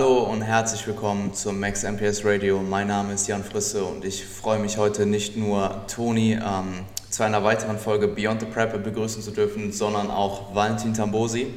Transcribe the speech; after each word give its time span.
Hallo 0.00 0.20
und 0.20 0.40
herzlich 0.40 0.86
willkommen 0.86 1.34
zum 1.34 1.60
Max 1.60 1.82
MPS 1.82 2.24
Radio. 2.24 2.62
Mein 2.62 2.86
Name 2.86 3.12
ist 3.12 3.28
Jan 3.28 3.44
Frisse 3.44 3.84
und 3.84 4.02
ich 4.02 4.24
freue 4.24 4.58
mich 4.58 4.78
heute 4.78 5.04
nicht 5.04 5.36
nur 5.36 5.82
Toni 5.94 6.38
ähm, 6.42 6.86
zu 7.10 7.22
einer 7.22 7.44
weiteren 7.44 7.78
Folge 7.78 8.08
Beyond 8.08 8.40
the 8.40 8.46
Prep 8.46 8.82
begrüßen 8.82 9.20
zu 9.20 9.30
dürfen, 9.30 9.72
sondern 9.72 10.10
auch 10.10 10.54
Valentin 10.54 10.94
Tambosi. 10.94 11.48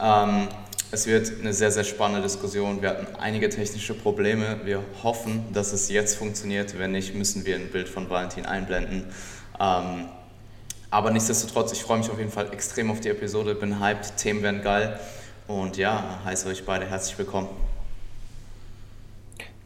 Ähm, 0.00 0.46
es 0.92 1.08
wird 1.08 1.32
eine 1.40 1.52
sehr, 1.52 1.72
sehr 1.72 1.82
spannende 1.82 2.22
Diskussion. 2.22 2.80
Wir 2.80 2.90
hatten 2.90 3.16
einige 3.16 3.48
technische 3.48 3.94
Probleme. 3.94 4.60
Wir 4.62 4.80
hoffen, 5.02 5.44
dass 5.52 5.72
es 5.72 5.88
jetzt 5.88 6.16
funktioniert. 6.16 6.78
Wenn 6.78 6.92
nicht, 6.92 7.16
müssen 7.16 7.44
wir 7.44 7.56
ein 7.56 7.72
Bild 7.72 7.88
von 7.88 8.08
Valentin 8.08 8.46
einblenden. 8.46 9.06
Ähm, 9.58 10.04
aber 10.90 11.10
nichtsdestotrotz, 11.10 11.72
ich 11.72 11.82
freue 11.82 11.98
mich 11.98 12.08
auf 12.08 12.18
jeden 12.18 12.30
Fall 12.30 12.52
extrem 12.52 12.92
auf 12.92 13.00
die 13.00 13.08
Episode, 13.08 13.56
bin 13.56 13.80
hyped, 13.80 14.16
Themen 14.16 14.44
werden 14.44 14.62
geil. 14.62 15.00
Und 15.46 15.76
ja, 15.76 16.02
heiße 16.24 16.48
euch 16.48 16.64
beide 16.64 16.86
herzlich 16.86 17.18
willkommen. 17.18 17.48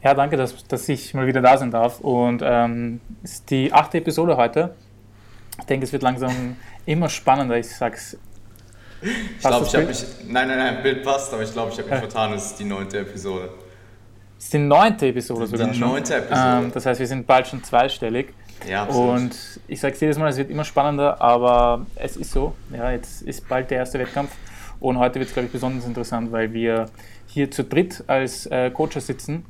Ja, 0.03 0.15
danke, 0.15 0.37
dass, 0.37 0.67
dass 0.67 0.89
ich 0.89 1.15
mal 1.15 1.27
wieder 1.27 1.41
da 1.41 1.57
sein 1.57 1.71
darf. 1.71 2.01
Und 2.01 2.43
ähm, 2.45 3.01
ist 3.23 3.49
die 3.51 3.73
achte 3.73 3.99
Episode 3.99 4.37
heute. 4.37 4.75
Ich 5.59 5.67
denke, 5.67 5.85
es 5.85 5.93
wird 5.93 6.03
langsam 6.03 6.57
immer 6.87 7.09
spannender. 7.09 7.57
Ich 7.59 7.69
sag's. 7.69 8.17
Ich 9.01 9.41
glaube, 9.41 9.67
ich 9.67 9.75
habe 9.75 9.87
mich. 9.87 10.05
Nein, 10.27 10.49
nein, 10.49 10.59
nein, 10.59 10.83
Bild 10.83 11.05
passt, 11.05 11.33
aber 11.33 11.43
ich 11.43 11.53
glaube, 11.53 11.71
ich 11.73 11.79
habe 11.79 11.89
mich 11.89 11.99
vertan. 12.01 12.33
Es 12.33 12.47
ist 12.47 12.59
die 12.59 12.65
neunte 12.65 12.99
Episode. 12.99 13.51
Es 14.37 14.45
ist 14.47 14.53
die 14.55 14.59
neunte 14.59 15.07
Episode 15.07 15.45
die, 15.45 15.57
sogar. 15.57 15.69
Die 15.69 15.79
neunte 15.79 16.15
Episode. 16.17 16.65
Ähm, 16.65 16.73
das 16.73 16.87
heißt, 16.87 16.99
wir 16.99 17.07
sind 17.07 17.25
bald 17.25 17.47
schon 17.47 17.63
zweistellig. 17.63 18.35
Ja, 18.69 18.83
absolut. 18.83 19.17
Und 19.17 19.37
ich 19.69 19.79
sage 19.81 19.95
es 19.95 20.01
jedes 20.01 20.19
Mal, 20.19 20.29
es 20.29 20.37
wird 20.37 20.51
immer 20.51 20.65
spannender, 20.65 21.21
aber 21.21 21.87
es 21.95 22.17
ist 22.17 22.33
so. 22.33 22.57
Ja, 22.73 22.91
jetzt 22.91 23.23
ist 23.23 23.49
bald 23.49 23.71
der 23.71 23.79
erste 23.79 24.01
Wettkampf. 24.01 24.33
Und 24.81 24.99
heute 24.99 25.19
wird 25.19 25.29
es, 25.29 25.35
glaube 25.35 25.47
ich, 25.47 25.53
besonders 25.53 25.87
interessant, 25.87 26.31
weil 26.33 26.53
wir 26.53 26.87
hier 27.27 27.51
zu 27.51 27.65
dritt 27.65 28.05
als 28.07 28.47
äh, 28.47 28.71
Coaches 28.71 29.07
sitzen 29.07 29.45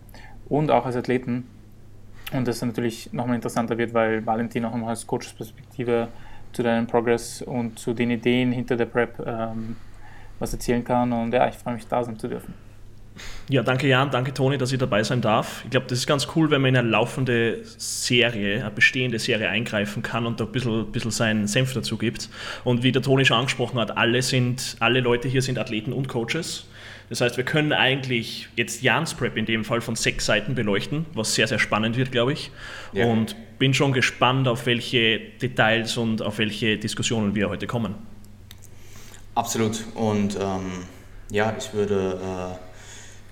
und 0.48 0.70
auch 0.70 0.86
als 0.86 0.96
Athleten. 0.96 1.46
Und 2.32 2.46
das 2.46 2.62
natürlich 2.62 3.12
nochmal 3.12 3.36
interessanter 3.36 3.78
wird, 3.78 3.94
weil 3.94 4.24
Valentin 4.24 4.64
auch 4.64 4.72
nochmal 4.72 4.92
aus 4.92 5.06
Coaches-Perspektive 5.06 6.08
zu 6.52 6.62
deinem 6.62 6.86
Progress 6.86 7.42
und 7.42 7.78
zu 7.78 7.94
den 7.94 8.10
Ideen 8.10 8.52
hinter 8.52 8.76
der 8.76 8.86
Prep 8.86 9.18
ähm, 9.26 9.76
was 10.38 10.52
erzählen 10.52 10.84
kann. 10.84 11.12
Und 11.12 11.32
ja, 11.32 11.48
ich 11.48 11.56
freue 11.56 11.74
mich, 11.74 11.86
da 11.86 12.02
sein 12.02 12.18
zu 12.18 12.28
dürfen. 12.28 12.67
Ja, 13.50 13.62
danke 13.62 13.88
Jan, 13.88 14.10
danke 14.10 14.34
Toni, 14.34 14.58
dass 14.58 14.72
ich 14.72 14.78
dabei 14.78 15.02
sein 15.02 15.22
darf. 15.22 15.62
Ich 15.64 15.70
glaube, 15.70 15.86
das 15.88 15.98
ist 15.98 16.06
ganz 16.06 16.28
cool, 16.36 16.50
wenn 16.50 16.60
man 16.60 16.70
in 16.70 16.76
eine 16.76 16.88
laufende 16.88 17.60
Serie, 17.64 18.60
eine 18.60 18.70
bestehende 18.70 19.18
Serie 19.18 19.48
eingreifen 19.48 20.02
kann 20.02 20.26
und 20.26 20.38
da 20.38 20.44
ein 20.44 20.52
bisschen, 20.52 20.92
bisschen 20.92 21.10
seinen 21.10 21.46
Senf 21.46 21.72
dazu 21.72 21.96
gibt. 21.96 22.28
Und 22.64 22.82
wie 22.82 22.92
der 22.92 23.00
Toni 23.00 23.24
schon 23.24 23.38
angesprochen 23.38 23.78
hat, 23.78 23.96
alle, 23.96 24.20
sind, 24.20 24.76
alle 24.80 25.00
Leute 25.00 25.28
hier 25.28 25.40
sind 25.40 25.58
Athleten 25.58 25.94
und 25.94 26.08
Coaches. 26.08 26.66
Das 27.08 27.22
heißt, 27.22 27.38
wir 27.38 27.44
können 27.44 27.72
eigentlich 27.72 28.48
jetzt 28.56 28.82
Jans 28.82 29.14
Prep 29.14 29.38
in 29.38 29.46
dem 29.46 29.64
Fall 29.64 29.80
von 29.80 29.96
sechs 29.96 30.26
Seiten 30.26 30.54
beleuchten, 30.54 31.06
was 31.14 31.34
sehr, 31.34 31.46
sehr 31.46 31.58
spannend 31.58 31.96
wird, 31.96 32.12
glaube 32.12 32.34
ich. 32.34 32.50
Ja. 32.92 33.06
Und 33.06 33.34
bin 33.58 33.72
schon 33.72 33.94
gespannt, 33.94 34.46
auf 34.46 34.66
welche 34.66 35.20
Details 35.40 35.96
und 35.96 36.20
auf 36.20 36.36
welche 36.36 36.76
Diskussionen 36.76 37.34
wir 37.34 37.48
heute 37.48 37.66
kommen. 37.66 37.94
Absolut. 39.34 39.84
Und 39.94 40.36
ähm, 40.36 40.84
ja, 41.30 41.54
ich 41.58 41.72
würde... 41.72 42.58
Äh 42.62 42.67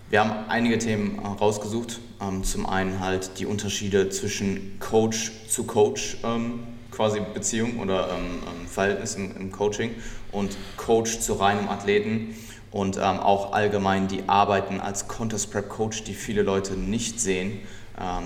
wir 0.08 0.20
haben 0.20 0.48
einige 0.48 0.78
Themen 0.78 1.18
äh, 1.18 1.26
rausgesucht. 1.26 1.98
Ähm, 2.20 2.44
zum 2.44 2.66
einen 2.66 3.00
halt 3.00 3.38
die 3.38 3.46
Unterschiede 3.46 4.08
zwischen 4.08 4.78
Coach 4.78 5.32
zu 5.48 5.64
Coach 5.64 6.18
ähm, 6.22 6.60
quasi 6.92 7.20
Beziehung 7.34 7.80
oder 7.80 8.10
ähm, 8.10 8.66
Verhältnis 8.68 9.16
im, 9.16 9.50
Coaching 9.50 9.94
und 10.32 10.56
Coach 10.76 11.18
zu 11.18 11.34
reinem 11.34 11.68
Athleten 11.68 12.36
und 12.70 12.98
auch 12.98 13.52
allgemein 13.52 14.06
die 14.06 14.28
Arbeiten 14.28 14.80
als 14.80 15.08
Contest 15.08 15.50
Prep 15.50 15.68
Coach, 15.68 16.04
die 16.04 16.14
viele 16.14 16.42
Leute 16.42 16.74
nicht 16.74 17.20
sehen, 17.20 17.60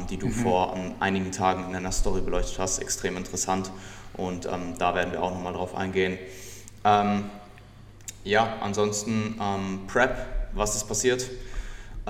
die 0.08 0.16
du 0.16 0.26
mhm. 0.26 0.32
vor 0.32 0.76
einigen 0.98 1.30
Tagen 1.30 1.66
in 1.66 1.72
deiner 1.72 1.92
Story 1.92 2.20
beleuchtet 2.20 2.58
hast. 2.58 2.80
Extrem 2.80 3.16
interessant 3.16 3.70
und 4.14 4.46
da 4.46 4.94
werden 4.96 5.12
wir 5.12 5.22
auch 5.22 5.30
nochmal 5.30 5.52
drauf 5.52 5.76
eingehen. 5.76 6.18
ja, 8.24 8.56
ansonsten 8.60 9.36
Prep, 9.86 10.16
was 10.52 10.74
ist 10.74 10.88
passiert? 10.88 11.30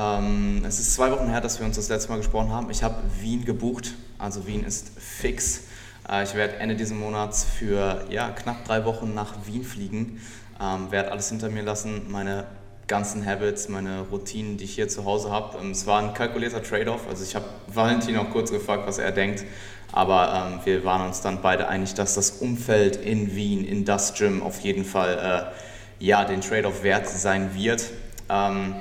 Ähm, 0.01 0.63
es 0.67 0.81
ist 0.81 0.95
zwei 0.95 1.11
Wochen 1.11 1.29
her, 1.29 1.43
dass 1.43 1.59
wir 1.59 1.67
uns 1.67 1.77
das 1.77 1.91
letzte 1.91 2.11
Mal 2.11 2.17
gesprochen 2.17 2.51
haben. 2.51 2.71
Ich 2.71 2.83
habe 2.83 2.97
Wien 3.21 3.45
gebucht, 3.45 3.95
also 4.19 4.47
Wien 4.47 4.65
ist 4.65 4.93
fix. 4.99 5.65
Äh, 6.09 6.25
ich 6.25 6.35
werde 6.35 6.57
Ende 6.57 6.75
dieses 6.75 6.95
Monats 6.95 7.45
für 7.45 8.07
ja, 8.09 8.31
knapp 8.31 8.65
drei 8.65 8.85
Wochen 8.87 9.13
nach 9.13 9.35
Wien 9.45 9.63
fliegen, 9.63 10.21
ähm, 10.59 10.91
werde 10.91 11.13
alles 11.13 11.29
hinter 11.29 11.51
mir 11.51 11.63
lassen, 11.63 12.11
meine 12.11 12.47
ganzen 12.87 13.27
Habits, 13.27 13.69
meine 13.69 14.01
Routinen, 14.11 14.57
die 14.57 14.65
ich 14.65 14.75
hier 14.75 14.89
zu 14.89 15.05
Hause 15.05 15.31
habe. 15.31 15.59
Ähm, 15.59 15.73
es 15.73 15.87
war 15.87 16.01
ein 16.01 16.15
kalkulierter 16.15 16.63
Trade-off, 16.63 17.07
also 17.07 17.23
ich 17.23 17.35
habe 17.35 17.45
Valentin 17.67 18.17
auch 18.17 18.31
kurz 18.31 18.51
gefragt, 18.51 18.85
was 18.87 18.97
er 18.97 19.13
denkt, 19.13 19.45
aber 19.93 20.51
ähm, 20.51 20.61
wir 20.65 20.83
waren 20.85 21.07
uns 21.07 21.21
dann 21.21 21.43
beide 21.43 21.69
einig, 21.69 21.93
dass 21.93 22.15
das 22.15 22.31
Umfeld 22.31 22.97
in 22.97 23.35
Wien, 23.35 23.67
in 23.67 23.85
das 23.85 24.15
Gym 24.15 24.43
auf 24.43 24.61
jeden 24.61 24.87
Fall 24.87 25.53
äh, 26.01 26.05
ja, 26.05 26.25
den 26.25 26.41
Trade-off 26.41 26.85
wert 26.85 27.07
sein 27.07 27.55
wird. 27.55 27.91
Ähm, 28.31 28.77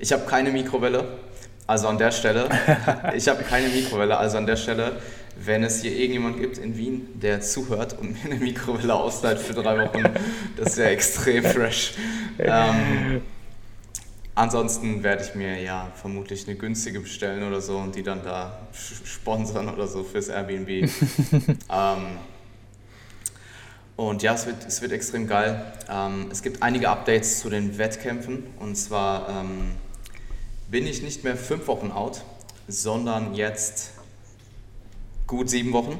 ich 0.00 0.12
habe 0.12 0.24
keine 0.26 0.50
Mikrowelle, 0.50 1.06
also 1.66 1.88
an 1.88 1.98
der 1.98 2.10
Stelle, 2.10 2.48
ich 3.14 3.28
habe 3.28 3.42
keine 3.44 3.68
Mikrowelle, 3.68 4.16
also 4.16 4.38
an 4.38 4.46
der 4.46 4.56
Stelle, 4.56 4.96
wenn 5.42 5.62
es 5.62 5.82
hier 5.82 5.92
irgendjemand 5.92 6.38
gibt 6.38 6.58
in 6.58 6.76
Wien, 6.76 7.08
der 7.20 7.40
zuhört 7.40 7.98
und 7.98 8.12
mir 8.12 8.30
eine 8.30 8.40
Mikrowelle 8.40 8.94
ausleiht 8.94 9.38
für 9.38 9.54
drei 9.54 9.78
Wochen, 9.84 10.04
das 10.56 10.76
wäre 10.76 10.90
extrem 10.90 11.44
fresh. 11.44 11.94
Ähm, 12.38 13.22
ansonsten 14.34 15.02
werde 15.02 15.22
ich 15.24 15.34
mir 15.34 15.60
ja 15.62 15.92
vermutlich 15.94 16.46
eine 16.46 16.56
günstige 16.56 17.00
bestellen 17.00 17.46
oder 17.46 17.60
so 17.60 17.76
und 17.76 17.94
die 17.94 18.02
dann 18.02 18.22
da 18.24 18.66
sponsern 19.04 19.68
oder 19.68 19.86
so 19.86 20.02
fürs 20.02 20.28
Airbnb. 20.28 20.68
ähm, 21.70 22.18
und 23.96 24.22
ja, 24.22 24.32
es 24.32 24.46
wird, 24.46 24.66
es 24.66 24.80
wird 24.80 24.92
extrem 24.92 25.26
geil. 25.26 25.62
Ähm, 25.90 26.28
es 26.30 26.42
gibt 26.42 26.62
einige 26.62 26.88
Updates 26.88 27.40
zu 27.40 27.50
den 27.50 27.76
Wettkämpfen 27.76 28.44
und 28.58 28.74
zwar 28.74 29.28
ähm, 29.28 29.72
bin 30.70 30.86
ich 30.86 31.02
nicht 31.02 31.24
mehr 31.24 31.36
fünf 31.36 31.66
Wochen 31.66 31.90
out, 31.90 32.22
sondern 32.68 33.34
jetzt 33.34 33.92
gut 35.26 35.50
sieben 35.50 35.72
Wochen. 35.72 35.98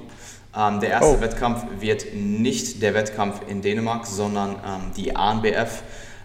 Ähm, 0.57 0.81
der 0.81 0.91
erste 0.91 1.19
oh. 1.19 1.21
Wettkampf 1.21 1.65
wird 1.81 2.15
nicht 2.15 2.83
der 2.83 2.95
Wettkampf 2.95 3.41
in 3.49 3.63
Dänemark, 3.63 4.07
sondern 4.07 4.57
ähm, 4.65 4.93
die 4.97 5.15
ANBF. 5.15 5.83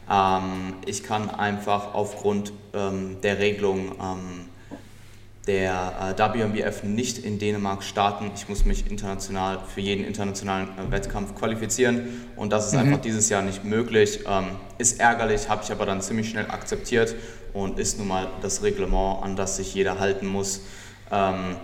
Ähm, 0.09 0.75
ich 0.85 1.03
kann 1.03 1.29
einfach 1.29 1.93
aufgrund 1.93 2.53
ähm, 2.73 3.17
der 3.21 3.39
Regelung 3.39 3.93
ähm, 3.99 4.44
der 5.47 6.15
äh, 6.17 6.39
WMBF 6.39 6.83
nicht 6.83 7.19
in 7.19 7.37
Dänemark 7.37 7.83
starten. 7.83 8.31
Ich 8.35 8.49
muss 8.49 8.65
mich 8.65 8.89
international 8.89 9.59
für 9.73 9.81
jeden 9.81 10.03
internationalen 10.03 10.69
äh, 10.69 10.91
Wettkampf 10.91 11.35
qualifizieren 11.35 12.25
und 12.35 12.51
das 12.51 12.67
ist 12.67 12.73
mhm. 12.73 12.79
einfach 12.79 13.01
dieses 13.01 13.29
Jahr 13.29 13.43
nicht 13.43 13.63
möglich. 13.63 14.21
Ähm, 14.27 14.45
ist 14.77 14.99
ärgerlich, 14.99 15.47
habe 15.47 15.63
ich 15.63 15.71
aber 15.71 15.85
dann 15.85 16.01
ziemlich 16.01 16.29
schnell 16.29 16.49
akzeptiert 16.49 17.15
und 17.53 17.77
ist 17.77 17.99
nun 17.99 18.07
mal 18.07 18.27
das 18.41 18.63
Reglement, 18.63 19.23
an 19.23 19.35
das 19.35 19.57
sich 19.57 19.73
jeder 19.75 19.99
halten 19.99 20.25
muss. 20.25 20.61
Ähm, 21.11 21.57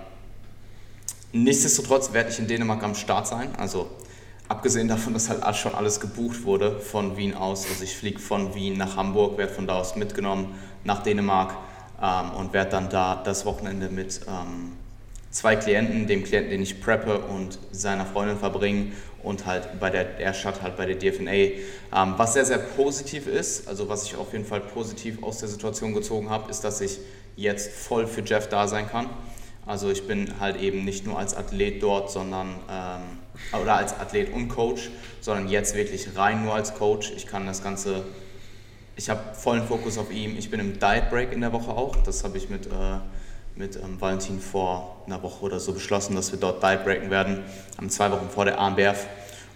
nichtsdestotrotz 1.33 2.13
werde 2.13 2.29
ich 2.29 2.37
in 2.37 2.47
Dänemark 2.47 2.83
am 2.83 2.93
Start 2.93 3.27
sein. 3.27 3.49
Also 3.57 3.89
abgesehen 4.47 4.89
davon, 4.89 5.13
dass 5.13 5.29
halt 5.29 5.55
schon 5.55 5.73
alles 5.73 5.99
gebucht 5.99 6.43
wurde 6.43 6.79
von 6.79 7.17
Wien 7.17 7.33
aus. 7.33 7.65
Also 7.67 7.83
ich 7.83 7.95
fliege 7.95 8.19
von 8.19 8.53
Wien 8.53 8.77
nach 8.77 8.95
Hamburg, 8.95 9.39
werde 9.39 9.53
von 9.53 9.65
da 9.65 9.79
aus 9.79 9.95
mitgenommen 9.95 10.53
nach 10.83 11.01
Dänemark 11.01 11.55
ähm, 12.01 12.31
und 12.31 12.53
werde 12.53 12.71
dann 12.71 12.89
da 12.89 13.21
das 13.23 13.45
Wochenende 13.45 13.89
mit 13.89 14.21
ähm, 14.27 14.73
zwei 15.29 15.55
Klienten, 15.55 16.07
dem 16.07 16.23
Klienten, 16.23 16.51
den 16.51 16.61
ich 16.61 16.81
preppe 16.81 17.19
und 17.19 17.59
seiner 17.71 18.05
Freundin 18.05 18.37
verbringen 18.37 18.93
und 19.23 19.45
halt 19.45 19.79
bei 19.79 19.89
der, 19.89 20.03
der 20.03 20.33
Stadt 20.33 20.61
halt 20.61 20.77
bei 20.77 20.85
der 20.85 20.95
DFNA. 20.95 21.31
Ähm, 21.31 22.13
was 22.17 22.33
sehr, 22.33 22.45
sehr 22.45 22.57
positiv 22.57 23.27
ist, 23.27 23.67
also 23.67 23.87
was 23.89 24.05
ich 24.05 24.15
auf 24.15 24.33
jeden 24.33 24.45
Fall 24.45 24.61
positiv 24.61 25.23
aus 25.23 25.39
der 25.39 25.49
Situation 25.49 25.93
gezogen 25.93 26.29
habe, 26.29 26.49
ist, 26.49 26.63
dass 26.63 26.81
ich 26.81 26.99
jetzt 27.35 27.71
voll 27.71 28.07
für 28.07 28.21
Jeff 28.21 28.49
da 28.49 28.67
sein 28.67 28.89
kann. 28.89 29.07
Also 29.65 29.91
ich 29.91 30.07
bin 30.07 30.39
halt 30.39 30.59
eben 30.59 30.83
nicht 30.85 31.05
nur 31.05 31.19
als 31.19 31.35
Athlet 31.35 31.83
dort, 31.83 32.11
sondern 32.11 32.55
ähm, 32.69 33.59
oder 33.61 33.75
als 33.75 33.93
Athlet 33.93 34.33
und 34.33 34.49
Coach, 34.49 34.89
sondern 35.21 35.47
jetzt 35.47 35.75
wirklich 35.75 36.15
rein 36.15 36.43
nur 36.43 36.55
als 36.55 36.73
Coach. 36.73 37.11
Ich 37.15 37.27
kann 37.27 37.45
das 37.45 37.63
Ganze, 37.63 38.03
ich 38.95 39.09
habe 39.09 39.33
vollen 39.33 39.63
Fokus 39.63 39.97
auf 39.97 40.11
ihm. 40.11 40.37
Ich 40.37 40.49
bin 40.49 40.59
im 40.59 40.79
Diet 40.79 41.09
Break 41.09 41.31
in 41.31 41.41
der 41.41 41.53
Woche 41.53 41.71
auch. 41.71 41.95
Das 41.97 42.23
habe 42.23 42.37
ich 42.37 42.49
mit 42.49 42.67
äh, 42.67 42.99
mit 43.55 43.75
ähm, 43.75 43.99
Valentin 43.99 44.39
vor 44.39 45.03
einer 45.05 45.21
Woche 45.23 45.43
oder 45.45 45.59
so 45.59 45.73
beschlossen, 45.73 46.15
dass 46.15 46.31
wir 46.31 46.39
dort 46.39 46.63
Dive 46.63 46.83
breaken 46.83 47.09
werden, 47.09 47.43
am 47.77 47.89
zwei 47.89 48.11
Wochen 48.11 48.29
vor 48.29 48.45
der 48.45 48.59
AMBF. 48.59 49.07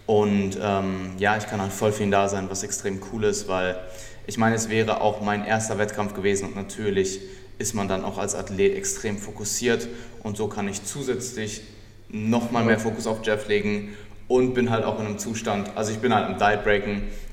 Und 0.06 0.58
ähm, 0.62 1.14
ja, 1.18 1.38
ich 1.38 1.48
kann 1.48 1.62
halt 1.62 1.72
voll 1.72 1.92
für 1.92 2.04
ihn 2.04 2.12
da 2.12 2.30
sein, 2.30 2.50
was 2.50 2.64
extrem 2.64 3.02
cool 3.12 3.24
ist, 3.24 3.48
weil 3.48 3.80
ich 4.28 4.38
meine, 4.38 4.56
es 4.56 4.70
wäre 4.70 5.02
auch 5.02 5.22
mein 5.22 5.46
erster 5.46 5.78
Wettkampf 5.78 6.14
gewesen 6.14 6.50
und 6.50 6.56
natürlich 6.56 7.20
ist 7.58 7.74
man 7.74 7.88
dann 7.88 8.04
auch 8.04 8.18
als 8.18 8.36
Athlet 8.36 8.76
extrem 8.76 9.18
fokussiert 9.18 9.88
und 10.22 10.38
so 10.38 10.48
kann 10.48 10.68
ich 10.68 10.84
zusätzlich 10.84 11.62
nochmal 12.10 12.66
mehr 12.66 12.80
Fokus 12.80 13.08
auf 13.08 13.26
Jeff 13.26 13.48
legen 13.48 13.96
und 14.28 14.54
bin 14.54 14.70
halt 14.70 14.84
auch 14.84 15.00
in 15.00 15.06
einem 15.06 15.18
Zustand, 15.18 15.72
also 15.76 15.92
ich 15.92 16.00
bin 16.00 16.14
halt 16.14 16.26
am 16.26 16.38
Diet 16.38 16.64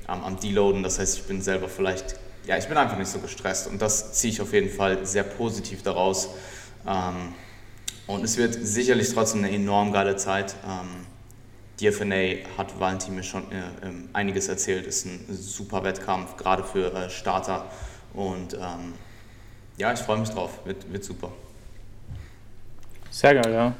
Ähm, 0.09 0.23
am 0.23 0.39
Deloaden, 0.39 0.83
das 0.83 0.99
heißt, 0.99 1.17
ich 1.17 1.23
bin 1.23 1.41
selber 1.41 1.69
vielleicht 1.69 2.15
ja, 2.45 2.57
ich 2.57 2.67
bin 2.67 2.77
einfach 2.77 2.97
nicht 2.97 3.09
so 3.09 3.19
gestresst 3.19 3.67
und 3.67 3.81
das 3.81 4.13
ziehe 4.13 4.33
ich 4.33 4.41
auf 4.41 4.53
jeden 4.53 4.69
Fall 4.69 5.05
sehr 5.05 5.23
positiv 5.23 5.81
daraus. 5.83 6.29
Ähm, 6.85 7.33
und 8.05 8.23
es 8.23 8.37
wird 8.37 8.53
sicherlich 8.53 9.13
trotzdem 9.13 9.43
eine 9.43 9.55
enorm 9.55 9.93
geile 9.93 10.17
Zeit. 10.17 10.55
Ähm, 10.65 11.05
DFNA 11.79 12.47
hat 12.57 12.77
Valentin 12.79 13.15
mir 13.15 13.23
schon 13.23 13.43
äh, 13.51 13.61
ähm, 13.81 14.09
einiges 14.11 14.49
erzählt, 14.49 14.85
ist 14.85 15.05
ein 15.05 15.25
super 15.29 15.83
Wettkampf, 15.83 16.35
gerade 16.35 16.63
für 16.63 16.93
äh, 16.93 17.09
Starter. 17.09 17.65
Und 18.13 18.55
ähm, 18.55 18.93
ja, 19.77 19.93
ich 19.93 19.99
freue 19.99 20.19
mich 20.19 20.29
drauf, 20.29 20.59
wird, 20.65 20.91
wird 20.91 21.03
super. 21.03 21.31
Sehr 23.09 23.35
geil, 23.35 23.53
ja. 23.53 23.73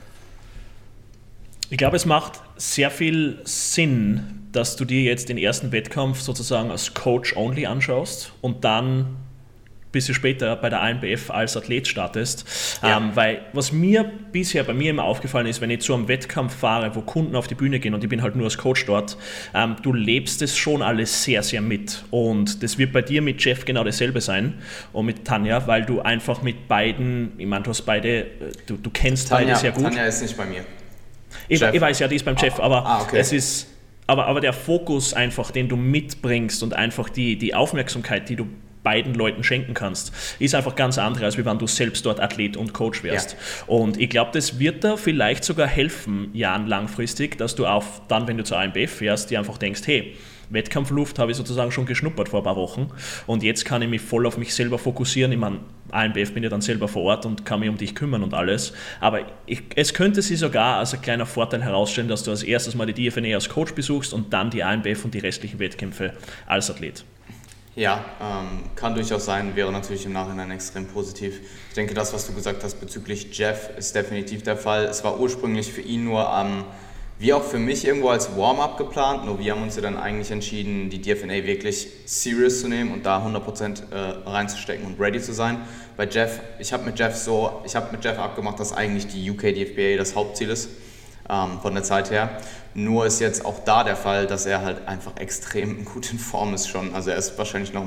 Ich 1.69 1.77
glaube, 1.77 1.97
es 1.97 2.05
macht 2.05 2.41
sehr 2.55 2.91
viel 2.91 3.41
Sinn, 3.45 4.42
dass 4.53 4.75
du 4.75 4.85
dir 4.85 5.01
jetzt 5.01 5.29
den 5.29 5.37
ersten 5.37 5.71
Wettkampf 5.71 6.21
sozusagen 6.21 6.71
als 6.71 6.93
Coach 6.93 7.35
only 7.35 7.65
anschaust 7.65 8.33
und 8.41 8.63
dann 8.63 9.17
bisschen 9.93 10.15
später 10.15 10.57
bei 10.57 10.69
der 10.69 10.81
ANBF 10.81 11.31
als 11.31 11.55
Athlet 11.55 11.87
startest. 11.87 12.79
Ja. 12.81 12.97
Ähm, 12.97 13.11
weil 13.13 13.41
was 13.53 13.71
mir 13.71 14.11
bisher 14.33 14.63
bei 14.63 14.73
mir 14.73 14.89
immer 14.89 15.05
aufgefallen 15.05 15.47
ist, 15.47 15.61
wenn 15.61 15.69
ich 15.69 15.79
zu 15.79 15.93
einem 15.93 16.09
Wettkampf 16.09 16.53
fahre, 16.53 16.93
wo 16.95 17.01
Kunden 17.01 17.37
auf 17.37 17.47
die 17.47 17.55
Bühne 17.55 17.79
gehen 17.79 17.93
und 17.93 18.03
ich 18.03 18.09
bin 18.09 18.21
halt 18.21 18.35
nur 18.35 18.45
als 18.45 18.57
Coach 18.57 18.85
dort, 18.85 19.17
ähm, 19.53 19.77
du 19.81 19.93
lebst 19.93 20.41
es 20.41 20.57
schon 20.57 20.81
alles 20.81 21.23
sehr, 21.23 21.43
sehr 21.43 21.61
mit. 21.61 22.03
Und 22.09 22.61
das 22.63 22.77
wird 22.77 22.91
bei 22.91 23.01
dir 23.01 23.21
mit 23.21 23.43
Jeff 23.43 23.63
genau 23.63 23.85
dasselbe 23.85 24.19
sein 24.19 24.55
und 24.91 25.05
mit 25.05 25.23
Tanja, 25.23 25.65
weil 25.67 25.85
du 25.85 26.01
einfach 26.01 26.41
mit 26.41 26.67
beiden, 26.67 27.31
ich 27.37 27.45
meine, 27.45 27.63
du 27.63 27.69
hast 27.69 27.83
beide, 27.83 28.21
äh, 28.21 28.25
du, 28.65 28.75
du 28.75 28.89
kennst 28.89 29.29
Tanja, 29.29 29.45
beide 29.45 29.59
sehr 29.59 29.71
gut. 29.71 29.83
Tanja 29.83 30.05
ist 30.05 30.21
nicht 30.21 30.35
bei 30.35 30.45
mir. 30.45 30.65
Ich, 31.47 31.61
ich 31.61 31.81
weiß 31.81 31.99
ja, 31.99 32.07
die 32.07 32.15
ist 32.15 32.25
beim 32.25 32.35
Jeff, 32.35 32.59
ah, 32.59 32.63
aber 32.63 32.85
ah, 32.85 33.01
okay. 33.01 33.17
es 33.19 33.31
ist 33.31 33.72
aber, 34.07 34.27
aber 34.27 34.41
der 34.41 34.53
Fokus 34.53 35.13
einfach, 35.13 35.51
den 35.51 35.69
du 35.69 35.75
mitbringst 35.75 36.63
und 36.63 36.73
einfach 36.73 37.09
die, 37.09 37.37
die 37.37 37.55
Aufmerksamkeit, 37.55 38.29
die 38.29 38.35
du 38.35 38.47
beiden 38.83 39.13
Leuten 39.13 39.43
schenken 39.43 39.73
kannst, 39.73 40.11
ist 40.39 40.53
einfach 40.55 40.75
ganz 40.75 40.97
andere, 40.97 41.25
als 41.25 41.37
wenn 41.37 41.57
du 41.57 41.67
selbst 41.67 42.05
dort 42.05 42.19
Athlet 42.19 42.57
und 42.57 42.73
Coach 42.73 43.03
wärst. 43.03 43.31
Ja. 43.31 43.73
Und 43.73 43.99
ich 43.99 44.09
glaube, 44.09 44.31
das 44.33 44.59
wird 44.59 44.83
da 44.83 44.97
vielleicht 44.97 45.43
sogar 45.43 45.67
helfen, 45.67 46.29
Jahren 46.33 46.67
langfristig, 46.67 47.37
dass 47.37 47.55
du 47.55 47.65
auch 47.65 47.85
dann, 48.09 48.27
wenn 48.27 48.37
du 48.37 48.43
zur 48.43 48.59
AMBF 48.59 48.91
fährst, 48.91 49.31
dir 49.31 49.39
einfach 49.39 49.57
denkst, 49.57 49.81
hey, 49.85 50.15
Wettkampfluft 50.49 51.17
habe 51.17 51.31
ich 51.31 51.37
sozusagen 51.37 51.71
schon 51.71 51.85
geschnuppert 51.85 52.29
vor 52.29 52.41
ein 52.41 52.43
paar 52.43 52.57
Wochen 52.57 52.89
und 53.25 53.43
jetzt 53.43 53.65
kann 53.65 53.81
ich 53.81 53.89
mich 53.89 54.01
voll 54.01 54.27
auf 54.27 54.37
mich 54.37 54.53
selber 54.53 54.77
fokussieren. 54.77 55.31
Ich 55.31 55.39
meine, 55.39 55.59
AMBF 55.91 56.33
bin 56.33 56.43
ja 56.43 56.49
dann 56.49 56.61
selber 56.61 56.87
vor 56.87 57.03
Ort 57.03 57.25
und 57.25 57.45
kann 57.45 57.59
mich 57.59 57.69
um 57.69 57.77
dich 57.77 57.93
kümmern 57.95 58.23
und 58.23 58.33
alles. 58.33 58.73
Aber 58.99 59.21
ich, 59.45 59.63
es 59.75 59.93
könnte 59.93 60.21
sich 60.21 60.39
sogar 60.39 60.79
als 60.79 60.93
ein 60.93 61.01
kleiner 61.01 61.25
Vorteil 61.25 61.63
herausstellen, 61.63 62.07
dass 62.07 62.23
du 62.23 62.31
als 62.31 62.43
erstes 62.43 62.75
mal 62.75 62.85
die 62.85 63.09
DFNA 63.09 63.35
als 63.35 63.49
Coach 63.49 63.73
besuchst 63.73 64.13
und 64.13 64.33
dann 64.33 64.49
die 64.49 64.63
AMBF 64.63 65.05
und 65.05 65.13
die 65.13 65.19
restlichen 65.19 65.59
Wettkämpfe 65.59 66.13
als 66.45 66.69
Athlet. 66.71 67.03
Ja, 67.75 68.05
ähm, 68.21 68.69
kann 68.75 68.93
durchaus 68.93 69.25
sein, 69.25 69.55
wäre 69.55 69.71
natürlich 69.71 70.05
im 70.05 70.13
Nachhinein 70.13 70.51
extrem 70.51 70.85
positiv. 70.87 71.39
Ich 71.69 71.73
denke, 71.73 71.95
das, 71.95 72.13
was 72.13 72.27
du 72.27 72.33
gesagt 72.33 72.63
hast 72.63 72.79
bezüglich 72.79 73.35
Jeff, 73.35 73.71
ist 73.77 73.95
definitiv 73.95 74.43
der 74.43 74.57
Fall. 74.57 74.85
Es 74.85 75.03
war 75.03 75.19
ursprünglich 75.19 75.73
für 75.73 75.81
ihn 75.81 76.03
nur 76.03 76.31
ähm, 76.31 76.65
wie 77.23 77.31
auch 77.31 77.43
für 77.45 77.57
mich 77.57 77.87
irgendwo 77.87 78.09
als 78.09 78.35
Warm-up 78.35 78.77
geplant, 78.77 79.25
nur 79.25 79.39
wir 79.39 79.53
haben 79.53 79.63
uns 79.63 79.77
ja 79.77 79.81
dann 79.81 79.95
eigentlich 79.95 80.29
entschieden, 80.29 80.89
die 80.89 80.99
DFNA 80.99 81.45
wirklich 81.45 81.87
serious 82.03 82.59
zu 82.59 82.67
nehmen 82.67 82.91
und 82.91 83.05
da 83.05 83.25
100% 83.25 83.91
äh, 83.91 84.29
reinzustecken 84.29 84.85
und 84.85 84.99
ready 84.99 85.21
zu 85.21 85.31
sein. 85.31 85.61
Bei 85.95 86.05
Jeff, 86.05 86.41
ich 86.59 86.73
habe 86.73 86.83
mit 86.83 86.99
Jeff 86.99 87.15
so, 87.15 87.61
ich 87.63 87.77
habe 87.77 87.93
mit 87.93 88.03
Jeff 88.03 88.19
abgemacht, 88.19 88.59
dass 88.59 88.73
eigentlich 88.73 89.07
die 89.07 89.31
UK 89.31 89.55
DFBA 89.55 89.95
das 89.95 90.17
Hauptziel 90.17 90.49
ist 90.49 90.67
ähm, 91.29 91.61
von 91.61 91.73
der 91.73 91.83
Zeit 91.83 92.11
her. 92.11 92.29
Nur 92.73 93.05
ist 93.05 93.21
jetzt 93.21 93.45
auch 93.45 93.59
da 93.63 93.85
der 93.85 93.95
Fall, 93.95 94.27
dass 94.27 94.45
er 94.45 94.61
halt 94.61 94.85
einfach 94.85 95.15
extrem 95.15 95.85
gut 95.85 96.11
in 96.11 96.19
Form 96.19 96.53
ist 96.53 96.67
schon. 96.67 96.93
Also 96.93 97.11
er 97.11 97.15
ist 97.15 97.37
wahrscheinlich 97.37 97.71
noch 97.71 97.85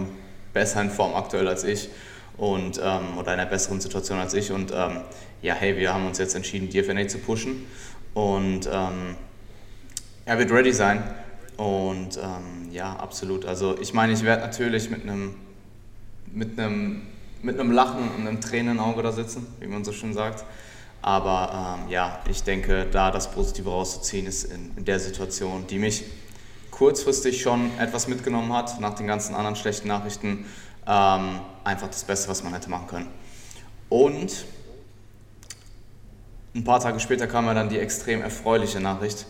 besser 0.54 0.80
in 0.80 0.88
Form 0.88 1.14
aktuell 1.14 1.46
als 1.46 1.62
ich 1.62 1.90
und 2.38 2.80
ähm, 2.82 3.18
oder 3.18 3.34
in 3.34 3.40
einer 3.40 3.50
besseren 3.50 3.82
Situation 3.82 4.18
als 4.18 4.32
ich. 4.32 4.50
Und 4.50 4.72
ähm, 4.74 5.02
ja, 5.42 5.52
hey, 5.52 5.76
wir 5.76 5.92
haben 5.92 6.06
uns 6.06 6.16
jetzt 6.16 6.34
entschieden, 6.34 6.70
DFNA 6.70 7.06
zu 7.08 7.18
pushen 7.18 7.66
und 8.14 8.66
ähm, 8.72 9.14
er 10.26 10.38
wird 10.38 10.50
ready 10.50 10.72
sein. 10.72 11.02
Und 11.56 12.18
ähm, 12.18 12.70
ja, 12.70 12.94
absolut. 12.96 13.46
Also 13.46 13.78
ich 13.80 13.94
meine, 13.94 14.12
ich 14.12 14.22
werde 14.22 14.42
natürlich 14.42 14.90
mit 14.90 15.02
einem 15.02 15.36
mit 16.26 16.58
einem 16.58 17.02
mit 17.42 17.58
einem 17.58 17.70
Lachen 17.70 18.10
und 18.10 18.26
einem 18.26 18.40
Tränenauge 18.40 19.02
da 19.02 19.12
sitzen, 19.12 19.46
wie 19.60 19.66
man 19.66 19.84
so 19.84 19.92
schön 19.92 20.12
sagt. 20.12 20.44
Aber 21.00 21.78
ähm, 21.84 21.90
ja, 21.90 22.20
ich 22.28 22.42
denke, 22.42 22.86
da 22.90 23.10
das 23.10 23.30
Positive 23.30 23.70
rauszuziehen 23.70 24.26
ist 24.26 24.44
in, 24.44 24.76
in, 24.76 24.84
der 24.84 24.98
Situation, 24.98 25.66
die 25.68 25.78
mich 25.78 26.04
kurzfristig 26.72 27.40
schon 27.40 27.70
etwas 27.78 28.08
mitgenommen 28.08 28.52
hat, 28.52 28.80
nach 28.80 28.94
den 28.94 29.06
ganzen 29.06 29.34
anderen 29.34 29.54
schlechten 29.54 29.86
Nachrichten, 29.86 30.46
ähm, 30.86 31.40
einfach 31.62 31.88
das 31.88 32.02
Beste, 32.04 32.28
was 32.28 32.42
man 32.42 32.52
hätte 32.52 32.68
machen 32.68 32.88
können. 32.88 33.08
Und 33.88 34.46
ein 36.54 36.64
paar 36.64 36.80
Tage 36.80 36.98
später 36.98 37.26
kam 37.28 37.46
ja 37.46 37.54
dann 37.54 37.68
die 37.68 37.78
extrem 37.78 38.22
erfreuliche 38.22 38.80
Nachricht, 38.80 39.26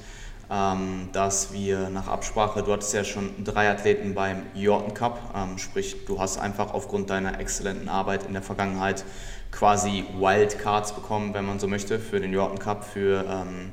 dass 0.49 1.53
wir 1.53 1.91
nach 1.91 2.07
Absprache, 2.07 2.63
du 2.63 2.73
hattest 2.73 2.95
ja 2.95 3.03
schon 3.03 3.43
drei 3.43 3.69
Athleten 3.69 4.15
beim 4.15 4.43
Jordan 4.55 4.95
Cup, 4.95 5.35
ähm, 5.35 5.59
sprich 5.59 6.05
du 6.07 6.21
hast 6.21 6.39
einfach 6.39 6.73
aufgrund 6.73 7.11
deiner 7.11 7.41
exzellenten 7.41 7.89
Arbeit 7.89 8.27
in 8.27 8.33
der 8.33 8.43
Vergangenheit 8.43 9.05
quasi 9.51 10.05
Wildcards 10.19 10.95
bekommen, 10.95 11.35
wenn 11.35 11.47
man 11.47 11.59
so 11.59 11.67
möchte, 11.67 11.99
für 11.99 12.21
den 12.21 12.33
Jordan 12.33 12.59
Cup, 12.59 12.85
für 12.85 13.25
ähm, 13.29 13.73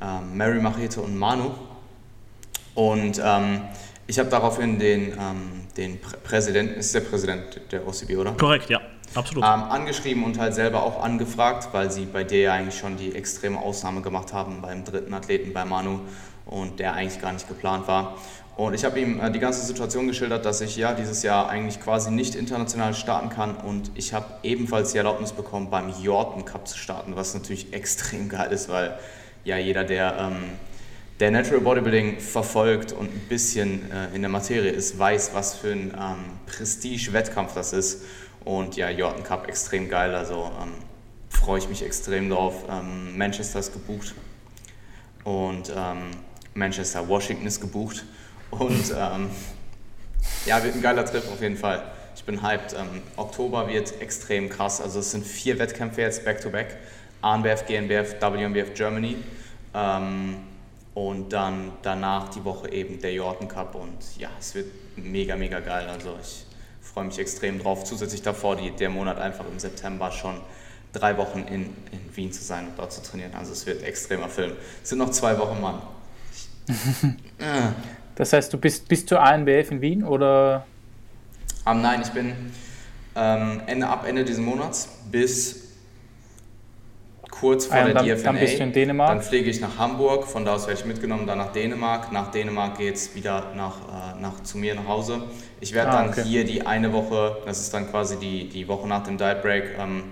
ähm, 0.00 0.36
Mary 0.36 0.60
Machete 0.60 1.00
und 1.00 1.16
Manu. 1.16 1.52
Und 2.74 3.20
ähm, 3.24 3.62
ich 4.06 4.18
habe 4.18 4.28
daraufhin 4.28 4.78
den, 4.78 5.12
ähm, 5.12 5.66
den 5.76 6.00
Prä 6.00 6.16
Präsidenten, 6.22 6.78
ist 6.80 6.94
der 6.94 7.00
Präsident 7.00 7.60
der 7.70 7.86
OCB, 7.86 8.16
oder? 8.16 8.32
Korrekt, 8.32 8.68
ja, 8.68 8.80
absolut. 9.14 9.44
Ähm, 9.44 9.62
angeschrieben 9.64 10.24
und 10.24 10.38
halt 10.38 10.54
selber 10.54 10.82
auch 10.82 11.02
angefragt, 11.02 11.68
weil 11.72 11.90
sie 11.90 12.06
bei 12.06 12.24
dir 12.24 12.40
ja 12.40 12.52
eigentlich 12.52 12.78
schon 12.78 12.96
die 12.96 13.14
extreme 13.14 13.58
Ausnahme 13.58 14.02
gemacht 14.02 14.32
haben 14.32 14.60
beim 14.62 14.84
dritten 14.84 15.14
Athleten, 15.14 15.52
bei 15.52 15.64
Manu, 15.64 16.00
und 16.46 16.78
der 16.78 16.94
eigentlich 16.94 17.20
gar 17.20 17.32
nicht 17.32 17.48
geplant 17.48 17.88
war. 17.88 18.16
Und 18.56 18.74
ich 18.74 18.84
habe 18.84 19.00
ihm 19.00 19.20
äh, 19.20 19.30
die 19.32 19.40
ganze 19.40 19.64
Situation 19.66 20.06
geschildert, 20.06 20.44
dass 20.44 20.60
ich 20.60 20.76
ja 20.76 20.94
dieses 20.94 21.22
Jahr 21.22 21.48
eigentlich 21.48 21.80
quasi 21.80 22.10
nicht 22.12 22.36
international 22.36 22.94
starten 22.94 23.28
kann 23.28 23.56
und 23.56 23.90
ich 23.96 24.14
habe 24.14 24.26
ebenfalls 24.44 24.92
die 24.92 24.98
Erlaubnis 24.98 25.32
bekommen, 25.32 25.70
beim 25.70 25.92
Jordan 26.00 26.44
Cup 26.44 26.68
zu 26.68 26.78
starten, 26.78 27.16
was 27.16 27.34
natürlich 27.34 27.72
extrem 27.72 28.28
geil 28.28 28.52
ist, 28.52 28.68
weil 28.68 28.96
ja 29.44 29.58
jeder, 29.58 29.82
der, 29.82 30.16
ähm, 30.18 30.36
der 31.18 31.32
Natural 31.32 31.60
Bodybuilding 31.60 32.18
verfolgt 32.20 32.92
und 32.92 33.06
ein 33.06 33.26
bisschen 33.28 33.90
äh, 33.90 34.14
in 34.14 34.22
der 34.22 34.30
Materie 34.30 34.70
ist, 34.70 34.98
weiß, 34.98 35.30
was 35.34 35.54
für 35.56 35.72
ein 35.72 35.92
ähm, 35.98 36.24
Prestige-Wettkampf 36.46 37.54
das 37.54 37.72
ist. 37.72 38.02
Und 38.44 38.76
ja, 38.76 38.90
Jordan 38.90 39.22
Cup 39.24 39.48
extrem 39.48 39.88
geil, 39.88 40.14
also 40.14 40.50
ähm, 40.62 40.72
freue 41.28 41.58
ich 41.58 41.68
mich 41.68 41.82
extrem 41.82 42.28
drauf. 42.28 42.64
Ähm, 42.70 43.16
Manchester 43.16 43.58
ist 43.58 43.72
gebucht 43.72 44.14
und 45.24 45.72
ähm, 45.74 46.10
Manchester, 46.54 47.08
Washington 47.08 47.46
ist 47.46 47.60
gebucht. 47.60 48.04
Und 48.50 48.94
ähm, 48.96 49.30
ja, 50.46 50.62
wird 50.62 50.74
ein 50.74 50.82
geiler 50.82 51.04
Trip 51.04 51.24
auf 51.32 51.40
jeden 51.40 51.56
Fall. 51.56 51.82
Ich 52.14 52.24
bin 52.24 52.42
hyped. 52.42 52.74
Ähm, 52.74 53.02
Oktober 53.16 53.66
wird 53.68 54.00
extrem 54.00 54.48
krass. 54.48 54.80
Also 54.80 55.00
es 55.00 55.10
sind 55.10 55.26
vier 55.26 55.58
Wettkämpfe 55.58 56.02
jetzt 56.02 56.24
back-to-back. 56.24 56.76
ANBF, 57.22 57.66
GNBF, 57.66 58.20
WNBF 58.20 58.74
Germany. 58.74 59.16
Ähm, 59.74 60.36
und 60.94 61.32
dann 61.32 61.72
danach 61.82 62.28
die 62.28 62.44
Woche 62.44 62.70
eben 62.70 63.00
der 63.00 63.12
Jordan 63.14 63.48
Cup. 63.48 63.74
Und 63.74 64.16
ja, 64.16 64.28
es 64.38 64.54
wird 64.54 64.66
mega, 64.96 65.34
mega 65.34 65.58
geil. 65.58 65.88
Also 65.88 66.16
ich 66.22 66.43
freue 66.94 67.04
mich 67.04 67.18
extrem 67.18 67.58
drauf. 67.58 67.84
Zusätzlich 67.84 68.22
davor 68.22 68.56
die, 68.56 68.70
der 68.70 68.88
Monat 68.88 69.18
einfach 69.18 69.44
im 69.50 69.58
September 69.58 70.12
schon 70.12 70.36
drei 70.92 71.16
Wochen 71.16 71.40
in, 71.40 71.64
in 71.90 72.16
Wien 72.16 72.32
zu 72.32 72.42
sein 72.42 72.68
und 72.68 72.78
dort 72.78 72.92
zu 72.92 73.02
trainieren. 73.02 73.32
Also 73.34 73.52
es 73.52 73.66
wird 73.66 73.82
extremer 73.82 74.28
Film. 74.28 74.52
Es 74.82 74.90
sind 74.90 74.98
noch 74.98 75.10
zwei 75.10 75.36
Wochen, 75.38 75.60
Mann. 75.60 75.82
Das 78.16 78.32
heißt, 78.32 78.52
du 78.52 78.58
bist 78.58 78.86
bis 78.86 79.04
zur 79.04 79.20
ANBF 79.20 79.72
in 79.72 79.80
Wien 79.80 80.04
oder? 80.04 80.64
Um, 81.64 81.82
nein, 81.82 82.00
ich 82.00 82.10
bin 82.10 82.32
ähm, 83.16 83.60
Ende, 83.66 83.88
ab 83.88 84.06
Ende 84.06 84.24
dieses 84.24 84.40
Monats 84.40 84.88
bis 85.10 85.63
kurz 87.40 87.66
vor 87.66 87.76
ah, 87.76 87.80
ja, 87.80 87.84
der 87.86 87.94
dann, 87.94 88.06
DFNA. 88.06 88.32
Dann 88.32 88.40
bist 88.40 88.58
du 88.58 88.62
in 88.62 88.72
Dänemark. 88.72 89.08
Dann 89.08 89.22
fliege 89.22 89.50
ich 89.50 89.60
nach 89.60 89.76
Hamburg, 89.78 90.26
von 90.26 90.44
da 90.44 90.54
aus 90.54 90.66
werde 90.66 90.80
ich 90.80 90.86
mitgenommen, 90.86 91.26
dann 91.26 91.38
nach 91.38 91.52
Dänemark. 91.52 92.12
Nach 92.12 92.30
Dänemark 92.30 92.78
geht 92.78 92.94
es 92.94 93.14
wieder 93.14 93.52
nach, 93.56 93.76
äh, 94.16 94.20
nach, 94.20 94.42
zu 94.42 94.58
mir 94.58 94.74
nach 94.74 94.86
Hause. 94.86 95.22
Ich 95.60 95.72
werde 95.74 95.90
ah, 95.90 96.02
dann 96.02 96.10
okay. 96.10 96.22
hier 96.22 96.44
die 96.44 96.64
eine 96.64 96.92
Woche, 96.92 97.38
das 97.44 97.60
ist 97.60 97.74
dann 97.74 97.90
quasi 97.90 98.16
die, 98.18 98.48
die 98.48 98.68
Woche 98.68 98.86
nach 98.86 99.04
dem 99.04 99.18
Diet 99.18 99.42
Break, 99.42 99.76
ähm, 99.78 100.04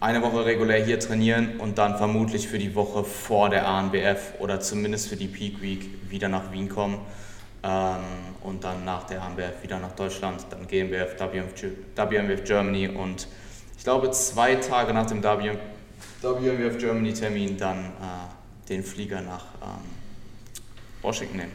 eine 0.00 0.22
Woche 0.22 0.44
regulär 0.44 0.84
hier 0.84 1.00
trainieren 1.00 1.58
und 1.58 1.78
dann 1.78 1.96
vermutlich 1.96 2.46
für 2.46 2.58
die 2.58 2.74
Woche 2.74 3.02
vor 3.02 3.50
der 3.50 3.66
ANBF 3.66 4.34
oder 4.38 4.60
zumindest 4.60 5.08
für 5.08 5.16
die 5.16 5.26
Peak 5.26 5.60
Week 5.60 5.88
wieder 6.08 6.28
nach 6.28 6.52
Wien 6.52 6.68
kommen 6.68 7.00
ähm, 7.64 7.96
und 8.44 8.62
dann 8.62 8.84
nach 8.84 9.04
der 9.04 9.22
ANBF 9.22 9.62
wieder 9.62 9.80
nach 9.80 9.92
Deutschland, 9.92 10.46
dann 10.50 10.68
GmbF, 10.68 11.16
WMF, 11.18 11.72
WMF 11.96 12.44
Germany 12.44 12.88
und 12.88 13.26
ich 13.76 13.82
glaube 13.82 14.10
zwei 14.12 14.54
Tage 14.56 14.92
nach 14.92 15.06
dem 15.06 15.22
WMF 15.22 15.58
Germany 16.20 17.12
Termin 17.12 17.56
dann 17.56 17.78
äh, 17.78 18.68
den 18.68 18.82
Flieger 18.82 19.20
nach 19.20 19.46
ähm, 19.62 19.84
Washington 21.02 21.36
nehmen. 21.38 21.52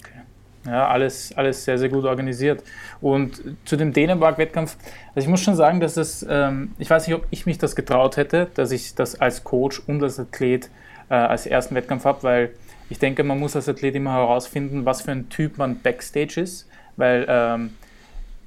Okay. 0.00 0.20
Ja, 0.66 0.88
alles, 0.88 1.32
alles 1.36 1.64
sehr, 1.64 1.78
sehr 1.78 1.88
gut 1.88 2.04
organisiert. 2.04 2.62
Und 3.00 3.42
zu 3.64 3.76
dem 3.76 3.92
Dänemark-Wettkampf, 3.92 4.76
also 5.14 5.20
ich 5.20 5.28
muss 5.28 5.40
schon 5.40 5.54
sagen, 5.54 5.80
dass 5.80 5.96
es, 5.96 6.26
ähm, 6.28 6.72
ich 6.78 6.90
weiß 6.90 7.06
nicht, 7.06 7.16
ob 7.16 7.26
ich 7.30 7.46
mich 7.46 7.58
das 7.58 7.76
getraut 7.76 8.16
hätte, 8.16 8.48
dass 8.54 8.72
ich 8.72 8.94
das 8.94 9.20
als 9.20 9.44
Coach 9.44 9.80
und 9.86 10.02
als 10.02 10.18
Athlet 10.18 10.70
äh, 11.08 11.14
als 11.14 11.46
ersten 11.46 11.74
Wettkampf 11.74 12.04
habe, 12.04 12.22
weil 12.22 12.50
ich 12.90 12.98
denke, 12.98 13.22
man 13.22 13.38
muss 13.38 13.54
als 13.54 13.68
Athlet 13.68 13.94
immer 13.94 14.12
herausfinden, 14.12 14.84
was 14.84 15.02
für 15.02 15.12
ein 15.12 15.28
Typ 15.28 15.58
man 15.58 15.80
Backstage 15.80 16.40
ist, 16.40 16.68
weil 16.96 17.26
ähm, 17.28 17.74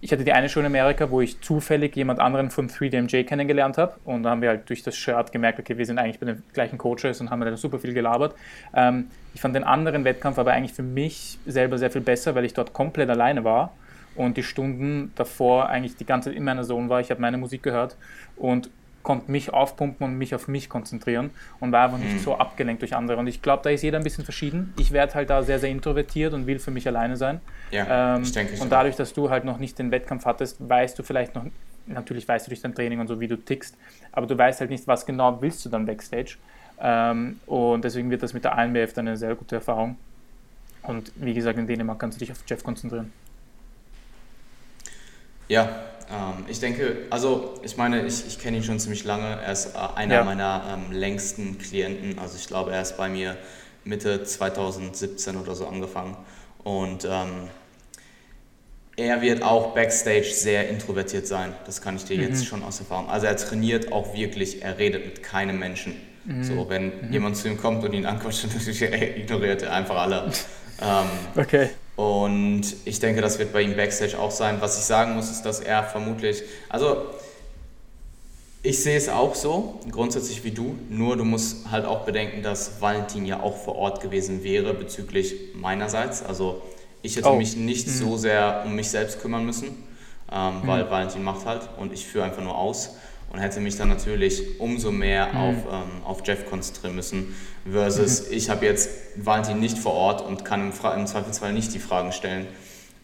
ich 0.01 0.11
hatte 0.11 0.23
die 0.23 0.33
eine 0.33 0.49
Show 0.49 0.59
in 0.59 0.65
Amerika, 0.65 1.11
wo 1.11 1.21
ich 1.21 1.39
zufällig 1.41 1.95
jemand 1.95 2.19
anderen 2.19 2.49
vom 2.49 2.65
3DMJ 2.65 3.23
kennengelernt 3.23 3.77
habe 3.77 3.93
und 4.03 4.23
da 4.23 4.31
haben 4.31 4.41
wir 4.41 4.49
halt 4.49 4.67
durch 4.67 4.81
das 4.81 4.97
Shirt 4.97 5.31
gemerkt, 5.31 5.59
okay, 5.59 5.77
wir 5.77 5.85
sind 5.85 5.99
eigentlich 5.99 6.19
bei 6.19 6.25
den 6.25 6.43
gleichen 6.53 6.79
Coaches 6.79 7.21
und 7.21 7.29
haben 7.29 7.39
dann 7.41 7.55
super 7.55 7.77
viel 7.77 7.93
gelabert. 7.93 8.35
Ähm, 8.73 9.07
ich 9.35 9.41
fand 9.41 9.55
den 9.55 9.63
anderen 9.63 10.03
Wettkampf 10.03 10.39
aber 10.39 10.53
eigentlich 10.53 10.73
für 10.73 10.83
mich 10.83 11.37
selber 11.45 11.77
sehr 11.77 11.91
viel 11.91 12.01
besser, 12.01 12.33
weil 12.33 12.45
ich 12.45 12.53
dort 12.53 12.73
komplett 12.73 13.09
alleine 13.11 13.43
war 13.43 13.73
und 14.15 14.37
die 14.37 14.43
Stunden 14.43 15.11
davor 15.15 15.69
eigentlich 15.69 15.95
die 15.95 16.05
ganze 16.05 16.29
Zeit 16.29 16.37
in 16.37 16.43
meiner 16.43 16.63
Zone 16.63 16.89
war. 16.89 16.99
Ich 16.99 17.11
habe 17.11 17.21
meine 17.21 17.37
Musik 17.37 17.61
gehört 17.61 17.95
und 18.35 18.71
konnte 19.03 19.31
mich 19.31 19.53
aufpumpen 19.53 20.05
und 20.05 20.17
mich 20.17 20.35
auf 20.35 20.47
mich 20.47 20.69
konzentrieren 20.69 21.31
und 21.59 21.71
war 21.71 21.85
einfach 21.85 21.97
nicht 21.97 22.13
mhm. 22.13 22.19
so 22.19 22.37
abgelenkt 22.37 22.81
durch 22.81 22.95
andere. 22.95 23.17
Und 23.17 23.27
ich 23.27 23.41
glaube, 23.41 23.63
da 23.63 23.69
ist 23.69 23.81
jeder 23.81 23.97
ein 23.97 24.03
bisschen 24.03 24.23
verschieden. 24.23 24.73
Ich 24.77 24.91
werde 24.91 25.13
halt 25.13 25.29
da 25.29 25.43
sehr, 25.43 25.59
sehr 25.59 25.69
introvertiert 25.69 26.33
und 26.33 26.47
will 26.47 26.59
für 26.59 26.71
mich 26.71 26.87
alleine 26.87 27.17
sein. 27.17 27.41
Ja, 27.71 28.15
ähm, 28.15 28.23
ich 28.23 28.31
denke 28.31 28.61
und 28.61 28.71
dadurch, 28.71 28.95
dass 28.95 29.13
du 29.13 29.29
halt 29.29 29.45
noch 29.45 29.57
nicht 29.57 29.79
den 29.79 29.91
Wettkampf 29.91 30.25
hattest, 30.25 30.57
weißt 30.67 30.97
du 30.97 31.03
vielleicht 31.03 31.35
noch, 31.35 31.45
natürlich 31.87 32.27
weißt 32.27 32.47
du 32.47 32.49
durch 32.49 32.61
dein 32.61 32.75
Training 32.75 32.99
und 32.99 33.07
so, 33.07 33.19
wie 33.19 33.27
du 33.27 33.37
tickst, 33.37 33.75
aber 34.11 34.27
du 34.27 34.37
weißt 34.37 34.59
halt 34.59 34.69
nicht, 34.69 34.87
was 34.87 35.05
genau 35.05 35.41
willst 35.41 35.65
du 35.65 35.69
dann 35.69 35.85
Backstage. 35.85 36.35
Ähm, 36.79 37.39
und 37.45 37.83
deswegen 37.83 38.09
wird 38.09 38.23
das 38.23 38.33
mit 38.33 38.43
der 38.43 38.57
ANBF 38.57 38.93
dann 38.93 39.07
eine 39.07 39.17
sehr 39.17 39.35
gute 39.35 39.55
Erfahrung. 39.55 39.97
Und 40.83 41.11
wie 41.15 41.33
gesagt, 41.33 41.59
in 41.59 41.67
Dänemark 41.67 41.99
kannst 41.99 42.19
du 42.19 42.19
dich 42.19 42.31
auf 42.31 42.43
Jeff 42.47 42.63
konzentrieren. 42.63 43.13
Ja, 45.47 45.69
ähm, 46.11 46.45
ich 46.47 46.59
denke, 46.59 47.05
also 47.09 47.53
ich 47.63 47.77
meine, 47.77 48.05
ich, 48.05 48.25
ich 48.27 48.39
kenne 48.39 48.57
ihn 48.57 48.63
schon 48.63 48.79
ziemlich 48.79 49.03
lange. 49.03 49.39
Er 49.41 49.51
ist 49.51 49.75
äh, 49.75 49.79
einer 49.95 50.15
ja. 50.15 50.23
meiner 50.23 50.63
ähm, 50.73 50.91
längsten 50.91 51.57
Klienten. 51.57 52.19
Also 52.19 52.37
ich 52.37 52.47
glaube, 52.47 52.71
er 52.71 52.81
ist 52.81 52.97
bei 52.97 53.09
mir 53.09 53.37
Mitte 53.83 54.23
2017 54.23 55.37
oder 55.37 55.55
so 55.55 55.67
angefangen. 55.67 56.17
Und 56.63 57.05
ähm, 57.05 57.49
er 58.97 59.21
wird 59.21 59.41
auch 59.41 59.73
backstage 59.73 60.31
sehr 60.33 60.69
introvertiert 60.69 61.27
sein. 61.27 61.53
Das 61.65 61.81
kann 61.81 61.95
ich 61.95 62.03
dir 62.03 62.17
mhm. 62.17 62.23
jetzt 62.23 62.45
schon 62.45 62.63
aus 62.63 62.79
Erfahrung. 62.79 63.09
Also 63.09 63.27
er 63.27 63.35
trainiert 63.35 63.91
auch 63.91 64.13
wirklich, 64.13 64.61
er 64.61 64.77
redet 64.77 65.05
mit 65.05 65.23
keinem 65.23 65.59
Menschen. 65.59 65.95
Mhm. 66.25 66.43
So, 66.43 66.69
wenn 66.69 67.07
mhm. 67.07 67.13
jemand 67.13 67.37
zu 67.37 67.47
ihm 67.47 67.57
kommt 67.57 67.83
und 67.83 67.93
ihn 67.93 68.05
anquatscht, 68.05 68.45
ignoriert 68.81 69.63
er 69.63 69.73
einfach 69.73 69.95
alle. 69.95 70.31
ähm, 70.81 71.41
okay. 71.41 71.69
Und 71.95 72.63
ich 72.85 72.99
denke, 72.99 73.21
das 73.21 73.37
wird 73.37 73.53
bei 73.53 73.61
ihm 73.61 73.75
Backstage 73.75 74.17
auch 74.17 74.31
sein. 74.31 74.57
Was 74.59 74.77
ich 74.77 74.85
sagen 74.85 75.15
muss, 75.15 75.29
ist, 75.29 75.43
dass 75.43 75.59
er 75.59 75.83
vermutlich, 75.83 76.43
also 76.69 77.05
ich 78.63 78.81
sehe 78.81 78.95
es 78.95 79.09
auch 79.09 79.35
so, 79.35 79.79
grundsätzlich 79.91 80.43
wie 80.43 80.51
du, 80.51 80.77
nur 80.89 81.17
du 81.17 81.25
musst 81.25 81.71
halt 81.71 81.85
auch 81.85 82.05
bedenken, 82.05 82.43
dass 82.43 82.79
Valentin 82.79 83.25
ja 83.25 83.41
auch 83.41 83.57
vor 83.57 83.75
Ort 83.75 84.01
gewesen 84.01 84.43
wäre 84.43 84.73
bezüglich 84.73 85.35
meinerseits. 85.55 86.23
Also 86.23 86.61
ich 87.01 87.15
hätte 87.15 87.31
oh. 87.31 87.35
mich 87.35 87.55
nicht 87.55 87.87
mhm. 87.87 87.91
so 87.91 88.17
sehr 88.17 88.63
um 88.65 88.75
mich 88.75 88.89
selbst 88.89 89.19
kümmern 89.21 89.45
müssen, 89.45 89.83
ähm, 90.31 90.61
mhm. 90.61 90.67
weil 90.67 90.89
Valentin 90.89 91.23
macht 91.23 91.45
halt 91.45 91.69
und 91.77 91.91
ich 91.91 92.05
führe 92.05 92.25
einfach 92.25 92.43
nur 92.43 92.55
aus 92.55 92.91
und 93.31 93.39
hätte 93.39 93.59
mich 93.59 93.77
dann 93.77 93.89
natürlich 93.89 94.59
umso 94.59 94.91
mehr 94.91 95.27
mhm. 95.27 95.37
auf, 95.37 95.55
ähm, 95.71 96.03
auf 96.03 96.21
Jeff 96.25 96.45
konzentrieren 96.49 96.95
müssen, 96.95 97.35
versus 97.69 98.29
mhm. 98.29 98.37
ich 98.37 98.49
habe 98.49 98.65
jetzt 98.65 98.89
Valentin 99.15 99.59
nicht 99.59 99.77
vor 99.77 99.93
Ort 99.93 100.25
und 100.25 100.43
kann 100.43 100.61
im, 100.61 100.73
im, 100.97 101.07
Zweifelsfall 101.07 101.53
nicht 101.53 101.73
die 101.73 101.79
Fragen 101.79 102.11
stellen. 102.11 102.47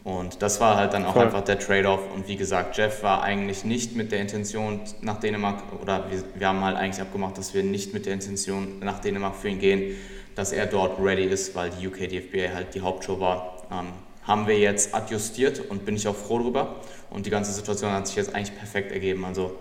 Und 0.03 0.41
das 0.41 0.61
war 0.61 0.77
halt 0.77 0.93
dann 0.93 1.05
auch 1.05 1.13
Voll. 1.13 1.25
einfach 1.25 1.41
der 1.41 1.59
Trade-off. 1.59 1.99
Und 2.13 2.29
wie 2.29 2.37
gesagt, 2.37 2.77
Jeff 2.77 3.03
war 3.03 3.23
eigentlich 3.23 3.65
nicht 3.65 3.95
mit 3.95 4.13
der 4.13 4.21
Intention 4.21 4.79
nach 5.01 5.19
Dänemark, 5.19 5.63
oder 5.81 6.09
wir, 6.09 6.23
wir 6.35 6.47
haben 6.47 6.63
halt 6.63 6.77
eigentlich 6.77 7.01
abgemacht, 7.01 7.37
dass 7.37 7.53
wir 7.53 7.63
nicht 7.63 7.93
mit 7.93 8.05
der 8.05 8.13
Intention 8.13 8.79
nach 8.79 8.99
Dänemark 8.99 9.35
für 9.35 9.49
ihn 9.49 9.59
gehen, 9.59 9.95
dass 10.35 10.53
er 10.53 10.65
dort 10.65 10.99
ready 10.99 11.25
ist, 11.25 11.55
weil 11.55 11.71
die 11.71 11.87
UK 11.87 12.09
DFBA 12.09 12.53
halt 12.53 12.73
die 12.73 12.81
Hauptshow 12.81 13.19
war. 13.19 13.63
Ähm, 13.69 13.87
haben 14.23 14.47
wir 14.47 14.59
jetzt 14.59 14.93
adjustiert 14.93 15.61
und 15.69 15.85
bin 15.85 15.95
ich 15.95 16.07
auch 16.07 16.15
froh 16.15 16.39
drüber. 16.39 16.75
Und 17.09 17.25
die 17.25 17.29
ganze 17.29 17.51
Situation 17.51 17.91
hat 17.91 18.07
sich 18.07 18.17
jetzt 18.17 18.35
eigentlich 18.35 18.55
perfekt 18.57 18.91
ergeben. 18.91 19.25
Also 19.25 19.57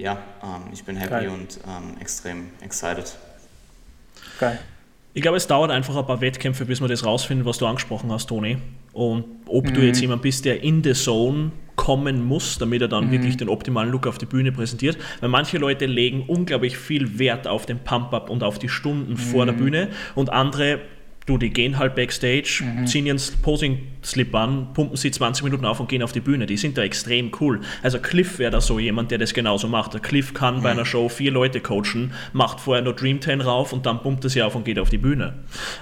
ja, 0.00 0.18
ähm, 0.42 0.72
ich 0.72 0.84
bin 0.84 0.96
happy 0.96 1.10
Geil. 1.10 1.28
und 1.28 1.58
ähm, 1.66 2.00
extrem 2.00 2.48
excited. 2.60 3.14
Geil. 4.38 4.58
Ich 5.12 5.22
glaube, 5.22 5.36
es 5.36 5.46
dauert 5.46 5.70
einfach 5.70 5.96
ein 5.96 6.06
paar 6.06 6.20
Wettkämpfe, 6.20 6.64
bis 6.64 6.80
wir 6.80 6.88
das 6.88 7.04
rausfinden, 7.04 7.44
was 7.44 7.58
du 7.58 7.66
angesprochen 7.66 8.12
hast, 8.12 8.26
Toni. 8.26 8.58
Und 8.92 9.24
ob 9.46 9.66
mhm. 9.66 9.74
du 9.74 9.80
jetzt 9.80 10.00
jemand 10.00 10.22
bist, 10.22 10.44
der 10.44 10.62
in 10.62 10.82
the 10.84 10.92
Zone 10.92 11.50
kommen 11.74 12.24
muss, 12.24 12.58
damit 12.58 12.82
er 12.82 12.88
dann 12.88 13.06
mhm. 13.06 13.12
wirklich 13.12 13.36
den 13.36 13.48
optimalen 13.48 13.90
Look 13.90 14.06
auf 14.06 14.18
die 14.18 14.26
Bühne 14.26 14.52
präsentiert. 14.52 14.98
Weil 15.20 15.28
manche 15.28 15.58
Leute 15.58 15.86
legen 15.86 16.24
unglaublich 16.26 16.76
viel 16.76 17.18
Wert 17.18 17.48
auf 17.48 17.66
den 17.66 17.80
Pump-Up 17.80 18.30
und 18.30 18.42
auf 18.42 18.58
die 18.58 18.68
Stunden 18.68 19.12
mhm. 19.12 19.16
vor 19.16 19.46
der 19.46 19.54
mhm. 19.54 19.58
Bühne 19.58 19.88
und 20.14 20.30
andere 20.30 20.80
du, 21.26 21.38
die 21.38 21.50
gehen 21.50 21.78
halt 21.78 21.94
backstage, 21.94 22.62
mhm. 22.62 22.86
ziehen 22.86 23.06
ihren 23.06 23.20
Posing-Slip 23.42 24.34
an, 24.34 24.72
pumpen 24.74 24.96
sie 24.96 25.10
20 25.10 25.44
Minuten 25.44 25.64
auf 25.64 25.80
und 25.80 25.88
gehen 25.88 26.02
auf 26.02 26.12
die 26.12 26.20
Bühne. 26.20 26.46
Die 26.46 26.56
sind 26.56 26.76
da 26.76 26.82
extrem 26.82 27.30
cool. 27.40 27.60
Also 27.82 27.98
Cliff 27.98 28.38
wäre 28.38 28.50
da 28.50 28.60
so 28.60 28.78
jemand, 28.78 29.10
der 29.10 29.18
das 29.18 29.32
genauso 29.34 29.68
macht. 29.68 29.94
Der 29.94 30.00
Cliff 30.00 30.34
kann 30.34 30.58
mhm. 30.58 30.62
bei 30.62 30.70
einer 30.70 30.84
Show 30.84 31.08
vier 31.08 31.30
Leute 31.30 31.60
coachen, 31.60 32.12
macht 32.32 32.60
vorher 32.60 32.82
nur 32.82 32.94
Dream 32.94 33.20
10 33.20 33.40
rauf 33.40 33.72
und 33.72 33.86
dann 33.86 34.02
pumpt 34.02 34.24
er 34.24 34.30
sie 34.30 34.42
auf 34.42 34.54
und 34.54 34.64
geht 34.64 34.78
auf 34.78 34.90
die 34.90 34.98
Bühne. 34.98 35.34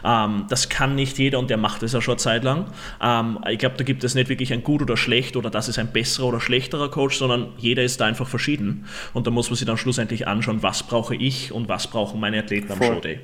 Ähm, 0.04 0.44
das 0.48 0.68
kann 0.68 0.94
nicht 0.94 1.18
jeder 1.18 1.38
und 1.38 1.50
der 1.50 1.56
macht 1.56 1.82
es 1.82 1.92
ja 1.92 2.00
schon 2.00 2.12
eine 2.12 2.18
Zeit 2.18 2.44
lang. 2.44 2.66
Ähm, 3.02 3.38
ich 3.48 3.58
glaube, 3.58 3.76
da 3.76 3.84
gibt 3.84 4.04
es 4.04 4.14
nicht 4.14 4.28
wirklich 4.28 4.52
ein 4.52 4.62
gut 4.62 4.82
oder 4.82 4.96
schlecht 4.96 5.36
oder 5.36 5.50
das 5.50 5.68
ist 5.68 5.78
ein 5.78 5.92
besserer 5.92 6.26
oder 6.26 6.40
schlechterer 6.40 6.90
Coach, 6.90 7.16
sondern 7.16 7.48
jeder 7.58 7.82
ist 7.82 8.00
da 8.00 8.06
einfach 8.06 8.28
verschieden. 8.28 8.86
Und 9.14 9.26
da 9.26 9.30
muss 9.30 9.48
man 9.48 9.56
sich 9.56 9.66
dann 9.66 9.78
schlussendlich 9.78 10.26
anschauen, 10.26 10.62
was 10.62 10.82
brauche 10.82 11.14
ich 11.14 11.52
und 11.52 11.68
was 11.68 11.86
brauchen 11.86 12.20
meine 12.20 12.38
Athleten 12.38 12.72
am 12.72 12.82
Showday. 12.82 13.20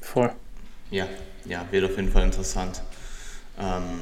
Voll. 0.00 0.30
Ja, 0.90 1.06
ja, 1.44 1.66
wird 1.70 1.84
auf 1.84 1.96
jeden 1.96 2.10
Fall 2.10 2.24
interessant. 2.24 2.82
Ähm, 3.58 4.00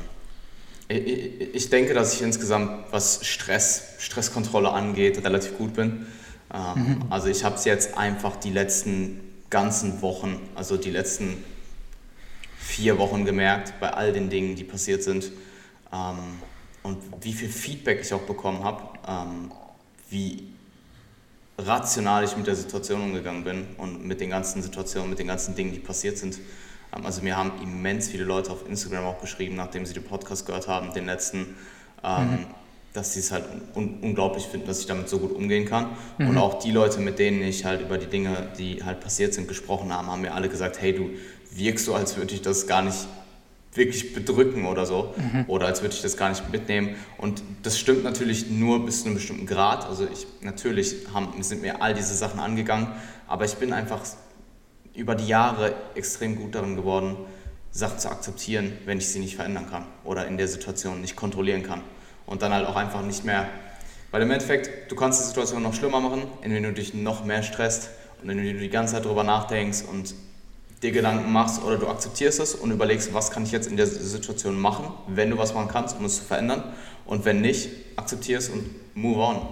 ich, 0.88 1.54
ich, 1.54 1.70
denke, 1.70 1.94
dass 1.94 2.14
ich 2.14 2.22
insgesamt, 2.22 2.92
was 2.92 3.26
Stress, 3.26 3.94
Stresskontrolle 3.98 4.70
angeht, 4.70 5.22
relativ 5.24 5.56
gut 5.58 5.74
bin. 5.74 6.06
Ähm, 6.52 6.74
mhm. 6.74 7.02
Also 7.10 7.28
ich 7.28 7.44
habe 7.44 7.56
es 7.56 7.64
jetzt 7.64 7.96
einfach 7.96 8.36
die 8.36 8.50
letzten 8.50 9.20
ganzen 9.50 10.02
Wochen, 10.02 10.40
also 10.54 10.76
die 10.76 10.90
letzten 10.90 11.42
vier 12.58 12.98
Wochen 12.98 13.24
gemerkt, 13.24 13.74
bei 13.80 13.90
all 13.90 14.12
den 14.12 14.28
Dingen, 14.30 14.56
die 14.56 14.64
passiert 14.64 15.02
sind. 15.02 15.30
Ähm, 15.92 16.40
und 16.82 16.98
wie 17.20 17.32
viel 17.32 17.48
Feedback 17.48 18.00
ich 18.02 18.12
auch 18.12 18.22
bekommen 18.22 18.62
habe, 18.62 18.82
ähm, 19.08 19.50
wie 20.08 20.44
rational 21.58 22.24
ich 22.24 22.36
mit 22.36 22.46
der 22.46 22.54
Situation 22.54 23.02
umgegangen 23.02 23.44
bin 23.44 23.66
und 23.78 24.04
mit 24.04 24.20
den 24.20 24.30
ganzen 24.30 24.62
Situationen, 24.62 25.10
mit 25.10 25.18
den 25.18 25.26
ganzen 25.26 25.54
Dingen, 25.54 25.72
die 25.72 25.78
passiert 25.78 26.18
sind. 26.18 26.38
Also 26.90 27.22
mir 27.22 27.36
haben 27.36 27.52
immens 27.62 28.08
viele 28.08 28.24
Leute 28.24 28.50
auf 28.50 28.68
Instagram 28.68 29.04
auch 29.04 29.20
geschrieben, 29.20 29.56
nachdem 29.56 29.84
sie 29.84 29.94
den 29.94 30.04
Podcast 30.04 30.46
gehört 30.46 30.68
haben, 30.68 30.92
den 30.92 31.06
letzten, 31.06 31.56
ähm, 32.02 32.30
mhm. 32.30 32.46
dass 32.92 33.12
sie 33.12 33.20
es 33.20 33.32
halt 33.32 33.44
un 33.74 33.98
unglaublich 34.00 34.44
finden, 34.44 34.66
dass 34.66 34.80
ich 34.80 34.86
damit 34.86 35.08
so 35.08 35.18
gut 35.18 35.32
umgehen 35.32 35.66
kann. 35.66 35.90
Mhm. 36.18 36.30
Und 36.30 36.38
auch 36.38 36.58
die 36.58 36.70
Leute, 36.72 37.00
mit 37.00 37.18
denen 37.18 37.42
ich 37.42 37.64
halt 37.64 37.80
über 37.82 37.98
die 37.98 38.06
Dinge, 38.06 38.48
die 38.58 38.82
halt 38.82 39.00
passiert 39.00 39.34
sind, 39.34 39.48
gesprochen 39.48 39.92
habe, 39.92 40.06
haben 40.08 40.22
mir 40.22 40.34
alle 40.34 40.48
gesagt, 40.48 40.80
hey, 40.80 40.94
du 40.94 41.10
wirkst 41.52 41.84
so, 41.84 41.94
als 41.94 42.16
würde 42.16 42.34
ich 42.34 42.42
das 42.42 42.66
gar 42.66 42.82
nicht 42.82 43.06
wirklich 43.76 44.14
bedrücken 44.14 44.66
oder 44.66 44.86
so. 44.86 45.14
Mhm. 45.16 45.44
Oder 45.48 45.66
als 45.66 45.82
würde 45.82 45.94
ich 45.94 46.02
das 46.02 46.16
gar 46.16 46.30
nicht 46.30 46.50
mitnehmen. 46.50 46.96
Und 47.18 47.42
das 47.62 47.78
stimmt 47.78 48.04
natürlich 48.04 48.50
nur 48.50 48.84
bis 48.84 49.00
zu 49.00 49.06
einem 49.06 49.16
bestimmten 49.16 49.46
Grad. 49.46 49.86
Also 49.86 50.06
ich 50.10 50.26
natürlich 50.40 50.94
haben, 51.12 51.42
sind 51.42 51.62
mir 51.62 51.82
all 51.82 51.94
diese 51.94 52.14
Sachen 52.14 52.40
angegangen, 52.40 52.88
aber 53.26 53.44
ich 53.44 53.54
bin 53.56 53.72
einfach 53.72 54.00
über 54.96 55.14
die 55.14 55.26
Jahre 55.26 55.74
extrem 55.94 56.36
gut 56.36 56.54
darin 56.54 56.76
geworden, 56.76 57.16
Sachen 57.70 57.98
zu 57.98 58.10
akzeptieren, 58.10 58.72
wenn 58.86 58.98
ich 58.98 59.08
sie 59.08 59.18
nicht 59.18 59.36
verändern 59.36 59.68
kann 59.70 59.84
oder 60.04 60.26
in 60.26 60.38
der 60.38 60.48
Situation 60.48 61.00
nicht 61.00 61.14
kontrollieren 61.14 61.62
kann. 61.62 61.82
Und 62.24 62.42
dann 62.42 62.52
halt 62.52 62.66
auch 62.66 62.76
einfach 62.76 63.02
nicht 63.02 63.24
mehr, 63.24 63.48
weil 64.10 64.22
im 64.22 64.30
Endeffekt, 64.30 64.90
du 64.90 64.96
kannst 64.96 65.20
die 65.20 65.26
Situation 65.26 65.62
noch 65.62 65.74
schlimmer 65.74 66.00
machen, 66.00 66.22
indem 66.42 66.62
du 66.62 66.72
dich 66.72 66.94
noch 66.94 67.24
mehr 67.24 67.42
stresst 67.42 67.90
und 68.22 68.30
indem 68.30 68.54
du 68.54 68.60
die 68.60 68.70
ganze 68.70 68.94
Zeit 68.94 69.04
darüber 69.04 69.24
nachdenkst 69.24 69.82
und 69.82 70.14
dir 70.82 70.92
Gedanken 70.92 71.32
machst 71.32 71.62
oder 71.62 71.76
du 71.76 71.88
akzeptierst 71.88 72.40
es 72.40 72.54
und 72.54 72.70
überlegst, 72.70 73.12
was 73.14 73.30
kann 73.30 73.44
ich 73.44 73.52
jetzt 73.52 73.66
in 73.66 73.76
der 73.76 73.86
Situation 73.86 74.58
machen, 74.58 74.92
wenn 75.08 75.30
du 75.30 75.38
was 75.38 75.54
machen 75.54 75.68
kannst, 75.68 75.98
um 75.98 76.04
es 76.04 76.16
zu 76.16 76.24
verändern. 76.24 76.64
Und 77.04 77.24
wenn 77.24 77.40
nicht, 77.40 77.68
akzeptierst 77.96 78.50
und 78.50 78.64
move 78.94 79.20
on. 79.20 79.46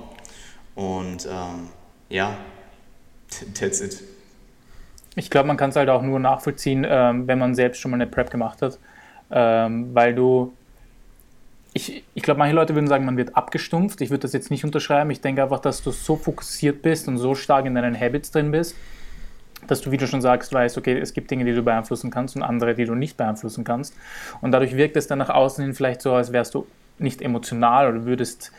Und 0.74 1.26
ähm, 1.26 1.68
ja, 2.08 2.36
that's 3.54 3.80
it. 3.80 4.13
Ich 5.16 5.30
glaube, 5.30 5.46
man 5.46 5.56
kann 5.56 5.70
es 5.70 5.76
halt 5.76 5.88
auch 5.88 6.02
nur 6.02 6.18
nachvollziehen, 6.18 6.84
ähm, 6.88 7.26
wenn 7.28 7.38
man 7.38 7.54
selbst 7.54 7.80
schon 7.80 7.90
mal 7.90 7.96
eine 7.96 8.06
Prep 8.06 8.30
gemacht 8.30 8.62
hat, 8.62 8.78
ähm, 9.30 9.94
weil 9.94 10.14
du, 10.14 10.52
ich, 11.72 12.04
ich 12.14 12.22
glaube, 12.22 12.38
manche 12.38 12.54
Leute 12.54 12.74
würden 12.74 12.88
sagen, 12.88 13.04
man 13.04 13.16
wird 13.16 13.36
abgestumpft. 13.36 14.00
Ich 14.00 14.10
würde 14.10 14.22
das 14.22 14.32
jetzt 14.32 14.50
nicht 14.50 14.64
unterschreiben. 14.64 15.10
Ich 15.10 15.20
denke 15.20 15.42
einfach, 15.42 15.60
dass 15.60 15.82
du 15.82 15.90
so 15.90 16.16
fokussiert 16.16 16.82
bist 16.82 17.08
und 17.08 17.18
so 17.18 17.34
stark 17.34 17.66
in 17.66 17.74
deinen 17.74 17.98
Habits 17.98 18.30
drin 18.30 18.50
bist, 18.50 18.76
dass 19.66 19.80
du, 19.80 19.90
wie 19.92 19.96
du 19.96 20.06
schon 20.06 20.20
sagst, 20.20 20.52
weißt, 20.52 20.76
okay, 20.78 20.98
es 20.98 21.14
gibt 21.14 21.30
Dinge, 21.30 21.44
die 21.44 21.54
du 21.54 21.62
beeinflussen 21.62 22.10
kannst 22.10 22.36
und 22.36 22.42
andere, 22.42 22.74
die 22.74 22.84
du 22.84 22.94
nicht 22.94 23.16
beeinflussen 23.16 23.64
kannst. 23.64 23.94
Und 24.40 24.52
dadurch 24.52 24.76
wirkt 24.76 24.96
es 24.96 25.06
dann 25.06 25.18
nach 25.18 25.30
außen 25.30 25.64
hin 25.64 25.74
vielleicht 25.74 26.02
so, 26.02 26.12
als 26.12 26.32
wärst 26.32 26.54
du 26.54 26.66
nicht 26.98 27.22
emotional 27.22 27.88
oder 27.88 28.04
würdest 28.04 28.52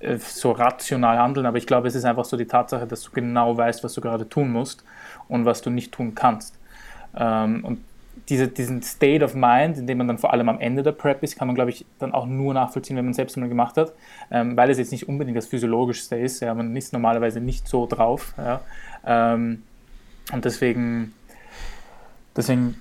äh, 0.00 0.16
so 0.16 0.52
rational 0.52 1.18
handeln, 1.18 1.46
aber 1.46 1.58
ich 1.58 1.66
glaube, 1.66 1.88
es 1.88 1.94
ist 1.94 2.04
einfach 2.04 2.24
so 2.24 2.36
die 2.36 2.46
Tatsache, 2.46 2.86
dass 2.86 3.02
du 3.02 3.10
genau 3.12 3.56
weißt, 3.56 3.84
was 3.84 3.94
du 3.94 4.00
gerade 4.00 4.28
tun 4.28 4.50
musst 4.50 4.84
und 5.28 5.44
was 5.44 5.62
du 5.62 5.70
nicht 5.70 5.92
tun 5.92 6.14
kannst. 6.14 6.54
Ähm, 7.16 7.64
und 7.64 7.80
diese, 8.28 8.48
diesen 8.48 8.82
State 8.82 9.24
of 9.24 9.34
Mind, 9.34 9.78
in 9.78 9.86
dem 9.86 9.98
man 9.98 10.08
dann 10.08 10.18
vor 10.18 10.32
allem 10.32 10.48
am 10.48 10.60
Ende 10.60 10.82
der 10.82 10.92
Prep 10.92 11.22
ist, 11.22 11.36
kann 11.36 11.48
man, 11.48 11.54
glaube 11.54 11.70
ich, 11.70 11.86
dann 11.98 12.12
auch 12.12 12.26
nur 12.26 12.52
nachvollziehen, 12.52 12.96
wenn 12.96 13.04
man 13.04 13.14
selbst 13.14 13.36
mal 13.36 13.48
gemacht 13.48 13.76
hat, 13.76 13.92
ähm, 14.30 14.56
weil 14.56 14.70
es 14.70 14.78
jetzt 14.78 14.92
nicht 14.92 15.08
unbedingt 15.08 15.36
das 15.36 15.46
Physiologischste 15.46 16.16
ist. 16.16 16.40
Ja, 16.40 16.52
man 16.54 16.74
ist 16.76 16.92
normalerweise 16.92 17.40
nicht 17.40 17.66
so 17.68 17.86
drauf. 17.86 18.34
Ja. 18.36 18.60
Ähm, 19.06 19.62
und 20.32 20.44
deswegen, 20.44 21.14
deswegen 22.36 22.76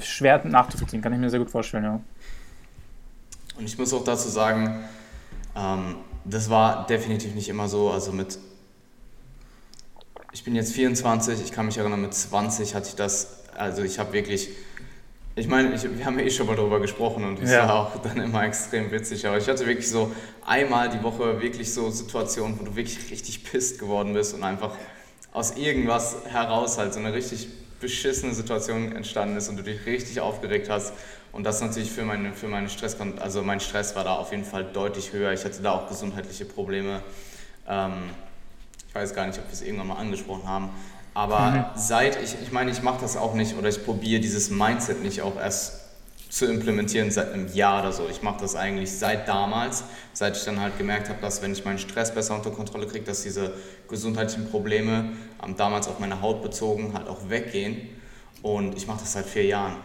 schwer 0.00 0.44
nachzuvollziehen, 0.44 1.02
kann 1.02 1.12
ich 1.12 1.18
mir 1.20 1.30
sehr 1.30 1.38
gut 1.38 1.50
vorstellen. 1.50 1.84
Ja. 1.84 2.00
Und 3.58 3.64
ich 3.64 3.78
muss 3.78 3.92
auch 3.92 4.04
dazu 4.04 4.28
sagen, 4.28 4.84
ähm, 5.56 5.96
das 6.24 6.50
war 6.50 6.86
definitiv 6.86 7.34
nicht 7.34 7.48
immer 7.48 7.68
so. 7.68 7.90
Also 7.90 8.12
mit, 8.12 8.38
ich 10.38 10.44
bin 10.44 10.54
jetzt 10.54 10.72
24, 10.72 11.40
ich 11.44 11.50
kann 11.50 11.66
mich 11.66 11.78
erinnern, 11.78 12.00
mit 12.00 12.14
20 12.14 12.76
hatte 12.76 12.90
ich 12.90 12.94
das, 12.94 13.40
also 13.56 13.82
ich 13.82 13.98
habe 13.98 14.12
wirklich, 14.12 14.50
ich 15.34 15.48
meine, 15.48 15.74
ich, 15.74 15.82
wir 15.82 16.04
haben 16.04 16.16
ja 16.16 16.26
eh 16.26 16.30
schon 16.30 16.46
mal 16.46 16.54
darüber 16.54 16.78
gesprochen 16.78 17.24
und 17.24 17.42
es 17.42 17.50
ja. 17.50 17.66
war 17.66 17.74
auch 17.74 18.02
dann 18.02 18.20
immer 18.20 18.44
extrem 18.44 18.92
witzig, 18.92 19.26
aber 19.26 19.38
ich 19.38 19.48
hatte 19.48 19.66
wirklich 19.66 19.90
so 19.90 20.12
einmal 20.46 20.90
die 20.90 21.02
Woche 21.02 21.42
wirklich 21.42 21.74
so 21.74 21.90
Situationen, 21.90 22.56
wo 22.60 22.66
du 22.66 22.76
wirklich 22.76 23.10
richtig 23.10 23.42
pisst 23.42 23.80
geworden 23.80 24.12
bist 24.12 24.32
und 24.32 24.44
einfach 24.44 24.76
aus 25.32 25.56
irgendwas 25.56 26.18
heraus 26.30 26.78
halt 26.78 26.94
so 26.94 27.00
eine 27.00 27.12
richtig 27.12 27.48
beschissene 27.80 28.32
Situation 28.32 28.92
entstanden 28.92 29.38
ist 29.38 29.48
und 29.48 29.56
du 29.56 29.64
dich 29.64 29.86
richtig 29.86 30.20
aufgeregt 30.20 30.70
hast. 30.70 30.92
Und 31.32 31.42
das 31.42 31.60
natürlich 31.60 31.90
für 31.90 32.04
meine, 32.04 32.32
für 32.32 32.46
meine 32.46 32.68
Stress, 32.68 32.96
also 33.18 33.42
mein 33.42 33.58
Stress 33.58 33.96
war 33.96 34.04
da 34.04 34.14
auf 34.14 34.30
jeden 34.30 34.44
Fall 34.44 34.66
deutlich 34.72 35.12
höher. 35.12 35.32
Ich 35.32 35.44
hatte 35.44 35.60
da 35.62 35.72
auch 35.72 35.88
gesundheitliche 35.88 36.44
Probleme. 36.44 37.02
Ähm, 37.68 37.94
ich 38.88 38.94
weiß 38.94 39.14
gar 39.14 39.26
nicht, 39.26 39.38
ob 39.38 39.46
wir 39.46 39.52
es 39.52 39.62
irgendwann 39.62 39.88
mal 39.88 39.96
angesprochen 39.96 40.48
haben. 40.48 40.70
Aber 41.14 41.50
mhm. 41.50 41.64
seit 41.74 42.22
ich, 42.22 42.36
ich 42.42 42.52
meine, 42.52 42.70
ich 42.70 42.82
mache 42.82 43.00
das 43.00 43.16
auch 43.16 43.34
nicht 43.34 43.56
oder 43.56 43.68
ich 43.68 43.84
probiere 43.84 44.20
dieses 44.20 44.50
Mindset 44.50 45.02
nicht 45.02 45.22
auch 45.22 45.36
erst 45.36 45.88
zu 46.30 46.46
implementieren 46.46 47.10
seit 47.10 47.32
einem 47.32 47.52
Jahr 47.54 47.80
oder 47.80 47.92
so. 47.92 48.06
Ich 48.10 48.22
mache 48.22 48.40
das 48.40 48.54
eigentlich 48.54 48.92
seit 48.92 49.26
damals, 49.28 49.84
seit 50.12 50.36
ich 50.36 50.44
dann 50.44 50.60
halt 50.60 50.76
gemerkt 50.76 51.08
habe, 51.08 51.20
dass 51.20 51.42
wenn 51.42 51.52
ich 51.52 51.64
meinen 51.64 51.78
Stress 51.78 52.14
besser 52.14 52.34
unter 52.34 52.50
Kontrolle 52.50 52.86
kriege, 52.86 53.04
dass 53.04 53.22
diese 53.22 53.54
gesundheitlichen 53.88 54.50
Probleme, 54.50 55.12
ähm, 55.44 55.56
damals 55.56 55.88
auf 55.88 55.98
meine 55.98 56.20
Haut 56.20 56.42
bezogen, 56.42 56.92
halt 56.94 57.08
auch 57.08 57.28
weggehen. 57.28 57.88
Und 58.42 58.76
ich 58.76 58.86
mache 58.86 59.00
das 59.00 59.12
seit 59.12 59.26
vier 59.26 59.46
Jahren. 59.46 59.76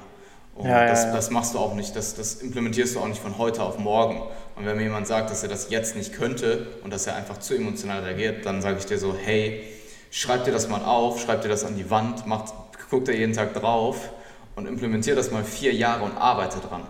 Und 0.56 0.70
ja, 0.70 0.88
das, 0.88 1.06
ja. 1.06 1.14
das, 1.14 1.32
machst 1.32 1.56
du 1.56 1.60
auch 1.60 1.74
nicht, 1.74 1.96
das, 1.96 2.16
das 2.16 2.36
implementierst 2.36 2.96
du 2.96 3.00
auch 3.00 3.08
nicht 3.08 3.22
von 3.22 3.38
heute 3.38 3.64
auf 3.64 3.80
morgen. 3.80 4.22
Und 4.56 4.66
wenn 4.66 4.78
mir 4.78 4.84
jemand 4.84 5.08
sagt, 5.08 5.32
dass 5.32 5.42
er 5.42 5.50
das 5.50 5.70
jetzt 5.70 5.96
nicht 5.96 6.14
könnte 6.14 6.68
und 6.84 6.94
dass 6.94 7.08
er 7.08 7.16
einfach 7.16 7.40
zu 7.40 7.56
emotional 7.56 8.04
reagiert, 8.04 8.46
dann 8.46 8.62
sage 8.62 8.78
ich 8.78 8.86
dir 8.86 9.00
so, 9.00 9.16
hey, 9.16 9.64
schreib 10.12 10.46
dir 10.46 10.52
das 10.52 10.70
mal 10.70 10.84
auf, 10.84 11.20
schreib 11.20 11.42
dir 11.42 11.50
das 11.50 11.64
an 11.64 11.76
die 11.76 11.90
Wand, 11.90 12.28
macht, 12.28 12.54
guck 12.90 13.06
da 13.06 13.12
jeden 13.12 13.34
Tag 13.34 13.56
drauf 13.56 14.12
und 14.56 14.68
implementiere 14.68 15.16
das 15.16 15.32
mal 15.32 15.44
vier 15.44 15.74
Jahre 15.74 16.04
und 16.04 16.16
arbeite 16.18 16.60
dran. 16.60 16.84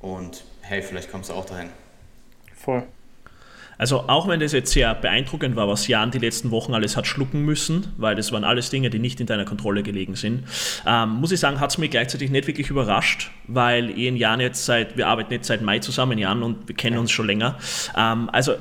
Und 0.00 0.44
hey, 0.62 0.82
vielleicht 0.82 1.10
kommst 1.12 1.30
du 1.30 1.34
auch 1.34 1.44
dahin. 1.44 1.70
Voll. 2.56 2.82
Also 3.78 4.04
auch 4.08 4.28
wenn 4.28 4.40
das 4.40 4.52
jetzt 4.52 4.72
sehr 4.72 4.94
beeindruckend 4.94 5.56
war, 5.56 5.68
was 5.68 5.86
Jan 5.88 6.10
die 6.10 6.18
letzten 6.18 6.50
Wochen 6.50 6.74
alles 6.74 6.96
hat 6.96 7.06
schlucken 7.06 7.44
müssen, 7.44 7.88
weil 7.96 8.14
das 8.14 8.32
waren 8.32 8.44
alles 8.44 8.70
Dinge, 8.70 8.90
die 8.90 8.98
nicht 8.98 9.20
in 9.20 9.26
deiner 9.26 9.44
Kontrolle 9.44 9.82
gelegen 9.82 10.16
sind, 10.16 10.44
ähm, 10.86 11.10
muss 11.10 11.32
ich 11.32 11.40
sagen, 11.40 11.60
hat 11.60 11.70
es 11.70 11.78
mich 11.78 11.90
gleichzeitig 11.90 12.30
nicht 12.30 12.46
wirklich 12.46 12.70
überrascht, 12.70 13.30
weil 13.46 13.90
ich 13.90 14.08
und 14.08 14.16
Jan 14.16 14.40
jetzt 14.40 14.64
seit, 14.64 14.96
wir 14.96 15.08
arbeiten 15.08 15.32
jetzt 15.32 15.46
seit 15.46 15.62
Mai 15.62 15.78
zusammen, 15.80 16.18
Jan, 16.18 16.42
und 16.42 16.68
wir 16.68 16.74
kennen 16.74 16.98
uns 16.98 17.10
schon 17.10 17.26
länger. 17.26 17.58
Ähm, 17.96 18.30
also 18.32 18.54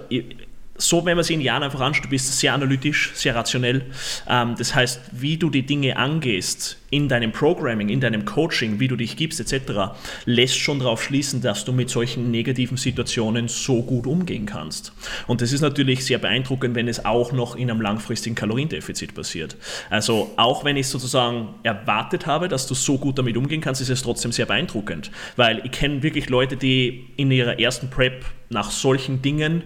so, 0.78 1.06
wenn 1.06 1.16
man 1.16 1.24
sie 1.24 1.36
in 1.36 1.42
Jahren 1.42 1.64
einfach 1.64 1.80
anschaut, 1.80 2.06
du 2.06 2.10
bist 2.10 2.38
sehr 2.38 2.54
analytisch, 2.54 3.12
sehr 3.16 3.34
rationell. 3.34 3.86
Ähm, 4.28 4.56
das 4.58 4.76
heißt, 4.76 5.00
wie 5.14 5.38
du 5.38 5.50
die 5.50 5.66
Dinge 5.66 5.96
angehst 5.96 6.78
in 6.90 7.08
deinem 7.08 7.32
Programming, 7.32 7.90
in 7.90 8.02
deinem 8.02 8.26
Coaching, 8.26 8.80
wie 8.80 8.88
du 8.88 8.96
dich 8.96 9.16
gibst 9.16 9.40
etc., 9.40 9.96
lässt 10.26 10.58
schon 10.58 10.80
darauf 10.80 11.02
schließen, 11.02 11.42
dass 11.42 11.66
du 11.66 11.72
mit 11.72 11.90
solchen 11.90 12.30
negativen 12.30 12.78
Situationen 12.78 13.48
so 13.48 13.84
gut 13.84 14.06
umgehen 14.06 14.46
kannst. 14.46 14.94
Und 15.28 15.42
das 15.42 15.54
ist 15.54 15.62
natürlich 15.62 16.06
sehr 16.06 16.18
beeindruckend, 16.18 16.76
wenn 16.76 16.88
es 16.88 17.06
auch 17.06 17.32
noch 17.32 17.56
in 17.56 17.72
einem 17.72 17.82
langfristigen 17.82 18.36
Kaloriendefizit 18.36 19.16
passiert. 19.16 19.56
Also 19.90 20.32
auch 20.36 20.66
wenn 20.66 20.76
ich 20.76 20.88
sozusagen 20.88 21.56
erwartet 21.64 22.26
habe, 22.26 22.50
dass 22.50 22.68
du 22.68 22.76
so 22.76 22.98
gut 22.98 23.18
damit 23.18 23.38
umgehen 23.38 23.62
kannst, 23.62 23.82
ist 23.82 23.90
es 23.90 24.04
trotzdem 24.04 24.32
sehr 24.32 24.46
beeindruckend. 24.46 25.10
Weil 25.38 25.62
ich 25.64 25.72
kenne 25.72 26.04
wirklich 26.04 26.30
Leute, 26.30 26.58
die 26.58 27.08
in 27.16 27.32
ihrer 27.32 27.60
ersten 27.60 27.90
Prep 27.90 28.26
nach 28.50 28.72
solchen 28.72 29.22
Dingen 29.22 29.64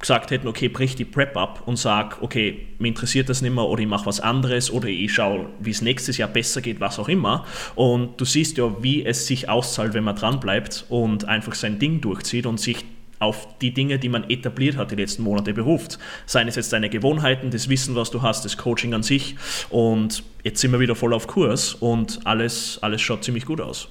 gesagt 0.00 0.30
hätten, 0.30 0.48
okay, 0.48 0.68
brich 0.68 0.96
die 0.96 1.04
Prep 1.04 1.36
ab 1.36 1.62
und 1.66 1.76
sag, 1.76 2.22
okay, 2.22 2.66
mir 2.78 2.88
interessiert 2.88 3.28
das 3.28 3.42
nicht 3.42 3.54
mehr 3.54 3.64
oder 3.64 3.82
ich 3.82 3.88
mache 3.88 4.06
was 4.06 4.20
anderes 4.20 4.70
oder 4.70 4.88
ich 4.88 5.12
schaue, 5.12 5.50
wie 5.60 5.70
es 5.70 5.82
nächstes 5.82 6.16
Jahr 6.16 6.28
besser 6.28 6.62
geht, 6.62 6.80
was 6.80 6.98
auch 6.98 7.08
immer. 7.08 7.44
Und 7.74 8.20
du 8.20 8.24
siehst 8.24 8.56
ja, 8.56 8.82
wie 8.82 9.04
es 9.04 9.26
sich 9.26 9.48
auszahlt, 9.48 9.94
wenn 9.94 10.04
man 10.04 10.16
dran 10.16 10.40
bleibt 10.40 10.86
und 10.88 11.26
einfach 11.26 11.54
sein 11.54 11.78
Ding 11.78 12.00
durchzieht 12.00 12.46
und 12.46 12.58
sich 12.58 12.84
auf 13.18 13.58
die 13.58 13.72
Dinge, 13.74 13.98
die 13.98 14.08
man 14.08 14.28
etabliert 14.30 14.78
hat, 14.78 14.90
die 14.90 14.96
letzten 14.96 15.22
Monate 15.22 15.52
beruft. 15.52 15.98
Seien 16.24 16.48
es 16.48 16.56
jetzt 16.56 16.72
deine 16.72 16.88
Gewohnheiten, 16.88 17.50
das 17.50 17.68
Wissen, 17.68 17.94
was 17.94 18.10
du 18.10 18.22
hast, 18.22 18.46
das 18.46 18.56
Coaching 18.56 18.94
an 18.94 19.02
sich. 19.02 19.36
Und 19.68 20.24
jetzt 20.42 20.60
sind 20.60 20.72
wir 20.72 20.80
wieder 20.80 20.96
voll 20.96 21.12
auf 21.12 21.26
Kurs 21.26 21.74
und 21.74 22.20
alles, 22.24 22.78
alles 22.80 23.02
schaut 23.02 23.22
ziemlich 23.22 23.44
gut 23.44 23.60
aus. 23.60 23.88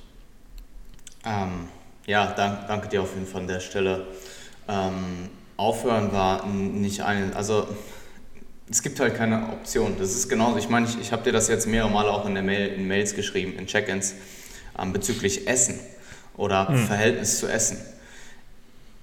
Ähm, 1.23 1.67
ja, 2.07 2.33
danke, 2.35 2.65
danke 2.67 2.87
dir 2.87 3.03
auf 3.03 3.13
jeden 3.13 3.27
Fall 3.27 3.41
an 3.41 3.47
der 3.47 3.59
Stelle. 3.59 4.07
Ähm, 4.67 5.29
aufhören 5.59 6.11
war 6.13 6.45
nicht 6.47 7.01
ein, 7.01 7.33
also 7.33 7.67
es 8.71 8.81
gibt 8.81 8.99
halt 8.99 9.15
keine 9.15 9.49
Option. 9.49 9.95
Das 9.99 10.11
ist 10.11 10.29
genauso, 10.29 10.57
ich 10.57 10.69
meine, 10.69 10.87
ich, 10.87 10.99
ich 10.99 11.11
habe 11.11 11.23
dir 11.23 11.31
das 11.31 11.47
jetzt 11.47 11.67
mehrere 11.67 11.89
Male 11.89 12.09
auch 12.09 12.25
in, 12.25 12.33
der 12.33 12.43
Mail, 12.43 12.69
in 12.69 12.87
Mails 12.87 13.15
geschrieben, 13.15 13.53
in 13.57 13.67
Check-ins, 13.67 14.15
ähm, 14.79 14.93
bezüglich 14.93 15.47
Essen 15.47 15.79
oder 16.37 16.69
hm. 16.69 16.87
Verhältnis 16.87 17.39
zu 17.39 17.47
Essen. 17.47 17.77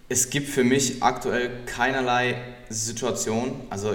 Es 0.09 0.31
gibt 0.31 0.49
für 0.49 0.65
mich 0.65 1.03
aktuell 1.03 1.51
keinerlei 1.67 2.37
Situation, 2.69 3.61
also 3.71 3.95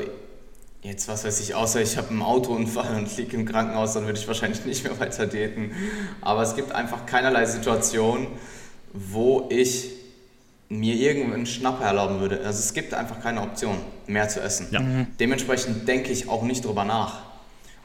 jetzt 0.83 1.07
was 1.07 1.23
weiß 1.23 1.39
ich, 1.39 1.55
außer 1.55 1.81
ich 1.81 1.97
habe 1.97 2.09
einen 2.09 2.21
Autounfall 2.21 2.95
und 2.95 3.17
liege 3.17 3.37
im 3.37 3.45
Krankenhaus, 3.45 3.93
dann 3.93 4.05
würde 4.05 4.19
ich 4.19 4.27
wahrscheinlich 4.27 4.65
nicht 4.65 4.83
mehr 4.83 4.99
weiter 4.99 5.25
daten. 5.25 5.71
Aber 6.19 6.41
es 6.41 6.55
gibt 6.55 6.73
einfach 6.73 7.05
keinerlei 7.05 7.45
Situation, 7.45 8.27
wo 8.93 9.47
ich 9.49 10.00
mir 10.71 10.95
irgendeinen 10.95 11.45
Schnapp 11.45 11.81
erlauben 11.81 12.21
würde. 12.21 12.37
Also 12.45 12.59
es 12.59 12.73
gibt 12.73 12.93
einfach 12.93 13.19
keine 13.19 13.41
Option, 13.41 13.75
mehr 14.07 14.29
zu 14.29 14.39
essen. 14.39 14.67
Ja. 14.71 14.79
Mhm. 14.79 15.07
Dementsprechend 15.19 15.85
denke 15.85 16.11
ich 16.11 16.29
auch 16.29 16.43
nicht 16.43 16.63
drüber 16.63 16.85
nach. 16.85 17.23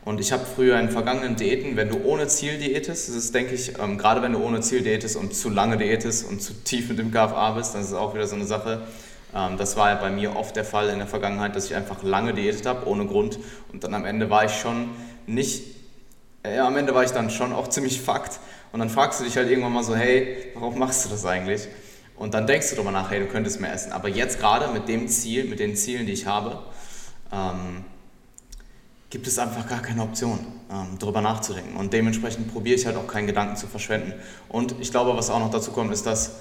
Und 0.05 0.21
ich 0.21 0.31
habe 0.31 0.45
früher 0.47 0.79
in 0.79 0.89
vergangenen 0.89 1.35
Diäten, 1.35 1.75
wenn 1.75 1.89
du 1.89 2.05
ohne 2.05 2.29
Ziel 2.29 2.59
diätest, 2.59 3.09
das 3.09 3.17
ist, 3.17 3.35
denke 3.35 3.57
ich, 3.57 3.77
ähm, 3.81 3.99
gerade 3.99 4.23
wenn 4.23 4.33
du 4.33 4.39
ohne 4.41 4.61
Ziel 4.61 4.83
diätest 4.83 5.17
und 5.17 5.35
zu 5.35 5.51
lange 5.51 5.79
diätest 5.79 6.29
und 6.29 6.41
zu 6.41 6.53
tief 6.63 6.89
mit 6.89 7.01
dem 7.01 7.11
KFA 7.11 7.51
bist, 7.57 7.75
das 7.75 7.87
ist 7.87 7.95
auch 7.95 8.15
wieder 8.15 8.29
so 8.29 8.37
eine 8.37 8.47
Sache. 8.47 8.83
Ähm, 9.35 9.57
das 9.57 9.77
war 9.77 9.91
ja 9.91 9.97
bei 9.97 10.11
mir 10.11 10.37
oft 10.37 10.55
der 10.55 10.65
Fall 10.65 10.89
in 10.91 10.99
der 10.99 11.09
Vergangenheit, 11.09 11.57
dass 11.57 11.65
ich 11.65 11.75
einfach 11.75 12.05
lange 12.05 12.35
diätet 12.35 12.67
habe, 12.67 12.87
ohne 12.87 13.07
Grund. 13.07 13.41
Und 13.73 13.83
dann 13.83 13.95
am 13.95 14.05
Ende 14.05 14.31
war 14.31 14.45
ich 14.45 14.53
schon 14.53 14.91
nicht, 15.27 15.65
ja, 16.45 16.69
am 16.69 16.77
Ende 16.77 16.95
war 16.95 17.03
ich 17.03 17.11
dann 17.11 17.31
schon 17.31 17.53
auch 17.53 17.67
ziemlich 17.67 18.01
fucked. 18.01 18.39
Und 18.71 18.79
dann 18.79 18.91
fragst 18.91 19.19
du 19.19 19.25
dich 19.25 19.37
halt 19.37 19.51
irgendwann 19.51 19.73
mal 19.73 19.83
so, 19.83 19.97
hey, 19.97 20.53
warum 20.55 20.79
machst 20.79 21.05
du 21.05 21.09
das 21.09 21.27
eigentlich? 21.27 21.67
Und 22.17 22.35
dann 22.35 22.47
denkst 22.47 22.71
du 22.71 22.77
darüber 22.77 22.93
nach, 22.93 23.11
hey, 23.11 23.21
du 23.21 23.27
könntest 23.27 23.61
mehr 23.61 23.73
essen. 23.73 23.93
Aber 23.93 24.09
jetzt 24.09 24.39
gerade 24.39 24.73
mit 24.73 24.89
dem 24.89 25.09
Ziel, 25.09 25.45
mit 25.45 25.59
den 25.59 25.77
Zielen, 25.77 26.07
die 26.07 26.13
ich 26.13 26.27
habe, 26.27 26.61
ähm, 27.33 27.85
gibt 29.11 29.27
es 29.27 29.39
einfach 29.39 29.69
gar 29.69 29.81
keine 29.81 30.03
Option, 30.03 30.39
ähm, 30.71 30.99
darüber 30.99 31.21
nachzudenken. 31.21 31.77
Und 31.77 31.93
dementsprechend 31.93 32.53
probiere 32.53 32.77
ich 32.77 32.87
halt 32.87 32.97
auch 32.97 33.07
keinen 33.07 33.27
Gedanken 33.27 33.57
zu 33.57 33.67
verschwenden. 33.67 34.15
Und 34.49 34.75
ich 34.81 34.91
glaube, 34.91 35.17
was 35.17 35.31
auch 35.31 35.39
noch 35.39 35.51
dazu 35.51 35.73
kommt, 35.73 35.93
ist, 35.93 36.07
dass 36.07 36.37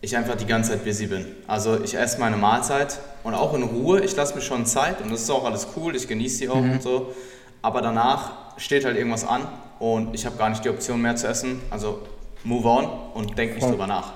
ich 0.00 0.16
einfach 0.16 0.36
die 0.36 0.46
ganze 0.46 0.70
Zeit 0.70 0.84
busy 0.84 1.06
bin. 1.06 1.26
Also 1.46 1.80
ich 1.82 1.96
esse 1.96 2.20
meine 2.20 2.36
Mahlzeit 2.36 3.00
und 3.24 3.34
auch 3.34 3.54
in 3.54 3.62
Ruhe. 3.62 4.00
Ich 4.00 4.14
lasse 4.16 4.34
mir 4.34 4.40
schon 4.40 4.64
Zeit 4.64 5.00
und 5.00 5.10
das 5.10 5.22
ist 5.22 5.30
auch 5.30 5.44
alles 5.44 5.68
cool. 5.76 5.96
Ich 5.96 6.06
genieße 6.06 6.36
sie 6.36 6.48
auch 6.48 6.60
mhm. 6.60 6.72
und 6.72 6.82
so. 6.82 7.14
Aber 7.62 7.82
danach 7.82 8.58
steht 8.58 8.84
halt 8.84 8.96
irgendwas 8.96 9.24
an 9.24 9.46
und 9.80 10.14
ich 10.14 10.24
habe 10.24 10.36
gar 10.36 10.48
nicht 10.50 10.64
die 10.64 10.70
Option 10.70 11.02
mehr 11.02 11.16
zu 11.16 11.26
essen. 11.26 11.60
Also 11.70 12.00
move 12.44 12.68
on 12.68 12.88
und 13.14 13.36
denke 13.36 13.56
nicht 13.56 13.66
drüber 13.66 13.86
nach. 13.86 14.12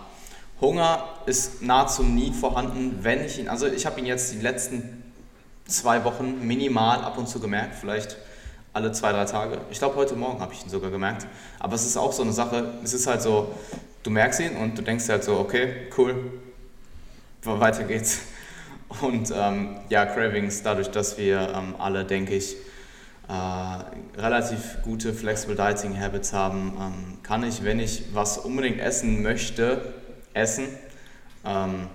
Hunger 0.62 1.05
ist 1.27 1.61
nahezu 1.61 2.05
nie 2.05 2.33
vorhanden, 2.33 3.01
wenn 3.03 3.25
ich 3.25 3.40
ihn, 3.40 3.48
also 3.48 3.66
ich 3.66 3.85
habe 3.85 3.98
ihn 3.98 4.07
jetzt 4.07 4.33
die 4.33 4.38
letzten 4.38 5.03
zwei 5.66 6.05
Wochen 6.05 6.46
minimal 6.46 7.03
ab 7.03 7.18
und 7.18 7.29
zu 7.29 7.40
gemerkt, 7.40 7.75
vielleicht 7.75 8.16
alle 8.72 8.92
zwei, 8.92 9.12
drei 9.12 9.25
Tage. 9.25 9.59
Ich 9.70 9.79
glaube, 9.79 9.96
heute 9.96 10.14
Morgen 10.14 10.40
habe 10.40 10.53
ich 10.55 10.62
ihn 10.62 10.70
sogar 10.70 10.90
gemerkt. 10.90 11.27
Aber 11.59 11.75
es 11.75 11.85
ist 11.85 11.96
auch 11.96 12.12
so 12.12 12.22
eine 12.22 12.33
Sache, 12.33 12.75
es 12.85 12.94
ist 12.94 13.09
halt 13.09 13.22
so, 13.22 13.53
du 14.05 14.11
merkst 14.11 14.40
ihn 14.40 14.57
und 14.57 14.79
du 14.79 14.83
denkst 14.83 15.09
halt 15.09 15.25
so, 15.25 15.37
okay, 15.38 15.88
cool, 15.98 16.14
weiter 17.42 17.83
geht's. 17.85 18.20
Und 19.01 19.33
ähm, 19.35 19.77
ja, 19.88 20.07
Cravings, 20.07 20.62
dadurch, 20.62 20.90
dass 20.90 21.18
wir 21.18 21.53
ähm, 21.57 21.75
alle, 21.79 22.05
denke 22.05 22.35
ich, 22.35 22.57
äh, 23.29 24.20
relativ 24.20 24.79
gute 24.85 25.12
Flexible 25.12 25.57
Dieting 25.57 25.98
Habits 25.98 26.33
haben, 26.33 26.75
ähm, 26.79 27.18
kann 27.22 27.42
ich, 27.42 27.64
wenn 27.64 27.81
ich 27.81 28.05
was 28.12 28.38
unbedingt 28.38 28.81
essen 28.81 29.22
möchte, 29.22 29.94
essen. 30.35 30.68
Ähm, 31.45 31.88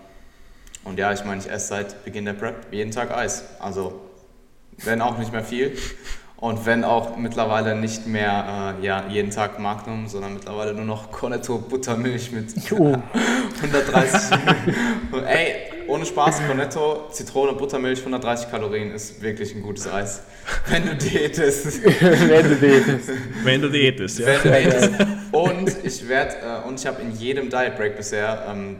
und 0.83 0.97
ja, 0.97 1.11
ich 1.11 1.25
meine, 1.25 1.41
ich 1.41 1.49
esse 1.49 1.67
seit 1.67 2.05
Beginn 2.05 2.25
der 2.25 2.33
Prep 2.33 2.67
jeden 2.71 2.91
Tag 2.91 3.11
Eis. 3.11 3.43
Also, 3.59 4.01
wenn 4.83 5.01
auch 5.01 5.17
nicht 5.17 5.31
mehr 5.31 5.43
viel. 5.43 5.77
Und 6.37 6.67
wenn 6.67 6.83
auch 6.83 7.17
mittlerweile 7.17 7.75
nicht 7.75 8.05
mehr 8.05 8.75
äh, 8.79 8.85
ja, 8.85 9.05
jeden 9.09 9.31
Tag 9.31 9.57
Magnum, 9.57 10.07
sondern 10.07 10.35
mittlerweile 10.35 10.73
nur 10.73 10.85
noch 10.85 11.11
Cornetto 11.11 11.57
Buttermilch 11.57 12.31
mit 12.31 12.53
oh. 12.71 12.95
130. 13.61 14.37
Ey, 15.25 15.66
ohne 15.87 16.05
Spaß, 16.05 16.45
Cornetto, 16.45 17.09
Zitrone, 17.11 17.53
Buttermilch, 17.53 17.99
130 17.99 18.49
Kalorien 18.49 18.91
ist 18.91 19.21
wirklich 19.21 19.55
ein 19.55 19.61
gutes 19.61 19.87
Eis. 19.87 20.21
Wenn 20.67 20.85
du 20.85 20.95
diätest. 20.95 21.83
wenn 22.01 22.49
du 22.49 22.55
diätest. 22.55 23.09
Wenn 23.43 23.61
du 23.61 23.69
diätest, 23.69 24.19
ja. 24.19 24.27
Wenn 24.27 24.43
du 24.43 24.49
diätest. 24.49 24.91
Und 25.31 25.85
ich 25.85 26.07
werde, 26.07 26.35
äh, 26.37 26.67
und 26.67 26.79
ich 26.79 26.87
habe 26.87 27.01
in 27.01 27.11
jedem 27.11 27.49
Diet 27.49 27.75
Break 27.75 27.97
bisher, 27.97 28.45
ähm, 28.49 28.77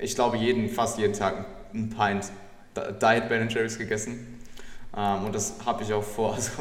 ich 0.00 0.14
glaube 0.14 0.36
jeden, 0.36 0.68
fast 0.68 0.98
jeden 0.98 1.14
Tag 1.14 1.46
ein 1.72 1.90
Pint 1.90 2.30
Diet 2.74 3.28
Ben 3.28 3.48
Jerry's 3.48 3.78
gegessen. 3.78 4.40
Ähm, 4.96 5.24
und 5.24 5.34
das 5.34 5.54
habe 5.64 5.82
ich 5.82 5.92
auch 5.92 6.02
vor, 6.02 6.36
so 6.40 6.52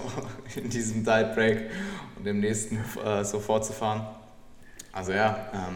in 0.55 0.69
diesem 0.69 1.03
Diet 1.03 1.35
Break 1.35 1.69
und 2.17 2.25
dem 2.25 2.39
nächsten 2.39 2.79
äh, 3.03 3.23
so 3.23 3.39
fortzufahren. 3.39 4.05
Also 4.91 5.11
ja, 5.11 5.47
ähm, 5.53 5.75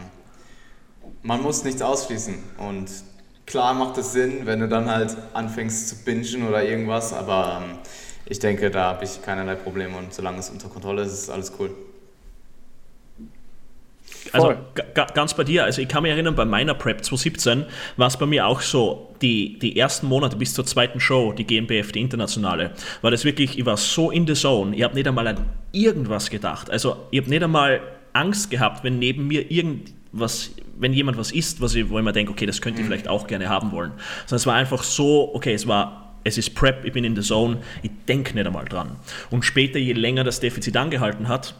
man 1.22 1.42
muss 1.42 1.64
nichts 1.64 1.82
ausschließen. 1.82 2.36
Und 2.58 2.88
klar 3.48 3.74
macht 3.74 3.98
es 3.98 4.12
Sinn, 4.12 4.44
wenn 4.44 4.60
du 4.60 4.68
dann 4.68 4.88
halt 4.88 5.16
anfängst 5.32 5.88
zu 5.88 6.04
bingen 6.04 6.46
oder 6.46 6.62
irgendwas, 6.62 7.12
aber 7.12 7.62
ähm, 7.64 7.78
ich 8.26 8.38
denke, 8.38 8.70
da 8.70 8.84
habe 8.84 9.04
ich 9.04 9.22
keinerlei 9.22 9.54
Probleme 9.54 9.96
und 9.96 10.12
solange 10.14 10.38
es 10.38 10.50
unter 10.50 10.68
Kontrolle 10.68 11.02
ist, 11.02 11.12
ist 11.12 11.30
alles 11.30 11.52
cool. 11.58 11.70
Also 14.32 14.54
ganz 15.14 15.34
bei 15.34 15.44
dir, 15.44 15.64
also 15.64 15.80
ich 15.80 15.88
kann 15.88 16.02
mich 16.02 16.12
erinnern, 16.12 16.34
bei 16.34 16.44
meiner 16.44 16.74
Prep 16.74 17.02
2017 17.02 17.64
war 17.96 18.08
es 18.08 18.16
bei 18.18 18.26
mir 18.26 18.46
auch 18.46 18.60
so, 18.60 19.14
die, 19.22 19.58
die 19.58 19.78
ersten 19.78 20.06
Monate 20.06 20.36
bis 20.36 20.52
zur 20.52 20.66
zweiten 20.66 21.00
Show, 21.00 21.32
die 21.32 21.44
GmbF, 21.44 21.92
die 21.92 22.00
internationale, 22.00 22.72
war 23.00 23.10
das 23.10 23.24
wirklich, 23.24 23.58
ich 23.58 23.64
war 23.64 23.78
so 23.78 24.10
in 24.10 24.26
the 24.26 24.34
zone, 24.34 24.76
ich 24.76 24.82
habe 24.82 24.94
nicht 24.94 25.08
einmal 25.08 25.26
an 25.26 25.46
irgendwas 25.72 26.28
gedacht. 26.28 26.70
Also 26.70 26.96
ich 27.10 27.20
habe 27.20 27.30
nicht 27.30 27.42
einmal 27.42 27.80
Angst 28.12 28.50
gehabt, 28.50 28.84
wenn 28.84 28.98
neben 28.98 29.26
mir 29.26 29.50
irgendwas, 29.50 30.50
wenn 30.80 30.92
jemand 30.92 31.18
was 31.18 31.30
isst, 31.32 31.60
was 31.60 31.74
ich, 31.74 31.88
wo 31.88 31.98
ich 31.98 32.04
mir 32.04 32.12
denke, 32.12 32.32
okay, 32.32 32.46
das 32.46 32.60
könnte 32.60 32.80
ich 32.80 32.86
mhm. 32.86 32.90
vielleicht 32.90 33.08
auch 33.08 33.26
gerne 33.26 33.48
haben 33.48 33.72
wollen. 33.72 33.92
Sondern 34.26 34.36
es 34.36 34.46
war 34.46 34.54
einfach 34.54 34.82
so, 34.82 35.34
okay, 35.34 35.54
es 35.54 35.66
war 35.66 36.04
es 36.24 36.36
ist 36.36 36.54
Prep, 36.54 36.84
ich 36.84 36.92
bin 36.92 37.04
in 37.04 37.16
the 37.16 37.22
Zone, 37.22 37.58
ich 37.82 37.90
denke 38.06 38.34
nicht 38.34 38.46
einmal 38.46 38.64
dran. 38.64 38.96
Und 39.30 39.44
später, 39.44 39.78
je 39.78 39.92
länger 39.92 40.24
das 40.24 40.40
Defizit 40.40 40.76
angehalten 40.76 41.28
hat, 41.28 41.54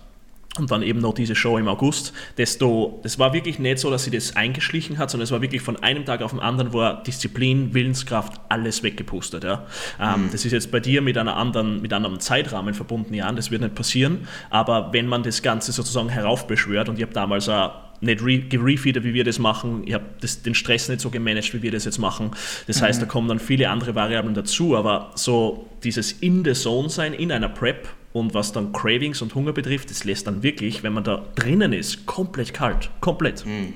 und 0.58 0.70
dann 0.70 0.82
eben 0.82 0.98
noch 0.98 1.14
diese 1.14 1.36
Show 1.36 1.56
im 1.58 1.68
August, 1.68 2.12
desto, 2.36 2.98
das 3.02 3.18
war 3.18 3.32
wirklich 3.32 3.58
nicht 3.58 3.78
so, 3.78 3.90
dass 3.90 4.04
sie 4.04 4.10
das 4.10 4.34
eingeschlichen 4.34 4.98
hat, 4.98 5.10
sondern 5.10 5.24
es 5.24 5.30
war 5.30 5.40
wirklich 5.40 5.62
von 5.62 5.76
einem 5.82 6.04
Tag 6.04 6.20
auf 6.22 6.32
den 6.32 6.40
anderen, 6.40 6.72
wo 6.72 6.82
Disziplin, 7.06 7.74
Willenskraft, 7.74 8.40
alles 8.48 8.82
weggepustet. 8.82 9.44
Ja. 9.44 9.66
Ähm, 10.00 10.24
mhm. 10.24 10.32
Das 10.32 10.44
ist 10.44 10.52
jetzt 10.52 10.72
bei 10.72 10.80
dir 10.80 11.00
mit, 11.00 11.16
einer 11.16 11.36
anderen, 11.36 11.80
mit 11.80 11.92
einem 11.92 12.18
Zeitrahmen 12.18 12.74
verbunden, 12.74 13.14
ja, 13.14 13.30
das 13.30 13.50
wird 13.50 13.62
nicht 13.62 13.74
passieren, 13.74 14.26
aber 14.50 14.92
wenn 14.92 15.06
man 15.06 15.22
das 15.22 15.42
Ganze 15.42 15.70
sozusagen 15.70 16.08
heraufbeschwört, 16.08 16.88
und 16.88 16.96
ich 16.96 17.02
habe 17.02 17.12
damals 17.12 17.48
auch 17.48 17.87
nicht 18.00 18.22
re 18.22 18.38
gerefeedet, 18.38 19.04
wie 19.04 19.14
wir 19.14 19.24
das 19.24 19.38
machen. 19.38 19.82
Ich 19.86 19.94
habe 19.94 20.04
den 20.44 20.54
Stress 20.54 20.88
nicht 20.88 21.00
so 21.00 21.10
gemanagt, 21.10 21.52
wie 21.54 21.62
wir 21.62 21.72
das 21.72 21.84
jetzt 21.84 21.98
machen. 21.98 22.30
Das 22.66 22.80
mhm. 22.80 22.86
heißt, 22.86 23.02
da 23.02 23.06
kommen 23.06 23.28
dann 23.28 23.38
viele 23.38 23.68
andere 23.68 23.94
Variablen 23.94 24.34
dazu, 24.34 24.76
aber 24.76 25.12
so 25.14 25.68
dieses 25.82 26.12
in 26.12 26.44
the 26.44 26.52
Zone 26.52 26.88
sein 26.88 27.12
in 27.12 27.32
einer 27.32 27.48
Prep 27.48 27.88
und 28.12 28.34
was 28.34 28.52
dann 28.52 28.72
Cravings 28.72 29.22
und 29.22 29.34
Hunger 29.34 29.52
betrifft, 29.52 29.90
das 29.90 30.04
lässt 30.04 30.26
dann 30.26 30.42
wirklich, 30.42 30.82
wenn 30.82 30.92
man 30.92 31.04
da 31.04 31.26
drinnen 31.34 31.72
ist, 31.72 32.06
komplett 32.06 32.54
kalt. 32.54 32.90
Komplett. 33.00 33.44
Mhm. 33.44 33.74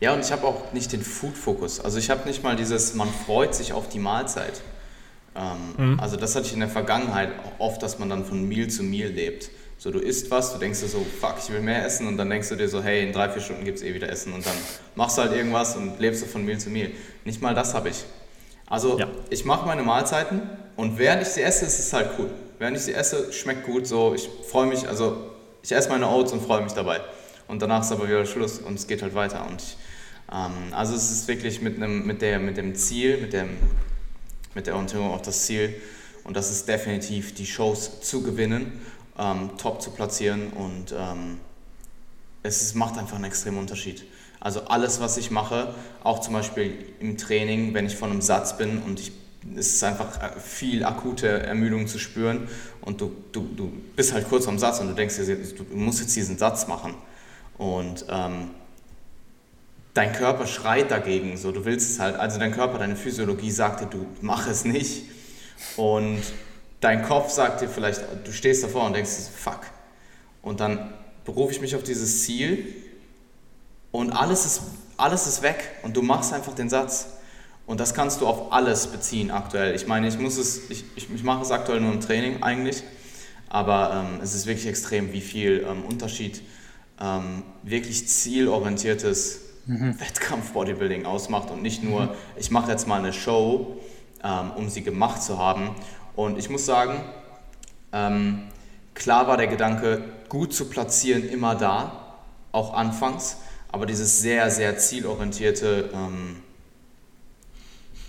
Ja, 0.00 0.12
und 0.12 0.20
ich 0.20 0.30
habe 0.30 0.46
auch 0.46 0.72
nicht 0.72 0.92
den 0.92 1.00
Food-Fokus. 1.00 1.80
Also 1.80 1.98
ich 1.98 2.10
habe 2.10 2.28
nicht 2.28 2.42
mal 2.42 2.54
dieses, 2.54 2.94
man 2.94 3.08
freut 3.08 3.54
sich 3.54 3.72
auf 3.72 3.88
die 3.88 3.98
Mahlzeit. 3.98 4.60
Ähm, 5.34 5.92
mhm. 5.92 6.00
Also 6.00 6.16
das 6.16 6.34
hatte 6.34 6.46
ich 6.46 6.52
in 6.52 6.60
der 6.60 6.68
Vergangenheit 6.68 7.30
oft, 7.58 7.82
dass 7.82 7.98
man 7.98 8.10
dann 8.10 8.24
von 8.24 8.46
Meal 8.46 8.68
zu 8.68 8.82
Meal 8.82 9.10
lebt. 9.10 9.50
So, 9.78 9.90
du 9.90 9.98
isst 9.98 10.30
was, 10.30 10.52
du 10.52 10.58
denkst 10.58 10.80
dir 10.80 10.88
so, 10.88 11.04
fuck, 11.20 11.36
ich 11.38 11.52
will 11.52 11.60
mehr 11.60 11.84
essen 11.84 12.06
und 12.06 12.16
dann 12.16 12.30
denkst 12.30 12.48
du 12.48 12.56
dir 12.56 12.68
so, 12.68 12.82
hey, 12.82 13.06
in 13.06 13.12
drei, 13.12 13.28
vier 13.28 13.42
Stunden 13.42 13.64
gibt 13.64 13.78
es 13.78 13.84
eh 13.84 13.94
wieder 13.94 14.08
Essen 14.08 14.32
und 14.32 14.44
dann 14.44 14.56
machst 14.94 15.18
du 15.18 15.22
halt 15.22 15.32
irgendwas 15.32 15.76
und 15.76 16.00
lebst 16.00 16.22
du 16.22 16.26
von 16.26 16.44
Meal 16.44 16.58
zu 16.58 16.70
Meal. 16.70 16.90
Nicht 17.24 17.42
mal 17.42 17.54
das 17.54 17.74
habe 17.74 17.90
ich. 17.90 18.04
Also 18.66 18.98
ja. 18.98 19.06
ich 19.30 19.44
mache 19.44 19.66
meine 19.66 19.82
Mahlzeiten 19.82 20.42
und 20.76 20.98
während 20.98 21.22
ich 21.22 21.28
sie 21.28 21.42
esse, 21.42 21.66
ist 21.66 21.78
es 21.78 21.92
halt 21.92 22.10
cool 22.18 22.30
während 22.58 22.76
ich 22.76 22.84
sie 22.84 22.94
esse, 22.94 23.32
schmeckt 23.32 23.64
gut 23.64 23.86
so. 23.86 24.14
Ich 24.14 24.28
freue 24.48 24.66
mich, 24.66 24.88
also 24.88 25.30
ich 25.62 25.72
esse 25.72 25.88
meine 25.88 26.08
Oats 26.08 26.32
und 26.32 26.42
freue 26.42 26.62
mich 26.62 26.72
dabei. 26.72 27.00
Und 27.48 27.62
danach 27.62 27.82
ist 27.82 27.92
aber 27.92 28.06
wieder 28.06 28.26
Schluss 28.26 28.58
und 28.58 28.74
es 28.74 28.86
geht 28.86 29.02
halt 29.02 29.14
weiter. 29.14 29.46
Und 29.46 29.62
ich, 29.62 29.76
ähm, 30.32 30.72
also 30.72 30.94
es 30.94 31.10
ist 31.10 31.28
wirklich 31.28 31.60
mit, 31.60 31.76
einem, 31.76 32.06
mit, 32.06 32.22
der, 32.22 32.38
mit 32.38 32.56
dem 32.56 32.74
Ziel, 32.74 33.18
mit, 33.18 33.32
dem, 33.32 33.56
mit 34.54 34.66
der 34.66 34.74
Orientierung 34.74 35.10
auf 35.10 35.22
das 35.22 35.46
Ziel. 35.46 35.74
Und 36.24 36.36
das 36.36 36.50
ist 36.50 36.66
definitiv 36.66 37.34
die 37.34 37.46
Shows 37.46 38.00
zu 38.00 38.22
gewinnen, 38.22 38.80
ähm, 39.18 39.50
top 39.58 39.82
zu 39.82 39.90
platzieren 39.90 40.48
und 40.52 40.92
ähm, 40.92 41.38
es 42.42 42.62
ist, 42.62 42.74
macht 42.74 42.98
einfach 42.98 43.16
einen 43.16 43.24
extremen 43.24 43.58
Unterschied. 43.58 44.04
Also 44.40 44.62
alles, 44.62 45.00
was 45.00 45.16
ich 45.16 45.30
mache, 45.30 45.74
auch 46.04 46.20
zum 46.20 46.34
Beispiel 46.34 46.86
im 47.00 47.16
Training, 47.16 47.74
wenn 47.74 47.86
ich 47.86 47.96
von 47.96 48.10
einem 48.10 48.20
Satz 48.22 48.56
bin 48.56 48.82
und 48.82 49.00
ich 49.00 49.12
es 49.54 49.74
ist 49.74 49.84
einfach 49.84 50.20
äh, 50.22 50.40
viel 50.40 50.84
akute 50.84 51.28
Ermüdung 51.28 51.86
zu 51.86 51.98
spüren 51.98 52.48
und 52.80 53.00
du, 53.00 53.12
du, 53.32 53.48
du 53.56 53.72
bist 53.94 54.12
halt 54.12 54.28
kurz 54.28 54.48
am 54.48 54.58
Satz 54.58 54.80
und 54.80 54.88
du 54.88 54.94
denkst 54.94 55.16
dir, 55.16 55.36
du 55.36 55.64
musst 55.76 56.00
jetzt 56.00 56.16
diesen 56.16 56.38
Satz 56.38 56.66
machen. 56.66 56.94
Und 57.58 58.04
ähm, 58.08 58.50
dein 59.94 60.12
Körper 60.12 60.46
schreit 60.46 60.90
dagegen, 60.90 61.36
so 61.36 61.52
du 61.52 61.64
willst 61.64 61.90
es 61.90 62.00
halt, 62.00 62.16
also 62.16 62.38
dein 62.38 62.52
Körper, 62.52 62.78
deine 62.78 62.96
Physiologie 62.96 63.50
sagt 63.50 63.80
dir, 63.80 63.86
du 63.86 64.06
mach 64.20 64.46
es 64.46 64.64
nicht. 64.64 65.04
Und 65.76 66.22
dein 66.80 67.02
Kopf 67.02 67.30
sagt 67.30 67.60
dir 67.60 67.68
vielleicht, 67.68 68.02
du 68.24 68.32
stehst 68.32 68.62
davor 68.62 68.86
und 68.86 68.94
denkst, 68.94 69.10
fuck. 69.34 69.60
Und 70.42 70.60
dann 70.60 70.92
berufe 71.24 71.52
ich 71.52 71.60
mich 71.60 71.74
auf 71.74 71.82
dieses 71.82 72.22
Ziel 72.22 72.74
und 73.90 74.12
alles 74.12 74.46
ist, 74.46 74.62
alles 74.96 75.26
ist 75.26 75.42
weg 75.42 75.76
und 75.82 75.96
du 75.96 76.02
machst 76.02 76.32
einfach 76.32 76.54
den 76.54 76.68
Satz. 76.68 77.08
Und 77.66 77.80
das 77.80 77.94
kannst 77.94 78.20
du 78.20 78.28
auf 78.28 78.52
alles 78.52 78.86
beziehen 78.86 79.32
aktuell. 79.32 79.74
Ich 79.74 79.88
meine, 79.88 80.06
ich 80.06 80.18
muss 80.18 80.36
es, 80.36 80.70
ich, 80.70 80.84
ich, 80.94 81.12
ich 81.12 81.24
mache 81.24 81.42
es 81.42 81.50
aktuell 81.50 81.80
nur 81.80 81.92
im 81.92 82.00
Training 82.00 82.42
eigentlich, 82.42 82.84
aber 83.48 84.06
ähm, 84.06 84.20
es 84.22 84.34
ist 84.34 84.46
wirklich 84.46 84.68
extrem, 84.68 85.12
wie 85.12 85.20
viel 85.20 85.66
ähm, 85.68 85.84
Unterschied 85.84 86.42
ähm, 87.00 87.42
wirklich 87.64 88.06
zielorientiertes 88.06 89.40
mhm. 89.66 89.98
Wettkampf-Bodybuilding 89.98 91.06
ausmacht 91.06 91.50
und 91.50 91.62
nicht 91.62 91.82
nur, 91.82 92.02
mhm. 92.02 92.10
ich 92.36 92.52
mache 92.52 92.70
jetzt 92.70 92.86
mal 92.86 92.98
eine 92.98 93.12
Show, 93.12 93.78
ähm, 94.22 94.52
um 94.56 94.68
sie 94.68 94.82
gemacht 94.82 95.22
zu 95.22 95.38
haben. 95.38 95.70
Und 96.16 96.38
ich 96.38 96.48
muss 96.48 96.64
sagen, 96.64 97.00
ähm, 97.92 98.48
klar 98.94 99.28
war 99.28 99.36
der 99.36 99.46
Gedanke, 99.46 100.02
gut 100.28 100.52
zu 100.52 100.68
platzieren, 100.68 101.28
immer 101.28 101.54
da, 101.54 102.16
auch 102.52 102.74
anfangs, 102.74 103.36
aber 103.70 103.86
dieses 103.86 104.20
sehr, 104.20 104.50
sehr 104.50 104.78
zielorientierte 104.78 105.90
ähm, 105.92 106.42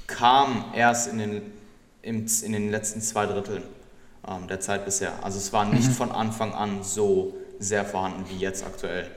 kam 0.07 0.71
erst 0.73 1.11
in 1.11 1.17
den, 1.17 1.41
in 2.01 2.53
den 2.53 2.71
letzten 2.71 3.01
zwei 3.01 3.25
Dritteln 3.25 3.63
ähm, 4.25 4.47
der 4.47 4.61
Zeit 4.61 4.85
bisher. 4.85 5.11
Also 5.21 5.37
es 5.37 5.51
war 5.51 5.65
nicht 5.65 5.89
mhm. 5.89 5.93
von 5.93 6.11
Anfang 6.13 6.53
an 6.53 6.83
so 6.83 7.35
sehr 7.59 7.83
vorhanden 7.83 8.25
wie 8.29 8.37
jetzt 8.37 8.65
aktuell. 8.65 9.11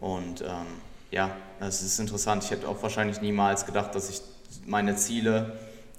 Und 0.00 0.40
ähm, 0.40 0.66
ja, 1.12 1.30
es 1.60 1.82
ist 1.82 2.00
interessant. 2.00 2.42
Ich 2.42 2.50
hätte 2.50 2.66
auch 2.66 2.82
wahrscheinlich 2.82 3.20
niemals 3.20 3.66
gedacht, 3.66 3.94
dass 3.94 4.10
ich 4.10 4.20
meine 4.66 4.96
Ziele 4.96 5.58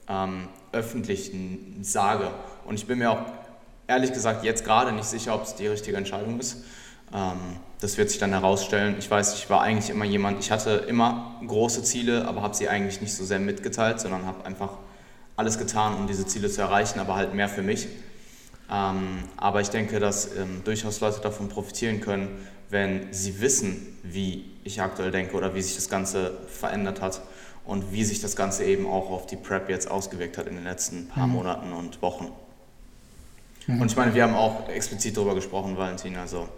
ähm, 0.10 0.49
öffentlich 0.73 1.31
sage. 1.81 2.29
Und 2.65 2.75
ich 2.75 2.86
bin 2.86 2.99
mir 2.99 3.12
auch 3.12 3.21
ehrlich 3.88 4.13
gesagt 4.13 4.43
jetzt 4.43 4.65
gerade 4.65 4.91
nicht 4.91 5.05
sicher, 5.05 5.36
ob 5.36 5.43
es 5.43 5.55
die 5.55 5.67
richtige 5.67 5.97
Entscheidung 5.97 6.39
ist. 6.39 6.63
Ähm, 7.13 7.57
das 7.79 7.97
wird 7.97 8.09
sich 8.09 8.19
dann 8.19 8.31
herausstellen. 8.31 8.95
Ich 8.97 9.09
weiß, 9.09 9.36
ich 9.36 9.49
war 9.49 9.62
eigentlich 9.62 9.89
immer 9.89 10.05
jemand, 10.05 10.39
ich 10.39 10.51
hatte 10.51 10.71
immer 10.88 11.36
große 11.45 11.83
Ziele, 11.83 12.27
aber 12.27 12.41
habe 12.41 12.55
sie 12.55 12.69
eigentlich 12.69 13.01
nicht 13.01 13.13
so 13.13 13.23
sehr 13.25 13.39
mitgeteilt, 13.39 13.99
sondern 13.99 14.25
habe 14.25 14.45
einfach 14.45 14.71
alles 15.36 15.57
getan, 15.57 15.95
um 15.95 16.07
diese 16.07 16.25
Ziele 16.25 16.49
zu 16.49 16.62
erreichen, 16.62 16.99
aber 16.99 17.15
halt 17.15 17.33
mehr 17.33 17.49
für 17.49 17.62
mich. 17.62 17.88
Ähm, 18.71 19.23
aber 19.38 19.62
ich 19.62 19.69
denke, 19.69 19.99
dass 19.99 20.36
ähm, 20.38 20.62
durchaus 20.63 21.01
Leute 21.01 21.19
davon 21.19 21.49
profitieren 21.49 21.99
können, 21.99 22.29
wenn 22.69 23.12
sie 23.12 23.41
wissen, 23.41 23.99
wie 24.03 24.45
ich 24.63 24.81
aktuell 24.81 25.12
denke 25.12 25.36
oder 25.36 25.53
wie 25.53 25.62
sich 25.62 25.75
das 25.75 25.89
Ganze 25.89 26.38
verändert 26.47 27.01
hat 27.01 27.21
und 27.65 27.91
wie 27.91 28.04
sich 28.04 28.21
das 28.21 28.36
Ganze 28.36 28.65
eben 28.65 28.86
auch 28.86 29.10
auf 29.10 29.26
die 29.26 29.36
Prep 29.36 29.69
jetzt 29.69 29.89
ausgewirkt 29.89 30.38
hat 30.38 30.47
in 30.47 30.56
den 30.56 30.63
letzten 30.63 31.08
paar 31.08 31.28
mhm. 31.28 31.34
Monaten 31.34 31.73
und 31.73 32.02
Wochen. 32.02 32.28
Mhm. 33.67 33.82
Und 33.82 33.91
ich 33.91 33.97
meine, 33.97 34.13
wir 34.13 34.23
haben 34.23 34.36
auch 34.36 34.67
explizit 34.69 35.15
darüber 35.15 35.36
gesprochen, 35.36 35.78
Valentin, 35.78 36.17
also 36.17 36.49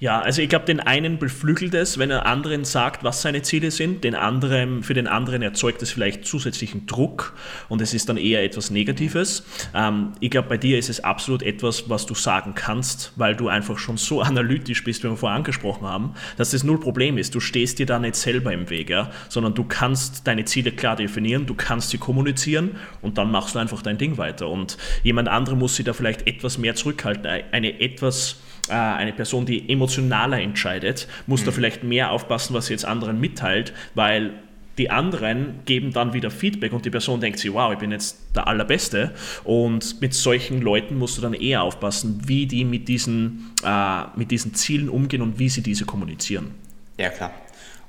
Ja, 0.00 0.20
also 0.20 0.42
ich 0.42 0.48
glaube, 0.48 0.64
den 0.64 0.80
einen 0.80 1.18
beflügelt 1.18 1.72
es, 1.72 1.98
wenn 1.98 2.10
er 2.10 2.26
anderen 2.26 2.64
sagt, 2.64 3.04
was 3.04 3.22
seine 3.22 3.42
Ziele 3.42 3.70
sind. 3.70 4.02
Den 4.02 4.16
anderen, 4.16 4.82
für 4.82 4.92
den 4.92 5.06
anderen 5.06 5.40
erzeugt 5.40 5.82
es 5.82 5.92
vielleicht 5.92 6.26
zusätzlichen 6.26 6.86
Druck 6.86 7.34
und 7.68 7.80
es 7.80 7.94
ist 7.94 8.08
dann 8.08 8.16
eher 8.16 8.42
etwas 8.42 8.70
Negatives. 8.70 9.44
Ähm, 9.72 10.12
ich 10.18 10.30
glaube, 10.30 10.48
bei 10.48 10.56
dir 10.56 10.78
ist 10.78 10.90
es 10.90 11.02
absolut 11.04 11.42
etwas, 11.42 11.88
was 11.88 12.06
du 12.06 12.14
sagen 12.14 12.54
kannst, 12.54 13.12
weil 13.16 13.36
du 13.36 13.48
einfach 13.48 13.78
schon 13.78 13.96
so 13.96 14.20
analytisch 14.22 14.82
bist, 14.82 15.04
wie 15.04 15.08
wir 15.08 15.16
vorher 15.16 15.36
angesprochen 15.36 15.86
haben, 15.86 16.14
dass 16.36 16.50
das 16.50 16.64
null 16.64 16.80
Problem 16.80 17.16
ist. 17.16 17.34
Du 17.34 17.40
stehst 17.40 17.78
dir 17.78 17.86
da 17.86 17.98
nicht 18.00 18.16
selber 18.16 18.52
im 18.52 18.68
Weg, 18.70 18.90
ja? 18.90 19.10
sondern 19.28 19.54
du 19.54 19.64
kannst 19.64 20.26
deine 20.26 20.44
Ziele 20.44 20.72
klar 20.72 20.96
definieren, 20.96 21.46
du 21.46 21.54
kannst 21.54 21.90
sie 21.90 21.98
kommunizieren 21.98 22.72
und 23.00 23.16
dann 23.16 23.30
machst 23.30 23.54
du 23.54 23.60
einfach 23.60 23.80
dein 23.80 23.96
Ding 23.96 24.18
weiter. 24.18 24.48
Und 24.48 24.76
jemand 25.04 25.28
andere 25.28 25.56
muss 25.56 25.76
sich 25.76 25.84
da 25.84 25.92
vielleicht 25.92 26.26
etwas 26.26 26.58
mehr 26.58 26.74
zurückhalten, 26.74 27.26
eine 27.52 27.80
etwas 27.80 28.40
eine 28.72 29.12
Person, 29.12 29.46
die 29.46 29.68
emotionaler 29.70 30.40
entscheidet, 30.40 31.08
muss 31.26 31.42
mhm. 31.42 31.46
da 31.46 31.52
vielleicht 31.52 31.84
mehr 31.84 32.10
aufpassen, 32.10 32.54
was 32.54 32.66
sie 32.66 32.72
jetzt 32.72 32.84
anderen 32.84 33.20
mitteilt, 33.20 33.72
weil 33.94 34.32
die 34.78 34.90
anderen 34.90 35.60
geben 35.66 35.92
dann 35.92 36.14
wieder 36.14 36.30
Feedback 36.30 36.72
und 36.72 36.84
die 36.84 36.90
Person 36.90 37.20
denkt 37.20 37.38
sich, 37.38 37.52
wow, 37.52 37.72
ich 37.72 37.78
bin 37.78 37.92
jetzt 37.92 38.18
der 38.34 38.48
Allerbeste. 38.48 39.14
Und 39.44 40.00
mit 40.00 40.14
solchen 40.14 40.60
Leuten 40.60 40.98
musst 40.98 41.16
du 41.16 41.22
dann 41.22 41.34
eher 41.34 41.62
aufpassen, 41.62 42.22
wie 42.26 42.46
die 42.46 42.64
mit 42.64 42.88
diesen, 42.88 43.52
äh, 43.64 44.02
mit 44.16 44.30
diesen 44.30 44.54
Zielen 44.54 44.88
umgehen 44.88 45.22
und 45.22 45.38
wie 45.38 45.48
sie 45.48 45.62
diese 45.62 45.84
kommunizieren. 45.84 46.54
Ja, 46.98 47.10
klar. 47.10 47.32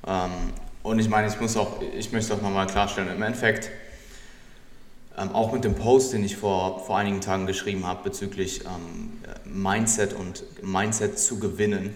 Ähm, 0.06 0.32
und 0.84 1.00
ich 1.00 1.10
meine, 1.10 1.28
ich 1.28 1.40
muss 1.40 1.58
auch, 1.58 1.82
ich 1.98 2.12
möchte 2.12 2.34
auch 2.36 2.42
nochmal 2.42 2.68
klarstellen, 2.68 3.10
im 3.16 3.22
Endeffekt, 3.22 3.72
ähm, 5.18 5.32
auch 5.34 5.54
mit 5.54 5.64
dem 5.64 5.76
Post, 5.76 6.14
den 6.14 6.24
ich 6.24 6.36
vor, 6.36 6.84
vor 6.86 6.98
einigen 6.98 7.22
Tagen 7.22 7.46
geschrieben 7.46 7.86
habe 7.86 8.04
bezüglich 8.04 8.62
ähm, 8.66 9.12
Mindset 9.46 10.14
und 10.14 10.44
Mindset 10.62 11.18
zu 11.18 11.40
gewinnen. 11.40 11.94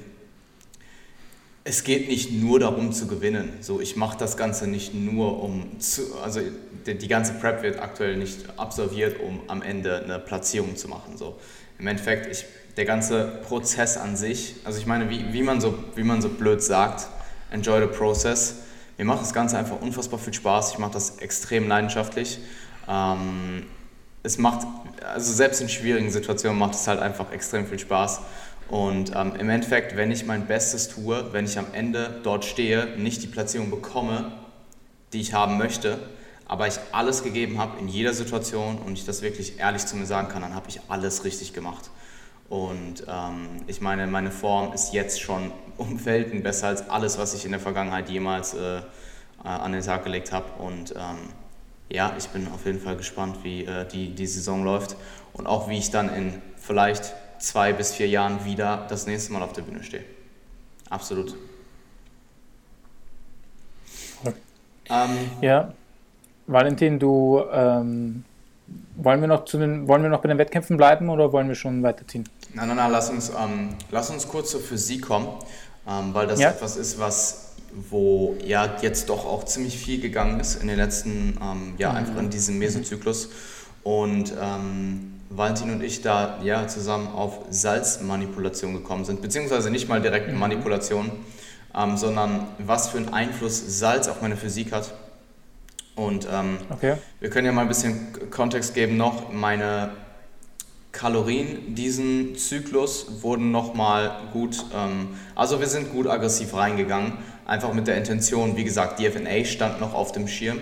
Es 1.66 1.84
geht 1.84 2.08
nicht 2.08 2.32
nur 2.32 2.60
darum 2.60 2.94
zu 2.94 3.08
gewinnen. 3.08 3.52
So, 3.62 3.82
ich 3.82 3.96
mache 3.96 4.18
das 4.18 4.38
Ganze 4.38 4.68
nicht 4.68 4.94
nur 4.94 5.44
um 5.44 5.80
zu, 5.80 6.18
also 6.24 6.40
die, 6.86 6.98
die, 6.98 7.08
ganze 7.08 7.34
Prep 7.34 7.62
wird 7.62 7.80
aktuell 7.80 8.16
nicht 8.16 8.58
absolviert, 8.58 9.20
um 9.20 9.42
am 9.48 9.62
Ende 9.62 10.04
eine 10.04 10.20
Platzierung 10.20 10.78
zu 10.78 10.88
machen. 10.88 11.18
So, 11.18 11.38
im 11.78 11.88
Endeffekt, 11.88 12.28
ich, 12.28 12.46
der 12.78 12.86
ganze 12.86 13.40
Prozess 13.48 13.98
an 13.98 14.16
sich, 14.16 14.56
also 14.64 14.80
ich 14.80 14.86
meine, 14.86 15.10
wie, 15.10 15.34
wie, 15.34 15.44
man 15.44 15.60
so, 15.60 15.78
wie 15.96 16.04
man 16.04 16.22
so 16.22 16.30
blöd 16.30 16.64
sagt, 16.64 17.08
enjoy 17.52 17.82
the 17.82 17.88
process. 17.88 18.56
Mir 18.98 19.06
macht 19.06 19.22
das 19.22 19.34
Ganze 19.34 19.58
einfach 19.58 19.82
unfassbar 19.82 20.20
viel 20.20 20.34
Spaß. 20.34 20.72
Ich 20.72 20.78
mache 20.78 20.94
das 20.94 21.18
extrem 21.18 21.68
leidenschaftlich 21.68 22.40
ähm, 22.90 23.66
es 24.24 24.38
macht, 24.38 24.68
also 25.04 25.32
selbst 25.32 25.62
in 25.62 25.70
schwierigen 25.70 26.10
Situationen 26.12 26.58
macht 26.58 26.74
es 26.74 26.88
halt 26.88 27.00
einfach 27.00 27.32
extrem 27.32 27.68
viel 27.68 27.80
Spaß. 27.80 28.22
Und 28.70 29.14
ähm, 29.16 29.34
im 29.40 29.50
Endeffekt, 29.50 29.96
wenn 29.96 30.12
ich 30.12 30.26
mein 30.26 30.46
Bestes 30.46 30.90
tue, 30.90 31.32
wenn 31.32 31.46
ich 31.46 31.58
am 31.58 31.68
Ende 31.74 32.20
dort 32.24 32.46
stehe, 32.46 32.98
nicht 32.98 33.24
die 33.24 33.28
Platzierung 33.28 33.72
bekomme, 33.72 34.32
die 35.14 35.22
ich 35.22 35.34
haben 35.34 35.58
möchte, 35.58 35.98
aber 36.46 36.68
ich 36.68 36.80
alles 36.92 37.24
gegeben 37.24 37.60
habe 37.60 37.80
in 37.80 37.88
jeder 37.88 38.14
Situation 38.14 38.78
und 38.80 38.94
ich 38.94 39.06
das 39.06 39.22
wirklich 39.22 39.60
ehrlich 39.60 39.86
zu 39.86 39.96
mir 39.96 40.06
sagen 40.06 40.30
kann, 40.30 40.42
dann 40.42 40.56
habe 40.56 40.70
ich 40.70 40.82
alles 40.88 41.24
richtig 41.24 41.54
gemacht. 41.54 41.90
Und 42.50 43.06
ähm, 43.08 43.48
ich 43.68 43.82
meine, 43.82 44.08
meine 44.08 44.32
Form 44.32 44.74
ist 44.74 44.94
jetzt 44.94 45.22
schon 45.22 45.52
um 45.78 46.04
Welten 46.06 46.44
besser 46.44 46.68
als 46.68 46.90
alles, 46.90 47.18
was 47.18 47.34
ich 47.34 47.46
in 47.46 47.52
der 47.52 47.60
Vergangenheit 47.60 48.10
jemals 48.10 48.54
äh, 48.54 48.78
äh 48.78 48.82
an 49.44 49.72
den 49.72 49.84
Tag 49.84 50.04
gelegt 50.04 50.32
habe. 50.32 50.46
Und 50.62 50.92
ähm, 50.92 51.30
ja, 51.90 52.14
ich 52.18 52.28
bin 52.30 52.48
auf 52.48 52.66
jeden 52.66 52.80
Fall 52.80 52.96
gespannt, 52.96 53.38
wie 53.44 53.66
äh, 53.66 53.88
die, 53.88 54.14
die 54.14 54.28
Saison 54.28 54.64
läuft 54.64 54.96
und 55.34 55.48
auch 55.48 55.70
wie 55.70 55.78
ich 55.78 55.92
dann 55.92 56.14
in 56.14 56.42
vielleicht 56.58 57.14
zwei 57.40 57.74
bis 57.74 57.94
vier 57.94 58.08
Jahren 58.08 58.46
wieder 58.46 58.86
das 58.90 59.08
nächste 59.08 59.34
Mal 59.34 59.42
auf 59.42 59.54
der 59.54 59.64
Bühne 59.64 59.84
stehe. 59.84 60.04
Absolut. 60.90 61.36
Ähm, 64.92 65.32
ja, 65.42 65.72
Valentin, 66.48 66.98
du 66.98 67.44
ähm, 67.52 68.24
wollen 68.96 69.22
wir 69.22 69.28
noch 69.28 69.46
zu 69.46 69.58
den, 69.58 69.88
wollen 69.88 70.02
wir 70.02 70.10
noch 70.10 70.22
bei 70.22 70.28
den 70.28 70.38
Wettkämpfen 70.38 70.78
bleiben 70.78 71.10
oder 71.10 71.32
wollen 71.32 71.48
wir 71.48 71.56
schon 71.56 71.84
weiterziehen? 71.84 72.28
Nein, 72.54 72.68
nein, 72.68 72.78
nein, 72.78 72.92
lass 72.92 73.10
uns, 73.10 73.30
ähm, 73.30 73.70
lass 73.92 74.10
uns 74.10 74.28
kurz 74.28 74.52
zur 74.52 74.62
Physik 74.62 75.04
kommen, 75.04 75.28
ähm, 75.88 76.14
weil 76.14 76.26
das 76.26 76.40
ja. 76.40 76.50
etwas 76.50 76.76
ist, 76.76 77.00
was 77.00 77.49
wo 77.90 78.36
ja 78.44 78.78
jetzt 78.82 79.10
doch 79.10 79.26
auch 79.26 79.46
ziemlich 79.46 79.78
viel 79.78 80.00
gegangen 80.00 80.40
ist 80.40 80.62
in 80.62 80.68
den 80.68 80.78
letzten, 80.78 81.38
ähm, 81.42 81.74
ja, 81.78 81.92
mhm. 81.92 81.98
einfach 81.98 82.18
in 82.18 82.30
diesem 82.30 82.58
Mesozyklus. 82.58 83.30
Und 83.84 84.34
ähm, 84.42 85.14
Valentin 85.30 85.72
und 85.72 85.84
ich 85.84 86.02
da 86.02 86.40
ja 86.44 86.68
zusammen 86.68 87.08
auf 87.08 87.40
Salzmanipulation 87.50 88.74
gekommen 88.74 89.06
sind, 89.06 89.22
beziehungsweise 89.22 89.70
nicht 89.70 89.88
mal 89.88 90.02
direkt 90.02 90.32
mhm. 90.32 90.40
Manipulation, 90.40 91.12
ähm, 91.76 91.98
sondern 91.98 92.48
was 92.58 92.90
für 92.90 92.98
einen 92.98 93.14
Einfluss 93.14 93.80
Salz 93.80 94.08
auf 94.08 94.22
meine 94.22 94.38
Physik 94.38 94.72
hat. 94.72 94.94
Und 95.96 96.28
ähm, 96.32 96.58
okay. 96.70 96.96
wir 97.20 97.30
können 97.30 97.46
ja 97.46 97.52
mal 97.52 97.64
ein 97.64 97.68
bisschen 97.68 98.30
Kontext 98.32 98.74
geben 98.74 98.98
noch. 98.98 99.32
Meine 99.32 99.92
Kalorien 100.92 101.76
diesen 101.76 102.36
Zyklus 102.36 103.22
wurden 103.22 103.52
nochmal 103.52 104.12
gut, 104.34 104.66
ähm, 104.74 105.10
also 105.36 105.60
wir 105.60 105.68
sind 105.68 105.92
gut 105.92 106.08
aggressiv 106.08 106.56
reingegangen 106.56 107.14
einfach 107.50 107.74
mit 107.74 107.88
der 107.88 107.98
Intention, 107.98 108.56
wie 108.56 108.64
gesagt, 108.64 109.00
DFNA 109.00 109.44
stand 109.44 109.82
noch 109.82 109.94
auf 109.94 110.12
dem 110.12 110.28
Schirm. 110.28 110.60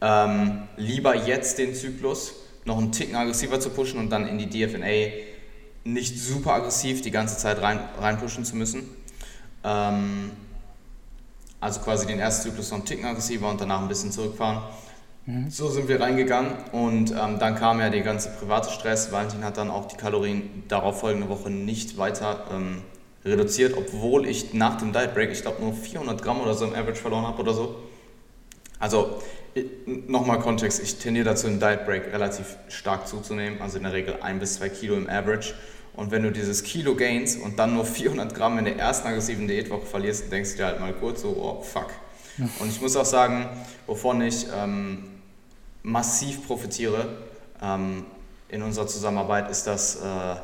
Ähm, 0.00 0.62
lieber 0.76 1.16
jetzt 1.16 1.58
den 1.58 1.74
Zyklus 1.74 2.34
noch 2.64 2.78
einen 2.78 2.92
Ticken 2.92 3.16
aggressiver 3.16 3.58
zu 3.60 3.70
pushen 3.70 3.98
und 3.98 4.10
dann 4.10 4.26
in 4.26 4.38
die 4.38 4.48
DFNA 4.48 5.12
nicht 5.84 6.18
super 6.18 6.54
aggressiv 6.54 7.02
die 7.02 7.10
ganze 7.10 7.38
Zeit 7.38 7.62
rein, 7.62 7.80
reinpushen 7.98 8.44
zu 8.44 8.56
müssen. 8.56 8.88
Ähm, 9.64 10.30
also 11.60 11.80
quasi 11.80 12.06
den 12.06 12.18
ersten 12.18 12.50
Zyklus 12.50 12.70
noch 12.70 12.78
einen 12.78 12.86
Ticken 12.86 13.06
aggressiver 13.06 13.48
und 13.48 13.60
danach 13.60 13.80
ein 13.80 13.88
bisschen 13.88 14.12
zurückfahren. 14.12 14.62
Mhm. 15.26 15.50
So 15.50 15.70
sind 15.70 15.88
wir 15.88 16.00
reingegangen 16.00 16.52
und 16.72 17.12
ähm, 17.12 17.38
dann 17.38 17.54
kam 17.54 17.80
ja 17.80 17.88
der 17.88 18.02
ganze 18.02 18.30
private 18.30 18.70
Stress. 18.70 19.12
Valentin 19.12 19.44
hat 19.44 19.56
dann 19.56 19.70
auch 19.70 19.86
die 19.86 19.96
Kalorien 19.96 20.64
darauf 20.68 21.00
folgende 21.00 21.28
Woche 21.28 21.48
nicht 21.48 21.96
weiter 21.96 22.44
ähm, 22.52 22.82
reduziert, 23.24 23.76
obwohl 23.76 24.26
ich 24.26 24.52
nach 24.52 24.78
dem 24.78 24.92
Diet 24.92 25.14
Break, 25.14 25.30
ich 25.30 25.42
glaube, 25.42 25.62
nur 25.62 25.72
400 25.72 26.22
Gramm 26.22 26.40
oder 26.40 26.54
so 26.54 26.64
im 26.64 26.74
Average 26.74 27.00
verloren 27.00 27.26
habe 27.26 27.40
oder 27.40 27.54
so. 27.54 27.76
Also 28.78 29.22
nochmal 29.86 30.40
Kontext, 30.40 30.82
ich 30.82 30.96
tendiere 30.96 31.26
dazu, 31.26 31.46
im 31.46 31.60
Diet 31.60 31.84
Break 31.84 32.12
relativ 32.12 32.56
stark 32.68 33.06
zuzunehmen, 33.06 33.60
also 33.60 33.76
in 33.76 33.84
der 33.84 33.92
Regel 33.92 34.16
ein 34.22 34.38
bis 34.38 34.54
zwei 34.54 34.68
Kilo 34.68 34.96
im 34.96 35.08
Average. 35.08 35.54
Und 35.94 36.10
wenn 36.10 36.22
du 36.22 36.32
dieses 36.32 36.62
Kilo 36.62 36.94
gains 36.94 37.36
und 37.36 37.58
dann 37.58 37.74
nur 37.74 37.84
400 37.84 38.34
Gramm 38.34 38.58
in 38.58 38.64
der 38.64 38.78
ersten 38.78 39.08
aggressiven 39.08 39.46
Diätwoche 39.46 39.84
verlierst, 39.84 40.24
dann 40.24 40.30
denkst 40.30 40.52
du 40.52 40.56
dir 40.56 40.66
halt 40.66 40.80
mal 40.80 40.94
kurz 40.94 41.22
so, 41.22 41.28
oh 41.28 41.62
fuck. 41.62 41.90
Und 42.60 42.68
ich 42.70 42.80
muss 42.80 42.96
auch 42.96 43.04
sagen, 43.04 43.46
wovon 43.86 44.22
ich 44.22 44.46
ähm, 44.56 45.04
massiv 45.82 46.46
profitiere 46.46 47.08
ähm, 47.60 48.06
in 48.48 48.62
unserer 48.62 48.86
Zusammenarbeit, 48.86 49.50
ist 49.50 49.66
das 49.66 49.96
äh, 49.96 50.36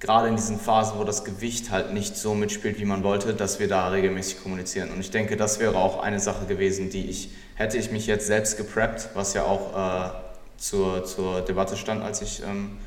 gerade 0.00 0.28
in 0.28 0.36
diesen 0.36 0.58
Phasen, 0.58 0.98
wo 0.98 1.04
das 1.04 1.24
Gewicht 1.24 1.70
halt 1.70 1.92
nicht 1.92 2.16
so 2.16 2.34
mitspielt, 2.34 2.78
wie 2.78 2.84
man 2.84 3.02
wollte, 3.02 3.34
dass 3.34 3.58
wir 3.58 3.68
da 3.68 3.88
regelmäßig 3.88 4.42
kommunizieren. 4.42 4.90
Und 4.90 5.00
ich 5.00 5.10
denke, 5.10 5.36
das 5.36 5.58
wäre 5.58 5.76
auch 5.76 6.00
eine 6.00 6.20
Sache 6.20 6.46
gewesen, 6.46 6.90
die 6.90 7.06
ich, 7.06 7.30
hätte 7.56 7.78
ich 7.78 7.90
mich 7.90 8.06
jetzt 8.06 8.26
selbst 8.26 8.56
gepreppt, 8.56 9.10
was 9.14 9.34
ja 9.34 9.44
auch 9.44 9.76
äh, 9.76 10.10
zur, 10.56 11.04
zur 11.04 11.40
Debatte 11.40 11.76
stand, 11.76 12.02
als 12.02 12.22
ich 12.22 12.42
ähm, 12.42 12.78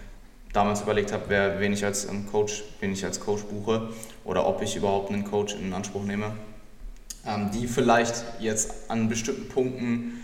damals 0.53 0.81
überlegt 0.81 1.11
habe, 1.11 1.25
wer, 1.27 1.59
wen 1.59 1.73
ich 1.73 1.83
als 1.83 2.05
ähm, 2.05 2.27
Coach, 2.31 2.63
wen 2.79 2.93
ich 2.93 3.03
als 3.03 3.19
Coach 3.19 3.43
buche 3.43 3.89
oder 4.23 4.45
ob 4.45 4.61
ich 4.61 4.75
überhaupt 4.75 5.11
einen 5.11 5.25
Coach 5.25 5.55
in 5.55 5.73
Anspruch 5.73 6.03
nehme, 6.03 6.33
ähm, 7.25 7.51
die 7.51 7.67
vielleicht 7.67 8.23
jetzt 8.39 8.89
an 8.89 9.09
bestimmten 9.09 9.49
Punkten 9.49 10.21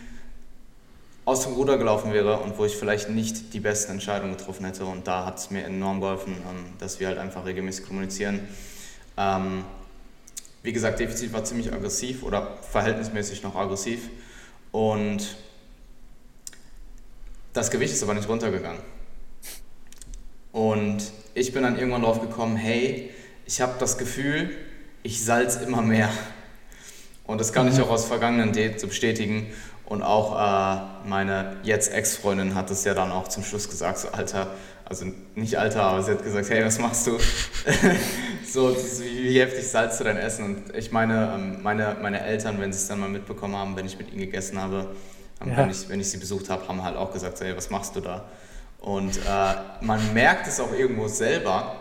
aus 1.27 1.43
dem 1.43 1.55
Ruder 1.55 1.77
gelaufen 1.77 2.13
wäre 2.13 2.39
und 2.39 2.57
wo 2.57 2.63
ich 2.63 2.77
vielleicht 2.77 3.09
nicht 3.09 3.53
die 3.53 3.59
besten 3.59 3.91
Entscheidungen 3.91 4.37
getroffen 4.37 4.65
hätte. 4.65 4.85
Und 4.85 5.07
da 5.07 5.25
hat 5.25 5.37
es 5.37 5.51
mir 5.51 5.65
enorm 5.65 5.99
geholfen, 5.99 6.37
ähm, 6.49 6.71
dass 6.79 7.01
wir 7.01 7.07
halt 7.07 7.17
einfach 7.17 7.45
regelmäßig 7.45 7.85
kommunizieren. 7.85 8.47
Ähm, 9.17 9.65
wie 10.63 10.71
gesagt, 10.71 11.01
Defizit 11.01 11.33
war 11.33 11.43
ziemlich 11.43 11.73
aggressiv 11.73 12.23
oder 12.23 12.59
verhältnismäßig 12.71 13.43
noch 13.43 13.57
aggressiv. 13.57 14.09
Und 14.71 15.35
das 17.51 17.71
Gewicht 17.71 17.91
ist 17.91 18.03
aber 18.03 18.13
nicht 18.13 18.29
runtergegangen. 18.29 18.79
Und 20.53 21.11
ich 21.33 21.51
bin 21.51 21.63
dann 21.63 21.77
irgendwann 21.77 22.03
drauf 22.03 22.21
gekommen, 22.21 22.55
hey, 22.55 23.11
ich 23.45 23.59
habe 23.59 23.73
das 23.79 23.97
Gefühl, 23.97 24.55
ich 25.03 25.25
salz 25.25 25.57
immer 25.57 25.81
mehr. 25.81 26.09
Und 27.25 27.41
das 27.41 27.51
kann 27.51 27.67
ich 27.67 27.75
mhm. 27.75 27.83
auch 27.83 27.89
aus 27.89 28.05
vergangenen 28.05 28.53
Dates 28.53 28.87
bestätigen. 28.87 29.47
Und 29.87 30.03
auch 30.03 30.35
äh, 30.35 31.07
meine 31.07 31.55
jetzt 31.63 31.93
Ex-Freundin 31.93 32.55
hat 32.55 32.69
es 32.71 32.83
ja 32.83 32.93
dann 32.93 33.09
auch 33.09 33.29
zum 33.29 33.43
Schluss 33.43 33.69
gesagt, 33.69 33.99
so 33.99 34.09
Alter, 34.09 34.47
also 34.83 35.05
nicht 35.35 35.57
Alter, 35.57 35.83
aber 35.83 36.03
sie 36.03 36.11
hat 36.11 36.23
gesagt, 36.25 36.49
hey, 36.49 36.65
was 36.65 36.77
machst 36.77 37.07
du? 37.07 37.17
so, 38.45 38.75
wie, 38.75 39.23
wie, 39.23 39.39
heftig 39.39 39.65
salzt 39.65 40.01
du 40.01 40.03
dein 40.03 40.17
Essen? 40.17 40.43
Und 40.43 40.75
ich 40.75 40.91
meine, 40.91 41.33
ähm, 41.33 41.63
meine, 41.63 41.95
meine 42.01 42.19
Eltern, 42.19 42.59
wenn 42.59 42.73
sie 42.73 42.79
es 42.79 42.87
dann 42.89 42.99
mal 42.99 43.07
mitbekommen 43.07 43.55
haben, 43.55 43.77
wenn 43.77 43.85
ich 43.85 43.97
mit 43.97 44.11
ihnen 44.11 44.19
gegessen 44.19 44.61
habe, 44.61 44.87
ähm, 45.41 45.51
ja. 45.51 45.57
wenn, 45.57 45.69
ich, 45.69 45.87
wenn 45.87 46.01
ich 46.01 46.09
sie 46.09 46.17
besucht 46.17 46.49
habe, 46.49 46.67
haben 46.67 46.83
halt 46.83 46.97
auch 46.97 47.13
gesagt, 47.13 47.39
hey, 47.39 47.55
was 47.55 47.69
machst 47.69 47.95
du 47.95 48.01
da? 48.01 48.25
Und 48.81 49.15
äh, 49.15 49.53
man 49.79 50.13
merkt 50.13 50.47
es 50.47 50.59
auch 50.59 50.73
irgendwo 50.73 51.07
selber, 51.07 51.75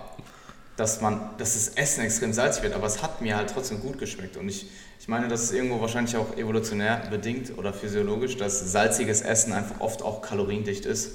dass 0.76 1.00
man, 1.00 1.30
dass 1.38 1.54
das 1.54 1.68
Essen 1.70 2.04
extrem 2.04 2.32
salzig 2.32 2.62
wird, 2.62 2.74
aber 2.74 2.86
es 2.86 3.02
hat 3.02 3.20
mir 3.20 3.36
halt 3.36 3.50
trotzdem 3.50 3.80
gut 3.80 3.98
geschmeckt. 3.98 4.36
Und 4.36 4.48
ich, 4.48 4.66
ich 5.06 5.08
meine, 5.08 5.28
das 5.28 5.44
ist 5.44 5.52
irgendwo 5.52 5.80
wahrscheinlich 5.80 6.16
auch 6.16 6.36
evolutionär 6.36 7.00
bedingt 7.08 7.56
oder 7.56 7.72
physiologisch, 7.72 8.38
dass 8.38 8.72
salziges 8.72 9.22
Essen 9.22 9.52
einfach 9.52 9.78
oft 9.78 10.02
auch 10.02 10.20
kaloriendicht 10.20 10.84
ist. 10.84 11.12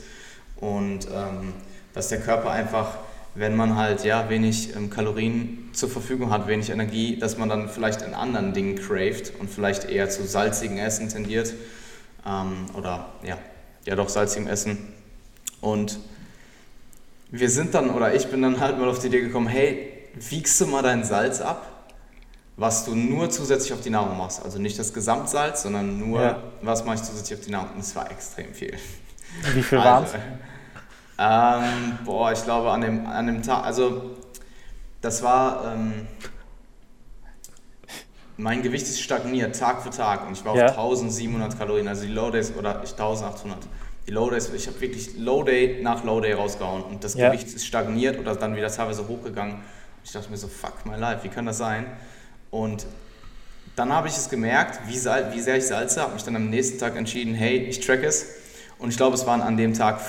Und 0.56 1.10
ähm, 1.14 1.52
dass 1.94 2.08
der 2.08 2.22
Körper 2.22 2.52
einfach, 2.52 3.00
wenn 3.36 3.54
man 3.54 3.76
halt 3.76 4.06
ja 4.06 4.30
wenig 4.30 4.78
ähm, 4.78 4.90
Kalorien 4.90 5.72
zur 5.74 5.90
Verfügung 5.90 6.32
hat, 6.32 6.48
wenig 6.48 6.70
Energie, 6.70 7.18
dass 7.18 7.38
man 7.38 7.50
dann 7.50 7.68
vielleicht 7.68 8.02
in 8.02 8.14
anderen 8.14 8.54
Dingen 8.54 8.78
craved 8.78 9.34
und 9.42 9.50
vielleicht 9.50 9.90
eher 9.90 10.10
zu 10.10 10.24
salzigen 10.26 10.78
Essen 10.78 11.10
tendiert. 11.10 11.54
Ähm, 12.26 12.68
oder 12.76 13.10
ja, 13.24 13.38
ja 13.86 13.98
doch 13.98 14.08
salzigem 14.08 14.48
Essen. 14.48 14.78
Und 15.60 16.00
wir 17.30 17.50
sind 17.50 17.74
dann, 17.74 17.90
oder 17.90 18.16
ich 18.16 18.28
bin 18.28 18.42
dann 18.42 18.62
halt 18.62 18.80
mal 18.80 18.88
auf 18.88 19.00
die 19.00 19.08
Idee 19.08 19.20
gekommen, 19.20 19.48
hey, 19.48 19.92
wiegst 20.14 20.62
du 20.62 20.68
mal 20.68 20.82
dein 20.82 21.04
Salz 21.04 21.42
ab, 21.42 21.71
was 22.58 22.86
du 22.86 22.96
nur 22.96 23.30
zusätzlich 23.30 23.74
auf 23.74 23.82
die 23.82 23.90
Nahrung 23.90 24.18
machst. 24.18 24.44
Also 24.44 24.60
nicht 24.60 24.78
das 24.78 24.94
Gesamtsalz, 24.94 25.64
sondern 25.64 25.98
nur, 25.98 26.22
ja. 26.22 26.44
was 26.62 26.86
mache 26.86 26.96
ich 26.96 27.04
zusätzlich 27.04 27.40
auf 27.40 27.46
die 27.46 27.52
Nahrung. 27.52 27.72
Und 27.76 27.80
es 27.80 27.96
war 27.96 28.10
extrem 28.12 28.54
viel. 28.54 28.78
Wie 29.54 29.64
viel 29.64 29.78
war 29.78 30.04
es? 30.04 30.12
Also, 31.18 31.66
ähm, 31.66 32.00
boah, 32.04 32.32
ich 32.32 32.44
glaube 32.44 32.72
an 32.72 32.82
dem, 32.82 33.06
an 33.06 33.28
dem 33.28 33.44
Tag, 33.44 33.64
also 33.64 34.16
das 35.02 35.22
war, 35.24 35.74
ähm, 35.74 36.08
mein 38.38 38.62
Gewicht 38.62 38.86
ist 38.86 39.02
stagniert 39.02 39.58
Tag 39.58 39.84
für 39.84 39.92
Tag 39.92 40.26
und 40.26 40.34
ich 40.34 40.44
war 40.44 40.56
ja. 40.56 40.66
auf 40.66 40.72
1700 40.72 41.58
Kalorien, 41.58 41.88
also 41.88 42.06
die 42.06 42.12
Low 42.12 42.32
Days 42.32 42.52
oder 42.58 42.80
1800 42.82 43.60
die 44.08 44.12
Low 44.12 44.30
Days, 44.30 44.52
ich 44.54 44.68
habe 44.68 44.82
wirklich 44.82 45.18
Low 45.18 45.44
Day 45.44 45.80
nach 45.82 46.04
Low 46.04 46.20
Day 46.22 46.34
rausgehauen 46.34 46.84
und 46.84 47.04
das 47.04 47.14
ja. 47.14 47.30
Gewicht 47.30 47.48
ist 47.48 47.66
stagniert 47.66 48.20
oder 48.20 48.36
dann 48.36 48.56
wieder 48.56 48.72
teilweise 48.72 49.08
hochgegangen. 49.08 49.58
Ich 50.04 50.12
dachte 50.12 50.32
mir 50.32 50.38
so, 50.38 50.48
fuck 50.48 50.86
my 50.86 50.96
life, 50.96 51.24
wie 51.24 51.30
kann 51.30 51.46
das 51.46 51.60
sein? 51.60 51.86
Und 52.52 52.86
dann 53.76 53.92
habe 53.92 54.08
ich 54.08 54.18
es 54.18 54.30
gemerkt, 54.30 54.82
wie, 54.88 54.94
wie 54.94 55.42
sehr 55.42 55.58
ich 55.58 55.66
salze, 55.66 56.02
habe 56.02 56.14
mich 56.14 56.24
dann 56.24 56.36
am 56.36 56.50
nächsten 56.50 56.78
Tag 56.78 56.96
entschieden, 56.96 57.34
hey, 57.34 57.58
ich 57.58 57.80
track 57.80 58.04
es. 58.04 58.26
Und 58.78 58.90
ich 58.90 58.98
glaube, 58.98 59.16
es 59.16 59.26
waren 59.26 59.42
an 59.42 59.58
dem 59.58 59.74
Tag 59.74 60.02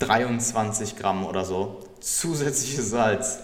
23 0.00 0.96
Gramm 0.96 1.26
oder 1.26 1.44
so 1.44 1.84
zusätzliches 2.00 2.90
Salz. 2.90 3.40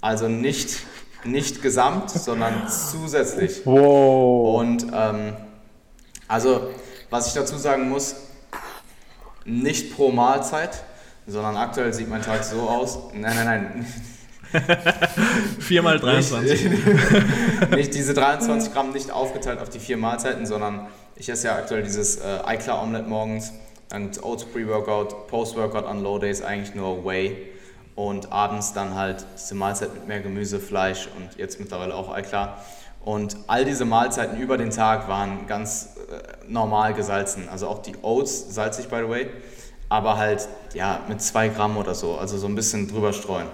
Also 0.00 0.28
nicht, 0.28 0.80
nicht 1.24 1.62
gesamt, 1.62 2.10
sondern 2.10 2.68
zusätzlich. 2.68 3.64
Wow. 3.64 4.60
Und 4.60 4.86
ähm, 4.92 5.36
also, 6.26 6.70
was 7.10 7.28
ich 7.28 7.34
dazu 7.34 7.56
sagen 7.56 7.88
muss, 7.88 8.16
nicht 9.44 9.94
pro 9.94 10.10
Mahlzeit, 10.10 10.84
sondern 11.26 11.56
aktuell 11.56 11.92
sieht 11.92 12.08
mein 12.08 12.22
Tag 12.22 12.44
so 12.44 12.60
aus. 12.68 12.98
Nein, 13.14 13.34
nein, 13.36 13.44
nein. 13.46 13.86
4 15.60 15.82
mal 15.82 15.98
23. 15.98 16.70
Nicht, 16.70 17.70
nicht, 17.70 17.94
diese 17.94 18.14
23 18.14 18.72
Gramm 18.72 18.92
nicht 18.92 19.10
aufgeteilt 19.10 19.60
auf 19.60 19.68
die 19.68 19.78
vier 19.78 19.96
Mahlzeiten, 19.96 20.46
sondern 20.46 20.88
ich 21.16 21.28
esse 21.28 21.48
ja 21.48 21.56
aktuell 21.56 21.82
dieses 21.82 22.16
äh, 22.16 22.40
Eiklar 22.44 22.82
Omelette 22.82 23.08
morgens, 23.08 23.52
dann 23.88 24.04
gibt 24.04 24.16
es 24.16 24.22
Oats 24.22 24.44
Pre-Workout, 24.44 25.28
Post-Workout 25.28 25.84
an 25.84 26.02
Low 26.02 26.18
Days 26.18 26.42
eigentlich 26.42 26.74
nur 26.74 27.04
Whey 27.04 27.48
und 27.94 28.32
abends 28.32 28.72
dann 28.72 28.94
halt 28.94 29.24
diese 29.34 29.54
Mahlzeit 29.54 29.92
mit 29.94 30.06
mehr 30.06 30.20
Gemüse, 30.20 30.60
Fleisch 30.60 31.08
und 31.16 31.36
jetzt 31.38 31.58
mittlerweile 31.58 31.94
auch 31.94 32.12
Eiklar. 32.12 32.62
Und 33.04 33.36
all 33.46 33.64
diese 33.64 33.84
Mahlzeiten 33.84 34.38
über 34.38 34.58
den 34.58 34.70
Tag 34.70 35.08
waren 35.08 35.46
ganz 35.46 35.96
äh, 36.10 36.50
normal 36.50 36.94
gesalzen. 36.94 37.48
Also 37.48 37.68
auch 37.68 37.80
die 37.80 37.94
Oats, 38.02 38.54
salzig 38.54 38.88
by 38.88 38.98
the 38.98 39.08
way, 39.08 39.26
aber 39.88 40.16
halt 40.16 40.48
ja, 40.74 41.00
mit 41.08 41.22
zwei 41.22 41.48
Gramm 41.48 41.76
oder 41.76 41.94
so, 41.94 42.16
also 42.16 42.36
so 42.38 42.46
ein 42.46 42.54
bisschen 42.54 42.88
drüber 42.88 43.12
streuen. 43.12 43.46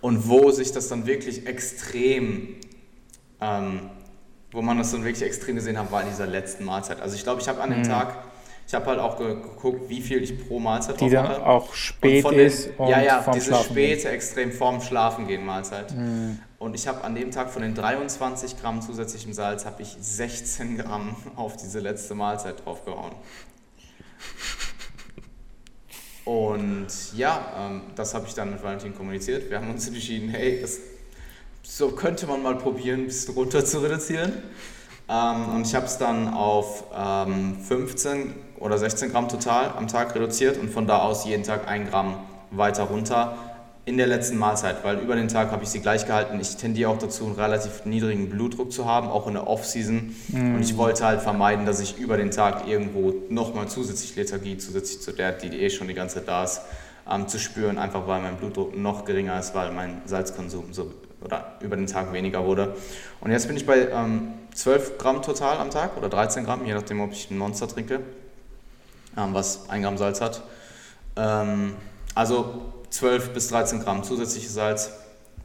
Und 0.00 0.28
wo 0.28 0.50
sich 0.50 0.72
das 0.72 0.88
dann 0.88 1.06
wirklich 1.06 1.46
extrem, 1.46 2.56
ähm, 3.40 3.90
wo 4.52 4.62
man 4.62 4.78
das 4.78 4.92
dann 4.92 5.04
wirklich 5.04 5.22
extrem 5.24 5.56
gesehen 5.56 5.78
hat, 5.78 5.90
war 5.90 6.02
in 6.02 6.08
dieser 6.08 6.26
letzten 6.26 6.64
Mahlzeit. 6.64 7.00
Also 7.00 7.16
ich 7.16 7.24
glaube, 7.24 7.40
ich 7.40 7.48
habe 7.48 7.60
an 7.60 7.70
dem 7.70 7.80
mhm. 7.80 7.88
Tag, 7.88 8.16
ich 8.66 8.74
habe 8.74 8.86
halt 8.86 9.00
auch 9.00 9.16
geguckt, 9.16 9.88
wie 9.88 10.00
viel 10.00 10.22
ich 10.22 10.46
pro 10.46 10.60
Mahlzeit 10.60 11.00
Die 11.00 11.08
dann 11.08 11.24
mache. 11.24 11.46
auch 11.46 11.74
spät 11.74 12.24
und 12.24 12.34
ist 12.34 12.66
den, 12.66 12.76
und 12.76 12.88
Ja, 12.88 13.00
ja, 13.00 13.24
diese 13.32 13.46
Schlafen 13.46 13.72
späte, 13.72 14.02
gehen. 14.02 14.12
extrem 14.12 14.52
vorm 14.52 14.80
Schlafen 14.82 15.26
gehen 15.26 15.44
Mahlzeit. 15.44 15.94
Mhm. 15.94 16.38
Und 16.58 16.74
ich 16.74 16.86
habe 16.86 17.02
an 17.02 17.14
dem 17.14 17.30
Tag 17.30 17.50
von 17.50 17.62
den 17.62 17.74
23 17.74 18.60
Gramm 18.60 18.82
zusätzlichem 18.82 19.32
Salz, 19.32 19.64
habe 19.64 19.82
ich 19.82 19.96
16 19.98 20.76
Gramm 20.78 21.16
auf 21.36 21.56
diese 21.56 21.80
letzte 21.80 22.14
Mahlzeit 22.14 22.64
draufgehauen. 22.64 23.12
Und 26.28 26.88
ja, 27.16 27.40
ähm, 27.58 27.80
das 27.96 28.12
habe 28.12 28.26
ich 28.28 28.34
dann 28.34 28.50
mit 28.50 28.62
Valentin 28.62 28.94
kommuniziert. 28.94 29.48
Wir 29.48 29.56
haben 29.56 29.70
uns 29.70 29.88
entschieden, 29.88 30.28
hey, 30.28 30.60
das, 30.60 30.78
so 31.62 31.92
könnte 31.92 32.26
man 32.26 32.42
mal 32.42 32.54
probieren, 32.54 33.00
ein 33.00 33.06
bisschen 33.06 33.32
runter 33.32 33.64
zu 33.64 33.78
reduzieren. 33.78 34.34
Ähm, 35.08 35.48
und 35.54 35.66
ich 35.66 35.74
habe 35.74 35.86
es 35.86 35.96
dann 35.96 36.28
auf 36.34 36.84
ähm, 36.94 37.56
15 37.66 38.34
oder 38.58 38.76
16 38.76 39.10
Gramm 39.10 39.30
total 39.30 39.70
am 39.70 39.88
Tag 39.88 40.14
reduziert 40.14 40.58
und 40.58 40.68
von 40.68 40.86
da 40.86 40.98
aus 40.98 41.24
jeden 41.24 41.44
Tag 41.44 41.66
ein 41.66 41.88
Gramm 41.88 42.18
weiter 42.50 42.82
runter 42.82 43.47
in 43.88 43.96
der 43.96 44.06
letzten 44.06 44.36
Mahlzeit, 44.36 44.84
weil 44.84 44.98
über 44.98 45.16
den 45.16 45.28
Tag 45.28 45.50
habe 45.50 45.64
ich 45.64 45.70
sie 45.70 45.80
gleich 45.80 46.04
gehalten. 46.04 46.38
Ich 46.38 46.56
tendiere 46.58 46.90
auch 46.90 46.98
dazu, 46.98 47.24
einen 47.24 47.36
relativ 47.36 47.86
niedrigen 47.86 48.28
Blutdruck 48.28 48.70
zu 48.70 48.84
haben, 48.84 49.08
auch 49.08 49.26
in 49.26 49.32
der 49.32 49.46
Off-Season. 49.46 50.14
Mm. 50.28 50.56
Und 50.56 50.60
ich 50.60 50.76
wollte 50.76 51.06
halt 51.06 51.22
vermeiden, 51.22 51.64
dass 51.64 51.80
ich 51.80 51.96
über 51.96 52.18
den 52.18 52.30
Tag 52.30 52.68
irgendwo 52.68 53.14
nochmal 53.30 53.66
zusätzlich 53.68 54.14
Lethargie, 54.14 54.58
zusätzlich 54.58 55.00
zu 55.00 55.12
der, 55.12 55.32
die 55.32 55.48
eh 55.58 55.70
schon 55.70 55.88
die 55.88 55.94
ganze 55.94 56.16
Zeit 56.16 56.28
da 56.28 56.44
ist, 56.44 56.60
ähm, 57.10 57.28
zu 57.28 57.38
spüren, 57.38 57.78
einfach 57.78 58.06
weil 58.06 58.20
mein 58.20 58.36
Blutdruck 58.36 58.76
noch 58.76 59.06
geringer 59.06 59.40
ist, 59.40 59.54
weil 59.54 59.72
mein 59.72 60.02
Salzkonsum 60.04 60.74
so 60.74 60.92
oder 61.24 61.54
über 61.60 61.76
den 61.76 61.86
Tag 61.86 62.12
weniger 62.12 62.44
wurde. 62.44 62.76
Und 63.20 63.30
jetzt 63.30 63.48
bin 63.48 63.56
ich 63.56 63.64
bei 63.64 63.88
ähm, 63.88 64.34
12 64.54 64.98
Gramm 64.98 65.22
total 65.22 65.56
am 65.56 65.70
Tag 65.70 65.96
oder 65.96 66.10
13 66.10 66.44
Gramm, 66.44 66.66
je 66.66 66.74
nachdem, 66.74 67.00
ob 67.00 67.12
ich 67.12 67.30
ein 67.30 67.38
Monster 67.38 67.66
trinke, 67.66 68.00
ähm, 69.16 69.32
was 69.32 69.70
1 69.70 69.82
Gramm 69.82 69.96
Salz 69.96 70.20
hat. 70.20 70.42
Ähm, 71.16 71.74
also 72.14 72.74
12 72.90 73.30
bis 73.30 73.48
13 73.48 73.80
Gramm 73.80 74.04
zusätzliches 74.04 74.54
Salz, 74.54 74.90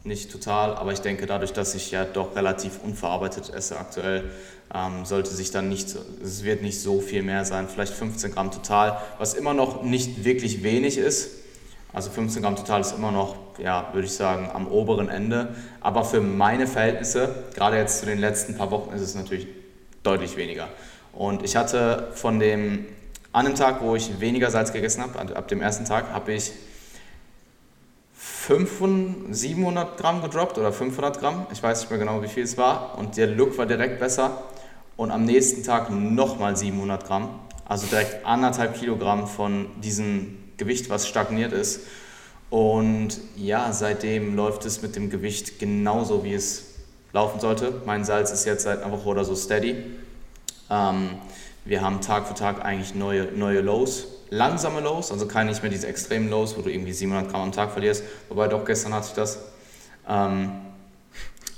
nicht 0.03 0.31
total, 0.31 0.75
aber 0.75 0.91
ich 0.91 0.99
denke 0.99 1.25
dadurch, 1.25 1.53
dass 1.53 1.75
ich 1.75 1.91
ja 1.91 2.03
doch 2.03 2.35
relativ 2.35 2.79
unverarbeitet 2.83 3.53
esse 3.53 3.77
aktuell, 3.79 4.31
ähm, 4.73 5.05
sollte 5.05 5.29
sich 5.29 5.51
dann 5.51 5.69
nicht, 5.69 5.95
es 6.21 6.43
wird 6.43 6.61
nicht 6.61 6.81
so 6.81 6.99
viel 6.99 7.23
mehr 7.23 7.45
sein, 7.45 7.69
vielleicht 7.69 7.93
15 7.93 8.31
Gramm 8.33 8.51
total, 8.51 8.97
was 9.17 9.33
immer 9.33 9.53
noch 9.53 9.83
nicht 9.83 10.25
wirklich 10.25 10.63
wenig 10.63 10.97
ist. 10.97 11.31
Also 11.93 12.09
15 12.09 12.41
Gramm 12.41 12.55
total 12.55 12.81
ist 12.81 12.91
immer 12.91 13.11
noch, 13.11 13.35
ja, 13.59 13.89
würde 13.93 14.07
ich 14.07 14.13
sagen, 14.13 14.49
am 14.51 14.67
oberen 14.67 15.09
Ende. 15.09 15.55
Aber 15.79 16.03
für 16.03 16.21
meine 16.21 16.65
Verhältnisse, 16.65 17.43
gerade 17.53 17.77
jetzt 17.77 17.99
zu 17.99 18.07
den 18.07 18.17
letzten 18.17 18.57
paar 18.57 18.71
Wochen, 18.71 18.93
ist 18.93 19.01
es 19.01 19.13
natürlich 19.13 19.47
deutlich 20.01 20.35
weniger. 20.35 20.69
Und 21.13 21.43
ich 21.43 21.55
hatte 21.55 22.07
von 22.15 22.39
dem, 22.39 22.85
an 23.31 23.45
dem 23.45 23.53
Tag, 23.53 23.81
wo 23.81 23.95
ich 23.95 24.19
weniger 24.19 24.49
Salz 24.49 24.73
gegessen 24.73 25.03
habe, 25.03 25.35
ab 25.35 25.47
dem 25.47 25.61
ersten 25.61 25.85
Tag, 25.85 26.11
habe 26.11 26.33
ich 26.33 26.51
500, 28.45 29.33
700 29.33 29.97
Gramm 29.97 30.21
gedroppt 30.21 30.57
oder 30.57 30.73
500 30.73 31.17
Gramm, 31.17 31.47
ich 31.53 31.63
weiß 31.63 31.79
nicht 31.79 31.89
mehr 31.89 31.99
genau, 31.99 32.21
wie 32.21 32.27
viel 32.27 32.43
es 32.43 32.57
war. 32.57 32.97
Und 32.97 33.15
der 33.15 33.27
Look 33.27 33.57
war 33.57 33.65
direkt 33.65 33.99
besser. 33.99 34.43
Und 34.97 35.11
am 35.11 35.23
nächsten 35.23 35.63
Tag 35.63 35.89
nochmal 35.89 36.57
700 36.57 37.05
Gramm, 37.05 37.39
also 37.65 37.87
direkt 37.87 38.25
anderthalb 38.25 38.77
Kilogramm 38.77 39.27
von 39.27 39.67
diesem 39.81 40.37
Gewicht, 40.57 40.89
was 40.89 41.07
stagniert 41.07 41.53
ist. 41.53 41.87
Und 42.49 43.17
ja, 43.37 43.71
seitdem 43.71 44.35
läuft 44.35 44.65
es 44.65 44.81
mit 44.81 44.97
dem 44.97 45.09
Gewicht 45.09 45.57
genauso, 45.57 46.25
wie 46.25 46.33
es 46.33 46.65
laufen 47.13 47.39
sollte. 47.39 47.81
Mein 47.85 48.03
Salz 48.03 48.29
ist 48.31 48.43
jetzt 48.43 48.63
seit 48.63 48.83
einer 48.83 48.91
Woche 48.91 49.07
oder 49.07 49.23
so 49.23 49.37
steady. 49.37 49.77
Ähm, 50.69 51.11
wir 51.63 51.81
haben 51.81 52.01
Tag 52.01 52.27
für 52.27 52.33
Tag 52.33 52.63
eigentlich 52.65 52.93
neue, 52.93 53.23
neue 53.31 53.61
Lows 53.61 54.05
langsame 54.33 54.79
Lows, 54.79 55.11
also 55.11 55.27
keine 55.27 55.51
nicht 55.51 55.61
mehr 55.61 55.71
diese 55.71 55.87
extremen 55.87 56.29
Lows, 56.29 56.57
wo 56.57 56.61
du 56.61 56.71
irgendwie 56.71 56.93
700 56.93 57.29
Gramm 57.29 57.41
am 57.41 57.51
Tag 57.51 57.71
verlierst, 57.71 58.03
wobei 58.29 58.47
doch 58.47 58.65
gestern 58.65 58.93
hatte 58.93 59.07
ich 59.09 59.13
das. 59.13 59.39
Ähm, 60.09 60.51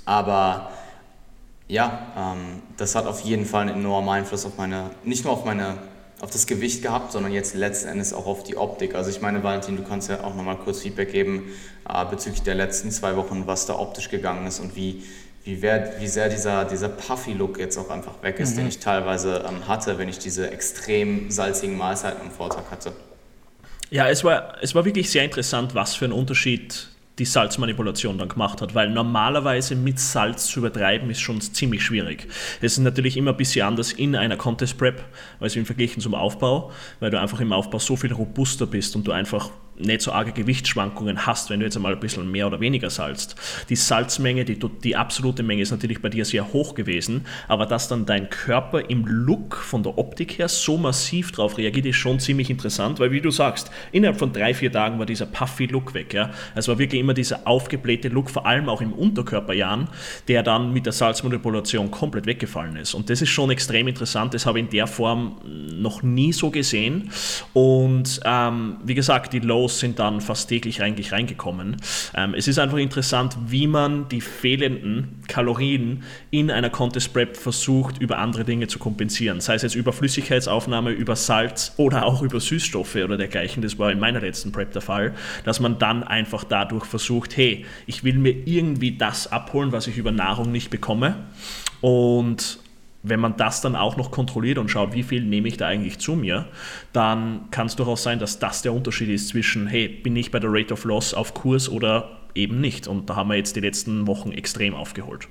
aber 0.04 0.70
ja, 1.68 2.06
ähm, 2.16 2.62
das 2.76 2.94
hat 2.94 3.06
auf 3.06 3.20
jeden 3.20 3.46
Fall 3.46 3.62
einen 3.62 3.80
enormen 3.80 4.10
Einfluss 4.10 4.44
auf 4.44 4.58
meine, 4.58 4.90
nicht 5.04 5.24
nur 5.24 5.32
auf 5.32 5.44
meine, 5.44 5.78
auf 6.20 6.30
das 6.30 6.46
Gewicht 6.46 6.82
gehabt, 6.82 7.12
sondern 7.12 7.32
jetzt 7.32 7.54
letzten 7.54 7.88
Endes 7.88 8.12
auch 8.12 8.26
auf 8.26 8.42
die 8.42 8.56
Optik. 8.56 8.94
Also 8.94 9.10
ich 9.10 9.20
meine, 9.20 9.42
Valentin, 9.42 9.76
du 9.76 9.82
kannst 9.82 10.08
ja 10.08 10.22
auch 10.22 10.34
nochmal 10.34 10.56
kurz 10.56 10.80
Feedback 10.80 11.12
geben 11.12 11.50
äh, 11.88 12.04
bezüglich 12.04 12.42
der 12.42 12.54
letzten 12.54 12.90
zwei 12.90 13.16
Wochen, 13.16 13.46
was 13.46 13.66
da 13.66 13.78
optisch 13.78 14.10
gegangen 14.10 14.46
ist 14.46 14.60
und 14.60 14.76
wie, 14.76 15.02
wie, 15.46 15.62
wer, 15.62 16.00
wie 16.00 16.08
sehr 16.08 16.28
dieser, 16.28 16.64
dieser 16.64 16.88
Puffy-Look 16.88 17.58
jetzt 17.58 17.78
auch 17.78 17.88
einfach 17.88 18.20
weg 18.20 18.40
ist, 18.40 18.54
mhm. 18.54 18.56
den 18.58 18.68
ich 18.68 18.80
teilweise 18.80 19.44
ähm, 19.48 19.68
hatte, 19.68 19.96
wenn 19.96 20.08
ich 20.08 20.18
diese 20.18 20.50
extrem 20.50 21.30
salzigen 21.30 21.76
Mahlzeiten 21.76 22.20
am 22.20 22.32
Vortag 22.32 22.64
hatte. 22.70 22.92
Ja, 23.90 24.08
es 24.08 24.24
war, 24.24 24.56
es 24.60 24.74
war 24.74 24.84
wirklich 24.84 25.08
sehr 25.08 25.22
interessant, 25.22 25.76
was 25.76 25.94
für 25.94 26.06
einen 26.06 26.14
Unterschied 26.14 26.88
die 27.20 27.24
Salzmanipulation 27.24 28.18
dann 28.18 28.28
gemacht 28.28 28.60
hat, 28.60 28.74
weil 28.74 28.90
normalerweise 28.90 29.76
mit 29.76 30.00
Salz 30.00 30.48
zu 30.48 30.58
übertreiben 30.58 31.08
ist 31.10 31.20
schon 31.20 31.40
ziemlich 31.40 31.82
schwierig. 31.82 32.26
Es 32.60 32.72
ist 32.72 32.78
natürlich 32.78 33.16
immer 33.16 33.30
ein 33.30 33.36
bisschen 33.36 33.66
anders 33.66 33.92
in 33.92 34.16
einer 34.16 34.36
Contest 34.36 34.76
Prep 34.76 35.02
als 35.38 35.54
im 35.54 35.64
Vergleich 35.64 35.96
zum 35.98 36.14
Aufbau, 36.14 36.72
weil 36.98 37.12
du 37.12 37.20
einfach 37.20 37.40
im 37.40 37.52
Aufbau 37.52 37.78
so 37.78 37.94
viel 37.94 38.12
robuster 38.12 38.66
bist 38.66 38.96
und 38.96 39.06
du 39.06 39.12
einfach 39.12 39.50
nicht 39.78 40.00
so 40.00 40.12
arge 40.12 40.32
Gewichtsschwankungen 40.32 41.26
hast, 41.26 41.50
wenn 41.50 41.60
du 41.60 41.66
jetzt 41.66 41.76
einmal 41.76 41.92
ein 41.92 42.00
bisschen 42.00 42.30
mehr 42.30 42.46
oder 42.46 42.60
weniger 42.60 42.90
salzt. 42.90 43.36
Die 43.68 43.76
Salzmenge, 43.76 44.44
die, 44.44 44.58
die 44.58 44.96
absolute 44.96 45.42
Menge 45.42 45.62
ist 45.62 45.70
natürlich 45.70 46.00
bei 46.00 46.08
dir 46.08 46.24
sehr 46.24 46.52
hoch 46.52 46.74
gewesen, 46.74 47.26
aber 47.48 47.66
dass 47.66 47.88
dann 47.88 48.06
dein 48.06 48.30
Körper 48.30 48.88
im 48.88 49.06
Look 49.06 49.56
von 49.56 49.82
der 49.82 49.98
Optik 49.98 50.38
her 50.38 50.48
so 50.48 50.76
massiv 50.76 51.32
darauf 51.32 51.58
reagiert, 51.58 51.86
ist 51.86 51.96
schon 51.96 52.18
ziemlich 52.20 52.50
interessant, 52.50 53.00
weil 53.00 53.10
wie 53.10 53.20
du 53.20 53.30
sagst, 53.30 53.70
innerhalb 53.92 54.18
von 54.18 54.32
drei, 54.32 54.54
vier 54.54 54.72
Tagen 54.72 54.98
war 54.98 55.06
dieser 55.06 55.26
puffy 55.26 55.66
Look 55.66 55.94
weg. 55.94 56.14
Ja? 56.14 56.30
Es 56.54 56.68
war 56.68 56.78
wirklich 56.78 57.00
immer 57.00 57.14
dieser 57.14 57.46
aufgeblähte 57.46 58.08
Look, 58.08 58.30
vor 58.30 58.46
allem 58.46 58.68
auch 58.68 58.80
im 58.80 58.92
Unterkörperjahren, 58.92 59.88
der 60.28 60.42
dann 60.42 60.72
mit 60.72 60.86
der 60.86 60.92
Salzmanipulation 60.92 61.90
komplett 61.90 62.26
weggefallen 62.26 62.76
ist. 62.76 62.94
Und 62.94 63.10
das 63.10 63.22
ist 63.22 63.30
schon 63.30 63.50
extrem 63.50 63.88
interessant, 63.88 64.34
das 64.34 64.46
habe 64.46 64.58
ich 64.58 64.64
in 64.64 64.70
der 64.70 64.86
Form 64.86 65.36
noch 65.44 66.02
nie 66.02 66.32
so 66.32 66.50
gesehen. 66.50 67.10
Und 67.52 68.20
ähm, 68.24 68.76
wie 68.84 68.94
gesagt, 68.94 69.32
die 69.32 69.40
Low 69.40 69.65
Shows 69.66 69.80
sind 69.80 69.98
dann 69.98 70.20
fast 70.20 70.48
täglich 70.48 70.82
eigentlich 70.82 71.12
reingekommen. 71.12 71.76
Ähm, 72.14 72.34
es 72.34 72.46
ist 72.46 72.58
einfach 72.58 72.78
interessant, 72.78 73.36
wie 73.46 73.66
man 73.66 74.08
die 74.08 74.20
fehlenden 74.20 75.22
Kalorien 75.28 76.04
in 76.30 76.50
einer 76.50 76.70
Contest 76.70 77.12
Prep 77.12 77.36
versucht, 77.36 77.98
über 77.98 78.18
andere 78.18 78.44
Dinge 78.44 78.68
zu 78.68 78.78
kompensieren. 78.78 79.40
Sei 79.40 79.54
es 79.54 79.62
jetzt 79.62 79.74
über 79.74 79.92
Flüssigkeitsaufnahme, 79.92 80.90
über 80.90 81.16
Salz 81.16 81.72
oder 81.76 82.04
auch 82.04 82.22
über 82.22 82.38
Süßstoffe 82.38 82.96
oder 82.96 83.16
dergleichen. 83.16 83.62
Das 83.62 83.78
war 83.78 83.90
in 83.90 83.98
meiner 83.98 84.20
letzten 84.20 84.52
Prep 84.52 84.72
der 84.72 84.82
Fall, 84.82 85.14
dass 85.44 85.58
man 85.60 85.78
dann 85.78 86.04
einfach 86.04 86.44
dadurch 86.44 86.84
versucht, 86.84 87.36
hey, 87.36 87.64
ich 87.86 88.04
will 88.04 88.18
mir 88.18 88.46
irgendwie 88.46 88.96
das 88.96 89.32
abholen, 89.32 89.72
was 89.72 89.88
ich 89.88 89.96
über 89.96 90.12
Nahrung 90.12 90.52
nicht 90.52 90.70
bekomme. 90.70 91.16
Und 91.80 92.60
wenn 93.08 93.20
man 93.20 93.36
das 93.36 93.60
dann 93.60 93.76
auch 93.76 93.96
noch 93.96 94.10
kontrolliert 94.10 94.58
und 94.58 94.68
schaut, 94.68 94.92
wie 94.92 95.02
viel 95.02 95.22
nehme 95.22 95.48
ich 95.48 95.56
da 95.56 95.66
eigentlich 95.66 95.98
zu 95.98 96.14
mir, 96.14 96.46
dann 96.92 97.50
kann 97.50 97.66
es 97.66 97.76
durchaus 97.76 98.02
sein, 98.02 98.18
dass 98.18 98.38
das 98.38 98.62
der 98.62 98.72
Unterschied 98.72 99.08
ist 99.08 99.28
zwischen, 99.28 99.66
hey, 99.66 99.88
bin 99.88 100.16
ich 100.16 100.30
bei 100.30 100.40
der 100.40 100.52
Rate 100.52 100.74
of 100.74 100.84
Loss 100.84 101.14
auf 101.14 101.34
Kurs 101.34 101.68
oder 101.68 102.20
eben 102.34 102.60
nicht. 102.60 102.88
Und 102.88 103.08
da 103.08 103.16
haben 103.16 103.28
wir 103.28 103.36
jetzt 103.36 103.56
die 103.56 103.60
letzten 103.60 104.06
Wochen 104.06 104.32
extrem 104.32 104.74
aufgeholt. 104.74 105.28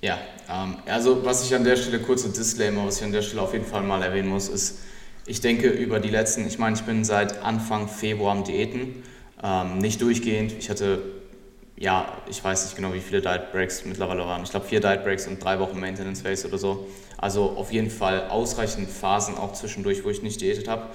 Ja, 0.00 0.18
ähm, 0.50 0.76
also 0.86 1.24
was 1.24 1.46
ich 1.46 1.54
an 1.54 1.64
der 1.64 1.76
Stelle, 1.76 2.00
kurze 2.00 2.30
Disclaimer, 2.30 2.86
was 2.86 2.98
ich 2.98 3.04
an 3.04 3.12
der 3.12 3.22
Stelle 3.22 3.42
auf 3.42 3.52
jeden 3.52 3.66
Fall 3.66 3.82
mal 3.82 4.02
erwähnen 4.02 4.28
muss, 4.28 4.48
ist, 4.48 4.80
ich 5.26 5.40
denke 5.40 5.68
über 5.68 6.00
die 6.00 6.10
letzten, 6.10 6.46
ich 6.46 6.58
meine, 6.58 6.74
ich 6.74 6.82
bin 6.82 7.04
seit 7.04 7.42
Anfang 7.42 7.86
Februar 7.86 8.32
am 8.32 8.42
Diäten, 8.42 9.04
ähm, 9.42 9.78
nicht 9.78 10.02
durchgehend. 10.02 10.52
Ich 10.58 10.68
hatte 10.68 11.00
ja, 11.82 12.06
ich 12.30 12.42
weiß 12.42 12.64
nicht 12.64 12.76
genau, 12.76 12.94
wie 12.94 13.00
viele 13.00 13.20
Diet 13.20 13.50
Breaks 13.50 13.84
mittlerweile 13.84 14.24
waren. 14.24 14.44
Ich 14.44 14.50
glaube, 14.50 14.66
vier 14.66 14.80
Diet 14.80 15.02
Breaks 15.02 15.26
und 15.26 15.42
drei 15.42 15.58
Wochen 15.58 15.80
Maintenance 15.80 16.22
Phase 16.22 16.46
oder 16.46 16.56
so. 16.56 16.86
Also 17.18 17.56
auf 17.56 17.72
jeden 17.72 17.90
Fall 17.90 18.28
ausreichend 18.28 18.88
Phasen 18.88 19.36
auch 19.36 19.52
zwischendurch, 19.52 20.04
wo 20.04 20.10
ich 20.10 20.22
nicht 20.22 20.40
diätet 20.40 20.68
habe. 20.68 20.86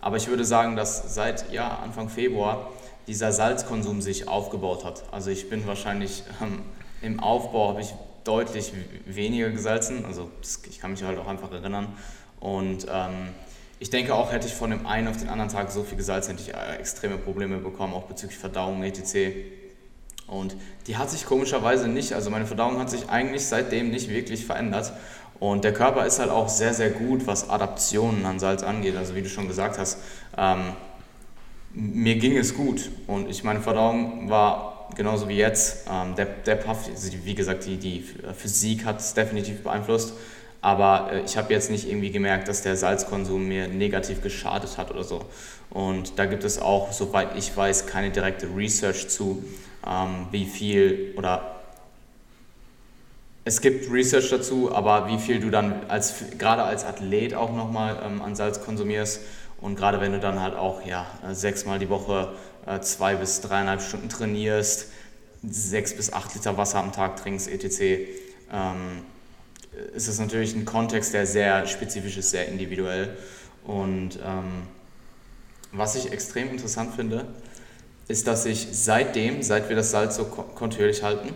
Aber 0.00 0.18
ich 0.18 0.28
würde 0.28 0.44
sagen, 0.44 0.76
dass 0.76 1.12
seit 1.12 1.52
ja, 1.52 1.80
Anfang 1.82 2.08
Februar 2.08 2.70
dieser 3.08 3.32
Salzkonsum 3.32 4.00
sich 4.00 4.28
aufgebaut 4.28 4.84
hat. 4.84 5.02
Also 5.10 5.30
ich 5.30 5.50
bin 5.50 5.66
wahrscheinlich 5.66 6.22
ähm, 6.40 6.62
im 7.02 7.18
Aufbau 7.18 7.70
habe 7.70 7.80
ich 7.80 7.92
deutlich 8.22 8.72
weniger 9.04 9.50
gesalzen. 9.50 10.04
Also 10.04 10.30
ich 10.70 10.78
kann 10.78 10.92
mich 10.92 11.02
halt 11.02 11.18
auch 11.18 11.26
einfach 11.26 11.50
erinnern. 11.50 11.88
Und 12.38 12.86
ähm, 12.88 13.30
ich 13.80 13.90
denke 13.90 14.14
auch, 14.14 14.30
hätte 14.30 14.46
ich 14.46 14.54
von 14.54 14.70
dem 14.70 14.86
einen 14.86 15.08
auf 15.08 15.16
den 15.16 15.28
anderen 15.28 15.50
Tag 15.50 15.72
so 15.72 15.82
viel 15.82 15.96
gesalzen, 15.96 16.36
hätte 16.36 16.50
ich 16.50 16.56
äh, 16.56 16.76
extreme 16.76 17.18
Probleme 17.18 17.58
bekommen, 17.58 17.94
auch 17.94 18.04
bezüglich 18.04 18.38
Verdauung, 18.38 18.84
etc. 18.84 19.65
Und 20.26 20.56
die 20.86 20.96
hat 20.96 21.10
sich 21.10 21.24
komischerweise 21.24 21.88
nicht, 21.88 22.12
also 22.12 22.30
meine 22.30 22.46
Verdauung 22.46 22.78
hat 22.78 22.90
sich 22.90 23.08
eigentlich 23.08 23.46
seitdem 23.46 23.90
nicht 23.90 24.10
wirklich 24.10 24.44
verändert. 24.44 24.92
Und 25.38 25.64
der 25.64 25.72
Körper 25.72 26.06
ist 26.06 26.18
halt 26.18 26.30
auch 26.30 26.48
sehr, 26.48 26.74
sehr 26.74 26.90
gut, 26.90 27.26
was 27.26 27.50
Adaptionen 27.50 28.24
an 28.24 28.38
Salz 28.38 28.62
angeht. 28.62 28.96
Also 28.96 29.14
wie 29.14 29.22
du 29.22 29.28
schon 29.28 29.48
gesagt 29.48 29.78
hast, 29.78 29.98
ähm, 30.36 30.72
mir 31.72 32.16
ging 32.16 32.36
es 32.36 32.54
gut. 32.54 32.90
Und 33.06 33.28
ich 33.28 33.44
meine 33.44 33.60
Verdauung 33.60 34.30
war 34.30 34.88
genauso 34.94 35.28
wie 35.28 35.36
jetzt. 35.36 35.86
Ähm, 35.92 36.14
der, 36.14 36.24
der 36.24 36.56
Puff, 36.56 36.88
wie 37.24 37.34
gesagt, 37.34 37.66
die, 37.66 37.76
die 37.76 38.04
Physik 38.36 38.84
hat 38.84 39.00
es 39.00 39.14
definitiv 39.14 39.62
beeinflusst. 39.62 40.14
Aber 40.62 41.12
äh, 41.12 41.20
ich 41.20 41.36
habe 41.36 41.52
jetzt 41.52 41.70
nicht 41.70 41.88
irgendwie 41.88 42.10
gemerkt, 42.10 42.48
dass 42.48 42.62
der 42.62 42.76
Salzkonsum 42.76 43.46
mir 43.46 43.68
negativ 43.68 44.22
geschadet 44.22 44.78
hat 44.78 44.90
oder 44.90 45.04
so. 45.04 45.24
Und 45.70 46.18
da 46.18 46.24
gibt 46.24 46.44
es 46.44 46.58
auch, 46.58 46.92
soweit 46.92 47.36
ich 47.36 47.54
weiß, 47.54 47.86
keine 47.86 48.10
direkte 48.10 48.48
Research 48.56 49.08
zu 49.08 49.44
ähm, 49.86 50.26
wie 50.30 50.44
viel 50.44 51.14
oder 51.16 51.52
es 53.44 53.60
gibt 53.60 53.92
Research 53.92 54.30
dazu, 54.30 54.74
aber 54.74 55.08
wie 55.08 55.18
viel 55.18 55.38
du 55.38 55.50
dann 55.50 55.88
als, 55.88 56.14
gerade 56.36 56.64
als 56.64 56.84
Athlet 56.84 57.34
auch 57.34 57.52
nochmal 57.54 57.96
ähm, 58.04 58.20
an 58.20 58.34
Salz 58.34 58.60
konsumierst 58.60 59.20
und 59.60 59.76
gerade 59.76 60.00
wenn 60.00 60.12
du 60.12 60.18
dann 60.18 60.40
halt 60.40 60.54
auch 60.54 60.84
ja, 60.84 61.06
sechsmal 61.30 61.78
die 61.78 61.88
Woche 61.88 62.32
äh, 62.66 62.80
zwei 62.80 63.14
bis 63.14 63.40
dreieinhalb 63.40 63.80
Stunden 63.80 64.08
trainierst, 64.08 64.90
sechs 65.42 65.96
bis 65.96 66.12
acht 66.12 66.34
Liter 66.34 66.56
Wasser 66.56 66.78
am 66.78 66.92
Tag 66.92 67.16
trinkst, 67.16 67.48
etc., 67.48 68.08
ähm, 68.52 69.02
ist 69.94 70.08
es 70.08 70.18
natürlich 70.18 70.54
ein 70.54 70.64
Kontext, 70.64 71.12
der 71.12 71.26
sehr 71.26 71.66
spezifisch 71.66 72.16
ist, 72.16 72.30
sehr 72.30 72.48
individuell. 72.48 73.16
Und 73.64 74.18
ähm, 74.24 74.66
was 75.72 75.96
ich 75.96 76.12
extrem 76.12 76.50
interessant 76.50 76.94
finde, 76.94 77.26
ist, 78.08 78.26
dass 78.26 78.46
ich 78.46 78.68
seitdem, 78.72 79.42
seit 79.42 79.68
wir 79.68 79.76
das 79.76 79.90
Salz 79.90 80.16
so 80.16 80.24
kontinuierlich 80.24 81.02
halten, 81.02 81.30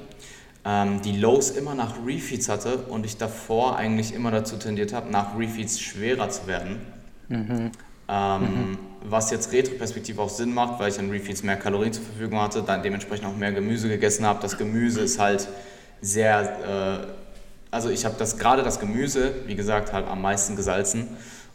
ähm, 0.64 1.01
die 1.03 1.16
Lows 1.16 1.51
immer 1.51 1.75
nach 1.75 1.95
Refeeds 2.07 2.49
hatte 2.49 2.77
und 2.89 3.07
ich 3.07 3.16
davor 3.16 3.77
eigentlich 3.77 4.14
immer 4.14 4.31
dazu 4.31 4.57
tendiert 4.57 4.93
habe, 4.93 5.11
nach 5.11 5.39
Refeeds 5.39 5.81
schwerer 5.81 6.29
zu 6.29 6.47
werden. 6.47 6.81
Mhm. 7.29 7.71
Ähm, 8.09 8.43
mhm. 8.43 8.79
Was 9.03 9.31
jetzt 9.31 9.53
retroperspektiv 9.53 10.18
auch 10.18 10.29
Sinn 10.29 10.53
macht, 10.53 10.79
weil 10.79 10.91
ich 10.91 10.99
an 10.99 11.11
Refeeds 11.11 11.43
mehr 11.43 11.57
Kalorien 11.57 11.93
zur 11.93 12.05
Verfügung 12.05 12.41
hatte, 12.41 12.62
dann 12.62 12.83
dementsprechend 12.83 13.27
auch 13.27 13.37
mehr 13.37 13.53
Gemüse 13.53 13.89
gegessen 13.89 14.27
habe. 14.27 14.41
Das 14.43 14.59
Gemüse 14.59 15.01
ist 15.01 15.18
halt 15.18 15.49
sehr, 16.03 17.07
äh, 17.07 17.07
also 17.71 17.89
ich 17.89 18.05
habe 18.05 18.16
das 18.18 18.37
gerade 18.37 18.62
das 18.62 18.79
Gemüse, 18.81 19.33
wie 19.47 19.55
gesagt, 19.55 19.93
halt 19.93 20.07
am 20.07 20.21
meisten 20.21 20.57
gesalzen. 20.57 21.09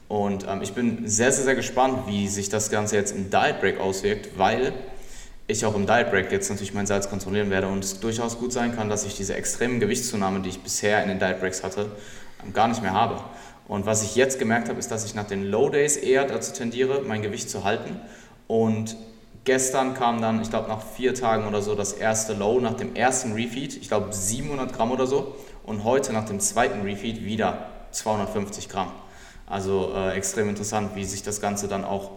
Und 0.08 0.48
ähm, 0.48 0.62
ich 0.62 0.74
bin 0.74 1.08
sehr, 1.08 1.32
sehr, 1.32 1.44
sehr 1.44 1.56
gespannt, 1.56 2.08
wie 2.08 2.28
sich 2.28 2.50
das 2.50 2.70
Ganze 2.72 2.96
jetzt 2.96 3.16
im 3.16 3.30
Diet 3.30 3.60
Break 3.60 3.80
auswirkt, 3.80 4.38
weil 4.38 4.74
ich 5.48 5.66
auch 5.66 5.76
im 5.76 5.86
Diet 5.86 6.10
Break 6.10 6.32
jetzt 6.32 6.50
natürlich 6.50 6.74
mein 6.74 6.88
Salz 6.88 7.10
kontrollieren 7.10 7.50
werde 7.50 7.68
und 7.68 7.84
es 7.84 8.00
durchaus 8.00 8.40
gut 8.40 8.52
sein 8.52 8.76
kann, 8.76 8.90
dass 8.90 9.06
ich 9.06 9.16
diese 9.16 9.36
extremen 9.36 9.80
Gewichtszunahme, 9.80 10.40
die 10.40 10.50
ich 10.50 10.62
bisher 10.62 11.04
in 11.04 11.10
den 11.10 11.20
Diet 11.20 11.40
Breaks 11.40 11.64
hatte, 11.64 11.92
ähm, 12.44 12.54
gar 12.54 12.68
nicht 12.68 12.82
mehr 12.82 12.94
habe. 12.94 13.22
Und 13.68 13.86
was 13.86 14.04
ich 14.04 14.16
jetzt 14.16 14.40
gemerkt 14.40 14.70
habe, 14.70 14.80
ist, 14.80 14.92
dass 14.92 15.06
ich 15.06 15.16
nach 15.16 15.28
den 15.28 15.44
Low 15.44 15.70
Days 15.70 15.98
eher 15.98 16.26
dazu 16.26 16.54
tendiere, 16.54 17.02
mein 17.02 17.22
Gewicht 17.22 17.50
zu 17.50 17.64
halten. 17.64 18.00
Und 18.48 18.96
gestern 19.44 19.96
kam 19.96 20.22
dann, 20.22 20.42
ich 20.42 20.50
glaube 20.50 20.68
nach 20.68 20.84
vier 20.84 21.14
Tagen 21.16 21.48
oder 21.48 21.62
so, 21.62 21.74
das 21.76 21.94
erste 21.94 22.34
Low 22.34 22.60
nach 22.60 22.76
dem 22.76 22.96
ersten 22.96 23.34
Refeed, 23.34 23.76
ich 23.78 23.88
glaube 23.88 24.14
700 24.14 24.74
Gramm 24.74 24.92
oder 24.92 25.08
so. 25.08 25.36
Und 25.66 25.84
heute 25.84 26.14
nach 26.14 26.26
dem 26.26 26.40
zweiten 26.40 26.82
Refeed 26.82 27.26
wieder 27.26 27.70
250 27.92 28.70
Gramm. 28.70 28.92
Also 29.48 29.94
äh, 29.96 30.12
extrem 30.16 30.50
interessant, 30.50 30.96
wie 30.96 31.06
sich 31.06 31.24
das 31.24 31.42
Ganze 31.42 31.68
dann 31.68 31.86
auch 31.86 32.12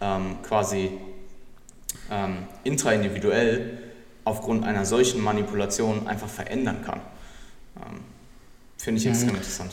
ähm, 0.00 0.36
quasi 0.42 0.98
ähm, 2.12 2.46
intraindividuell 2.64 3.78
aufgrund 4.24 4.64
einer 4.64 4.84
solchen 4.84 5.22
Manipulation 5.22 6.06
einfach 6.06 6.28
verändern 6.28 6.82
kann. 6.84 7.00
Ähm, 7.76 8.00
Finde 8.76 9.00
ich 9.00 9.06
mhm. 9.06 9.12
extrem 9.12 9.34
interessant. 9.36 9.72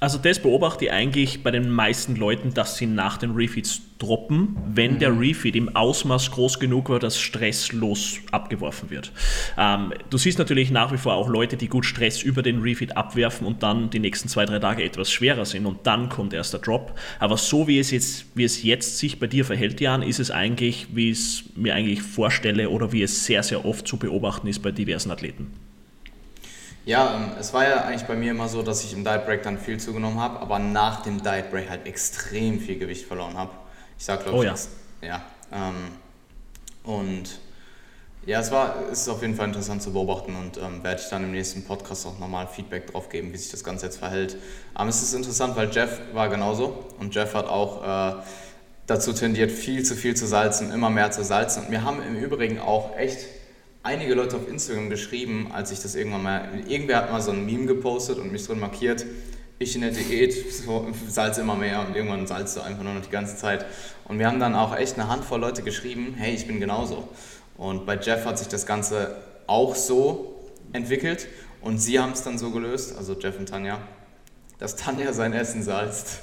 Also 0.00 0.18
das 0.18 0.40
beobachte 0.40 0.86
ich 0.86 0.92
eigentlich 0.92 1.42
bei 1.42 1.52
den 1.52 1.70
meisten 1.70 2.16
Leuten, 2.16 2.52
dass 2.52 2.76
sie 2.76 2.86
nach 2.86 3.16
den 3.16 3.30
Refeeds 3.30 3.80
droppen, 3.98 4.56
wenn 4.66 4.94
mhm. 4.94 4.98
der 4.98 5.18
Refeed 5.18 5.54
im 5.54 5.74
Ausmaß 5.74 6.32
groß 6.32 6.58
genug 6.58 6.90
war, 6.90 6.98
dass 6.98 7.18
stresslos 7.18 8.18
abgeworfen 8.32 8.90
wird. 8.90 9.12
Ähm, 9.56 9.92
du 10.10 10.18
siehst 10.18 10.38
natürlich 10.38 10.72
nach 10.72 10.92
wie 10.92 10.98
vor 10.98 11.14
auch 11.14 11.28
Leute, 11.28 11.56
die 11.56 11.68
gut 11.68 11.86
Stress 11.86 12.22
über 12.22 12.42
den 12.42 12.60
Refeed 12.60 12.96
abwerfen 12.96 13.46
und 13.46 13.62
dann 13.62 13.88
die 13.90 14.00
nächsten 14.00 14.28
zwei, 14.28 14.44
drei 14.44 14.58
Tage 14.58 14.82
etwas 14.82 15.12
schwerer 15.12 15.44
sind 15.44 15.64
und 15.64 15.86
dann 15.86 16.08
kommt 16.08 16.34
erst 16.34 16.52
der 16.52 16.60
Drop. 16.60 16.98
Aber 17.20 17.36
so 17.36 17.68
wie 17.68 17.78
es 17.78 17.92
jetzt, 17.92 18.26
wie 18.34 18.44
es 18.44 18.64
jetzt 18.64 18.98
sich 18.98 19.20
bei 19.20 19.28
dir 19.28 19.44
verhält, 19.44 19.80
Jan, 19.80 20.02
ist 20.02 20.18
es 20.18 20.32
eigentlich, 20.32 20.88
wie 20.92 21.10
ich 21.10 21.18
es 21.18 21.44
mir 21.54 21.74
eigentlich 21.74 22.02
vorstelle 22.02 22.68
oder 22.68 22.92
wie 22.92 23.02
es 23.02 23.24
sehr, 23.24 23.44
sehr 23.44 23.64
oft 23.64 23.86
zu 23.86 23.96
beobachten 23.96 24.48
ist 24.48 24.60
bei 24.60 24.72
diversen 24.72 25.12
Athleten. 25.12 25.52
Ja, 26.84 27.14
ähm, 27.16 27.32
es 27.40 27.52
war 27.54 27.64
ja 27.64 27.84
eigentlich 27.84 28.04
bei 28.04 28.14
mir 28.14 28.32
immer 28.32 28.48
so, 28.48 28.62
dass 28.62 28.84
ich 28.84 28.92
im 28.92 29.04
Diet 29.04 29.24
Break 29.24 29.42
dann 29.42 29.58
viel 29.58 29.80
zugenommen 29.80 30.20
habe, 30.20 30.40
aber 30.40 30.58
nach 30.58 31.02
dem 31.02 31.22
Diet 31.22 31.50
Break 31.50 31.70
halt 31.70 31.86
extrem 31.86 32.60
viel 32.60 32.78
Gewicht 32.78 33.06
verloren 33.06 33.36
habe. 33.36 33.50
Ich 33.98 34.04
sag, 34.04 34.22
glaube 34.22 34.38
oh, 34.38 34.42
ich, 34.42 34.48
ja. 35.00 35.08
ja 35.08 35.22
ähm, 35.52 35.92
und 36.82 37.40
ja, 38.26 38.40
es 38.40 38.50
war, 38.50 38.76
es 38.90 39.02
ist 39.02 39.08
auf 39.08 39.22
jeden 39.22 39.34
Fall 39.34 39.48
interessant 39.48 39.82
zu 39.82 39.92
beobachten 39.92 40.34
und 40.34 40.56
ähm, 40.56 40.82
werde 40.82 41.00
ich 41.00 41.08
dann 41.08 41.24
im 41.24 41.32
nächsten 41.32 41.64
Podcast 41.64 42.06
auch 42.06 42.18
nochmal 42.18 42.46
Feedback 42.46 42.90
drauf 42.90 43.08
geben, 43.08 43.32
wie 43.32 43.36
sich 43.36 43.50
das 43.50 43.64
Ganze 43.64 43.86
jetzt 43.86 43.98
verhält. 43.98 44.36
Aber 44.72 44.88
es 44.88 45.02
ist 45.02 45.14
interessant, 45.14 45.56
weil 45.56 45.70
Jeff 45.70 46.00
war 46.12 46.28
genauso 46.28 46.86
und 46.98 47.14
Jeff 47.14 47.34
hat 47.34 47.46
auch 47.46 47.82
äh, 47.82 48.22
dazu 48.86 49.12
tendiert, 49.12 49.52
viel 49.52 49.82
zu 49.82 49.94
viel 49.94 50.14
zu 50.16 50.26
salzen, 50.26 50.72
immer 50.72 50.90
mehr 50.90 51.10
zu 51.10 51.22
salzen. 51.22 51.64
Und 51.64 51.70
wir 51.70 51.82
haben 51.82 52.02
im 52.02 52.16
Übrigen 52.16 52.58
auch 52.60 52.96
echt 52.96 53.26
einige 53.84 54.14
Leute 54.14 54.36
auf 54.36 54.48
Instagram 54.48 54.90
geschrieben, 54.90 55.50
als 55.52 55.70
ich 55.70 55.80
das 55.80 55.94
irgendwann 55.94 56.22
mal, 56.22 56.48
irgendwer 56.66 56.96
hat 56.96 57.12
mal 57.12 57.20
so 57.20 57.30
ein 57.30 57.46
Meme 57.46 57.66
gepostet 57.66 58.18
und 58.18 58.32
mich 58.32 58.44
drin 58.44 58.58
markiert, 58.58 59.06
ich 59.58 59.74
in 59.76 59.82
der 59.82 59.90
Diät, 59.92 60.34
so, 60.52 60.88
salze 61.08 61.42
immer 61.42 61.54
mehr 61.54 61.86
und 61.86 61.94
irgendwann 61.94 62.26
salzt 62.26 62.56
du 62.56 62.62
einfach 62.62 62.82
nur 62.82 62.94
noch 62.94 63.02
die 63.02 63.10
ganze 63.10 63.36
Zeit. 63.36 63.64
Und 64.06 64.18
wir 64.18 64.26
haben 64.26 64.40
dann 64.40 64.54
auch 64.54 64.74
echt 64.74 64.98
eine 64.98 65.08
Handvoll 65.08 65.38
Leute 65.38 65.62
geschrieben, 65.62 66.14
hey, 66.16 66.34
ich 66.34 66.46
bin 66.46 66.58
genauso. 66.58 67.08
Und 67.56 67.86
bei 67.86 67.96
Jeff 67.96 68.24
hat 68.24 68.38
sich 68.38 68.48
das 68.48 68.66
Ganze 68.66 69.16
auch 69.46 69.76
so 69.76 70.34
entwickelt 70.72 71.28
und 71.60 71.78
sie 71.78 72.00
haben 72.00 72.12
es 72.12 72.22
dann 72.22 72.38
so 72.38 72.50
gelöst, 72.50 72.96
also 72.96 73.14
Jeff 73.14 73.38
und 73.38 73.48
Tanja, 73.48 73.78
dass 74.58 74.76
Tanja 74.76 75.12
sein 75.12 75.34
Essen 75.34 75.62
salzt. 75.62 76.20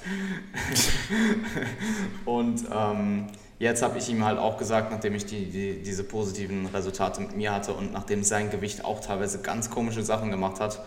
und 2.25 2.65
ähm, 2.73 3.27
jetzt 3.61 3.83
habe 3.83 3.99
ich 3.99 4.09
ihm 4.09 4.25
halt 4.25 4.39
auch 4.39 4.57
gesagt, 4.57 4.91
nachdem 4.91 5.13
ich 5.13 5.27
die, 5.27 5.45
die, 5.45 5.83
diese 5.83 6.03
positiven 6.03 6.65
Resultate 6.65 7.21
mit 7.21 7.37
mir 7.37 7.53
hatte 7.53 7.73
und 7.73 7.93
nachdem 7.93 8.23
sein 8.23 8.49
Gewicht 8.49 8.83
auch 8.83 8.99
teilweise 9.01 9.39
ganz 9.41 9.69
komische 9.69 10.01
Sachen 10.01 10.31
gemacht 10.31 10.59
hat, 10.59 10.79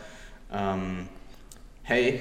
ähm, 0.53 1.09
hey, 1.85 2.21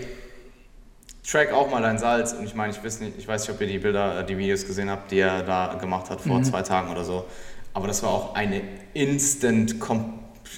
track 1.28 1.52
auch 1.54 1.72
mal 1.72 1.82
dein 1.82 1.98
Salz. 1.98 2.34
Und 2.34 2.46
ich 2.46 2.54
meine, 2.54 2.72
ich 2.72 2.84
weiß 2.84 3.00
nicht, 3.00 3.18
ich 3.18 3.28
weiß 3.28 3.48
nicht, 3.48 3.56
ob 3.56 3.62
ihr 3.62 3.68
die 3.68 3.80
Bilder, 3.80 4.20
äh, 4.20 4.26
die 4.26 4.38
Videos 4.38 4.68
gesehen 4.68 4.92
habt, 4.92 5.10
die 5.10 5.20
er 5.20 5.42
da 5.42 5.74
gemacht 5.74 6.12
hat 6.12 6.22
vor 6.22 6.38
mhm. 6.38 6.44
zwei 6.44 6.62
Tagen 6.62 6.92
oder 6.92 7.04
so. 7.04 7.26
Aber 7.74 7.88
das 7.88 8.04
war 8.04 8.12
auch 8.12 8.36
eine 8.36 8.62
instant, 8.94 9.78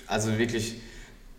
also 0.08 0.38
wirklich 0.38 0.82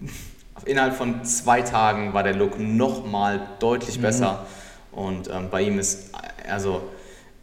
innerhalb 0.65 0.95
von 0.95 1.25
zwei 1.27 1.61
Tagen 1.61 2.15
war 2.15 2.23
der 2.23 2.35
Look 2.35 2.59
nochmal 2.59 3.47
deutlich 3.59 3.99
mhm. 3.99 4.03
besser. 4.03 4.47
Und 4.93 5.29
ähm, 5.29 5.51
bei 5.51 5.61
ihm 5.61 5.79
ist, 5.79 6.13
also 6.49 6.89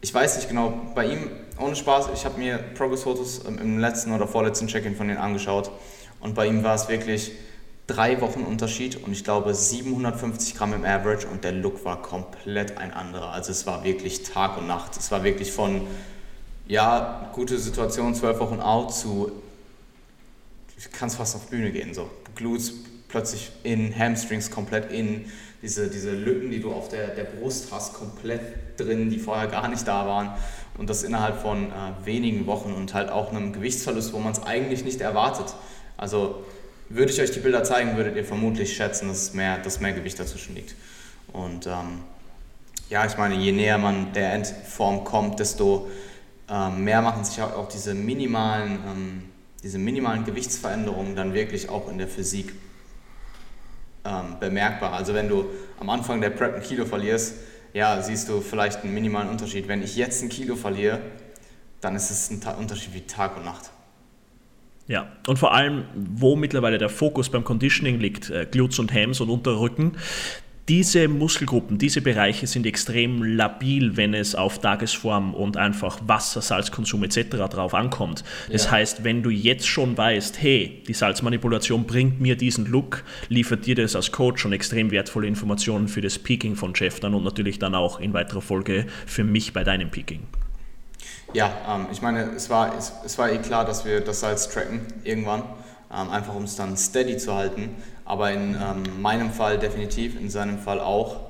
ich 0.04 0.14
weiß 0.14 0.36
nicht 0.36 0.50
genau, 0.50 0.74
bei 0.94 1.06
ihm, 1.06 1.32
ohne 1.58 1.78
Spaß, 1.78 2.10
ich 2.14 2.26
habe 2.26 2.38
mir 2.38 2.58
Progress-Fotos 2.58 3.40
im 3.46 3.80
letzten 3.80 4.12
oder 4.12 4.28
vorletzten 4.28 4.68
Check-in 4.68 4.98
von 4.98 5.08
denen 5.08 5.18
angeschaut. 5.18 5.72
Und 6.20 6.36
bei 6.36 6.46
ihm 6.46 6.62
war 6.62 6.76
es 6.76 6.90
wirklich, 6.90 7.32
drei 7.88 8.20
Wochen 8.20 8.42
Unterschied 8.42 9.02
und 9.02 9.14
ich 9.14 9.24
glaube 9.24 9.54
750 9.54 10.56
Gramm 10.56 10.74
im 10.74 10.84
Average 10.84 11.28
und 11.28 11.46
der 11.46 11.54
Look 11.54 11.86
war 11.86 12.02
komplett 12.02 12.78
ein 12.78 12.94
anderer. 12.94 13.32
Also 13.32 13.52
es 13.52 13.66
war 13.66 13.86
wirklich 13.86 14.24
Tag 14.24 14.58
und 14.58 14.68
Nacht. 14.68 14.98
Es 14.98 15.10
war 15.10 15.24
wirklich 15.24 15.54
von, 15.54 15.88
ja, 16.68 17.30
gute 17.34 17.58
Situation, 17.58 18.14
zwölf 18.14 18.40
Wochen 18.40 18.60
out 18.60 18.94
zu, 18.94 19.32
du 19.32 20.90
kannst 20.92 21.16
fast 21.16 21.36
auf 21.38 21.48
Bühne 21.48 21.72
gehen, 21.72 21.94
so. 21.94 22.10
Glutes 22.36 22.74
plötzlich 23.08 23.52
in, 23.64 23.98
Hamstrings 23.98 24.52
komplett 24.52 24.92
in, 24.92 25.32
diese, 25.64 25.88
diese 25.88 26.12
Lücken, 26.12 26.52
die 26.52 26.60
du 26.60 26.74
auf 26.74 26.90
der, 26.90 27.08
der 27.08 27.24
Brust 27.24 27.70
hast, 27.72 27.94
komplett 27.94 28.42
drin, 28.78 29.10
die 29.10 29.18
vorher 29.18 29.48
gar 29.48 29.70
nicht 29.70 29.88
da 29.88 30.06
waren. 30.06 30.32
Und 30.78 30.90
das 30.90 31.04
innerhalb 31.04 31.42
von 31.42 31.68
äh, 31.68 32.06
wenigen 32.06 32.46
Wochen 32.48 32.74
und 32.74 32.94
halt 32.94 33.10
auch 33.10 33.32
einem 33.32 33.54
Gewichtsverlust, 33.54 34.12
wo 34.12 34.20
man 34.20 34.34
es 34.34 34.44
eigentlich 34.44 34.84
nicht 34.84 35.00
erwartet. 35.00 35.56
Also 35.96 36.44
würde 36.90 37.14
ich 37.14 37.22
euch 37.22 37.32
die 37.32 37.40
Bilder 37.40 37.64
zeigen, 37.64 37.96
würdet 37.96 38.18
ihr 38.18 38.26
vermutlich 38.26 38.76
schätzen, 38.76 39.08
dass 39.08 39.34
mehr, 39.34 39.58
dass 39.58 39.80
mehr 39.80 39.94
Gewicht 39.94 40.20
dazwischen 40.20 40.54
liegt. 40.54 40.76
Und 41.32 41.66
ähm, 41.66 42.02
ja, 42.90 43.06
ich 43.06 43.18
meine, 43.18 43.36
je 43.36 43.54
näher 43.54 43.78
man 43.78 44.12
der 44.12 44.34
Endform 44.34 45.06
kommt, 45.06 45.40
desto 45.40 45.90
ähm, 46.50 46.84
mehr 46.84 47.02
machen 47.02 47.24
sich 47.24 47.42
auch, 47.42 47.70
diese 47.70 47.94
minimalen, 47.94 48.80
ähm, 48.86 49.24
diese 49.64 49.78
minimalen 49.78 50.26
Gewichtsveränderungen 50.26 51.16
dann 51.16 51.34
wirklich 51.34 51.70
auch 51.70 51.90
in 51.90 51.98
der 51.98 52.10
Physik 52.10 52.54
ähm, 54.06 54.38
bemerkbar. 54.40 54.94
Also 54.94 55.14
wenn 55.14 55.30
du 55.30 55.46
am 55.80 55.90
Anfang 55.90 56.22
der 56.22 56.30
Prep 56.30 56.56
ein 56.56 56.64
Kilo 56.64 56.86
verlierst, 56.86 57.36
ja, 57.74 58.02
siehst 58.02 58.30
du 58.30 58.42
vielleicht 58.42 58.84
einen 58.84 58.94
minimalen 58.94 59.30
Unterschied. 59.30 59.68
Wenn 59.68 59.82
ich 59.82 59.96
jetzt 59.96 60.22
ein 60.22 60.30
Kilo 60.30 60.56
verliere, 60.56 61.00
dann 61.82 61.96
ist 61.96 62.12
es 62.12 62.30
ein 62.30 62.42
Unterschied 62.56 62.94
wie 62.94 63.02
Tag 63.02 63.36
und 63.38 63.46
Nacht. 63.46 63.72
Ja, 64.88 65.08
und 65.28 65.40
vor 65.40 65.54
allem, 65.54 65.86
wo 65.96 66.36
mittlerweile 66.36 66.78
der 66.78 66.90
Fokus 66.90 67.30
beim 67.30 67.46
Conditioning 67.46 68.00
liegt, 68.00 68.30
äh, 68.30 68.46
Glutes 68.50 68.80
und 68.80 68.94
Hams 68.94 69.22
und 69.22 69.30
Unterrücken, 69.30 69.94
diese 70.70 71.10
Muskelgruppen, 71.10 71.78
diese 71.78 72.02
Bereiche 72.02 72.48
sind 72.48 72.66
extrem 72.66 73.22
labil, 73.22 73.98
wenn 73.98 74.14
es 74.14 74.34
auf 74.34 74.60
Tagesform 74.60 75.34
und 75.34 75.58
einfach 75.58 76.00
Wasser, 76.08 76.42
Salzkonsum 76.42 77.04
etc. 77.04 77.30
drauf 77.50 77.74
ankommt. 77.74 78.24
Das 78.50 78.66
ja. 78.66 78.72
heißt, 78.72 79.04
wenn 79.04 79.24
du 79.24 79.30
jetzt 79.30 79.68
schon 79.68 79.98
weißt, 79.98 80.42
hey, 80.42 80.82
die 80.88 80.94
Salzmanipulation 80.94 81.86
bringt 81.86 82.22
mir 82.22 82.38
diesen 82.38 82.66
Look, 82.66 83.04
liefert 83.28 83.66
dir 83.66 83.76
das 83.76 83.96
als 83.96 84.14
Coach 84.14 84.42
schon 84.42 84.54
extrem 84.54 84.92
wertvolle 84.92 85.28
Informationen 85.28 85.90
für 85.90 86.00
das 86.00 86.18
Peaking 86.18 86.56
von 86.56 86.74
Jeff 86.74 87.02
dann 87.02 87.14
und 87.14 87.24
natürlich 87.24 87.60
dann 87.60 87.76
auch 87.76 88.00
in 88.00 88.14
weiterer 88.14 88.42
Folge 88.42 88.86
für 89.06 89.26
mich 89.26 89.52
bei 89.52 89.66
deinem 89.66 89.92
Peaking. 89.92 90.22
Ja, 91.34 91.52
ähm, 91.68 91.88
ich 91.92 92.02
meine, 92.02 92.32
es 92.36 92.50
war, 92.50 92.78
es, 92.78 92.94
es, 93.04 93.18
war 93.18 93.32
eh 93.32 93.40
klar, 93.40 93.66
dass 93.66 93.86
wir 93.86 94.02
das 94.02 94.22
Salz 94.22 94.50
tracken 94.50 94.82
irgendwann, 95.04 95.44
ähm, 95.96 96.10
einfach 96.10 96.36
um 96.36 96.44
es 96.44 96.56
dann 96.56 96.78
steady 96.78 97.18
zu 97.18 97.34
halten. 97.34 97.76
Aber 98.06 98.32
in 98.32 98.56
ähm, 98.56 99.02
meinem 99.02 99.32
Fall 99.32 99.60
definitiv, 99.60 100.20
in 100.20 100.30
seinem 100.30 100.60
Fall 100.60 100.80
auch, 100.80 101.22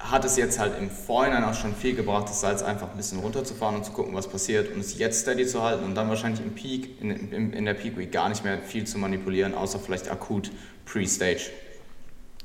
hat 0.00 0.24
es 0.24 0.36
jetzt 0.36 0.58
halt 0.58 0.78
im 0.78 0.90
Vorhinein 0.90 1.44
auch 1.44 1.54
schon 1.54 1.74
viel 1.74 1.94
gebracht, 1.94 2.28
das 2.28 2.40
Salz 2.40 2.62
einfach 2.62 2.90
ein 2.90 2.96
bisschen 2.96 3.20
runterzufahren 3.20 3.76
und 3.76 3.84
zu 3.84 3.92
gucken, 3.92 4.14
was 4.14 4.28
passiert 4.28 4.72
und 4.72 4.80
es 4.80 4.98
jetzt 4.98 5.20
steady 5.20 5.46
zu 5.46 5.62
halten 5.62 5.84
und 5.84 5.94
dann 5.94 6.08
wahrscheinlich 6.08 6.40
im 6.40 6.54
Peak, 6.54 7.00
in, 7.00 7.10
in, 7.10 7.52
in 7.52 7.64
der 7.66 7.74
Peak 7.74 7.98
Week 7.98 8.10
gar 8.10 8.28
nicht 8.30 8.42
mehr 8.42 8.58
viel 8.58 8.86
zu 8.86 8.98
manipulieren, 8.98 9.54
außer 9.54 9.78
vielleicht 9.78 10.10
akut 10.10 10.50
Pre-Stage. 10.86 11.50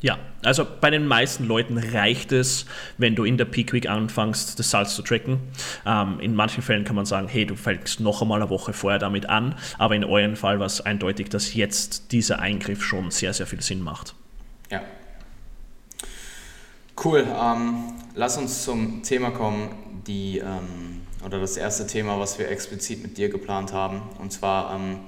Ja, 0.02 0.18
also 0.43 0.68
bei 0.82 0.89
den 0.89 1.08
meisten 1.08 1.46
Leuten 1.46 1.78
reicht 1.78 2.32
es, 2.32 2.66
wenn 2.98 3.16
du 3.16 3.24
in 3.24 3.38
der 3.38 3.46
Peak 3.46 3.72
Week 3.72 3.89
anfängst, 3.89 4.60
das 4.60 4.70
Salz 4.70 4.93
zu 4.93 5.02
tracken. 5.02 5.39
Ähm, 5.86 6.20
in 6.20 6.36
manchen 6.36 6.62
Fällen 6.62 6.84
kann 6.84 6.96
man 6.96 7.06
sagen, 7.06 7.28
hey, 7.28 7.46
du 7.46 7.56
fängst 7.56 8.02
noch 8.02 8.22
einmal 8.22 8.41
eine 8.41 8.50
Woche 8.50 8.74
vorher 8.74 9.00
damit 9.00 9.30
an, 9.30 9.56
aber 9.78 9.96
in 9.96 10.04
eurem 10.04 10.36
Fall 10.36 10.60
war 10.60 10.66
es 10.66 10.82
eindeutig, 10.82 11.30
dass 11.30 11.54
jetzt 11.54 12.12
dieser 12.12 12.39
Eingriff 12.39 12.84
schon 12.84 13.10
sehr, 13.10 13.34
sehr 13.34 13.48
viel 13.48 13.62
Sinn 13.62 13.82
macht. 13.82 14.16
Ja. 14.70 14.82
Cool. 17.02 17.26
Ähm, 17.28 17.93
lass 18.16 18.38
uns 18.38 18.64
zum 18.64 19.02
Thema 19.02 19.32
kommen, 19.32 20.04
die, 20.08 20.39
ähm, 20.39 21.02
oder 21.26 21.39
das 21.39 21.58
erste 21.58 21.88
Thema, 21.88 22.20
was 22.20 22.38
wir 22.38 22.50
explizit 22.50 23.02
mit 23.02 23.18
dir 23.18 23.30
geplant 23.30 23.74
haben. 23.74 24.02
Und 24.20 24.32
zwar, 24.32 24.76
ähm, 24.76 25.00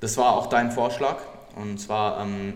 das 0.00 0.16
war 0.16 0.32
auch 0.32 0.46
dein 0.46 0.70
Vorschlag. 0.70 1.18
Und 1.56 1.78
zwar 1.78 2.20
ähm, 2.20 2.54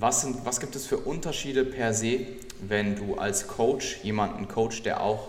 was, 0.00 0.22
sind, 0.22 0.44
was 0.44 0.60
gibt 0.60 0.76
es 0.76 0.86
für 0.86 0.98
Unterschiede 0.98 1.64
per 1.64 1.94
se, 1.94 2.26
wenn 2.60 2.96
du 2.96 3.16
als 3.16 3.46
Coach 3.46 3.98
jemanden 4.02 4.48
coachst, 4.48 4.84
der 4.84 5.00
auch 5.00 5.28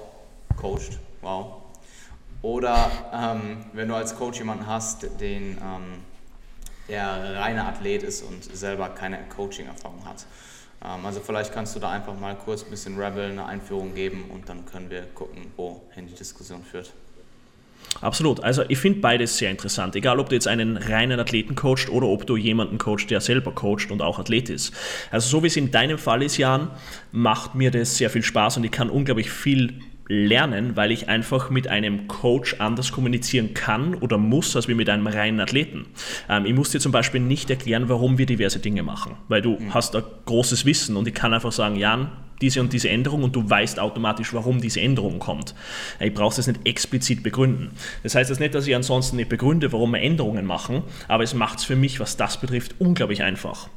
coacht? 0.58 1.00
Wow. 1.22 1.62
Oder 2.42 2.92
ähm, 3.14 3.66
wenn 3.74 3.88
du 3.88 3.96
als 3.96 4.16
Coach 4.16 4.40
jemanden 4.40 4.68
hast, 4.68 5.04
den, 5.20 5.58
ähm, 5.58 6.02
der 6.88 7.40
reiner 7.40 7.68
Athlet 7.68 8.04
ist 8.04 8.22
und 8.22 8.44
selber 8.44 8.90
keine 8.90 9.20
Coaching-Erfahrung 9.36 10.06
hat. 10.06 10.26
Ähm, 10.84 11.06
also 11.06 11.20
vielleicht 11.22 11.54
kannst 11.54 11.76
du 11.76 11.80
da 11.80 11.90
einfach 11.90 12.18
mal 12.20 12.36
kurz 12.36 12.64
ein 12.64 12.70
bisschen 12.70 13.00
Rebel 13.00 13.32
eine 13.32 13.46
Einführung 13.46 13.96
geben 13.96 14.30
und 14.32 14.48
dann 14.50 14.66
können 14.66 14.90
wir 14.90 15.04
gucken, 15.08 15.52
wohin 15.56 16.08
die 16.08 16.14
Diskussion 16.14 16.64
führt. 16.64 16.94
Absolut. 18.02 18.44
Also 18.44 18.64
ich 18.68 18.78
finde 18.78 19.00
beides 19.00 19.38
sehr 19.38 19.50
interessant. 19.50 19.96
Egal, 19.96 20.20
ob 20.20 20.30
du 20.30 20.36
jetzt 20.36 20.48
einen 20.48 20.78
reinen 20.78 21.20
Athleten 21.20 21.56
coachst 21.56 21.90
oder 21.90 22.08
ob 22.08 22.28
du 22.28 22.36
jemanden 22.36 22.78
coachst, 22.78 23.10
der 23.10 23.22
selber 23.22 23.52
coacht 23.52 23.90
und 23.90 24.02
auch 24.02 24.20
Athlet 24.20 24.50
ist. 24.50 24.74
Also 25.12 25.30
so 25.30 25.44
wie 25.44 25.48
es 25.48 25.56
in 25.58 25.72
deinem 25.72 25.98
Fall 25.98 26.22
ist, 26.22 26.38
Jan, 26.38 26.70
macht 27.12 27.56
mir 27.56 27.72
das 27.72 27.98
sehr 27.98 28.10
viel 28.10 28.24
Spaß 28.24 28.58
und 28.58 28.64
ich 28.64 28.72
kann 28.72 28.90
unglaublich 28.90 29.32
viel 29.32 29.80
lernen, 30.08 30.76
weil 30.76 30.92
ich 30.92 31.10
einfach 31.10 31.50
mit 31.50 31.68
einem 31.68 32.08
Coach 32.08 32.56
anders 32.60 32.92
kommunizieren 32.92 33.54
kann 33.54 33.96
oder 33.96 34.18
muss, 34.18 34.56
als 34.56 34.68
wie 34.68 34.76
mit 34.76 34.90
einem 34.90 35.08
reinen 35.08 35.40
Athleten. 35.40 35.88
Ähm, 36.30 36.46
ich 36.46 36.54
muss 36.54 36.72
dir 36.72 36.80
zum 36.80 36.92
Beispiel 36.92 37.22
nicht 37.22 37.50
erklären, 37.50 37.90
warum 37.90 38.18
wir 38.18 38.26
diverse 38.26 38.60
Dinge 38.60 38.84
machen, 38.84 39.14
weil 39.28 39.42
du 39.42 39.58
mhm. 39.58 39.74
hast 39.74 39.96
ein 39.96 40.04
großes 40.26 40.66
Wissen 40.66 40.96
und 40.96 41.08
ich 41.08 41.14
kann 41.14 41.34
einfach 41.34 41.52
sagen, 41.52 41.76
Jan, 41.76 42.12
diese 42.42 42.60
und 42.60 42.74
diese 42.74 42.90
Änderung 42.90 43.24
und 43.24 43.36
du 43.36 43.50
weißt 43.50 43.80
automatisch, 43.80 44.34
warum 44.34 44.60
diese 44.60 44.82
Änderung 44.82 45.20
kommt. 45.20 45.56
Ich 46.00 46.14
brauche 46.14 46.36
das 46.36 46.48
nicht 46.48 46.60
explizit 46.66 47.24
begründen. 47.24 47.72
Das 48.04 48.16
heißt 48.16 48.30
das 48.30 48.40
nicht, 48.40 48.54
dass 48.54 48.68
ich 48.68 48.76
ansonsten 48.76 49.16
nicht 49.16 49.30
begründe, 49.30 49.72
warum 49.72 49.92
wir 49.92 50.02
Änderungen 50.02 50.46
machen, 50.46 50.84
aber 51.08 51.24
es 51.24 51.34
macht 51.34 51.60
es 51.60 51.66
für 51.66 51.76
mich, 51.76 52.00
was 52.00 52.18
das 52.18 52.40
betrifft, 52.40 52.76
unglaublich 52.80 53.24
einfach. 53.24 53.70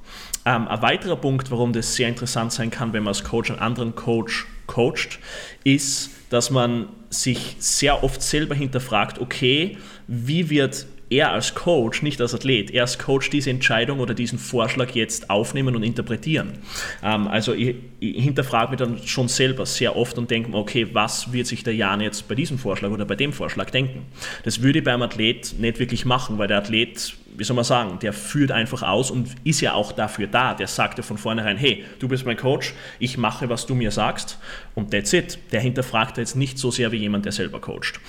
Ähm, 0.44 0.68
ein 0.68 0.82
weiterer 0.82 1.16
Punkt, 1.16 1.50
warum 1.50 1.72
das 1.72 1.94
sehr 1.94 2.08
interessant 2.08 2.52
sein 2.52 2.70
kann, 2.70 2.92
wenn 2.92 3.04
man 3.04 3.12
als 3.12 3.24
Coach 3.24 3.50
einen 3.50 3.60
anderen 3.60 3.94
Coach 3.94 4.46
coacht, 4.66 5.18
ist, 5.64 6.10
dass 6.30 6.50
man 6.50 6.88
sich 7.10 7.56
sehr 7.58 8.04
oft 8.04 8.22
selber 8.22 8.54
hinterfragt, 8.54 9.18
okay, 9.18 9.78
wie 10.06 10.50
wird 10.50 10.86
er 11.10 11.32
als 11.32 11.54
Coach, 11.54 12.02
nicht 12.02 12.20
als 12.20 12.34
Athlet, 12.34 12.70
er 12.70 12.82
als 12.82 12.98
Coach 12.98 13.30
diese 13.30 13.50
Entscheidung 13.50 14.00
oder 14.00 14.14
diesen 14.14 14.38
Vorschlag 14.38 14.90
jetzt 14.90 15.30
aufnehmen 15.30 15.74
und 15.74 15.82
interpretieren. 15.82 16.58
Ähm, 17.02 17.28
also 17.28 17.54
ich, 17.54 17.76
ich 18.00 18.22
hinterfrage 18.22 18.70
mich 18.70 18.78
dann 18.78 18.98
schon 19.06 19.28
selber 19.28 19.66
sehr 19.66 19.96
oft 19.96 20.18
und 20.18 20.30
denke 20.30 20.50
mir, 20.50 20.58
okay, 20.58 20.88
was 20.92 21.32
wird 21.32 21.46
sich 21.46 21.64
der 21.64 21.74
Jan 21.74 22.00
jetzt 22.00 22.28
bei 22.28 22.34
diesem 22.34 22.58
Vorschlag 22.58 22.90
oder 22.90 23.04
bei 23.04 23.14
dem 23.14 23.32
Vorschlag 23.32 23.70
denken? 23.70 24.06
Das 24.44 24.62
würde 24.62 24.80
ich 24.80 24.84
beim 24.84 25.02
Athlet 25.02 25.54
nicht 25.58 25.78
wirklich 25.78 26.04
machen, 26.04 26.38
weil 26.38 26.48
der 26.48 26.58
Athlet, 26.58 27.14
wie 27.36 27.44
soll 27.44 27.56
man 27.56 27.64
sagen, 27.64 27.98
der 28.00 28.12
führt 28.12 28.52
einfach 28.52 28.82
aus 28.82 29.10
und 29.10 29.28
ist 29.44 29.60
ja 29.60 29.72
auch 29.72 29.92
dafür 29.92 30.26
da. 30.26 30.54
Der 30.54 30.66
sagt 30.66 30.98
ja 30.98 31.04
von 31.04 31.16
vornherein, 31.18 31.56
hey, 31.56 31.84
du 31.98 32.08
bist 32.08 32.26
mein 32.26 32.36
Coach, 32.36 32.74
ich 32.98 33.16
mache, 33.16 33.48
was 33.48 33.66
du 33.66 33.74
mir 33.74 33.90
sagst 33.90 34.38
und 34.74 34.90
that's 34.90 35.12
it. 35.12 35.38
Der 35.52 35.60
hinterfragt 35.60 36.18
jetzt 36.18 36.36
nicht 36.36 36.58
so 36.58 36.70
sehr 36.70 36.92
wie 36.92 36.98
jemand, 36.98 37.24
der 37.24 37.32
selber 37.32 37.60
coacht. 37.60 38.00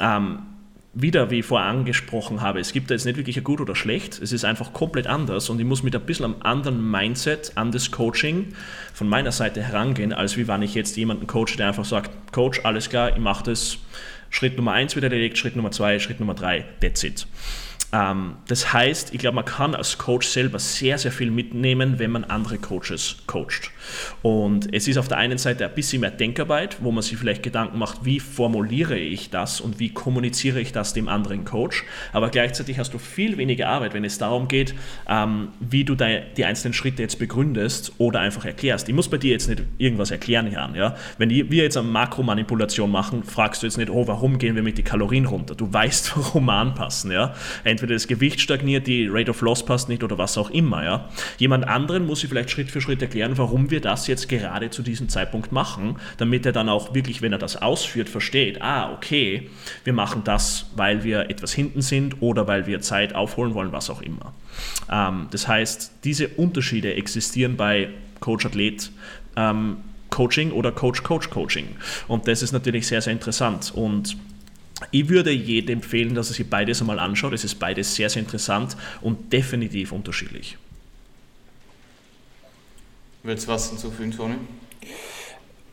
Ähm, 0.00 0.38
wieder, 0.98 1.30
wie 1.30 1.40
ich 1.40 1.46
vorher 1.46 1.68
angesprochen 1.68 2.40
habe, 2.40 2.58
es 2.58 2.72
gibt 2.72 2.90
da 2.90 2.94
jetzt 2.94 3.04
nicht 3.04 3.18
wirklich 3.18 3.36
ein 3.36 3.44
gut 3.44 3.60
oder 3.60 3.76
schlecht, 3.76 4.18
es 4.22 4.32
ist 4.32 4.46
einfach 4.46 4.72
komplett 4.72 5.06
anders 5.06 5.50
und 5.50 5.60
ich 5.60 5.66
muss 5.66 5.82
mit 5.82 5.94
ein 5.94 6.00
bisschen 6.00 6.24
einem 6.24 6.36
anderen 6.40 6.90
Mindset 6.90 7.52
an 7.54 7.70
das 7.70 7.90
Coaching 7.90 8.54
von 8.94 9.06
meiner 9.06 9.30
Seite 9.30 9.62
herangehen, 9.62 10.14
als 10.14 10.38
wie 10.38 10.48
wenn 10.48 10.62
ich 10.62 10.74
jetzt 10.74 10.96
jemanden 10.96 11.26
coache, 11.26 11.58
der 11.58 11.68
einfach 11.68 11.84
sagt, 11.84 12.32
Coach, 12.32 12.60
alles 12.64 12.88
klar, 12.88 13.10
ich 13.10 13.18
mache 13.18 13.44
das, 13.44 13.76
Schritt 14.30 14.56
Nummer 14.56 14.72
1 14.72 14.94
wird 14.94 15.04
erledigt, 15.04 15.36
Schritt 15.36 15.54
Nummer 15.54 15.70
2, 15.70 15.98
Schritt 15.98 16.18
Nummer 16.18 16.34
3, 16.34 16.64
that's 16.80 17.04
it. 17.04 17.26
Ähm, 17.92 18.36
das 18.48 18.72
heißt, 18.72 19.14
ich 19.14 19.20
glaube, 19.20 19.36
man 19.36 19.44
kann 19.44 19.74
als 19.74 19.98
Coach 19.98 20.26
selber 20.26 20.58
sehr, 20.58 20.98
sehr 20.98 21.12
viel 21.12 21.30
mitnehmen, 21.30 21.98
wenn 21.98 22.10
man 22.10 22.24
andere 22.24 22.58
Coaches 22.58 23.16
coacht. 23.26 23.70
Und 24.22 24.72
es 24.74 24.88
ist 24.88 24.98
auf 24.98 25.08
der 25.08 25.18
einen 25.18 25.38
Seite 25.38 25.64
ein 25.64 25.74
bisschen 25.74 26.00
mehr 26.00 26.10
Denkarbeit, 26.10 26.78
wo 26.80 26.90
man 26.90 27.02
sich 27.02 27.16
vielleicht 27.16 27.42
Gedanken 27.42 27.78
macht, 27.78 28.04
wie 28.04 28.20
formuliere 28.20 28.98
ich 28.98 29.30
das 29.30 29.60
und 29.60 29.78
wie 29.78 29.90
kommuniziere 29.90 30.60
ich 30.60 30.72
das 30.72 30.92
dem 30.92 31.08
anderen 31.08 31.44
Coach. 31.44 31.84
Aber 32.12 32.30
gleichzeitig 32.30 32.78
hast 32.78 32.92
du 32.94 32.98
viel 32.98 33.36
weniger 33.36 33.68
Arbeit, 33.68 33.94
wenn 33.94 34.04
es 34.04 34.18
darum 34.18 34.48
geht, 34.48 34.74
ähm, 35.08 35.48
wie 35.60 35.84
du 35.84 35.94
die 35.94 36.44
einzelnen 36.44 36.74
Schritte 36.74 37.02
jetzt 37.02 37.18
begründest 37.18 37.92
oder 37.98 38.20
einfach 38.20 38.44
erklärst. 38.44 38.88
Ich 38.88 38.94
muss 38.94 39.08
bei 39.08 39.18
dir 39.18 39.32
jetzt 39.32 39.48
nicht 39.48 39.62
irgendwas 39.78 40.10
erklären, 40.10 40.50
Jan. 40.50 40.74
Ja? 40.74 40.96
Wenn 41.18 41.30
wir 41.30 41.62
jetzt 41.62 41.76
eine 41.76 41.88
Makromanipulation 41.88 42.90
machen, 42.90 43.22
fragst 43.22 43.62
du 43.62 43.66
jetzt 43.66 43.78
nicht, 43.78 43.90
oh, 43.90 44.06
warum 44.06 44.38
gehen 44.38 44.56
wir 44.56 44.62
mit 44.62 44.78
den 44.78 44.84
Kalorien 44.84 45.26
runter? 45.26 45.54
Du 45.54 45.72
weißt, 45.72 46.16
warum 46.16 46.46
wir 46.46 46.54
anpassen. 46.54 47.12
Ja? 47.12 47.34
Entweder 47.76 47.94
das 47.94 48.08
Gewicht 48.08 48.40
stagniert, 48.40 48.86
die 48.88 49.06
Rate 49.08 49.30
of 49.30 49.40
Loss 49.42 49.64
passt 49.64 49.88
nicht 49.88 50.02
oder 50.02 50.18
was 50.18 50.36
auch 50.36 50.50
immer. 50.50 50.84
Ja? 50.84 51.08
Jemand 51.38 51.68
anderen 51.68 52.06
muss 52.06 52.24
ich 52.24 52.28
vielleicht 52.28 52.50
Schritt 52.50 52.70
für 52.70 52.80
Schritt 52.80 53.00
erklären, 53.00 53.38
warum 53.38 53.70
wir 53.70 53.76
wir 53.76 53.82
das 53.82 54.06
jetzt 54.06 54.30
gerade 54.30 54.70
zu 54.70 54.82
diesem 54.82 55.10
Zeitpunkt 55.10 55.52
machen, 55.52 55.96
damit 56.16 56.46
er 56.46 56.52
dann 56.52 56.70
auch 56.70 56.94
wirklich, 56.94 57.20
wenn 57.20 57.32
er 57.32 57.38
das 57.38 57.60
ausführt, 57.60 58.08
versteht, 58.08 58.62
ah, 58.62 58.90
okay, 58.94 59.50
wir 59.84 59.92
machen 59.92 60.22
das, 60.24 60.70
weil 60.74 61.04
wir 61.04 61.28
etwas 61.28 61.52
hinten 61.52 61.82
sind 61.82 62.22
oder 62.22 62.46
weil 62.46 62.66
wir 62.66 62.80
Zeit 62.80 63.14
aufholen 63.14 63.52
wollen, 63.52 63.72
was 63.72 63.90
auch 63.90 64.00
immer. 64.00 64.32
Ähm, 64.90 65.28
das 65.30 65.46
heißt, 65.46 65.92
diese 66.04 66.28
Unterschiede 66.28 66.94
existieren 66.94 67.58
bei 67.58 67.90
Coach-Athlet. 68.20 68.90
Ähm, 69.36 69.76
Coaching 70.08 70.52
oder 70.52 70.72
Coach-Coach-Coaching. 70.72 71.66
Und 72.08 72.26
das 72.28 72.42
ist 72.42 72.52
natürlich 72.52 72.86
sehr, 72.86 73.02
sehr 73.02 73.12
interessant. 73.12 73.72
Und 73.74 74.16
ich 74.90 75.08
würde 75.08 75.30
jedem 75.30 75.76
empfehlen, 75.76 76.14
dass 76.14 76.30
er 76.30 76.34
sich 76.34 76.50
beides 76.50 76.80
einmal 76.80 76.98
anschaut. 76.98 77.32
Es 77.32 77.44
ist 77.44 77.54
beides 77.56 77.94
sehr, 77.94 78.10
sehr 78.10 78.22
interessant 78.22 78.76
und 79.00 79.32
definitiv 79.32 79.92
unterschiedlich. 79.92 80.58
Willst 83.22 83.46
du 83.46 83.52
was 83.52 83.70
hinzufügen, 83.70 84.12
Toni? 84.12 84.34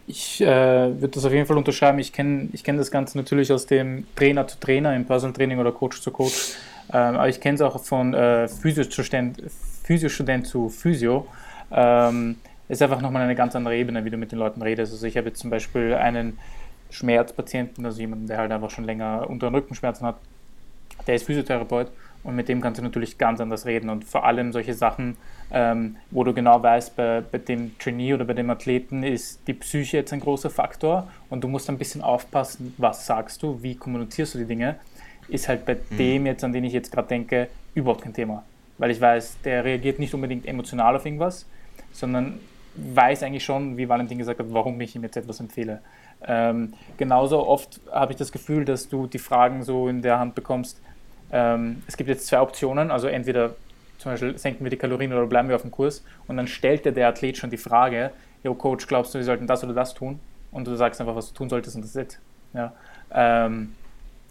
Ich 0.07 0.41
äh, 0.41 0.45
würde 0.45 1.09
das 1.09 1.23
auf 1.23 1.31
jeden 1.31 1.45
Fall 1.45 1.57
unterschreiben. 1.57 1.99
Ich 1.99 2.11
kenne 2.11 2.49
ich 2.51 2.63
kenn 2.63 2.77
das 2.77 2.91
Ganze 2.91 3.17
natürlich 3.17 3.51
aus 3.51 3.65
dem 3.65 4.05
Trainer 4.15 4.47
zu 4.47 4.59
Trainer, 4.59 4.95
im 4.95 5.05
Personal 5.05 5.33
Training 5.33 5.59
oder 5.59 5.71
Coach 5.71 6.01
zu 6.01 6.11
Coach. 6.11 6.55
Ähm, 6.91 7.15
aber 7.15 7.29
ich 7.29 7.39
kenne 7.39 7.55
es 7.55 7.61
auch 7.61 7.81
von 7.81 8.13
äh, 8.13 8.47
Physiostudent, 8.47 9.41
Physiostudent 9.83 10.47
zu 10.47 10.69
Physio. 10.69 11.27
Ähm, 11.71 12.37
ist 12.69 12.81
einfach 12.81 13.01
nochmal 13.01 13.21
eine 13.21 13.35
ganz 13.35 13.55
andere 13.55 13.75
Ebene, 13.77 14.03
wie 14.03 14.09
du 14.09 14.17
mit 14.17 14.31
den 14.31 14.39
Leuten 14.39 14.61
redest. 14.61 14.91
Also 14.93 15.05
ich 15.05 15.15
habe 15.15 15.27
jetzt 15.27 15.39
zum 15.39 15.49
Beispiel 15.49 15.93
einen 15.93 16.39
Schmerzpatienten, 16.93 17.85
also 17.85 17.99
jemanden, 17.99 18.27
der 18.27 18.37
halt 18.37 18.51
einfach 18.51 18.69
schon 18.69 18.83
länger 18.83 19.25
unter- 19.29 19.47
und 19.47 19.55
Rückenschmerzen 19.55 20.05
hat, 20.05 20.15
der 21.07 21.15
ist 21.15 21.25
Physiotherapeut 21.25 21.91
und 22.23 22.35
mit 22.35 22.47
dem 22.47 22.61
kannst 22.61 22.79
du 22.79 22.83
natürlich 22.83 23.17
ganz 23.17 23.41
anders 23.41 23.65
reden 23.65 23.89
und 23.89 24.05
vor 24.05 24.25
allem 24.25 24.53
solche 24.53 24.73
Sachen, 24.73 25.17
ähm, 25.51 25.97
wo 26.11 26.23
du 26.23 26.33
genau 26.33 26.61
weißt, 26.61 26.95
bei, 26.95 27.21
bei 27.21 27.39
dem 27.39 27.77
Trainee 27.79 28.13
oder 28.13 28.25
bei 28.25 28.33
dem 28.33 28.49
Athleten 28.49 29.03
ist 29.03 29.41
die 29.47 29.53
Psyche 29.53 29.97
jetzt 29.97 30.13
ein 30.13 30.19
großer 30.19 30.49
Faktor 30.49 31.07
und 31.29 31.43
du 31.43 31.47
musst 31.47 31.69
ein 31.69 31.77
bisschen 31.77 32.01
aufpassen, 32.01 32.73
was 32.77 33.05
sagst 33.05 33.43
du, 33.43 33.61
wie 33.61 33.75
kommunizierst 33.75 34.35
du 34.35 34.39
die 34.39 34.45
Dinge, 34.45 34.75
ist 35.27 35.49
halt 35.49 35.65
bei 35.65 35.75
mhm. 35.75 35.97
dem 35.97 36.25
jetzt, 36.27 36.43
an 36.43 36.53
den 36.53 36.63
ich 36.63 36.73
jetzt 36.73 36.91
gerade 36.91 37.07
denke, 37.07 37.49
überhaupt 37.73 38.03
kein 38.03 38.13
Thema. 38.13 38.43
Weil 38.77 38.91
ich 38.91 39.01
weiß, 39.01 39.37
der 39.43 39.65
reagiert 39.65 39.99
nicht 39.99 40.13
unbedingt 40.13 40.45
emotional 40.45 40.95
auf 40.95 41.05
irgendwas, 41.05 41.45
sondern 41.91 42.39
weiß 42.75 43.23
eigentlich 43.23 43.43
schon, 43.45 43.77
wie 43.77 43.87
Valentin 43.87 44.17
gesagt 44.17 44.39
hat, 44.39 44.47
warum 44.49 44.79
ich 44.81 44.95
ihm 44.95 45.03
jetzt 45.03 45.17
etwas 45.17 45.39
empfehle. 45.39 45.81
Ähm, 46.25 46.73
genauso 46.97 47.47
oft 47.47 47.79
habe 47.91 48.13
ich 48.13 48.17
das 48.17 48.31
Gefühl, 48.31 48.65
dass 48.65 48.89
du 48.89 49.07
die 49.07 49.19
Fragen 49.19 49.63
so 49.63 49.87
in 49.87 50.01
der 50.01 50.19
Hand 50.19 50.35
bekommst, 50.35 50.79
ähm, 51.31 51.83
es 51.87 51.97
gibt 51.97 52.09
jetzt 52.09 52.27
zwei 52.27 52.39
Optionen, 52.39 52.91
also 52.91 53.07
entweder 53.07 53.55
zum 53.97 54.11
Beispiel 54.11 54.37
senken 54.37 54.63
wir 54.63 54.69
die 54.69 54.77
Kalorien 54.77 55.11
oder 55.13 55.25
bleiben 55.25 55.49
wir 55.49 55.55
auf 55.55 55.61
dem 55.63 55.71
Kurs 55.71 56.03
und 56.27 56.37
dann 56.37 56.47
stellt 56.47 56.85
dir 56.85 56.91
der 56.91 57.07
Athlet 57.07 57.37
schon 57.37 57.49
die 57.49 57.57
Frage, 57.57 58.11
yo 58.43 58.53
Coach, 58.53 58.87
glaubst 58.87 59.13
du, 59.13 59.17
wir 59.17 59.25
sollten 59.25 59.47
das 59.47 59.63
oder 59.63 59.73
das 59.73 59.93
tun? 59.93 60.19
Und 60.51 60.67
du 60.67 60.75
sagst 60.75 61.01
einfach, 61.01 61.15
was 61.15 61.29
du 61.29 61.33
tun 61.33 61.49
solltest 61.49 61.75
und 61.75 61.81
das 61.83 61.95
ist 61.95 62.01
it. 62.01 62.19
Ja. 62.53 62.73
Ähm, 63.11 63.73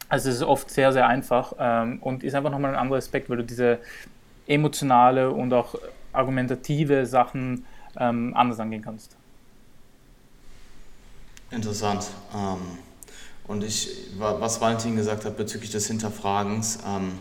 also 0.08 0.28
es 0.28 0.36
ist 0.36 0.42
oft 0.42 0.70
sehr, 0.70 0.92
sehr 0.92 1.08
einfach 1.08 1.54
ähm, 1.58 1.98
und 2.00 2.22
ist 2.22 2.34
einfach 2.34 2.50
nochmal 2.50 2.72
ein 2.72 2.78
anderer 2.78 2.98
Aspekt, 2.98 3.30
weil 3.30 3.38
du 3.38 3.44
diese 3.44 3.78
emotionale 4.46 5.30
und 5.30 5.52
auch 5.52 5.74
argumentative 6.12 7.06
Sachen 7.06 7.64
ähm, 7.98 8.34
anders 8.34 8.60
angehen 8.60 8.82
kannst. 8.82 9.16
Interessant. 11.50 12.06
Ähm, 12.34 12.78
und 13.46 13.62
ich, 13.64 13.90
was 14.16 14.60
Valentin 14.60 14.96
gesagt 14.96 15.24
hat 15.24 15.36
bezüglich 15.36 15.70
des 15.70 15.86
Hinterfragens, 15.86 16.78
ähm, 16.86 17.18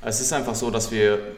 es 0.00 0.20
ist 0.20 0.32
einfach 0.32 0.54
so, 0.54 0.70
dass 0.70 0.90
wir, 0.90 1.36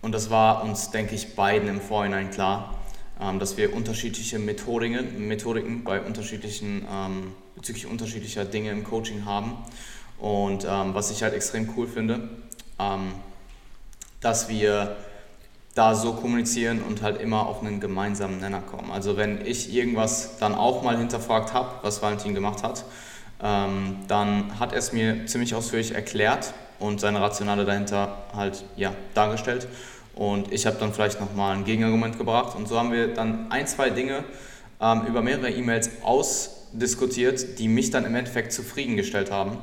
und 0.00 0.12
das 0.12 0.30
war 0.30 0.62
uns, 0.62 0.90
denke 0.90 1.14
ich, 1.14 1.34
beiden 1.34 1.68
im 1.68 1.80
Vorhinein 1.80 2.30
klar, 2.30 2.78
ähm, 3.20 3.38
dass 3.38 3.56
wir 3.56 3.74
unterschiedliche 3.74 4.38
Methodiken, 4.38 5.28
Methodiken 5.28 5.84
bei 5.84 6.00
unterschiedlichen, 6.00 6.86
ähm, 6.90 7.32
bezüglich 7.56 7.86
unterschiedlicher 7.86 8.44
Dinge 8.44 8.70
im 8.70 8.84
Coaching 8.84 9.26
haben. 9.26 9.58
Und 10.18 10.64
ähm, 10.64 10.94
was 10.94 11.10
ich 11.10 11.22
halt 11.22 11.34
extrem 11.34 11.72
cool 11.76 11.86
finde, 11.86 12.28
dass 14.22 14.48
wir 14.48 14.96
da 15.74 15.94
so 15.94 16.12
kommunizieren 16.14 16.82
und 16.82 17.02
halt 17.02 17.20
immer 17.20 17.46
auf 17.46 17.62
einen 17.62 17.80
gemeinsamen 17.80 18.40
Nenner 18.40 18.60
kommen. 18.60 18.90
Also 18.90 19.16
wenn 19.16 19.44
ich 19.46 19.72
irgendwas 19.72 20.38
dann 20.38 20.54
auch 20.54 20.82
mal 20.82 20.98
hinterfragt 20.98 21.54
habe, 21.54 21.70
was 21.82 22.02
Valentin 22.02 22.34
gemacht 22.34 22.62
hat, 22.62 22.84
ähm, 23.42 23.98
dann 24.08 24.58
hat 24.58 24.72
er 24.72 24.78
es 24.78 24.92
mir 24.92 25.26
ziemlich 25.26 25.54
ausführlich 25.54 25.94
erklärt 25.94 26.52
und 26.78 27.00
seine 27.00 27.20
Rationale 27.20 27.64
dahinter 27.64 28.16
halt 28.34 28.64
ja, 28.76 28.92
dargestellt. 29.14 29.68
Und 30.14 30.52
ich 30.52 30.66
habe 30.66 30.76
dann 30.78 30.92
vielleicht 30.92 31.20
nochmal 31.20 31.56
ein 31.56 31.64
Gegenargument 31.64 32.18
gebracht. 32.18 32.56
Und 32.56 32.68
so 32.68 32.78
haben 32.78 32.92
wir 32.92 33.14
dann 33.14 33.50
ein, 33.50 33.66
zwei 33.66 33.90
Dinge 33.90 34.24
ähm, 34.80 35.06
über 35.06 35.22
mehrere 35.22 35.50
E-Mails 35.50 35.90
ausdiskutiert, 36.02 37.58
die 37.58 37.68
mich 37.68 37.90
dann 37.90 38.04
im 38.04 38.14
Endeffekt 38.14 38.52
zufriedengestellt 38.52 39.30
haben 39.30 39.58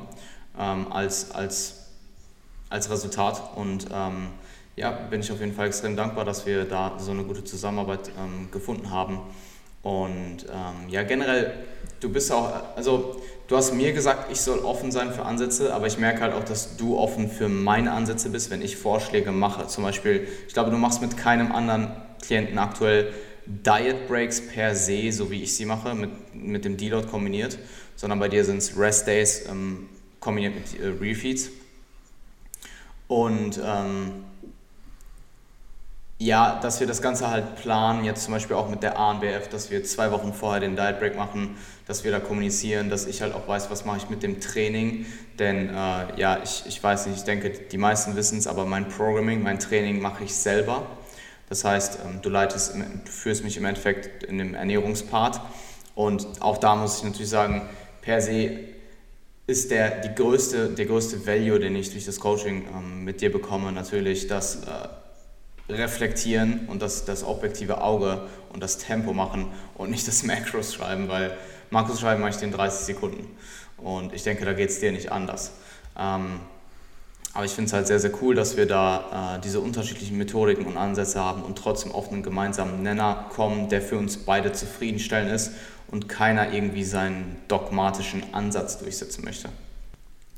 ähm, 0.58 0.90
als, 0.90 1.32
als, 1.32 1.86
als 2.70 2.90
Resultat. 2.90 3.42
Und 3.56 3.86
ähm, 3.92 4.28
ja, 4.78 4.90
bin 4.90 5.20
ich 5.20 5.30
auf 5.32 5.40
jeden 5.40 5.52
Fall 5.52 5.66
extrem 5.66 5.96
dankbar, 5.96 6.24
dass 6.24 6.46
wir 6.46 6.64
da 6.64 6.98
so 6.98 7.10
eine 7.10 7.24
gute 7.24 7.44
Zusammenarbeit 7.44 8.10
ähm, 8.18 8.48
gefunden 8.50 8.90
haben. 8.90 9.20
Und 9.82 10.44
ähm, 10.50 10.88
ja, 10.88 11.02
generell, 11.02 11.54
du 12.00 12.10
bist 12.10 12.32
auch, 12.32 12.76
also 12.76 13.20
du 13.46 13.56
hast 13.56 13.74
mir 13.74 13.92
gesagt, 13.92 14.30
ich 14.30 14.40
soll 14.40 14.60
offen 14.60 14.90
sein 14.92 15.12
für 15.12 15.24
Ansätze, 15.24 15.74
aber 15.74 15.86
ich 15.86 15.98
merke 15.98 16.20
halt 16.20 16.34
auch, 16.34 16.44
dass 16.44 16.76
du 16.76 16.98
offen 16.98 17.30
für 17.30 17.48
meine 17.48 17.92
Ansätze 17.92 18.30
bist, 18.30 18.50
wenn 18.50 18.62
ich 18.62 18.76
Vorschläge 18.76 19.32
mache. 19.32 19.66
Zum 19.66 19.84
Beispiel, 19.84 20.26
ich 20.46 20.54
glaube, 20.54 20.70
du 20.70 20.76
machst 20.76 21.00
mit 21.00 21.16
keinem 21.16 21.52
anderen 21.52 21.92
Klienten 22.22 22.58
aktuell 22.58 23.12
Diet 23.46 24.08
Breaks 24.08 24.46
per 24.46 24.74
se, 24.74 25.10
so 25.10 25.30
wie 25.30 25.42
ich 25.42 25.54
sie 25.56 25.64
mache, 25.64 25.94
mit, 25.94 26.10
mit 26.34 26.64
dem 26.64 26.76
Deload 26.76 27.08
kombiniert, 27.08 27.58
sondern 27.96 28.18
bei 28.18 28.28
dir 28.28 28.44
sind 28.44 28.58
es 28.58 28.78
Rest 28.78 29.06
Days 29.06 29.46
ähm, 29.48 29.88
kombiniert 30.20 30.54
mit 30.54 30.80
äh, 30.80 30.88
Refeeds. 30.88 31.50
Und 33.06 33.58
ähm, 33.64 34.24
ja, 36.20 36.58
dass 36.60 36.80
wir 36.80 36.88
das 36.88 37.00
Ganze 37.00 37.30
halt 37.30 37.54
planen, 37.56 38.04
jetzt 38.04 38.24
zum 38.24 38.34
Beispiel 38.34 38.56
auch 38.56 38.68
mit 38.68 38.82
der 38.82 38.98
ANBF, 38.98 39.48
dass 39.48 39.70
wir 39.70 39.84
zwei 39.84 40.10
Wochen 40.10 40.32
vorher 40.32 40.60
den 40.60 40.74
Diet 40.74 40.98
Break 40.98 41.16
machen, 41.16 41.56
dass 41.86 42.02
wir 42.02 42.10
da 42.10 42.18
kommunizieren, 42.18 42.90
dass 42.90 43.06
ich 43.06 43.22
halt 43.22 43.34
auch 43.34 43.46
weiß, 43.46 43.70
was 43.70 43.84
mache 43.84 43.98
ich 43.98 44.10
mit 44.10 44.24
dem 44.24 44.40
Training. 44.40 45.06
Denn 45.38 45.68
äh, 45.68 45.72
ja, 46.16 46.40
ich, 46.42 46.64
ich 46.66 46.82
weiß 46.82 47.06
nicht, 47.06 47.18
ich 47.18 47.24
denke, 47.24 47.50
die 47.50 47.78
meisten 47.78 48.16
wissen 48.16 48.38
es, 48.38 48.48
aber 48.48 48.66
mein 48.66 48.88
Programming, 48.88 49.44
mein 49.44 49.60
Training 49.60 50.00
mache 50.02 50.24
ich 50.24 50.34
selber. 50.34 50.86
Das 51.48 51.64
heißt, 51.64 52.00
ähm, 52.04 52.20
du 52.20 52.30
leitest, 52.30 52.74
du 52.74 53.10
führst 53.10 53.44
mich 53.44 53.56
im 53.56 53.64
Endeffekt 53.64 54.24
in 54.24 54.38
dem 54.38 54.54
Ernährungspart. 54.54 55.40
Und 55.94 56.26
auch 56.40 56.58
da 56.58 56.74
muss 56.74 56.98
ich 56.98 57.04
natürlich 57.04 57.30
sagen, 57.30 57.68
per 58.02 58.20
se 58.20 58.58
ist 59.46 59.70
der, 59.70 60.00
die 60.00 60.14
größte, 60.14 60.70
der 60.70 60.86
größte 60.86 61.26
Value, 61.26 61.60
den 61.60 61.76
ich 61.76 61.92
durch 61.92 62.06
das 62.06 62.18
Coaching 62.18 62.64
ähm, 62.74 63.04
mit 63.04 63.20
dir 63.20 63.30
bekomme, 63.30 63.70
natürlich, 63.70 64.26
dass 64.26 64.64
äh, 64.64 64.88
reflektieren 65.68 66.66
und 66.68 66.82
das, 66.82 67.04
das 67.04 67.24
objektive 67.24 67.82
Auge 67.82 68.22
und 68.52 68.62
das 68.62 68.78
Tempo 68.78 69.12
machen 69.12 69.48
und 69.74 69.90
nicht 69.90 70.06
das 70.08 70.22
Macros 70.24 70.74
schreiben, 70.74 71.08
weil 71.08 71.36
Makros 71.70 72.00
schreiben 72.00 72.22
mache 72.22 72.34
ich 72.36 72.42
in 72.42 72.52
30 72.52 72.86
Sekunden. 72.86 73.36
Und 73.76 74.12
ich 74.12 74.22
denke, 74.22 74.44
da 74.44 74.52
geht 74.54 74.70
es 74.70 74.80
dir 74.80 74.90
nicht 74.90 75.12
anders. 75.12 75.52
Ähm, 75.96 76.40
aber 77.34 77.44
ich 77.44 77.52
finde 77.52 77.68
es 77.68 77.72
halt 77.72 77.86
sehr, 77.86 78.00
sehr 78.00 78.10
cool, 78.22 78.34
dass 78.34 78.56
wir 78.56 78.66
da 78.66 79.36
äh, 79.36 79.40
diese 79.40 79.60
unterschiedlichen 79.60 80.16
Methodiken 80.16 80.66
und 80.66 80.76
Ansätze 80.76 81.20
haben 81.20 81.42
und 81.42 81.56
trotzdem 81.56 81.92
auf 81.92 82.10
einen 82.10 82.22
gemeinsamen 82.22 82.82
Nenner 82.82 83.26
kommen, 83.30 83.68
der 83.68 83.82
für 83.82 83.98
uns 83.98 84.16
beide 84.16 84.52
zufriedenstellend 84.52 85.30
ist 85.30 85.52
und 85.88 86.08
keiner 86.08 86.52
irgendwie 86.52 86.84
seinen 86.84 87.36
dogmatischen 87.46 88.34
Ansatz 88.34 88.78
durchsetzen 88.78 89.24
möchte. 89.24 89.50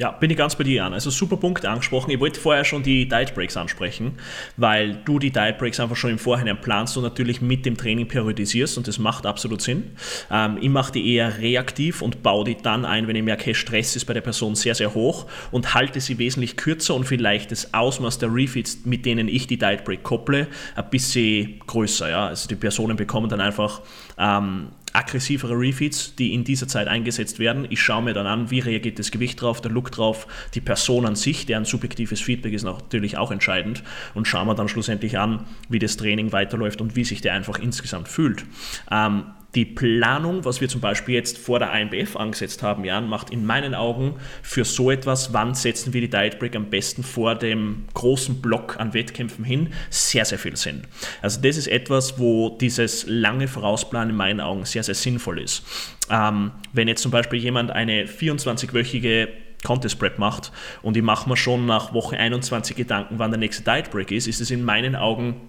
Ja, 0.00 0.12
bin 0.12 0.30
ich 0.30 0.38
ganz 0.38 0.56
bei 0.56 0.64
dir 0.64 0.86
an. 0.86 0.94
Also 0.94 1.10
super 1.10 1.36
Punkte 1.36 1.68
angesprochen. 1.68 2.10
Ich 2.10 2.18
wollte 2.20 2.40
vorher 2.40 2.64
schon 2.64 2.82
die 2.82 3.06
Diet 3.06 3.34
Breaks 3.34 3.58
ansprechen, 3.58 4.12
weil 4.56 4.94
du 5.04 5.18
die 5.18 5.30
Diet 5.30 5.58
Breaks 5.58 5.78
einfach 5.78 5.96
schon 5.96 6.10
im 6.10 6.18
Vorhinein 6.18 6.58
planst 6.58 6.96
und 6.96 7.02
natürlich 7.02 7.42
mit 7.42 7.66
dem 7.66 7.76
Training 7.76 8.08
periodisierst 8.08 8.78
und 8.78 8.88
das 8.88 8.98
macht 8.98 9.26
absolut 9.26 9.60
Sinn. 9.60 9.90
Ähm, 10.30 10.56
ich 10.58 10.70
mache 10.70 10.92
die 10.92 11.14
eher 11.14 11.36
reaktiv 11.36 12.00
und 12.00 12.22
baue 12.22 12.46
die 12.46 12.56
dann 12.56 12.86
ein, 12.86 13.08
wenn 13.08 13.16
ich 13.16 13.22
merke, 13.22 13.54
Stress 13.54 13.94
ist 13.94 14.06
bei 14.06 14.14
der 14.14 14.22
Person 14.22 14.54
sehr, 14.54 14.74
sehr 14.74 14.94
hoch 14.94 15.26
und 15.50 15.74
halte 15.74 16.00
sie 16.00 16.16
wesentlich 16.16 16.56
kürzer 16.56 16.94
und 16.94 17.04
vielleicht 17.04 17.50
das 17.50 17.74
Ausmaß 17.74 18.18
der 18.20 18.34
Refeeds, 18.34 18.86
mit 18.86 19.04
denen 19.04 19.28
ich 19.28 19.48
die 19.48 19.58
Diet 19.58 19.84
Break 19.84 20.02
kopple, 20.02 20.48
ein 20.76 20.88
bisschen 20.88 21.60
größer. 21.66 22.08
Ja? 22.08 22.28
Also 22.28 22.48
die 22.48 22.56
Personen 22.56 22.96
bekommen 22.96 23.28
dann 23.28 23.42
einfach 23.42 23.82
ähm, 24.16 24.68
aggressivere 24.92 25.54
Refeeds, 25.54 26.14
die 26.16 26.34
in 26.34 26.44
dieser 26.44 26.68
Zeit 26.68 26.88
eingesetzt 26.88 27.38
werden. 27.38 27.66
Ich 27.70 27.80
schaue 27.80 28.02
mir 28.02 28.14
dann 28.14 28.26
an, 28.26 28.50
wie 28.50 28.60
reagiert 28.60 28.98
das 28.98 29.10
Gewicht 29.10 29.40
drauf, 29.40 29.60
der 29.60 29.70
Look 29.70 29.90
drauf, 29.92 30.26
die 30.54 30.60
Person 30.60 31.06
an 31.06 31.16
sich, 31.16 31.46
deren 31.46 31.64
subjektives 31.64 32.20
Feedback 32.20 32.52
ist 32.52 32.64
natürlich 32.64 33.16
auch 33.16 33.30
entscheidend 33.30 33.82
und 34.14 34.26
schauen 34.26 34.46
wir 34.46 34.54
dann 34.54 34.68
schlussendlich 34.68 35.18
an, 35.18 35.46
wie 35.68 35.78
das 35.78 35.96
Training 35.96 36.32
weiterläuft 36.32 36.80
und 36.80 36.96
wie 36.96 37.04
sich 37.04 37.20
der 37.20 37.34
einfach 37.34 37.58
insgesamt 37.58 38.08
fühlt. 38.08 38.44
Ähm, 38.90 39.24
die 39.54 39.64
Planung, 39.64 40.44
was 40.44 40.60
wir 40.60 40.68
zum 40.68 40.80
Beispiel 40.80 41.14
jetzt 41.14 41.36
vor 41.38 41.58
der 41.58 41.72
IMBF 41.72 42.16
angesetzt 42.16 42.62
haben, 42.62 42.84
Jan, 42.84 43.08
macht 43.08 43.30
in 43.30 43.44
meinen 43.44 43.74
Augen 43.74 44.14
für 44.42 44.64
so 44.64 44.90
etwas, 44.90 45.32
wann 45.32 45.54
setzen 45.54 45.92
wir 45.92 46.00
die 46.00 46.10
Diet 46.10 46.38
Break 46.38 46.54
am 46.54 46.70
besten 46.70 47.02
vor 47.02 47.34
dem 47.34 47.84
großen 47.94 48.40
Block 48.40 48.78
an 48.78 48.94
Wettkämpfen 48.94 49.44
hin, 49.44 49.72
sehr, 49.90 50.24
sehr 50.24 50.38
viel 50.38 50.56
Sinn. 50.56 50.82
Also 51.20 51.40
das 51.40 51.56
ist 51.56 51.66
etwas, 51.66 52.18
wo 52.18 52.56
dieses 52.60 53.06
lange 53.08 53.48
Vorausplanen 53.48 54.10
in 54.10 54.16
meinen 54.16 54.40
Augen 54.40 54.64
sehr, 54.64 54.84
sehr 54.84 54.94
sinnvoll 54.94 55.40
ist. 55.40 55.64
Ähm, 56.10 56.52
wenn 56.72 56.86
jetzt 56.86 57.02
zum 57.02 57.10
Beispiel 57.10 57.40
jemand 57.40 57.70
eine 57.72 58.04
24-wöchige 58.04 59.28
Contest 59.64 59.98
Prep 59.98 60.18
macht 60.18 60.52
und 60.82 60.96
ich 60.96 61.02
mache 61.02 61.28
mir 61.28 61.36
schon 61.36 61.66
nach 61.66 61.92
Woche 61.92 62.16
21 62.16 62.76
Gedanken, 62.76 63.18
wann 63.18 63.30
der 63.30 63.38
nächste 63.38 63.62
Diet 63.62 63.90
Break 63.90 64.10
ist, 64.10 64.26
ist 64.26 64.40
es 64.40 64.50
in 64.50 64.64
meinen 64.64 64.96
Augen 64.96 65.40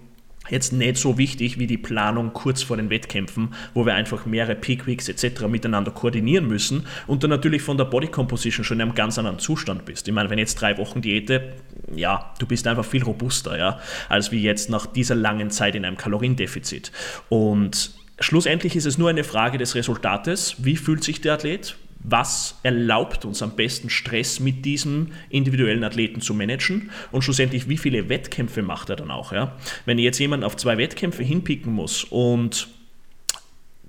jetzt 0.52 0.72
nicht 0.72 0.98
so 0.98 1.18
wichtig 1.18 1.58
wie 1.58 1.66
die 1.66 1.78
Planung 1.78 2.32
kurz 2.32 2.62
vor 2.62 2.76
den 2.76 2.90
Wettkämpfen, 2.90 3.54
wo 3.74 3.86
wir 3.86 3.94
einfach 3.94 4.26
mehrere 4.26 4.54
Peak 4.54 4.86
Weeks 4.86 5.08
etc. 5.08 5.48
miteinander 5.48 5.90
koordinieren 5.90 6.46
müssen 6.46 6.86
und 7.06 7.22
dann 7.22 7.30
natürlich 7.30 7.62
von 7.62 7.78
der 7.78 7.86
Body 7.86 8.08
Composition 8.08 8.64
schon 8.64 8.76
in 8.76 8.82
einem 8.82 8.94
ganz 8.94 9.18
anderen 9.18 9.38
Zustand 9.38 9.86
bist. 9.86 10.06
Ich 10.06 10.14
meine, 10.14 10.28
wenn 10.30 10.38
jetzt 10.38 10.60
drei 10.60 10.76
Wochen 10.76 11.00
Diäte, 11.00 11.54
ja, 11.94 12.34
du 12.38 12.46
bist 12.46 12.66
einfach 12.66 12.84
viel 12.84 13.02
robuster, 13.02 13.58
ja, 13.58 13.80
als 14.08 14.30
wie 14.30 14.42
jetzt 14.42 14.68
nach 14.68 14.86
dieser 14.86 15.14
langen 15.14 15.50
Zeit 15.50 15.74
in 15.74 15.84
einem 15.86 15.96
Kaloriendefizit. 15.96 16.92
Und 17.30 17.92
schlussendlich 18.20 18.76
ist 18.76 18.84
es 18.84 18.98
nur 18.98 19.08
eine 19.08 19.24
Frage 19.24 19.56
des 19.56 19.74
Resultates. 19.74 20.56
Wie 20.58 20.76
fühlt 20.76 21.02
sich 21.02 21.22
der 21.22 21.34
Athlet? 21.34 21.76
Was 22.04 22.58
erlaubt 22.62 23.24
uns 23.24 23.42
am 23.42 23.54
besten 23.56 23.90
Stress 23.90 24.40
mit 24.40 24.64
diesem 24.64 25.08
individuellen 25.30 25.84
Athleten 25.84 26.20
zu 26.20 26.34
managen 26.34 26.90
und 27.10 27.22
schlussendlich, 27.22 27.68
wie 27.68 27.78
viele 27.78 28.08
Wettkämpfe 28.08 28.62
macht 28.62 28.90
er 28.90 28.96
dann 28.96 29.10
auch. 29.10 29.32
Ja? 29.32 29.56
Wenn 29.84 29.98
jetzt 29.98 30.18
jemanden 30.18 30.44
auf 30.44 30.56
zwei 30.56 30.78
Wettkämpfe 30.78 31.22
hinpicken 31.22 31.72
muss 31.72 32.04
und 32.04 32.68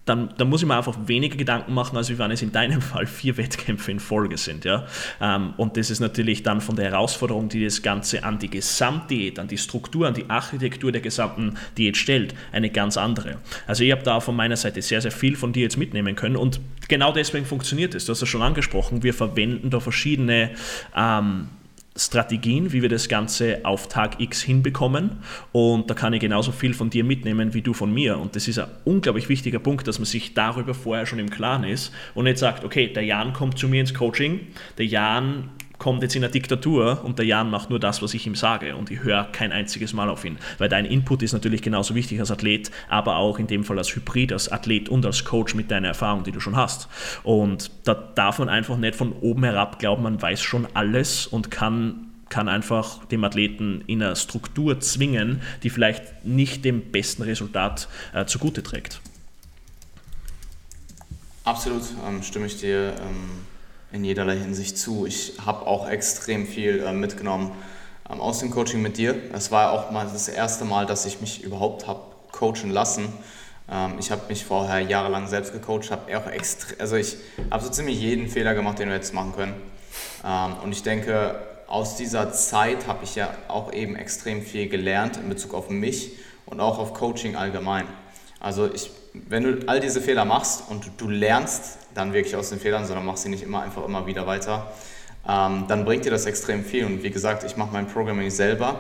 dann, 0.06 0.34
dann 0.38 0.50
muss 0.50 0.62
ich 0.62 0.68
mir 0.68 0.76
einfach 0.76 0.98
weniger 1.06 1.38
Gedanken 1.38 1.74
machen, 1.74 1.96
als 1.96 2.16
wenn 2.18 2.32
es 2.32 2.42
in 2.42 2.52
deinem 2.52 2.82
Fall 2.82 3.06
vier 3.06 3.38
Wettkämpfe 3.38 3.92
in 3.92 4.00
Folge 4.00 4.38
sind. 4.38 4.66
Ja? 4.66 4.86
Ähm, 5.22 5.54
und 5.58 5.78
das 5.78 5.90
ist 5.90 6.00
natürlich 6.00 6.44
dann 6.44 6.62
von 6.62 6.76
der 6.76 6.92
Herausforderung, 6.92 7.50
die 7.50 7.64
das 7.64 7.82
Ganze 7.82 8.24
an 8.24 8.40
die 8.40 8.50
Gesamtdiät, 8.50 9.40
an 9.40 9.48
die 9.48 9.58
Struktur, 9.58 10.08
an 10.08 10.14
die 10.14 10.30
Architektur 10.30 10.92
der 10.92 11.02
gesamten 11.02 11.56
Diät 11.78 11.96
stellt, 11.96 12.36
eine 12.52 12.70
ganz 12.70 12.98
andere. 12.98 13.38
Also 13.66 13.84
ich 13.84 13.92
habe 13.92 14.04
da 14.04 14.20
von 14.20 14.36
meiner 14.36 14.58
Seite 14.58 14.82
sehr, 14.82 15.02
sehr 15.02 15.12
viel 15.12 15.36
von 15.36 15.54
dir 15.54 15.64
jetzt 15.64 15.78
mitnehmen 15.78 16.16
können 16.16 16.36
und 16.36 16.60
genau 16.88 17.12
deswegen 17.12 17.46
funktioniert 17.46 17.96
es. 17.96 18.06
Du 18.06 18.12
hast 18.12 18.22
es 18.22 18.30
schon 18.30 18.42
angesprochen, 18.42 19.04
wir 19.04 19.14
verwenden 19.14 19.70
da 19.70 19.80
verschiedene 19.80 20.52
ähm, 20.96 21.50
Strategien, 21.96 22.74
wie 22.74 22.82
wir 22.82 22.90
das 22.90 23.08
Ganze 23.08 23.60
auf 23.64 23.88
Tag 23.88 24.20
X 24.20 24.42
hinbekommen. 24.42 25.18
Und 25.52 25.90
da 25.90 25.94
kann 25.94 26.14
ich 26.14 26.22
genauso 26.22 26.52
viel 26.52 26.74
von 26.74 26.90
dir 26.90 27.04
mitnehmen 27.04 27.54
wie 27.54 27.62
du 27.62 27.74
von 27.74 27.94
mir. 27.94 28.18
Und 28.18 28.36
das 28.36 28.48
ist 28.48 28.58
ein 28.58 28.68
unglaublich 28.84 29.30
wichtiger 29.30 29.60
Punkt, 29.60 29.88
dass 29.88 30.00
man 30.00 30.06
sich 30.06 30.34
darüber 30.34 30.74
vorher 30.74 31.06
schon 31.06 31.20
im 31.20 31.30
Klaren 31.30 31.64
ist 31.64 31.94
und 32.16 32.24
nicht 32.24 32.40
sagt, 32.40 32.64
okay, 32.64 32.88
der 32.88 33.04
Jan 33.04 33.34
kommt 33.34 33.60
zu 33.60 33.68
mir 33.68 33.82
ins 33.82 33.94
Coaching, 33.94 34.40
der 34.78 34.88
Jan 34.88 35.50
kommt 35.78 36.02
jetzt 36.02 36.16
in 36.16 36.24
eine 36.24 36.32
Diktatur 36.32 37.02
und 37.04 37.20
der 37.20 37.26
Jan 37.26 37.50
macht 37.50 37.70
nur 37.70 37.80
das, 37.80 38.02
was 38.02 38.14
ich 38.14 38.26
ihm 38.26 38.36
sage 38.36 38.76
und 38.76 38.92
ich 38.92 39.04
höre 39.04 39.26
kein 39.26 39.52
einziges 39.52 39.94
Mal 39.94 40.10
auf 40.10 40.24
ihn. 40.24 40.38
Weil 40.58 40.70
dein 40.70 40.86
Input 40.86 41.24
ist 41.24 41.34
natürlich 41.34 41.62
genauso 41.62 41.96
wichtig 41.96 42.20
als 42.20 42.32
Athlet, 42.32 42.72
aber 42.90 43.18
auch 43.18 43.40
in 43.40 43.48
dem 43.48 43.64
Fall 43.64 43.78
als 43.78 43.96
Hybrid, 43.96 44.32
als 44.32 44.52
Athlet 44.52 44.90
und 44.90 45.06
als 45.06 45.26
Coach 45.26 45.56
mit 45.56 45.72
deiner 45.72 45.90
Erfahrung, 45.90 46.24
die 46.24 46.32
du 46.32 46.40
schon 46.40 46.56
hast. 46.56 46.88
Und 47.24 47.72
da 47.84 47.94
darf 47.94 48.40
man 48.40 48.50
einfach 48.50 48.78
nicht 48.78 48.96
von 48.96 49.14
oben 49.14 49.44
herab 49.44 49.80
glauben, 49.80 50.04
man 50.04 50.22
weiß 50.22 50.42
schon 50.42 50.68
alles 50.74 51.28
und 51.28 51.52
kann 51.52 52.10
kann 52.30 52.50
einfach 52.50 53.06
dem 53.06 53.24
Athleten 53.26 53.84
in 53.86 54.02
eine 54.02 54.16
Struktur 54.16 54.80
zwingen, 54.80 55.44
die 55.62 55.70
vielleicht 55.70 56.26
nicht 56.26 56.66
dem 56.66 56.82
besten 56.92 57.22
Resultat 57.22 57.88
äh, 58.12 58.26
zugute 58.26 58.64
trägt. 58.64 59.02
Absolut, 61.44 61.84
ähm, 62.08 62.24
stimme 62.24 62.48
ich 62.48 62.60
dir 62.60 62.96
ähm, 63.02 63.46
in 63.94 64.04
jederlei 64.04 64.36
Hinsicht 64.38 64.78
zu. 64.78 65.06
Ich 65.06 65.34
habe 65.46 65.66
auch 65.68 65.88
extrem 65.88 66.48
viel 66.48 66.82
äh, 66.82 66.92
mitgenommen 66.92 67.52
ähm, 68.10 68.20
aus 68.20 68.40
dem 68.40 68.50
Coaching 68.50 68.82
mit 68.82 68.98
dir. 68.98 69.16
Es 69.32 69.52
war 69.52 69.72
auch 69.72 69.92
mal 69.92 70.08
das 70.12 70.28
erste 70.28 70.66
Mal, 70.66 70.86
dass 70.86 71.06
ich 71.06 71.22
mich 71.22 71.44
überhaupt 71.44 71.88
habe 71.88 72.02
coachen 72.32 72.72
lassen. 72.72 73.14
Ähm, 73.72 73.94
ich 74.00 74.12
habe 74.12 74.24
mich 74.28 74.44
vorher 74.44 74.82
jahrelang 74.82 75.28
selbst 75.28 75.54
gecoacht, 75.54 75.92
habe 75.92 76.18
auch 76.18 76.28
extra, 76.28 76.74
also 76.80 76.96
ich 76.96 77.18
habe 77.52 77.64
so 77.64 77.70
ziemlich 77.70 78.00
jeden 78.00 78.28
Fehler 78.28 78.56
gemacht, 78.56 78.80
den 78.80 78.90
wir 78.90 78.96
jetzt 78.96 79.14
machen 79.14 79.34
können. 79.36 79.54
Ähm, 80.26 80.56
und 80.64 80.72
ich 80.72 80.82
denke, 80.82 81.36
aus 81.68 81.96
dieser 81.96 82.34
Zeit 82.34 82.88
habe 82.88 83.04
ich 83.04 83.16
ja 83.16 83.30
auch 83.48 83.72
eben 83.74 83.96
extrem 83.96 84.42
viel 84.42 84.68
gelernt 84.70 85.18
in 85.18 85.30
Bezug 85.30 85.54
auf 85.54 85.70
mich 85.70 86.14
und 86.48 86.60
auch 86.60 86.80
auf 86.80 86.96
Coaching 86.96 87.36
allgemein. 87.36 87.88
Also 88.40 88.72
ich, 88.74 88.90
wenn 89.14 89.44
du 89.44 89.68
all 89.68 89.80
diese 89.80 90.02
Fehler 90.02 90.26
machst 90.26 90.64
und 90.68 90.90
du 90.98 91.10
lernst 91.10 91.78
dann 91.94 92.14
wirklich 92.14 92.36
aus 92.36 92.50
den 92.50 92.60
Fehlern, 92.60 92.86
sondern 92.86 93.06
mach 93.06 93.18
sie 93.18 93.30
nicht 93.30 93.44
immer 93.44 93.62
einfach 93.62 93.86
immer 93.86 94.06
wieder 94.06 94.28
weiter, 94.28 94.72
ähm, 95.28 95.66
dann 95.68 95.86
bringt 95.86 96.06
dir 96.06 96.12
das 96.12 96.26
extrem 96.26 96.64
viel. 96.64 96.86
Und 96.86 97.04
wie 97.04 97.12
gesagt, 97.12 97.44
ich 97.44 97.58
mache 97.58 97.72
mein 97.72 97.88
Programming 97.88 98.30
selber. 98.30 98.80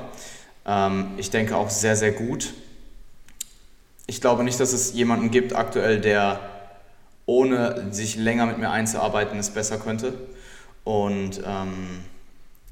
Ähm, 0.66 1.11
ich 1.18 1.30
denke 1.30 1.55
auch 1.55 1.70
sehr, 1.70 1.95
sehr 1.95 2.11
gut. 2.11 2.53
Ich 4.05 4.20
glaube 4.20 4.43
nicht, 4.43 4.59
dass 4.59 4.74
es 4.74 4.93
jemanden 4.93 5.32
gibt 5.32 5.55
aktuell, 5.55 6.01
der 6.01 6.39
ohne 7.26 7.93
sich 7.93 8.18
länger 8.18 8.45
mit 8.45 8.57
mir 8.57 8.70
einzuarbeiten 8.70 9.39
es 9.39 9.49
besser 9.49 9.78
könnte. 9.78 10.14
Und 10.84 11.41
ähm, 11.45 12.03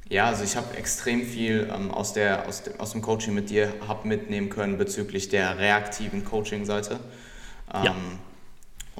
ja, 0.09 0.25
also 0.25 0.43
ich 0.43 0.57
habe 0.57 0.75
extrem 0.75 1.25
viel 1.25 1.71
ähm, 1.73 1.89
aus, 1.89 2.11
der, 2.11 2.45
aus, 2.47 2.63
de, 2.63 2.77
aus 2.77 2.91
dem 2.91 3.01
Coaching 3.01 3.33
mit 3.33 3.49
dir 3.49 3.73
hab 3.87 4.03
mitnehmen 4.03 4.49
können 4.49 4.77
bezüglich 4.77 5.29
der 5.29 5.57
reaktiven 5.57 6.25
Coaching-Seite. 6.25 6.99
ja. 7.73 7.95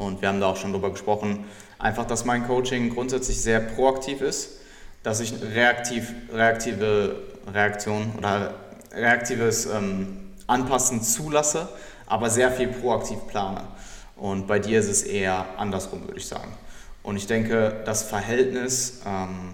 Und 0.01 0.21
wir 0.21 0.29
haben 0.29 0.39
da 0.39 0.47
auch 0.47 0.57
schon 0.57 0.71
drüber 0.71 0.89
gesprochen, 0.89 1.45
einfach, 1.77 2.05
dass 2.05 2.25
mein 2.25 2.47
Coaching 2.47 2.93
grundsätzlich 2.93 3.41
sehr 3.41 3.59
proaktiv 3.59 4.21
ist, 4.21 4.59
dass 5.03 5.19
ich 5.19 5.33
reaktiv, 5.41 6.11
reaktive 6.33 7.17
Reaktion 7.53 8.13
oder 8.17 8.53
reaktives 8.93 9.67
ähm, 9.67 10.31
Anpassen 10.47 11.03
zulasse, 11.03 11.69
aber 12.07 12.29
sehr 12.29 12.51
viel 12.51 12.67
proaktiv 12.67 13.19
plane. 13.27 13.61
Und 14.15 14.47
bei 14.47 14.59
dir 14.59 14.79
ist 14.79 14.89
es 14.89 15.03
eher 15.03 15.45
andersrum, 15.57 16.01
würde 16.07 16.17
ich 16.17 16.27
sagen. 16.27 16.51
Und 17.03 17.17
ich 17.17 17.27
denke, 17.27 17.81
das 17.85 18.03
Verhältnis 18.03 19.01
ähm, 19.05 19.53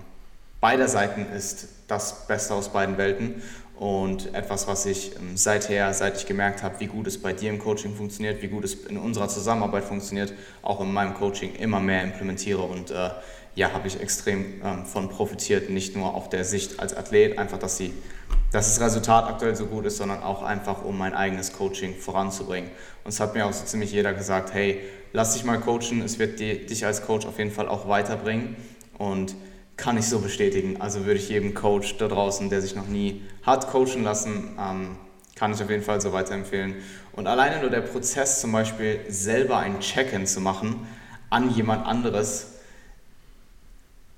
beider 0.61 0.87
Seiten 0.87 1.25
ist 1.33 1.67
das 1.87 2.25
Beste 2.27 2.53
aus 2.53 2.69
beiden 2.69 2.97
Welten 2.97 3.41
und 3.79 4.33
etwas, 4.33 4.67
was 4.67 4.85
ich 4.85 5.15
ähm, 5.17 5.37
seither, 5.37 5.93
seit 5.93 6.17
ich 6.17 6.25
gemerkt 6.25 6.63
habe, 6.63 6.79
wie 6.79 6.87
gut 6.87 7.05
es 7.07 7.21
bei 7.21 7.33
dir 7.33 7.49
im 7.49 7.59
Coaching 7.59 7.95
funktioniert, 7.95 8.41
wie 8.41 8.47
gut 8.47 8.63
es 8.65 8.73
in 8.73 8.97
unserer 8.97 9.27
Zusammenarbeit 9.27 9.83
funktioniert, 9.83 10.33
auch 10.63 10.81
in 10.81 10.91
meinem 10.91 11.13
Coaching 11.13 11.53
immer 11.55 11.79
mehr 11.79 12.03
implementiere 12.03 12.61
und 12.61 12.89
äh, 12.91 13.09
ja, 13.53 13.73
habe 13.73 13.87
ich 13.87 13.99
extrem 13.99 14.61
ähm, 14.63 14.85
von 14.85 15.09
profitiert, 15.09 15.69
nicht 15.69 15.95
nur 15.95 16.13
auf 16.13 16.29
der 16.29 16.43
Sicht 16.43 16.79
als 16.79 16.95
Athlet, 16.95 17.39
einfach, 17.39 17.57
dass, 17.57 17.77
sie, 17.77 17.91
dass 18.51 18.67
das 18.67 18.85
Resultat 18.85 19.25
aktuell 19.25 19.55
so 19.55 19.65
gut 19.65 19.85
ist, 19.85 19.97
sondern 19.97 20.21
auch 20.21 20.43
einfach, 20.43 20.83
um 20.83 20.95
mein 20.97 21.15
eigenes 21.15 21.53
Coaching 21.53 21.95
voranzubringen. 21.95 22.69
Und 23.03 23.09
es 23.09 23.19
hat 23.19 23.33
mir 23.33 23.47
auch 23.47 23.53
so 23.53 23.65
ziemlich 23.65 23.91
jeder 23.91 24.13
gesagt, 24.13 24.53
hey, 24.53 24.81
lass 25.11 25.33
dich 25.33 25.43
mal 25.43 25.59
coachen, 25.59 26.01
es 26.03 26.19
wird 26.19 26.39
die, 26.39 26.67
dich 26.67 26.85
als 26.85 27.03
Coach 27.03 27.25
auf 27.25 27.39
jeden 27.39 27.51
Fall 27.51 27.67
auch 27.67 27.87
weiterbringen 27.87 28.55
und 28.99 29.35
kann 29.77 29.97
ich 29.97 30.07
so 30.07 30.19
bestätigen. 30.19 30.81
Also 30.81 31.05
würde 31.05 31.19
ich 31.19 31.29
jedem 31.29 31.53
Coach 31.53 31.97
da 31.97 32.07
draußen, 32.07 32.49
der 32.49 32.61
sich 32.61 32.75
noch 32.75 32.87
nie 32.87 33.21
hat 33.43 33.69
coachen 33.71 34.03
lassen, 34.03 34.57
ähm, 34.59 34.97
kann 35.35 35.53
ich 35.53 35.61
auf 35.61 35.69
jeden 35.69 35.83
Fall 35.83 36.01
so 36.01 36.11
weiterempfehlen. 36.11 36.75
Und 37.13 37.27
alleine 37.27 37.61
nur 37.61 37.69
der 37.69 37.81
Prozess 37.81 38.41
zum 38.41 38.51
Beispiel 38.51 38.99
selber 39.07 39.59
ein 39.59 39.79
Check-in 39.79 40.25
zu 40.25 40.41
machen 40.41 40.87
an 41.29 41.53
jemand 41.53 41.85
anderes, 41.85 42.53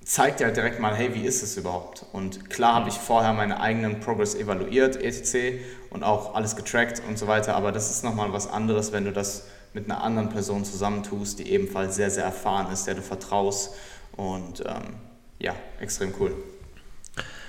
zeigt 0.02 0.40
ja 0.40 0.50
direkt 0.50 0.80
mal, 0.80 0.94
hey, 0.94 1.14
wie 1.14 1.24
ist 1.24 1.42
es 1.42 1.56
überhaupt? 1.56 2.06
Und 2.12 2.50
klar 2.50 2.74
habe 2.74 2.88
ich 2.88 2.96
vorher 2.96 3.32
meine 3.32 3.60
eigenen 3.60 4.00
Progress 4.00 4.34
evaluiert, 4.34 4.96
etc. 4.96 5.62
und 5.90 6.02
auch 6.02 6.34
alles 6.34 6.56
getrackt 6.56 7.02
und 7.06 7.18
so 7.18 7.26
weiter, 7.26 7.54
aber 7.54 7.70
das 7.70 7.90
ist 7.90 8.02
nochmal 8.02 8.32
was 8.32 8.48
anderes, 8.48 8.92
wenn 8.92 9.04
du 9.04 9.12
das 9.12 9.44
mit 9.72 9.84
einer 9.84 10.02
anderen 10.02 10.30
Person 10.30 10.64
zusammentust, 10.64 11.38
die 11.38 11.50
ebenfalls 11.50 11.94
sehr, 11.94 12.10
sehr 12.10 12.24
erfahren 12.24 12.72
ist, 12.72 12.86
der 12.86 12.94
du 12.94 13.02
vertraust 13.02 13.74
und 14.16 14.64
ähm, 14.66 14.94
ja, 15.40 15.54
extrem 15.80 16.12
cool. 16.20 16.32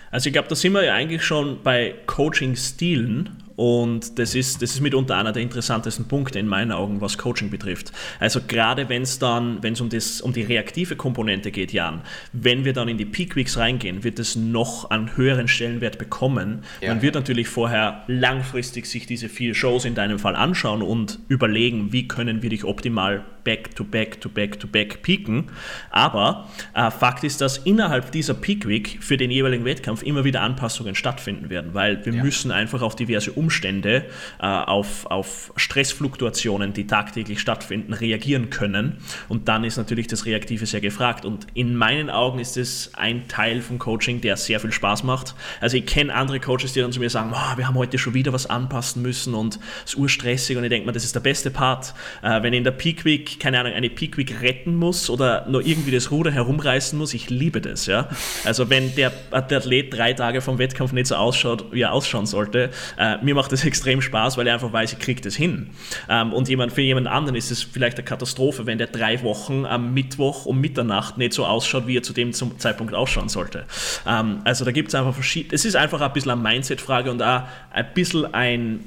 Also 0.09 0.27
ich 0.27 0.33
glaube, 0.33 0.49
da 0.49 0.55
sind 0.55 0.73
wir 0.73 0.83
ja 0.83 0.93
eigentlich 0.93 1.23
schon 1.23 1.63
bei 1.63 1.95
Coaching-Stilen 2.05 3.41
und 3.55 4.17
das 4.17 4.33
ist, 4.33 4.61
das 4.61 4.71
ist 4.71 4.81
mitunter 4.81 5.17
einer 5.17 5.31
der 5.31 5.43
interessantesten 5.43 6.07
Punkte 6.07 6.39
in 6.39 6.47
meinen 6.47 6.71
Augen, 6.71 6.99
was 6.99 7.17
Coaching 7.17 7.49
betrifft. 7.49 7.91
Also 8.19 8.41
gerade 8.45 8.89
wenn 8.89 9.03
es 9.03 9.19
dann, 9.19 9.61
wenn 9.61 9.73
es 9.73 9.81
um, 9.81 9.89
um 10.23 10.33
die 10.33 10.41
reaktive 10.41 10.95
Komponente 10.95 11.51
geht, 11.51 11.71
Jan, 11.71 12.01
wenn 12.33 12.65
wir 12.65 12.73
dann 12.73 12.87
in 12.87 12.97
die 12.97 13.05
Peak 13.05 13.35
Weeks 13.35 13.57
reingehen, 13.57 14.03
wird 14.03 14.19
es 14.19 14.35
noch 14.35 14.89
einen 14.89 15.15
höheren 15.15 15.47
Stellenwert 15.47 15.97
bekommen. 15.97 16.63
Ja. 16.81 16.89
Man 16.89 17.01
wird 17.01 17.15
natürlich 17.15 17.47
vorher 17.47 18.03
langfristig 18.07 18.87
sich 18.87 19.05
diese 19.05 19.29
vier 19.29 19.53
Shows 19.53 19.85
in 19.85 19.95
deinem 19.95 20.17
Fall 20.17 20.35
anschauen 20.35 20.81
und 20.81 21.19
überlegen, 21.27 21.93
wie 21.93 22.07
können 22.07 22.41
wir 22.41 22.49
dich 22.49 22.63
optimal 22.63 23.23
back 23.43 23.75
to 23.75 23.83
back 23.83 24.19
to 24.21 24.29
back 24.29 24.59
to 24.59 24.67
back 24.67 25.01
peaken. 25.01 25.49
Aber 25.89 26.49
äh, 26.73 26.91
Fakt 26.91 27.23
ist, 27.23 27.41
dass 27.41 27.57
innerhalb 27.57 28.11
dieser 28.11 28.33
Peak 28.33 28.67
Week 28.67 28.97
für 29.01 29.17
den 29.17 29.31
jeweiligen 29.31 29.65
Wettkampf 29.65 30.03
immer 30.03 30.23
wieder 30.23 30.41
Anpassungen 30.41 30.95
stattfinden 30.95 31.49
werden, 31.49 31.73
weil 31.73 32.05
wir 32.05 32.13
ja. 32.13 32.23
müssen 32.23 32.51
einfach 32.51 32.81
auf 32.81 32.95
diverse 32.95 33.31
Umstände 33.31 34.05
äh, 34.39 34.45
auf, 34.45 35.05
auf 35.07 35.53
Stressfluktuationen, 35.55 36.73
die 36.73 36.87
tagtäglich 36.87 37.39
stattfinden, 37.39 37.93
reagieren 37.93 38.49
können. 38.49 38.97
Und 39.29 39.47
dann 39.47 39.63
ist 39.63 39.77
natürlich 39.77 40.07
das 40.07 40.25
Reaktive 40.25 40.65
sehr 40.65 40.81
gefragt. 40.81 41.25
Und 41.25 41.47
in 41.53 41.75
meinen 41.75 42.09
Augen 42.09 42.39
ist 42.39 42.57
es 42.57 42.91
ein 42.95 43.27
Teil 43.27 43.61
vom 43.61 43.79
Coaching, 43.79 44.21
der 44.21 44.37
sehr 44.37 44.59
viel 44.59 44.71
Spaß 44.71 45.03
macht. 45.03 45.35
Also 45.59 45.77
ich 45.77 45.85
kenne 45.85 46.13
andere 46.13 46.39
Coaches, 46.39 46.73
die 46.73 46.81
dann 46.81 46.91
zu 46.91 46.99
mir 46.99 47.09
sagen, 47.09 47.31
oh, 47.33 47.57
wir 47.57 47.67
haben 47.67 47.75
heute 47.75 47.97
schon 47.97 48.13
wieder 48.13 48.33
was 48.33 48.45
anpassen 48.45 49.01
müssen 49.01 49.33
und 49.33 49.59
es 49.85 49.93
ist 49.93 49.97
urstressig. 49.97 50.57
Und 50.57 50.63
ich 50.63 50.69
denke 50.69 50.85
mir, 50.85 50.93
das 50.93 51.03
ist 51.03 51.15
der 51.15 51.19
beste 51.21 51.51
Part. 51.51 51.93
Äh, 52.21 52.43
wenn 52.43 52.53
in 52.53 52.63
der 52.63 52.71
Peak 52.71 53.05
Week, 53.05 53.30
keine 53.39 53.59
Ahnung, 53.59 53.73
eine 53.73 53.89
Peak 53.89 54.41
retten 54.41 54.75
muss 54.75 55.09
oder 55.09 55.45
nur 55.47 55.65
irgendwie 55.65 55.91
das 55.91 56.11
Ruder 56.11 56.31
herumreißen 56.31 56.97
muss, 56.97 57.13
ich 57.13 57.29
liebe 57.29 57.61
das. 57.61 57.85
Ja? 57.85 58.09
Also 58.45 58.69
wenn 58.69 58.95
der, 58.95 59.11
der 59.49 59.57
Athlet 59.57 59.93
drei 59.93 60.13
Tage 60.13 60.41
vom 60.41 60.57
Wettkampf 60.57 60.91
nicht 60.91 61.07
so 61.07 61.15
ausschaut, 61.15 61.71
wie 61.71 61.81
er 61.81 61.93
ausschauen 61.93 62.25
sollte, 62.25 62.71
äh, 62.97 63.17
mir 63.23 63.35
macht 63.35 63.51
das 63.51 63.65
extrem 63.71 64.01
Spaß, 64.01 64.37
weil 64.37 64.47
er 64.47 64.55
einfach 64.55 64.73
weiß, 64.73 64.93
ich 64.93 64.99
kriege 64.99 65.21
das 65.21 65.35
hin. 65.35 65.69
Ähm, 66.09 66.33
und 66.33 66.49
jemand, 66.49 66.73
für 66.73 66.81
jemand 66.81 67.07
anderen 67.07 67.35
ist 67.35 67.51
es 67.51 67.63
vielleicht 67.63 67.97
eine 67.97 68.05
Katastrophe, 68.05 68.65
wenn 68.65 68.77
der 68.77 68.87
drei 68.87 69.21
Wochen 69.23 69.65
am 69.65 69.93
Mittwoch 69.93 70.45
um 70.45 70.59
Mitternacht 70.59 71.17
nicht 71.17 71.33
so 71.33 71.45
ausschaut, 71.45 71.87
wie 71.87 71.97
er 71.97 72.03
zu 72.03 72.13
dem 72.13 72.33
Zeitpunkt 72.33 72.93
ausschauen 72.93 73.29
sollte. 73.29 73.65
Ähm, 74.07 74.41
also 74.43 74.65
da 74.65 74.71
gibt 74.71 74.89
es 74.89 74.95
einfach 74.95 75.13
verschiedene, 75.13 75.55
es 75.55 75.65
ist 75.65 75.75
einfach 75.75 76.01
ein 76.01 76.13
bisschen 76.13 76.31
eine 76.31 76.41
Mindset-Frage 76.41 77.11
und 77.11 77.21
auch 77.21 77.43
ein 77.71 77.93
bisschen 77.93 78.33
ein 78.33 78.85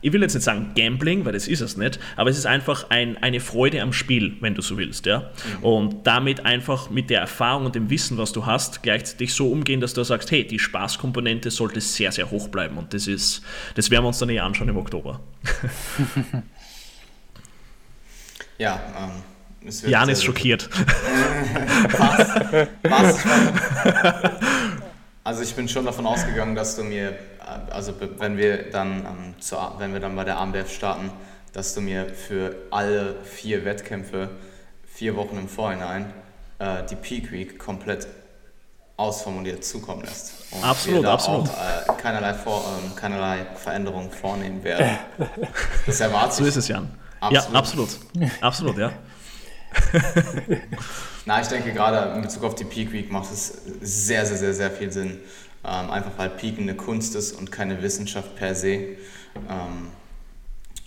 ich 0.00 0.12
will 0.12 0.22
jetzt 0.22 0.34
nicht 0.34 0.44
sagen 0.44 0.72
Gambling, 0.74 1.24
weil 1.24 1.32
das 1.32 1.48
ist 1.48 1.60
es 1.60 1.76
nicht, 1.76 1.98
aber 2.16 2.30
es 2.30 2.38
ist 2.38 2.46
einfach 2.46 2.90
ein, 2.90 3.16
eine 3.22 3.40
Freude 3.40 3.82
am 3.82 3.92
Spiel, 3.92 4.36
wenn 4.40 4.54
du 4.54 4.62
so 4.62 4.78
willst. 4.78 5.06
Ja? 5.06 5.30
Mhm. 5.58 5.64
Und 5.64 6.06
damit 6.06 6.44
einfach 6.46 6.90
mit 6.90 7.10
der 7.10 7.20
Erfahrung 7.20 7.66
und 7.66 7.74
dem 7.74 7.90
Wissen, 7.90 8.18
was 8.18 8.32
du 8.32 8.46
hast, 8.46 8.82
gleichzeitig 8.82 9.34
so 9.34 9.50
umgehen, 9.50 9.80
dass 9.80 9.94
du 9.94 10.02
sagst, 10.04 10.30
hey, 10.30 10.46
die 10.46 10.58
Spaßkomponente 10.58 11.50
sollte 11.50 11.80
sehr, 11.80 12.12
sehr 12.12 12.30
hoch 12.30 12.48
bleiben. 12.48 12.78
Und 12.78 12.94
das 12.94 13.06
ist, 13.06 13.42
das 13.74 13.90
werden 13.90 14.04
wir 14.04 14.08
uns 14.08 14.18
dann 14.18 14.30
eh 14.30 14.40
anschauen 14.40 14.68
im 14.68 14.76
Oktober. 14.76 15.20
ja, 18.58 18.80
ähm, 18.98 19.10
Jan 19.86 20.08
ist 20.08 20.24
schockiert. 20.24 20.70
was? 21.98 22.68
was? 22.82 23.24
Also 25.22 25.42
ich 25.42 25.54
bin 25.54 25.68
schon 25.68 25.84
davon 25.84 26.06
ausgegangen, 26.06 26.54
dass 26.54 26.76
du 26.76 26.82
mir 26.82 27.16
also 27.70 27.94
wenn 28.18 28.36
wir 28.36 28.70
dann, 28.70 28.98
ähm, 28.98 29.40
zu, 29.40 29.56
wenn 29.78 29.92
wir 29.92 30.00
dann 30.00 30.16
bei 30.16 30.24
der 30.24 30.38
AMBF 30.38 30.72
starten, 30.72 31.10
dass 31.52 31.74
du 31.74 31.80
mir 31.80 32.06
für 32.06 32.54
alle 32.70 33.16
vier 33.24 33.64
Wettkämpfe 33.64 34.30
vier 34.86 35.16
Wochen 35.16 35.36
im 35.36 35.48
Vorhinein 35.48 36.12
äh, 36.58 36.84
die 36.88 36.96
Peak 36.96 37.32
Week 37.32 37.58
komplett 37.58 38.06
ausformuliert 38.96 39.64
zukommen 39.64 40.02
lässt. 40.02 40.34
Und 40.50 40.62
absolut, 40.62 41.02
wir 41.02 41.10
absolut. 41.10 41.48
Auch, 41.48 41.88
äh, 41.88 42.00
keinerlei, 42.02 42.34
Vor, 42.34 42.60
äh, 42.60 43.00
keinerlei 43.00 43.46
Veränderungen 43.56 44.10
vornehmen 44.10 44.62
werden. 44.62 44.98
Das 45.86 46.00
erwartet 46.00 46.34
So 46.34 46.44
ist 46.44 46.56
es, 46.56 46.68
Jan. 46.68 46.90
Absolut. 47.20 47.52
Ja, 47.52 47.58
absolut. 47.58 47.88
Absolut, 48.40 48.78
ja. 48.78 48.92
Na, 51.24 51.40
ich 51.40 51.48
denke 51.48 51.72
gerade 51.72 52.14
in 52.14 52.22
Bezug 52.22 52.44
auf 52.44 52.54
die 52.54 52.64
Peak 52.64 52.92
Week 52.92 53.10
macht 53.10 53.30
es 53.32 53.62
sehr, 53.80 54.26
sehr, 54.26 54.36
sehr, 54.36 54.54
sehr 54.54 54.70
viel 54.70 54.90
Sinn, 54.90 55.18
ähm, 55.64 55.90
einfach 55.90 56.12
weil 56.16 56.30
Piken 56.30 56.62
eine 56.62 56.76
Kunst 56.76 57.14
ist 57.14 57.32
und 57.32 57.52
keine 57.52 57.82
Wissenschaft 57.82 58.36
per 58.36 58.54
se. 58.54 58.96
Ähm, 59.48 59.88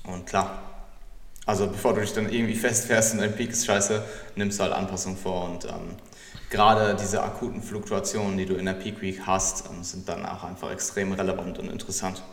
und 0.06 0.26
klar, 0.26 0.62
also 1.46 1.68
bevor 1.68 1.94
du 1.94 2.02
dich 2.02 2.14
dann 2.14 2.32
irgendwie 2.32 2.56
festfährst 2.56 3.14
und 3.14 3.20
dein 3.20 3.36
Peak 3.36 3.52
ist 3.52 3.66
scheiße, 3.66 4.04
nimmst 4.36 4.60
du 4.60 4.64
halt 4.64 4.74
Anpassungen 4.74 5.18
vor 5.18 5.50
und 5.50 5.66
ähm, 5.66 5.96
gerade 6.50 6.96
diese 6.96 7.24
akuten 7.24 7.62
Fluktuationen, 7.62 8.38
die 8.38 8.46
du 8.46 8.56
in 8.56 8.66
der 8.66 8.74
Peak 8.74 9.02
Week 9.02 9.22
hast, 9.26 9.66
ähm, 9.70 9.84
sind 9.84 10.08
danach 10.08 10.44
einfach 10.44 10.72
extrem 10.72 11.12
relevant 11.14 11.60
und 11.60 11.70
interessant. 11.70 12.24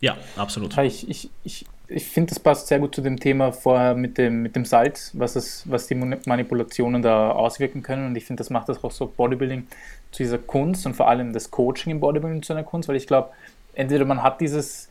Ja, 0.00 0.16
absolut. 0.36 0.76
Ich, 0.78 1.08
ich, 1.08 1.30
ich, 1.44 1.66
ich 1.88 2.06
finde, 2.06 2.30
das 2.30 2.38
passt 2.38 2.68
sehr 2.68 2.78
gut 2.78 2.94
zu 2.94 3.00
dem 3.00 3.18
Thema 3.18 3.52
vorher 3.52 3.94
mit 3.94 4.18
dem, 4.18 4.42
mit 4.42 4.54
dem 4.54 4.64
Salz, 4.64 5.10
was, 5.14 5.36
es, 5.36 5.68
was 5.68 5.86
die 5.86 5.94
Manipulationen 5.94 7.02
da 7.02 7.30
auswirken 7.32 7.82
können. 7.82 8.06
Und 8.06 8.16
ich 8.16 8.24
finde, 8.24 8.40
das 8.40 8.50
macht 8.50 8.68
das 8.68 8.82
auch 8.84 8.92
so 8.92 9.06
Bodybuilding 9.06 9.66
zu 10.12 10.22
dieser 10.22 10.38
Kunst 10.38 10.86
und 10.86 10.94
vor 10.94 11.08
allem 11.08 11.32
das 11.32 11.50
Coaching 11.50 11.92
im 11.92 12.00
Bodybuilding 12.00 12.42
zu 12.42 12.52
einer 12.52 12.62
Kunst, 12.62 12.88
weil 12.88 12.96
ich 12.96 13.06
glaube, 13.06 13.30
entweder 13.74 14.04
man 14.04 14.22
hat 14.22 14.40
dieses, 14.40 14.88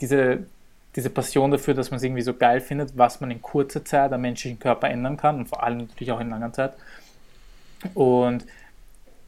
diese, 0.00 0.46
diese 0.94 1.10
Passion 1.10 1.50
dafür, 1.50 1.74
dass 1.74 1.90
man 1.90 1.98
es 1.98 2.04
irgendwie 2.04 2.22
so 2.22 2.34
geil 2.34 2.60
findet, 2.60 2.96
was 2.96 3.20
man 3.20 3.30
in 3.30 3.42
kurzer 3.42 3.84
Zeit 3.84 4.12
am 4.12 4.22
menschlichen 4.22 4.58
Körper 4.58 4.88
ändern 4.88 5.16
kann 5.16 5.36
und 5.36 5.48
vor 5.48 5.62
allem 5.62 5.78
natürlich 5.78 6.12
auch 6.12 6.20
in 6.20 6.30
langer 6.30 6.52
Zeit. 6.52 6.72
Und 7.94 8.46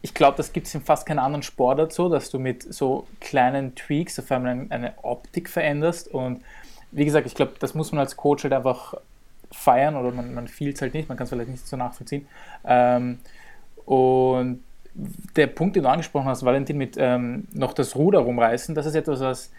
ich 0.09 0.15
glaube, 0.15 0.39
das 0.39 0.55
gibt 0.55 0.67
es 0.67 0.75
in 0.75 0.81
fast 0.81 1.05
keinem 1.05 1.19
anderen 1.19 1.43
Sport 1.43 1.79
dazu, 1.79 2.09
dass 2.09 2.31
du 2.31 2.39
mit 2.39 2.63
so 2.63 3.07
kleinen 3.21 3.75
Tweaks 3.75 4.19
auf 4.19 4.33
einmal 4.33 4.67
eine 4.71 4.95
Optik 5.03 5.51
veränderst. 5.51 6.09
Und 6.09 6.43
wie 6.93 7.05
gesagt, 7.05 7.27
ich 7.27 7.35
glaube, 7.35 7.53
das 7.59 7.75
muss 7.75 7.93
man 7.93 7.99
als 7.99 8.17
Coach 8.17 8.45
halt 8.45 8.55
einfach 8.55 8.95
feiern 9.53 9.97
oder 9.97 10.11
man, 10.11 10.33
man 10.33 10.49
fühlt 10.49 10.77
es 10.77 10.83
halt 10.83 10.95
nicht, 10.95 11.11
man 11.11 11.19
kann 11.19 11.25
es 11.25 11.31
vielleicht 11.31 11.51
nicht 11.51 11.69
so 11.69 11.77
nachvollziehen. 11.77 12.27
Ähm, 12.65 13.19
und 13.85 14.65
der 15.37 15.47
Punkt, 15.47 15.77
den 15.77 15.83
du 15.83 15.91
angesprochen 15.91 16.27
hast, 16.27 16.43
Valentin, 16.43 16.79
mit 16.79 16.97
ähm, 16.99 17.47
noch 17.53 17.75
das 17.75 17.95
Ruder 17.95 18.21
rumreißen, 18.21 18.75
das 18.75 18.87
ist 18.87 18.95
etwas, 18.95 19.21
was, 19.21 19.53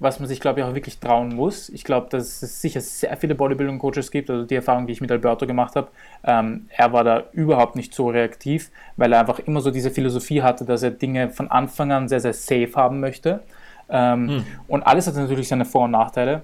was 0.00 0.20
man 0.20 0.28
sich, 0.28 0.40
glaube 0.40 0.60
ich, 0.60 0.66
auch 0.66 0.74
wirklich 0.74 0.98
trauen 0.98 1.34
muss. 1.34 1.68
Ich 1.68 1.82
glaube, 1.82 2.08
dass 2.10 2.42
es 2.42 2.62
sicher 2.62 2.80
sehr 2.80 3.16
viele 3.16 3.34
Bodybuilding-Coaches 3.34 4.10
gibt, 4.10 4.30
also 4.30 4.44
die 4.44 4.54
Erfahrung, 4.54 4.86
die 4.86 4.92
ich 4.92 5.00
mit 5.00 5.10
Alberto 5.10 5.46
gemacht 5.46 5.74
habe, 5.74 5.88
ähm, 6.24 6.68
er 6.76 6.92
war 6.92 7.02
da 7.02 7.24
überhaupt 7.32 7.74
nicht 7.74 7.92
so 7.94 8.08
reaktiv, 8.08 8.70
weil 8.96 9.12
er 9.12 9.20
einfach 9.20 9.40
immer 9.40 9.60
so 9.60 9.70
diese 9.70 9.90
Philosophie 9.90 10.42
hatte, 10.42 10.64
dass 10.64 10.82
er 10.82 10.92
Dinge 10.92 11.30
von 11.30 11.50
Anfang 11.50 11.90
an 11.90 12.08
sehr, 12.08 12.20
sehr 12.20 12.32
safe 12.32 12.72
haben 12.76 13.00
möchte. 13.00 13.40
Ähm, 13.88 14.28
hm. 14.28 14.46
Und 14.68 14.82
alles 14.82 15.06
hat 15.06 15.14
natürlich 15.16 15.48
seine 15.48 15.64
Vor- 15.64 15.84
und 15.84 15.92
Nachteile. 15.92 16.42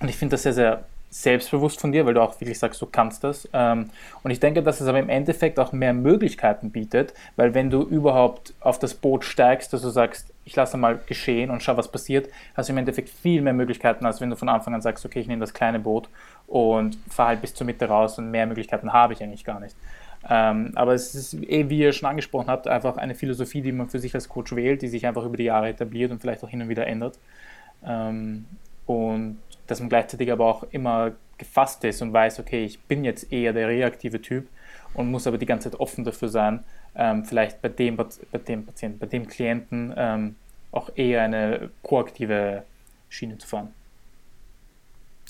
Und 0.00 0.08
ich 0.08 0.16
finde 0.16 0.34
das 0.34 0.44
sehr, 0.44 0.54
sehr 0.54 0.84
selbstbewusst 1.10 1.80
von 1.80 1.92
dir, 1.92 2.04
weil 2.06 2.14
du 2.14 2.22
auch 2.22 2.38
wirklich 2.40 2.58
sagst, 2.58 2.80
du 2.82 2.86
kannst 2.86 3.24
das. 3.24 3.48
Ähm, 3.52 3.90
und 4.22 4.30
ich 4.30 4.40
denke, 4.40 4.62
dass 4.62 4.80
es 4.80 4.88
aber 4.88 4.98
im 4.98 5.08
Endeffekt 5.08 5.58
auch 5.58 5.72
mehr 5.72 5.94
Möglichkeiten 5.94 6.70
bietet, 6.70 7.14
weil 7.36 7.54
wenn 7.54 7.70
du 7.70 7.82
überhaupt 7.82 8.52
auf 8.60 8.78
das 8.78 8.94
Boot 8.94 9.24
steigst, 9.24 9.72
dass 9.72 9.82
du 9.82 9.88
sagst, 9.88 10.32
ich 10.48 10.56
lasse 10.56 10.78
mal 10.78 10.98
geschehen 11.04 11.50
und 11.50 11.62
schau, 11.62 11.76
was 11.76 11.92
passiert, 11.92 12.30
hast 12.54 12.70
du 12.70 12.72
im 12.72 12.78
Endeffekt 12.78 13.10
viel 13.10 13.42
mehr 13.42 13.52
Möglichkeiten, 13.52 14.06
als 14.06 14.22
wenn 14.22 14.30
du 14.30 14.36
von 14.36 14.48
Anfang 14.48 14.72
an 14.72 14.80
sagst, 14.80 15.04
okay, 15.04 15.20
ich 15.20 15.28
nehme 15.28 15.40
das 15.40 15.52
kleine 15.52 15.78
Boot 15.78 16.08
und 16.46 16.96
fahre 17.10 17.28
halt 17.28 17.42
bis 17.42 17.52
zur 17.52 17.66
Mitte 17.66 17.84
raus 17.84 18.16
und 18.16 18.30
mehr 18.30 18.46
Möglichkeiten 18.46 18.94
habe 18.94 19.12
ich 19.12 19.22
eigentlich 19.22 19.44
gar 19.44 19.60
nicht. 19.60 19.76
Ähm, 20.26 20.72
aber 20.74 20.94
es 20.94 21.14
ist, 21.14 21.34
eh, 21.34 21.68
wie 21.68 21.80
ihr 21.80 21.92
schon 21.92 22.08
angesprochen 22.08 22.48
habt, 22.48 22.66
einfach 22.66 22.96
eine 22.96 23.14
Philosophie, 23.14 23.60
die 23.60 23.72
man 23.72 23.90
für 23.90 23.98
sich 23.98 24.14
als 24.14 24.26
Coach 24.30 24.56
wählt, 24.56 24.80
die 24.80 24.88
sich 24.88 25.06
einfach 25.06 25.24
über 25.24 25.36
die 25.36 25.44
Jahre 25.44 25.68
etabliert 25.68 26.10
und 26.10 26.20
vielleicht 26.20 26.42
auch 26.42 26.48
hin 26.48 26.62
und 26.62 26.70
wieder 26.70 26.86
ändert. 26.86 27.18
Ähm, 27.84 28.46
und 28.86 29.38
dass 29.66 29.80
man 29.80 29.90
gleichzeitig 29.90 30.32
aber 30.32 30.46
auch 30.46 30.62
immer 30.70 31.12
gefasst 31.36 31.84
ist 31.84 32.00
und 32.00 32.14
weiß, 32.14 32.40
okay, 32.40 32.64
ich 32.64 32.80
bin 32.80 33.04
jetzt 33.04 33.30
eher 33.30 33.52
der 33.52 33.68
reaktive 33.68 34.22
Typ 34.22 34.48
und 34.94 35.10
muss 35.10 35.26
aber 35.26 35.36
die 35.36 35.44
ganze 35.44 35.70
Zeit 35.70 35.78
offen 35.78 36.04
dafür 36.04 36.30
sein, 36.30 36.64
ähm, 36.98 37.24
vielleicht 37.24 37.62
bei 37.62 37.68
dem, 37.68 37.96
bei 37.96 38.38
dem 38.38 38.66
Patienten, 38.66 38.98
bei 38.98 39.06
dem 39.06 39.26
Klienten 39.26 39.94
ähm, 39.96 40.34
auch 40.72 40.90
eher 40.96 41.22
eine 41.22 41.70
proaktive 41.82 42.64
Schiene 43.08 43.38
zu 43.38 43.46
fahren. 43.46 43.68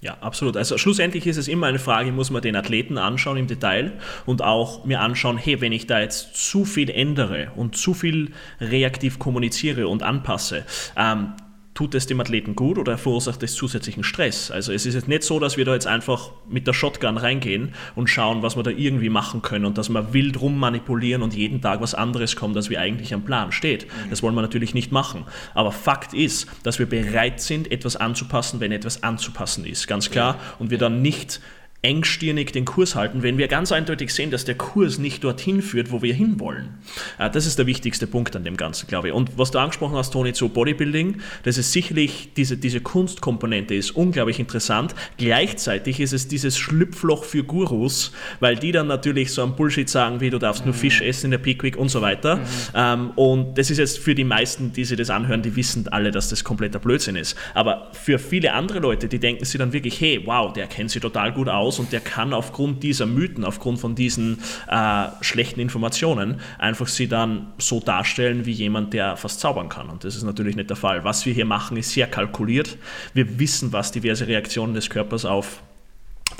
Ja, 0.00 0.16
absolut. 0.20 0.56
Also 0.56 0.78
schlussendlich 0.78 1.26
ist 1.26 1.38
es 1.38 1.48
immer 1.48 1.66
eine 1.66 1.80
Frage, 1.80 2.12
muss 2.12 2.30
man 2.30 2.40
den 2.40 2.54
Athleten 2.54 2.98
anschauen 2.98 3.36
im 3.36 3.46
Detail 3.48 3.98
und 4.26 4.42
auch 4.42 4.84
mir 4.84 5.00
anschauen, 5.00 5.36
hey, 5.36 5.60
wenn 5.60 5.72
ich 5.72 5.88
da 5.88 6.00
jetzt 6.00 6.36
zu 6.36 6.64
viel 6.64 6.88
ändere 6.88 7.50
und 7.56 7.76
zu 7.76 7.94
viel 7.94 8.32
reaktiv 8.60 9.18
kommuniziere 9.18 9.88
und 9.88 10.04
anpasse, 10.04 10.64
ähm, 10.96 11.32
tut 11.78 11.94
es 11.94 12.06
dem 12.06 12.20
Athleten 12.20 12.56
gut 12.56 12.76
oder 12.76 12.98
verursacht 12.98 13.40
es 13.44 13.54
zusätzlichen 13.54 14.02
Stress? 14.02 14.50
Also 14.50 14.72
es 14.72 14.84
ist 14.84 14.94
jetzt 14.94 15.06
nicht 15.06 15.22
so, 15.22 15.38
dass 15.38 15.56
wir 15.56 15.64
da 15.64 15.74
jetzt 15.74 15.86
einfach 15.86 16.32
mit 16.48 16.66
der 16.66 16.72
Shotgun 16.72 17.16
reingehen 17.16 17.72
und 17.94 18.10
schauen, 18.10 18.42
was 18.42 18.56
wir 18.56 18.64
da 18.64 18.72
irgendwie 18.72 19.10
machen 19.10 19.42
können 19.42 19.64
und 19.64 19.78
dass 19.78 19.88
wir 19.88 20.12
wild 20.12 20.40
rum 20.40 20.58
manipulieren 20.58 21.22
und 21.22 21.34
jeden 21.34 21.60
Tag 21.60 21.80
was 21.80 21.94
anderes 21.94 22.34
kommt, 22.34 22.56
als 22.56 22.68
wie 22.68 22.78
eigentlich 22.78 23.14
am 23.14 23.24
Plan 23.24 23.52
steht. 23.52 23.86
Mhm. 23.86 24.10
Das 24.10 24.24
wollen 24.24 24.34
wir 24.34 24.42
natürlich 24.42 24.74
nicht 24.74 24.90
machen. 24.90 25.24
Aber 25.54 25.70
Fakt 25.70 26.14
ist, 26.14 26.48
dass 26.64 26.80
wir 26.80 26.86
bereit 26.86 27.40
sind, 27.40 27.70
etwas 27.70 27.94
anzupassen, 27.94 28.58
wenn 28.58 28.72
etwas 28.72 29.04
anzupassen 29.04 29.64
ist. 29.64 29.86
Ganz 29.86 30.10
klar. 30.10 30.40
Und 30.58 30.70
wir 30.70 30.78
dann 30.78 31.00
nicht 31.00 31.40
engstirnig 31.80 32.52
den 32.52 32.64
Kurs 32.64 32.96
halten, 32.96 33.22
wenn 33.22 33.38
wir 33.38 33.46
ganz 33.46 33.70
eindeutig 33.70 34.12
sehen, 34.12 34.32
dass 34.32 34.44
der 34.44 34.56
Kurs 34.56 34.98
nicht 34.98 35.22
dorthin 35.22 35.62
führt, 35.62 35.92
wo 35.92 36.02
wir 36.02 36.12
hinwollen. 36.12 36.70
Äh, 37.18 37.30
das 37.30 37.46
ist 37.46 37.56
der 37.58 37.66
wichtigste 37.66 38.08
Punkt 38.08 38.34
an 38.34 38.42
dem 38.42 38.56
Ganzen, 38.56 38.88
glaube 38.88 39.08
ich. 39.08 39.14
Und 39.14 39.38
was 39.38 39.52
du 39.52 39.58
angesprochen 39.60 39.96
hast, 39.96 40.12
Toni, 40.12 40.32
zu 40.32 40.48
Bodybuilding, 40.48 41.20
das 41.44 41.56
ist 41.56 41.70
sicherlich, 41.70 42.30
diese, 42.36 42.56
diese 42.56 42.80
Kunstkomponente 42.80 43.74
ist 43.74 43.92
unglaublich 43.92 44.40
interessant. 44.40 44.96
Gleichzeitig 45.18 46.00
ist 46.00 46.12
es 46.12 46.26
dieses 46.26 46.58
Schlüpfloch 46.58 47.22
für 47.22 47.44
Gurus, 47.44 48.12
weil 48.40 48.56
die 48.56 48.72
dann 48.72 48.88
natürlich 48.88 49.32
so 49.32 49.44
ein 49.44 49.54
Bullshit 49.54 49.88
sagen, 49.88 50.20
wie 50.20 50.30
du 50.30 50.38
darfst 50.38 50.64
nur 50.64 50.74
Fisch 50.74 51.00
essen 51.00 51.26
in 51.26 51.30
der 51.30 51.38
Pickwick 51.38 51.76
und 51.76 51.90
so 51.90 52.00
weiter. 52.00 52.36
Mhm. 52.36 52.42
Ähm, 52.74 53.10
und 53.14 53.56
das 53.56 53.70
ist 53.70 53.78
jetzt 53.78 54.00
für 54.00 54.16
die 54.16 54.24
meisten, 54.24 54.72
die 54.72 54.84
sich 54.84 54.98
das 54.98 55.10
anhören, 55.10 55.42
die 55.42 55.54
wissen 55.54 55.86
alle, 55.88 56.10
dass 56.10 56.28
das 56.28 56.42
kompletter 56.42 56.80
Blödsinn 56.80 57.14
ist. 57.14 57.36
Aber 57.54 57.92
für 57.92 58.18
viele 58.18 58.52
andere 58.52 58.80
Leute, 58.80 59.06
die 59.06 59.20
denken 59.20 59.44
sich 59.44 59.58
dann 59.58 59.72
wirklich, 59.72 60.00
hey, 60.00 60.20
wow, 60.24 60.52
der 60.52 60.66
kennt 60.66 60.90
sich 60.90 61.00
total 61.00 61.32
gut 61.32 61.48
aus, 61.48 61.67
aus 61.68 61.78
und 61.78 61.92
der 61.92 62.00
kann 62.00 62.32
aufgrund 62.32 62.82
dieser 62.82 63.06
Mythen, 63.06 63.44
aufgrund 63.44 63.78
von 63.78 63.94
diesen 63.94 64.38
äh, 64.68 65.08
schlechten 65.20 65.60
Informationen 65.60 66.40
einfach 66.58 66.88
sie 66.88 67.08
dann 67.08 67.52
so 67.58 67.80
darstellen 67.80 68.46
wie 68.46 68.52
jemand, 68.52 68.94
der 68.94 69.16
fast 69.16 69.40
zaubern 69.40 69.68
kann. 69.68 69.90
Und 69.90 70.04
das 70.04 70.16
ist 70.16 70.22
natürlich 70.22 70.56
nicht 70.56 70.70
der 70.70 70.76
Fall. 70.76 71.04
Was 71.04 71.26
wir 71.26 71.34
hier 71.34 71.44
machen, 71.44 71.76
ist 71.76 71.90
sehr 71.90 72.06
kalkuliert. 72.06 72.78
Wir 73.12 73.38
wissen, 73.38 73.72
was 73.72 73.92
diverse 73.92 74.26
Reaktionen 74.26 74.74
des 74.74 74.88
Körpers 74.88 75.24
auf 75.24 75.62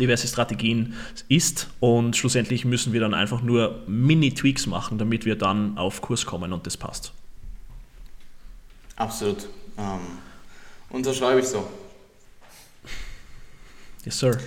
diverse 0.01 0.29
Strategien 0.29 0.95
ist 1.29 1.69
und 1.81 2.17
schlussendlich 2.17 2.65
müssen 2.65 2.93
wir 2.93 3.01
dann 3.01 3.15
einfach 3.15 3.43
nur 3.43 3.83
Mini-Tweaks 3.87 4.67
machen, 4.67 4.99
damit 4.99 5.25
wir 5.25 5.37
dann 5.37 5.77
auf 5.77 6.01
Kurs 6.01 6.25
kommen 6.25 6.53
und 6.53 6.67
das 6.67 6.77
passt. 6.77 7.13
Absolut. 8.97 9.49
Ähm, 9.77 10.01
unterschreibe 10.91 11.41
ich 11.41 11.47
so. 11.47 11.69
Yes, 14.05 14.19
sir. 14.19 14.39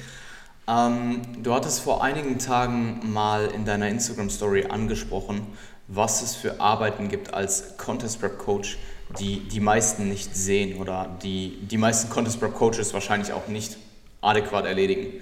Ähm, 0.68 1.22
du 1.42 1.54
hattest 1.54 1.82
vor 1.82 2.04
einigen 2.04 2.40
Tagen 2.40 3.00
mal 3.12 3.48
in 3.48 3.66
deiner 3.66 3.88
Instagram-Story 3.88 4.66
angesprochen, 4.66 5.48
was 5.88 6.22
es 6.22 6.36
für 6.36 6.60
Arbeiten 6.60 7.10
gibt 7.10 7.34
als 7.34 7.78
Contest 7.78 8.20
Prep 8.20 8.38
Coach, 8.38 8.78
die 9.20 9.40
die 9.40 9.60
meisten 9.60 10.08
nicht 10.08 10.36
sehen 10.36 10.80
oder 10.80 11.10
die 11.24 11.58
die 11.64 11.78
meisten 11.78 12.10
Contest 12.10 12.40
Prep 12.40 12.54
Coaches 12.54 12.94
wahrscheinlich 12.94 13.34
auch 13.34 13.48
nicht 13.48 13.78
adäquat 14.22 14.66
erledigen. 14.66 15.22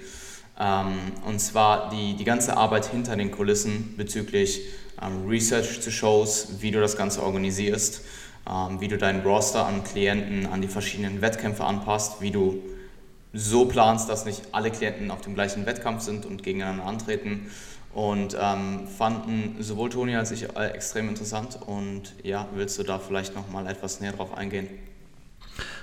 Ähm, 0.58 0.98
und 1.26 1.40
zwar 1.40 1.88
die, 1.90 2.14
die 2.14 2.24
ganze 2.24 2.56
Arbeit 2.56 2.86
hinter 2.86 3.16
den 3.16 3.30
Kulissen 3.30 3.94
bezüglich 3.96 4.60
ähm, 5.00 5.26
Research 5.26 5.80
zu 5.80 5.90
Shows, 5.90 6.60
wie 6.60 6.70
du 6.70 6.80
das 6.80 6.96
Ganze 6.96 7.22
organisierst, 7.22 8.02
ähm, 8.48 8.80
wie 8.80 8.88
du 8.88 8.98
deinen 8.98 9.22
Roster 9.22 9.66
an 9.66 9.82
Klienten 9.84 10.46
an 10.46 10.60
die 10.60 10.68
verschiedenen 10.68 11.22
Wettkämpfe 11.22 11.64
anpasst, 11.64 12.20
wie 12.20 12.30
du 12.30 12.62
so 13.32 13.66
planst, 13.66 14.08
dass 14.08 14.24
nicht 14.24 14.42
alle 14.52 14.70
Klienten 14.70 15.10
auf 15.10 15.20
dem 15.20 15.34
gleichen 15.34 15.66
Wettkampf 15.66 16.02
sind 16.02 16.26
und 16.26 16.42
gegeneinander 16.42 16.84
antreten. 16.84 17.50
Und 17.92 18.36
ähm, 18.40 18.86
fanden 18.86 19.56
sowohl 19.60 19.90
Toni 19.90 20.14
als 20.14 20.30
ich 20.30 20.44
äh, 20.56 20.68
extrem 20.68 21.08
interessant. 21.08 21.58
Und 21.66 22.14
ja, 22.22 22.48
willst 22.54 22.78
du 22.78 22.82
da 22.84 22.98
vielleicht 22.98 23.34
nochmal 23.34 23.66
etwas 23.66 24.00
näher 24.00 24.12
drauf 24.12 24.36
eingehen? 24.36 24.68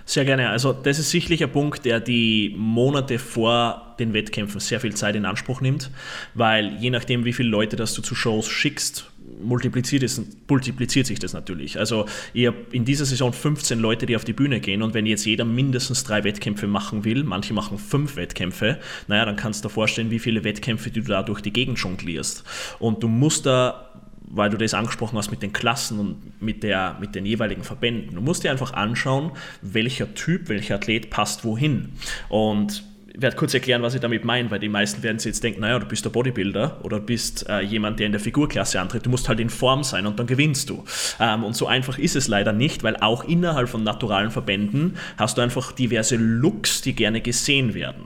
Sehr 0.06 0.24
gerne. 0.24 0.50
Also 0.50 0.72
das 0.72 1.00
ist 1.00 1.10
sicherlich 1.10 1.44
ein 1.44 1.52
Punkt, 1.52 1.84
der 1.84 2.00
die 2.00 2.56
Monate 2.58 3.20
vor 3.20 3.96
den 4.00 4.14
Wettkämpfen 4.14 4.62
sehr 4.62 4.80
viel 4.80 4.96
Zeit 4.96 5.16
in 5.16 5.26
Anspruch 5.26 5.60
nimmt, 5.60 5.92
weil 6.34 6.78
je 6.78 6.90
nachdem, 6.92 7.26
wie 7.26 7.34
viele 7.34 7.50
Leute 7.50 7.76
das 7.76 7.94
du 7.94 8.02
zu 8.02 8.16
Shows 8.16 8.48
schickst, 8.48 9.12
multipliziert, 9.42 10.04
es, 10.04 10.22
multipliziert 10.48 11.06
sich 11.06 11.20
das 11.20 11.34
natürlich. 11.34 11.80
Also 11.80 12.06
ich 12.34 12.48
habe 12.48 12.58
in 12.72 12.86
dieser 12.86 13.06
Saison 13.06 13.34
15 13.34 13.80
Leute, 13.80 14.06
die 14.06 14.16
auf 14.16 14.26
die 14.26 14.34
Bühne 14.34 14.60
gehen 14.60 14.82
und 14.82 14.94
wenn 14.94 15.06
jetzt 15.06 15.26
jeder 15.26 15.46
mindestens 15.46 16.04
drei 16.04 16.24
Wettkämpfe 16.24 16.68
machen 16.68 17.04
will, 17.06 17.24
manche 17.24 17.54
machen 17.54 17.78
fünf 17.78 18.16
Wettkämpfe, 18.16 18.80
naja, 19.08 19.26
dann 19.26 19.36
kannst 19.36 19.64
du 19.64 19.68
dir 19.68 19.74
vorstellen, 19.74 20.12
wie 20.12 20.20
viele 20.20 20.44
Wettkämpfe 20.44 20.92
du 20.92 21.02
da 21.02 21.24
durch 21.24 21.42
die 21.42 21.54
Gegend 21.54 21.80
jonglierst. 21.80 22.44
Und 22.80 23.04
du 23.04 23.08
musst 23.08 23.46
da 23.46 23.88
weil 24.30 24.50
du 24.50 24.58
das 24.58 24.74
angesprochen 24.74 25.18
hast 25.18 25.32
mit 25.32 25.42
den 25.42 25.54
Klassen 25.54 26.00
und 26.00 26.42
mit, 26.42 26.62
der, 26.62 26.98
mit 27.00 27.16
den 27.16 27.26
jeweiligen 27.26 27.64
Verbänden. 27.64 28.16
Du 28.16 28.22
musst 28.22 28.44
dir 28.44 28.52
einfach 28.52 28.74
anschauen, 28.74 29.32
welcher 29.62 30.14
Typ, 30.16 30.50
welcher 30.50 30.76
Athlet 30.76 31.10
passt 31.10 31.46
wohin. 31.46 31.94
Und 32.28 32.84
werde 33.20 33.36
kurz 33.36 33.54
erklären, 33.54 33.82
was 33.82 33.96
ich 33.96 34.00
damit 34.02 34.24
meine, 34.24 34.50
weil 34.52 34.60
die 34.60 34.70
meisten 34.70 35.02
werden 35.02 35.18
sich 35.18 35.32
jetzt 35.32 35.44
denken, 35.44 35.62
naja, 35.62 35.80
du 35.80 35.88
bist 35.88 36.06
der 36.06 36.12
Bodybuilder 36.12 36.80
oder 36.84 37.00
du 37.00 37.06
bist 37.06 37.50
äh, 37.50 37.62
jemand, 37.62 38.00
der 38.00 38.06
in 38.06 38.12
der 38.12 38.22
Figurklasse 38.22 38.80
antritt. 38.80 39.06
Du 39.06 39.10
musst 39.10 39.28
halt 39.28 39.40
in 39.40 39.50
Form 39.50 39.84
sein 39.84 40.06
und 40.06 40.20
dann 40.20 40.28
gewinnst 40.28 40.70
du. 40.70 40.84
Ähm, 41.20 41.44
und 41.44 41.56
so 41.56 41.68
einfach 41.68 41.98
ist 41.98 42.16
es 42.16 42.28
leider 42.28 42.54
nicht, 42.54 42.84
weil 42.84 42.96
auch 42.98 43.24
innerhalb 43.24 43.70
von 43.70 43.84
naturalen 43.84 44.30
Verbänden 44.30 44.98
hast 45.18 45.38
du 45.38 45.42
einfach 45.42 45.72
diverse 45.72 46.16
Looks, 46.16 46.82
die 46.82 46.94
gerne 46.94 47.22
gesehen 47.22 47.74
werden. 47.74 48.04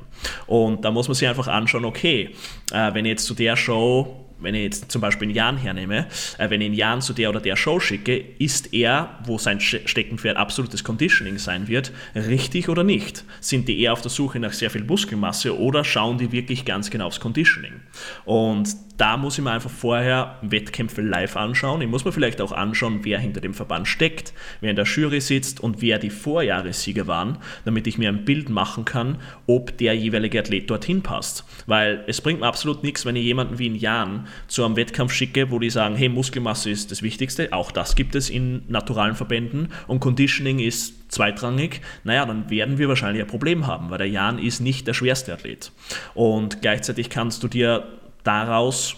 Und 0.48 0.86
da 0.86 0.92
muss 0.92 1.08
man 1.08 1.16
sich 1.16 1.28
einfach 1.28 1.48
anschauen, 1.48 1.84
okay, 1.84 2.30
äh, 2.72 2.94
wenn 2.94 3.06
ich 3.06 3.10
jetzt 3.10 3.26
zu 3.26 3.34
der 3.34 3.58
Show 3.58 4.21
wenn 4.42 4.56
ich 4.56 4.64
jetzt 4.64 4.92
zum 4.92 5.02
Beispiel 5.02 5.28
einen 5.28 5.36
Jan 5.36 5.58
hernehme, 5.58 6.08
äh, 6.38 6.50
wenn 6.50 6.62
ich 6.62 6.68
einen 6.68 6.76
Jan 6.76 7.02
zu 7.02 7.14
der 7.14 7.30
oder 7.30 7.40
der 7.40 7.56
Show 7.56 7.80
schicke, 7.80 8.18
ist 8.40 8.74
er, 8.74 9.20
wo 9.26 9.38
sein 9.38 9.60
Steckenpferd 9.60 10.38
absolutes 10.38 10.84
Conditioning 10.84 11.38
sein 11.38 11.68
wird, 11.68 11.92
richtig 12.16 12.70
oder 12.70 12.84
nicht? 12.84 13.24
Sind 13.40 13.68
die 13.68 13.80
eher 13.80 13.94
auf 13.94 14.02
der 14.02 14.12
Suche 14.12 14.40
nach 14.40 14.54
sehr 14.54 14.70
viel 14.70 14.84
Muskelmasse 14.84 15.58
oder 15.58 15.84
schauen 15.84 16.18
die 16.18 16.32
wirklich 16.32 16.66
ganz 16.66 16.90
genau 16.90 17.08
aufs 17.08 17.20
Conditioning? 17.20 17.82
Und 18.26 18.76
da 19.02 19.18
muss 19.18 19.36
ich 19.36 19.44
mir 19.44 19.50
einfach 19.50 19.72
vorher 19.72 20.38
Wettkämpfe 20.44 21.02
live 21.02 21.36
anschauen. 21.36 21.82
Ich 21.82 21.88
muss 21.88 22.06
mir 22.06 22.12
vielleicht 22.12 22.40
auch 22.40 22.52
anschauen, 22.52 23.00
wer 23.02 23.18
hinter 23.18 23.42
dem 23.42 23.56
Verband 23.56 23.88
steckt, 23.88 24.32
wer 24.60 24.70
in 24.70 24.76
der 24.76 24.86
Jury 24.86 25.20
sitzt 25.22 25.60
und 25.60 25.82
wer 25.82 25.98
die 25.98 26.12
Vorjahressieger 26.12 27.08
waren, 27.08 27.40
damit 27.66 27.88
ich 27.88 27.98
mir 27.98 28.10
ein 28.10 28.26
Bild 28.26 28.52
machen 28.52 28.86
kann, 28.86 29.18
ob 29.48 29.76
der 29.80 29.96
jeweilige 29.96 30.38
Athlet 30.38 30.70
dorthin 30.70 31.02
passt. 31.02 31.46
Weil 31.66 32.04
es 32.06 32.22
bringt 32.22 32.42
mir 32.42 32.46
absolut 32.46 32.84
nichts, 32.84 33.04
wenn 33.04 33.16
ich 33.16 33.24
jemanden 33.24 33.58
wie 33.58 33.66
in 33.66 33.76
Jan 33.76 34.28
zu 34.48 34.64
einem 34.64 34.76
Wettkampf 34.76 35.14
schicke, 35.14 35.50
wo 35.50 35.58
die 35.58 35.72
sagen, 35.72 35.96
hey, 35.96 36.08
Muskelmasse 36.08 36.70
ist 36.70 36.92
das 36.92 37.02
Wichtigste. 37.02 37.52
Auch 37.54 37.72
das 37.72 37.96
gibt 37.96 38.14
es 38.14 38.30
in 38.30 38.62
naturalen 38.68 39.16
Verbänden 39.16 39.70
und 39.88 40.00
Conditioning 40.00 40.60
ist 40.60 41.12
zweitrangig, 41.12 41.82
naja, 42.04 42.26
dann 42.26 42.52
werden 42.52 42.78
wir 42.78 42.88
wahrscheinlich 42.88 43.24
ein 43.24 43.28
Problem 43.28 43.66
haben, 43.66 43.90
weil 43.90 43.98
der 43.98 44.08
Jan 44.08 44.38
ist 44.38 44.62
nicht 44.62 44.88
der 44.88 44.94
schwerste 44.94 45.34
Athlet. 45.34 45.72
Und 46.14 46.62
gleichzeitig 46.62 47.10
kannst 47.10 47.42
du 47.42 47.48
dir 47.48 48.00
daraus 48.24 48.96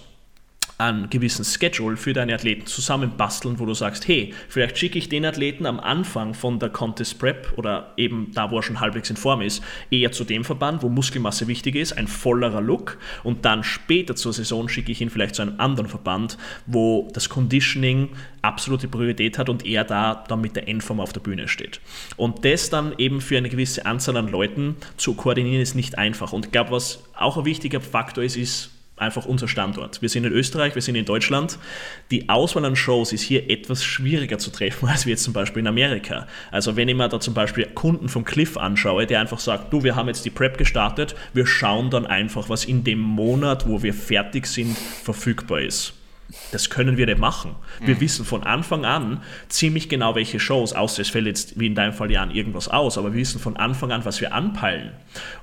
einen 0.77 1.09
gewissen 1.09 1.45
Schedule 1.45 1.97
für 1.97 2.13
deine 2.13 2.33
Athleten 2.33 2.65
zusammenbasteln, 2.65 3.59
wo 3.59 3.65
du 3.65 3.73
sagst, 3.73 4.07
hey, 4.07 4.33
vielleicht 4.49 4.77
schicke 4.77 4.97
ich 4.97 5.07
den 5.07 5.25
Athleten 5.25 5.65
am 5.65 5.79
Anfang 5.79 6.33
von 6.33 6.59
der 6.59 6.69
Contest 6.69 7.19
Prep 7.19 7.53
oder 7.57 7.93
eben 7.95 8.31
da, 8.33 8.49
wo 8.49 8.57
er 8.57 8.63
schon 8.63 8.79
halbwegs 8.79 9.09
in 9.09 9.17
Form 9.17 9.41
ist, 9.41 9.63
eher 9.91 10.11
zu 10.11 10.23
dem 10.23 10.43
Verband, 10.43 10.81
wo 10.81 10.89
Muskelmasse 10.89 11.47
wichtig 11.47 11.75
ist, 11.75 11.93
ein 11.93 12.07
vollerer 12.07 12.61
Look 12.61 12.97
und 13.23 13.45
dann 13.45 13.63
später 13.63 14.15
zur 14.15 14.33
Saison 14.33 14.67
schicke 14.67 14.91
ich 14.91 15.01
ihn 15.01 15.09
vielleicht 15.09 15.35
zu 15.35 15.43
einem 15.43 15.59
anderen 15.59 15.89
Verband, 15.89 16.37
wo 16.65 17.09
das 17.13 17.29
Conditioning 17.29 18.09
absolute 18.41 18.87
Priorität 18.87 19.37
hat 19.37 19.49
und 19.49 19.65
er 19.65 19.83
da 19.83 20.23
dann 20.27 20.41
mit 20.41 20.55
der 20.55 20.67
Endform 20.67 20.99
auf 20.99 21.13
der 21.13 21.21
Bühne 21.21 21.47
steht. 21.47 21.79
Und 22.17 22.43
das 22.43 22.69
dann 22.69 22.93
eben 22.97 23.21
für 23.21 23.37
eine 23.37 23.49
gewisse 23.49 23.85
Anzahl 23.85 24.17
an 24.17 24.27
Leuten 24.27 24.75
zu 24.97 25.13
koordinieren 25.13 25.61
ist 25.61 25.75
nicht 25.75 25.97
einfach. 25.97 26.33
Und 26.33 26.47
ich 26.47 26.51
glaube, 26.51 26.71
was 26.71 27.03
auch 27.15 27.37
ein 27.37 27.45
wichtiger 27.45 27.79
Faktor 27.79 28.23
ist, 28.23 28.35
ist, 28.35 28.72
einfach 28.95 29.25
unser 29.25 29.47
Standort. 29.47 30.01
Wir 30.01 30.09
sind 30.09 30.25
in 30.25 30.31
Österreich, 30.31 30.75
wir 30.75 30.81
sind 30.81 30.95
in 30.95 31.05
Deutschland. 31.05 31.57
Die 32.11 32.29
Auswahl 32.29 32.65
an 32.65 32.75
Shows 32.75 33.11
ist 33.11 33.23
hier 33.23 33.49
etwas 33.49 33.83
schwieriger 33.83 34.37
zu 34.37 34.51
treffen 34.51 34.87
als 34.89 35.05
wir 35.05 35.11
jetzt 35.11 35.23
zum 35.23 35.33
Beispiel 35.33 35.61
in 35.61 35.67
Amerika. 35.67 36.27
Also 36.51 36.75
wenn 36.75 36.87
ich 36.87 36.95
mir 36.95 37.09
da 37.09 37.19
zum 37.19 37.33
Beispiel 37.33 37.65
Kunden 37.65 38.09
vom 38.09 38.23
Cliff 38.23 38.57
anschaue, 38.57 39.05
der 39.07 39.19
einfach 39.19 39.39
sagt, 39.39 39.73
du, 39.73 39.83
wir 39.83 39.95
haben 39.95 40.07
jetzt 40.07 40.25
die 40.25 40.29
Prep 40.29 40.57
gestartet, 40.57 41.15
wir 41.33 41.47
schauen 41.47 41.89
dann 41.89 42.05
einfach, 42.05 42.49
was 42.49 42.65
in 42.65 42.83
dem 42.83 42.99
Monat, 42.99 43.67
wo 43.67 43.81
wir 43.81 43.93
fertig 43.93 44.45
sind, 44.45 44.77
verfügbar 44.77 45.61
ist. 45.61 45.93
Das 46.51 46.69
können 46.69 46.97
wir 46.97 47.05
nicht 47.05 47.19
machen. 47.19 47.55
Wir 47.81 47.95
mhm. 47.95 48.01
wissen 48.01 48.25
von 48.25 48.43
Anfang 48.43 48.85
an 48.85 49.21
ziemlich 49.49 49.89
genau, 49.89 50.15
welche 50.15 50.39
Shows, 50.39 50.73
außer 50.73 51.01
es 51.01 51.09
fällt 51.09 51.27
jetzt 51.27 51.59
wie 51.59 51.67
in 51.67 51.75
deinem 51.75 51.93
Fall 51.93 52.11
ja 52.11 52.21
an 52.21 52.31
irgendwas 52.31 52.67
aus, 52.67 52.97
aber 52.97 53.13
wir 53.13 53.19
wissen 53.19 53.39
von 53.39 53.57
Anfang 53.57 53.91
an, 53.91 54.05
was 54.05 54.21
wir 54.21 54.33
anpeilen. 54.33 54.91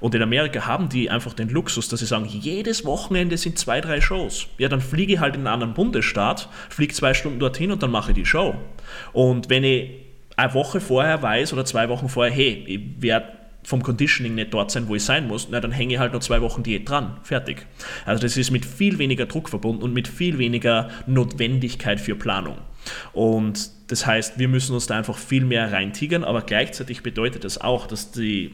Und 0.01 0.15
in 0.15 0.23
Amerika 0.23 0.67
haben 0.67 0.89
die 0.89 1.11
einfach 1.11 1.35
den 1.35 1.49
Luxus, 1.49 1.89
dass 1.89 2.01
sie 2.01 2.07
sagen, 2.07 2.27
jedes 2.27 2.85
Wochenende 2.85 3.37
sind 3.37 3.59
zwei, 3.59 3.81
drei 3.81 4.01
Shows. 4.01 4.47
Ja, 4.59 4.69
dann 4.69 4.81
fliege 4.81 5.15
ich 5.15 5.21
halt 5.21 5.35
in 5.35 5.43
einen 5.43 5.55
anderen 5.55 5.75
Bundesstaat, 5.75 6.49
fliege 6.69 6.95
zwei 6.95 7.15
Stunden 7.15 7.39
dorthin 7.39 7.71
und 7.71 7.83
dann 7.83 7.91
mache 7.91 8.11
ich 8.11 8.17
die 8.17 8.27
Show. 8.27 8.55
Und 9.13 9.49
wenn 9.49 9.65
ich 9.65 9.91
eine 10.37 10.55
Woche 10.55 10.81
vorher 10.81 11.23
weiß 11.23 11.53
oder 11.53 11.65
zwei 11.65 11.89
Wochen 11.89 12.09
vorher, 12.09 12.33
hey, 12.33 12.65
ich 12.67 13.03
werde 13.03 13.40
vom 13.63 13.83
Conditioning 13.83 14.35
nicht 14.35 14.55
dort 14.55 14.71
sein, 14.71 14.89
wo 14.89 14.95
ich 14.95 15.05
sein 15.05 15.29
muss, 15.29 15.49
na, 15.51 15.61
dann 15.61 15.73
hänge 15.73 15.95
ich 15.95 16.01
halt 16.01 16.13
noch 16.13 16.21
zwei 16.21 16.41
Wochen 16.41 16.63
Diät 16.63 16.89
dran. 16.89 17.19
Fertig. 17.23 17.67
Also 18.07 18.23
das 18.23 18.37
ist 18.37 18.51
mit 18.51 18.65
viel 18.65 18.99
weniger 18.99 19.27
Druck 19.27 19.49
verbunden 19.49 19.83
und 19.83 19.93
mit 19.93 20.09
viel 20.09 20.39
weniger 20.39 20.89
Notwendigkeit 21.07 22.01
für 22.01 22.15
Planung. 22.15 22.59
Und 23.13 23.71
das 23.89 24.07
heißt, 24.07 24.39
wir 24.39 24.49
müssen 24.49 24.75
uns 24.75 24.87
da 24.87 24.97
einfach 24.97 25.19
viel 25.19 25.45
mehr 25.45 25.73
reintigern, 25.73 26.25
aber 26.25 26.43
gleichzeitig 26.43 27.03
bedeutet 27.03 27.45
das 27.45 27.61
auch, 27.61 27.87
dass 27.87 28.13
die 28.13 28.53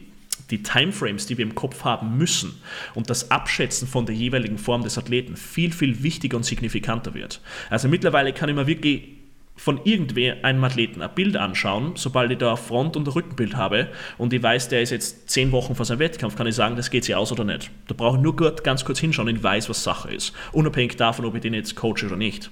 die 0.51 0.63
Timeframes, 0.63 1.25
die 1.25 1.37
wir 1.37 1.45
im 1.45 1.55
Kopf 1.55 1.83
haben 1.83 2.17
müssen 2.17 2.61
und 2.93 3.09
das 3.09 3.31
Abschätzen 3.31 3.87
von 3.87 4.05
der 4.05 4.15
jeweiligen 4.15 4.57
Form 4.57 4.83
des 4.83 4.97
Athleten 4.97 5.35
viel, 5.35 5.73
viel 5.73 6.03
wichtiger 6.03 6.37
und 6.37 6.43
signifikanter 6.43 7.13
wird. 7.13 7.41
Also 7.69 7.87
mittlerweile 7.87 8.33
kann 8.33 8.47
ich 8.47 8.55
mir 8.55 8.67
wirklich 8.67 9.16
von 9.57 9.81
irgendwer 9.83 10.45
einem 10.45 10.63
Athleten 10.63 11.01
ein 11.01 11.13
Bild 11.13 11.35
anschauen, 11.35 11.93
sobald 11.95 12.31
ich 12.31 12.37
da 12.37 12.55
Front- 12.55 12.95
und 12.95 13.13
Rückenbild 13.13 13.57
habe 13.57 13.87
und 14.17 14.31
ich 14.31 14.41
weiß, 14.41 14.69
der 14.69 14.81
ist 14.81 14.91
jetzt 14.91 15.29
zehn 15.29 15.51
Wochen 15.51 15.75
vor 15.75 15.85
seinem 15.85 15.99
Wettkampf, 15.99 16.35
kann 16.35 16.47
ich 16.47 16.55
sagen, 16.55 16.75
das 16.75 16.89
geht 16.89 17.03
sich 17.03 17.15
aus 17.15 17.31
oder 17.31 17.43
nicht. 17.43 17.71
Da 17.87 17.95
brauche 17.95 18.17
ich 18.17 18.23
nur 18.23 18.35
gut, 18.35 18.63
ganz 18.63 18.85
kurz 18.85 18.99
hinschauen 18.99 19.27
ich 19.27 19.43
weiß, 19.43 19.67
was 19.67 19.83
Sache 19.83 20.13
ist. 20.13 20.31
Unabhängig 20.53 20.95
davon, 20.95 21.25
ob 21.25 21.35
ich 21.35 21.41
den 21.41 21.53
jetzt 21.53 21.75
coache 21.75 22.05
oder 22.05 22.15
nicht. 22.15 22.51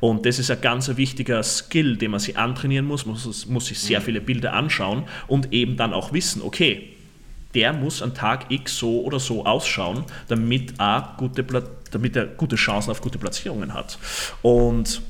Und 0.00 0.26
das 0.26 0.38
ist 0.38 0.50
ein 0.50 0.60
ganz 0.60 0.96
wichtiger 0.96 1.42
Skill, 1.42 1.96
den 1.96 2.10
man 2.10 2.20
sich 2.20 2.36
antrainieren 2.36 2.86
muss. 2.86 3.06
Man 3.06 3.14
muss, 3.14 3.46
muss 3.46 3.66
sich 3.66 3.78
sehr 3.78 4.00
viele 4.00 4.20
Bilder 4.20 4.54
anschauen 4.54 5.04
und 5.26 5.52
eben 5.52 5.76
dann 5.76 5.92
auch 5.92 6.12
wissen, 6.12 6.42
okay, 6.42 6.88
der 7.54 7.72
muss 7.72 8.02
an 8.02 8.14
Tag 8.14 8.50
X 8.50 8.78
so 8.78 9.02
oder 9.02 9.20
so 9.20 9.44
ausschauen, 9.44 10.04
damit 10.28 10.74
er 10.78 11.14
gute, 11.16 11.44
damit 11.90 12.16
er 12.16 12.26
gute 12.26 12.56
Chancen 12.56 12.90
auf 12.90 13.00
gute 13.00 13.18
Platzierungen 13.18 13.72
hat. 13.72 13.98
Und 14.42 15.00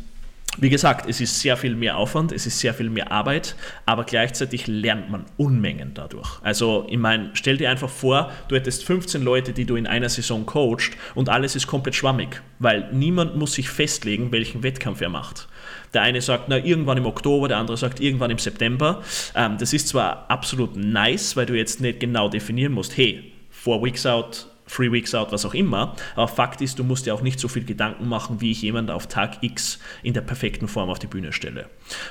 wie 0.59 0.70
gesagt, 0.70 1.09
es 1.09 1.20
ist 1.20 1.40
sehr 1.40 1.57
viel 1.57 1.74
mehr 1.74 1.96
Aufwand, 1.96 2.32
es 2.32 2.46
ist 2.46 2.59
sehr 2.59 2.74
viel 2.74 2.90
mehr 2.90 3.12
Arbeit, 3.12 3.57
aber 3.84 4.04
gleichzeitig 4.04 4.66
lernt 4.66 5.11
man 5.11 5.24
Unmengen 5.36 5.92
dadurch. 5.94 6.40
Also, 6.42 6.86
ich 6.88 6.98
meine, 6.98 7.30
stell 7.34 7.57
dir 7.57 7.70
einfach 7.70 7.90
vor, 7.90 8.30
du 8.48 8.57
hättest 8.57 8.84
15 8.84 9.22
Leute, 9.22 9.52
die 9.52 9.64
du 9.64 9.76
in 9.76 9.86
einer 9.86 10.09
Saison 10.09 10.46
coachst 10.46 10.92
und 11.14 11.28
alles 11.28 11.57
ist 11.57 11.66
komplett 11.66 11.94
schwammig, 11.94 12.42
weil 12.59 12.88
niemand 12.92 13.36
muss 13.36 13.52
sich 13.54 13.68
festlegen, 13.68 14.32
welchen 14.32 14.62
Wettkampf 14.62 15.00
er 15.00 15.11
macht. 15.11 15.48
Der 15.94 16.02
eine 16.02 16.20
sagt, 16.20 16.48
na, 16.48 16.59
irgendwann 16.59 16.98
im 16.98 17.07
Oktober, 17.07 17.48
der 17.48 17.59
andere 17.59 17.76
sagt, 17.76 18.00
irgendwann 18.00 18.30
im 18.30 18.38
September. 18.38 19.02
Ähm, 19.34 19.57
das 19.59 19.72
ist 19.72 19.88
zwar 19.88 20.30
absolut 20.30 20.76
nice, 20.76 21.36
weil 21.36 21.46
du 21.46 21.54
jetzt 21.54 21.80
nicht 21.80 22.00
genau 22.00 22.28
definieren 22.28 22.72
musst, 22.72 22.96
hey, 22.96 23.32
four 23.50 23.82
weeks 23.82 24.07
out, 24.07 24.46
Three 24.69 24.91
Weeks 24.91 25.14
Out, 25.14 25.33
was 25.33 25.45
auch 25.45 25.55
immer. 25.55 25.95
Aber 26.14 26.29
Fakt 26.29 26.61
ist, 26.61 26.79
du 26.79 26.85
musst 26.85 27.07
dir 27.07 27.14
auch 27.14 27.23
nicht 27.23 27.39
so 27.39 27.49
viel 27.49 27.64
Gedanken 27.64 28.09
machen, 28.09 28.41
wie 28.41 28.51
ich 28.51 28.62
jemanden 28.62 28.91
auf 28.91 29.07
Tag 29.07 29.43
X 29.43 29.79
in 30.03 30.12
der 30.14 30.23
perfekten 30.23 30.69
Form 30.69 30.91
auf 30.91 30.99
die 30.99 31.07
Bühne 31.07 31.33
stelle. 31.33 31.67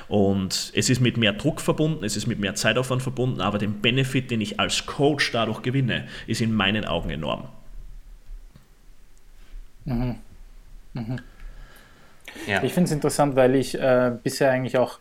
Und 0.08 0.72
es 0.74 0.88
ist 0.88 1.00
mit 1.00 1.16
mehr 1.16 1.32
Druck 1.32 1.60
verbunden, 1.60 2.04
es 2.04 2.16
ist 2.16 2.26
mit 2.26 2.38
mehr 2.38 2.54
Zeitaufwand 2.54 3.02
verbunden, 3.02 3.40
aber 3.40 3.58
den 3.58 3.80
Benefit, 3.80 4.30
den 4.30 4.40
ich 4.40 4.58
als 4.58 4.86
Coach 4.86 5.32
dadurch 5.32 5.62
gewinne, 5.62 6.08
ist 6.26 6.40
in 6.40 6.52
meinen 6.52 6.84
Augen 6.84 7.10
enorm. 7.10 7.48
Mhm. 9.84 10.16
Mhm. 10.94 11.20
Ja. 12.46 12.62
Ich 12.62 12.72
finde 12.72 12.86
es 12.86 12.92
interessant, 12.92 13.36
weil 13.36 13.54
ich 13.54 13.78
äh, 13.78 14.12
bisher 14.22 14.50
eigentlich 14.50 14.78
auch 14.78 14.98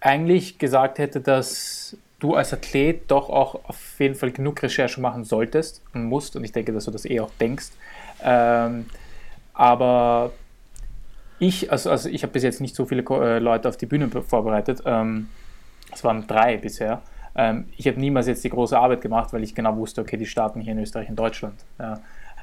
eigentlich 0.00 0.58
gesagt 0.58 0.98
hätte, 0.98 1.20
dass 1.20 1.96
du 2.20 2.34
als 2.34 2.52
Athlet 2.52 3.10
doch 3.10 3.30
auch 3.30 3.64
auf 3.68 4.00
jeden 4.00 4.14
Fall 4.14 4.32
genug 4.32 4.62
Recherche 4.62 5.00
machen 5.00 5.24
solltest 5.24 5.82
und 5.94 6.04
musst. 6.04 6.36
Und 6.36 6.44
ich 6.44 6.52
denke, 6.52 6.72
dass 6.72 6.84
du 6.84 6.90
das 6.90 7.04
eh 7.04 7.20
auch 7.20 7.30
denkst. 7.40 7.70
Ähm, 8.22 8.86
aber 9.54 10.32
ich, 11.38 11.70
also, 11.70 11.90
also 11.90 12.08
ich 12.08 12.22
habe 12.22 12.32
bis 12.32 12.42
jetzt 12.42 12.60
nicht 12.60 12.74
so 12.74 12.84
viele 12.86 13.02
äh, 13.02 13.38
Leute 13.38 13.68
auf 13.68 13.76
die 13.76 13.86
Bühne 13.86 14.08
vorbereitet. 14.08 14.82
Ähm, 14.84 15.28
es 15.92 16.02
waren 16.02 16.26
drei 16.26 16.56
bisher. 16.56 17.02
Ähm, 17.36 17.66
ich 17.76 17.86
habe 17.86 18.00
niemals 18.00 18.26
jetzt 18.26 18.42
die 18.42 18.50
große 18.50 18.76
Arbeit 18.76 19.00
gemacht, 19.00 19.32
weil 19.32 19.44
ich 19.44 19.54
genau 19.54 19.76
wusste, 19.76 20.00
okay, 20.00 20.16
die 20.16 20.26
starten 20.26 20.60
hier 20.60 20.72
in 20.72 20.80
Österreich 20.80 21.08
und 21.08 21.16
Deutschland. 21.16 21.54
Ja. 21.78 22.00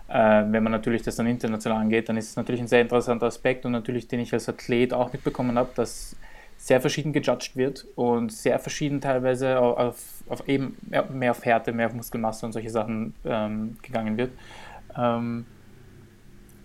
Äh, 0.08 0.46
wenn 0.52 0.64
man 0.64 0.72
natürlich 0.72 1.02
das 1.02 1.18
dann 1.18 1.28
international 1.28 1.82
angeht, 1.82 2.08
dann 2.08 2.16
ist 2.16 2.30
es 2.30 2.36
natürlich 2.36 2.62
ein 2.62 2.68
sehr 2.68 2.82
interessanter 2.82 3.26
Aspekt 3.26 3.66
und 3.66 3.74
natürlich, 3.74 4.08
den 4.08 4.22
ich 4.22 4.32
als 4.32 4.48
Athlet 4.48 4.94
auch 4.94 5.12
mitbekommen 5.12 5.58
habe, 5.58 5.70
dass 5.76 6.16
sehr 6.58 6.82
verschieden 6.82 7.14
gejudged 7.14 7.56
wird 7.56 7.86
und 7.96 8.32
sehr 8.32 8.58
verschieden 8.60 9.02
teilweise 9.02 9.60
auf, 9.60 9.98
auf 10.28 10.48
eben 10.48 10.78
mehr 11.10 11.32
auf 11.32 11.46
Härte, 11.46 11.72
mehr 11.72 11.88
auf 11.88 11.94
Muskelmasse 11.94 12.46
und 12.46 12.54
solche 12.54 12.70
Sachen 12.70 13.14
ähm, 13.24 13.78
gegangen 13.82 14.18
wird. 14.18 14.32
Ähm, 14.98 15.46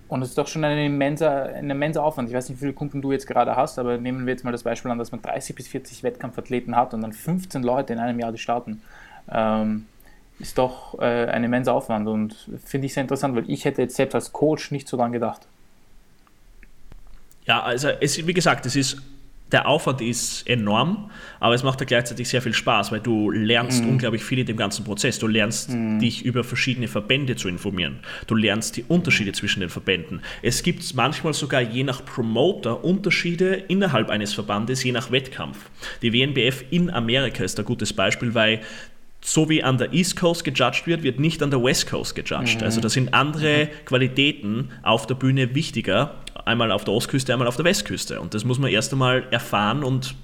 und 0.09 0.23
es 0.23 0.31
ist 0.31 0.39
doch 0.39 0.49
schon 0.49 0.65
ein 0.65 0.77
immenser, 0.77 1.55
ein 1.55 1.71
immenser 1.71 2.03
Aufwand. 2.03 2.29
Ich 2.29 2.35
weiß 2.35 2.49
nicht, 2.49 2.59
wie 2.59 2.65
viele 2.65 2.73
Kunden 2.73 3.01
du 3.01 3.13
jetzt 3.13 3.29
gerade 3.29 3.55
hast, 3.55 3.79
aber 3.79 3.97
nehmen 3.97 4.27
wir 4.27 4.33
jetzt 4.33 4.43
mal 4.43 4.51
das 4.51 4.65
Beispiel 4.65 4.91
an, 4.91 4.99
dass 4.99 5.13
man 5.13 5.23
30 5.23 5.55
bis 5.55 5.69
40 5.69 6.03
Wettkampfathleten 6.03 6.75
hat 6.75 6.95
und 6.95 7.03
dann 7.03 7.13
15 7.13 7.63
Leute 7.63 7.93
in 7.93 8.01
einem 8.01 8.19
Jahr, 8.19 8.33
die 8.33 8.39
starten. 8.39 8.83
Ähm, 9.31 9.87
ist 10.41 10.59
doch 10.59 10.99
äh, 10.99 11.27
ein 11.27 11.45
immenser 11.45 11.75
Aufwand 11.75 12.09
und 12.09 12.51
finde 12.65 12.87
ich 12.87 12.95
sehr 12.95 13.03
interessant, 13.03 13.37
weil 13.37 13.49
ich 13.49 13.65
hätte 13.65 13.83
jetzt 13.83 13.95
selbst 13.95 14.15
als 14.15 14.33
Coach 14.33 14.71
nicht 14.73 14.89
so 14.89 14.97
lange 14.97 15.13
gedacht. 15.13 15.47
Ja, 17.45 17.63
also 17.63 17.89
es, 17.89 18.27
wie 18.27 18.35
gesagt, 18.35 18.67
es 18.67 18.75
ist 18.75 19.03
der 19.53 19.67
Aufwand 19.67 20.01
ist 20.01 20.47
enorm, 20.49 21.11
aber 21.41 21.55
es 21.55 21.63
macht 21.63 21.81
ja 21.81 21.87
gleichzeitig 21.87 22.29
sehr 22.29 22.43
viel 22.43 22.55
Spaß, 22.55 22.93
weil 22.93 23.01
du 23.01 23.31
lernst 23.31 23.83
mhm. 23.83 23.91
unglaublich 23.91 24.23
viel 24.23 24.39
in 24.39 24.47
dem 24.47 24.57
ganzen 24.57 24.85
Prozess. 24.85 25.19
Du 25.19 25.27
lernst 25.27 25.71
mhm. 25.71 25.99
dich 25.99 26.25
über 26.25 26.45
verschiedene 26.45 26.89
Verbände 26.89 27.37
zu 27.37 27.49
informieren. 27.49 28.01
Du 28.27 28.35
lernst 28.35 28.77
die 28.77 28.85
Unterschiede 28.87 29.33
zwischen 29.33 29.61
den 29.61 29.69
Verbänden. 29.69 30.21
Es 30.43 30.63
gibt 30.63 30.95
manchmal 30.95 31.35
sogar 31.35 31.61
je 31.61 31.83
nach 31.83 32.05
Promoter 32.05 32.85
Unterschiede 32.85 33.55
innerhalb 33.55 34.11
eines 34.11 34.35
Verbandes, 34.35 34.85
je 34.85 34.93
nach 34.93 35.11
Wettkampf. 35.11 35.59
Die 36.03 36.13
WNBF 36.13 36.65
in 36.71 36.91
Amerika 36.91 37.43
ist 37.43 37.59
ein 37.59 37.65
gutes 37.65 37.93
Beispiel, 37.93 38.35
weil 38.35 38.61
so 39.23 39.49
wie 39.49 39.63
an 39.63 39.77
der 39.79 39.93
East 39.93 40.17
Coast 40.17 40.45
gejudged 40.45 40.87
wird, 40.87 41.03
wird 41.03 41.21
nicht 41.21 41.43
an 41.43 41.51
der 41.51 41.63
West 41.63 41.89
Coast 41.89 42.15
gejudged. 42.15 42.61
Mhm. 42.61 42.65
Also 42.65 42.81
da 42.81 42.89
sind 42.89 43.13
andere 43.13 43.69
Qualitäten 43.85 44.71
auf 44.83 45.07
der 45.07 45.15
Bühne 45.15 45.55
wichtiger 45.55 46.15
einmal 46.45 46.73
auf 46.73 46.85
der 46.85 46.95
Ostküste, 46.95 47.33
einmal 47.33 47.49
auf 47.49 47.57
der 47.57 47.65
Westküste. 47.65 48.21
Und 48.21 48.35
das 48.35 48.45
muss 48.45 48.59
man 48.59 48.71
erst 48.71 48.93
einmal 48.93 49.25
erfahren 49.31 49.85
und 49.85 50.15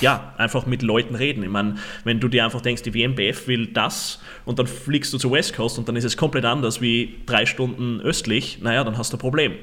ja, 0.00 0.34
einfach 0.36 0.66
mit 0.66 0.82
Leuten 0.82 1.14
reden. 1.14 1.42
Ich 1.42 1.48
meine, 1.48 1.76
wenn 2.04 2.20
du 2.20 2.28
dir 2.28 2.44
einfach 2.44 2.60
denkst, 2.60 2.82
die 2.82 2.94
WMBF 2.94 3.46
will 3.46 3.68
das 3.68 4.20
und 4.44 4.58
dann 4.58 4.66
fliegst 4.66 5.12
du 5.12 5.18
zur 5.18 5.32
West 5.32 5.54
Coast 5.54 5.78
und 5.78 5.88
dann 5.88 5.96
ist 5.96 6.04
es 6.04 6.16
komplett 6.16 6.44
anders 6.44 6.80
wie 6.80 7.16
drei 7.26 7.46
Stunden 7.46 8.00
östlich, 8.00 8.58
naja, 8.62 8.84
dann 8.84 8.98
hast 8.98 9.12
du 9.12 9.16
ein 9.16 9.20
Problem. 9.20 9.54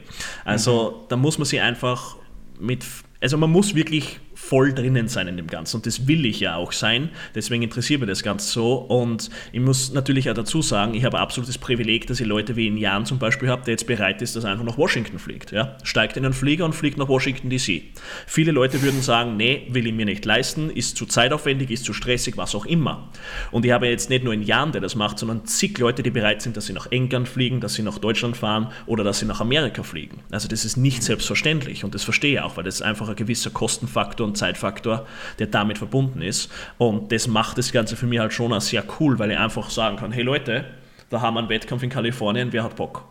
Also 0.45 0.91
mhm. 0.91 1.05
da 1.09 1.15
muss 1.17 1.37
man 1.37 1.45
sich 1.45 1.61
einfach 1.61 2.15
mit, 2.59 2.85
also 3.21 3.37
man 3.37 3.49
muss 3.49 3.75
wirklich 3.75 4.19
voll 4.53 4.71
drinnen 4.71 5.07
sein 5.07 5.27
in 5.27 5.35
dem 5.35 5.47
Ganzen. 5.47 5.77
Und 5.77 5.87
das 5.87 6.07
will 6.07 6.27
ich 6.27 6.39
ja 6.39 6.57
auch 6.57 6.73
sein. 6.73 7.09
Deswegen 7.33 7.63
interessiert 7.63 8.01
mich 8.01 8.07
das 8.07 8.21
Ganze 8.21 8.51
so. 8.51 8.75
Und 8.75 9.31
ich 9.51 9.59
muss 9.59 9.93
natürlich 9.93 10.29
auch 10.29 10.35
dazu 10.35 10.61
sagen, 10.61 10.93
ich 10.93 11.05
habe 11.05 11.17
absolutes 11.17 11.57
Privileg, 11.57 12.05
dass 12.05 12.19
ich 12.19 12.27
Leute 12.27 12.55
wie 12.55 12.67
in 12.67 12.77
Jan 12.77 13.07
zum 13.07 13.17
Beispiel 13.17 13.49
habe, 13.49 13.63
der 13.65 13.71
jetzt 13.71 13.87
bereit 13.87 14.21
ist, 14.21 14.35
dass 14.35 14.43
er 14.43 14.51
einfach 14.51 14.63
nach 14.63 14.77
Washington 14.77 15.17
fliegt. 15.17 15.51
Ja? 15.51 15.75
Steigt 15.81 16.17
in 16.17 16.25
einen 16.25 16.35
Flieger 16.35 16.65
und 16.65 16.73
fliegt 16.73 16.99
nach 16.99 17.07
Washington 17.07 17.49
DC. 17.49 17.81
Viele 18.27 18.51
Leute 18.51 18.83
würden 18.83 19.01
sagen, 19.01 19.37
nee, 19.37 19.65
will 19.69 19.87
ich 19.87 19.93
mir 19.93 20.05
nicht 20.05 20.23
leisten, 20.23 20.69
ist 20.69 20.97
zu 20.97 21.07
zeitaufwendig, 21.07 21.71
ist 21.71 21.85
zu 21.85 21.93
stressig, 21.93 22.37
was 22.37 22.53
auch 22.53 22.67
immer. 22.67 23.09
Und 23.49 23.65
ich 23.65 23.71
habe 23.71 23.87
jetzt 23.87 24.11
nicht 24.11 24.23
nur 24.23 24.35
in 24.35 24.43
Jan, 24.43 24.71
der 24.71 24.81
das 24.81 24.93
macht, 24.93 25.17
sondern 25.17 25.47
zig 25.47 25.79
Leute, 25.79 26.03
die 26.03 26.11
bereit 26.11 26.43
sind, 26.43 26.57
dass 26.57 26.67
sie 26.67 26.73
nach 26.73 26.91
England 26.91 27.27
fliegen, 27.27 27.59
dass 27.59 27.73
sie 27.73 27.81
nach 27.81 27.97
Deutschland 27.97 28.37
fahren 28.37 28.71
oder 28.85 29.03
dass 29.03 29.17
sie 29.17 29.25
nach 29.25 29.41
Amerika 29.41 29.81
fliegen. 29.81 30.19
Also 30.29 30.47
das 30.47 30.63
ist 30.63 30.77
nicht 30.77 31.01
selbstverständlich 31.01 31.83
und 31.83 31.95
das 31.95 32.03
verstehe 32.03 32.33
ich 32.33 32.39
auch, 32.41 32.55
weil 32.55 32.63
das 32.63 32.75
ist 32.75 32.81
einfach 32.83 33.09
ein 33.09 33.15
gewisser 33.15 33.49
Kostenfaktor 33.49 34.27
und 34.27 34.42
Zeitfaktor, 34.43 35.07
der 35.39 35.47
damit 35.47 35.77
verbunden 35.77 36.21
ist. 36.21 36.51
Und 36.77 37.11
das 37.11 37.27
macht 37.27 37.57
das 37.57 37.71
Ganze 37.71 37.95
für 37.95 38.07
mich 38.07 38.19
halt 38.19 38.33
schon 38.33 38.59
sehr 38.59 38.83
cool, 38.99 39.19
weil 39.19 39.31
ich 39.31 39.37
einfach 39.37 39.69
sagen 39.69 39.95
kann, 39.97 40.11
hey 40.11 40.23
Leute, 40.23 40.65
da 41.09 41.21
haben 41.21 41.35
wir 41.35 41.39
einen 41.39 41.49
Wettkampf 41.49 41.83
in 41.83 41.89
Kalifornien, 41.89 42.51
wer 42.51 42.63
hat 42.63 42.75
Bock? 42.75 43.05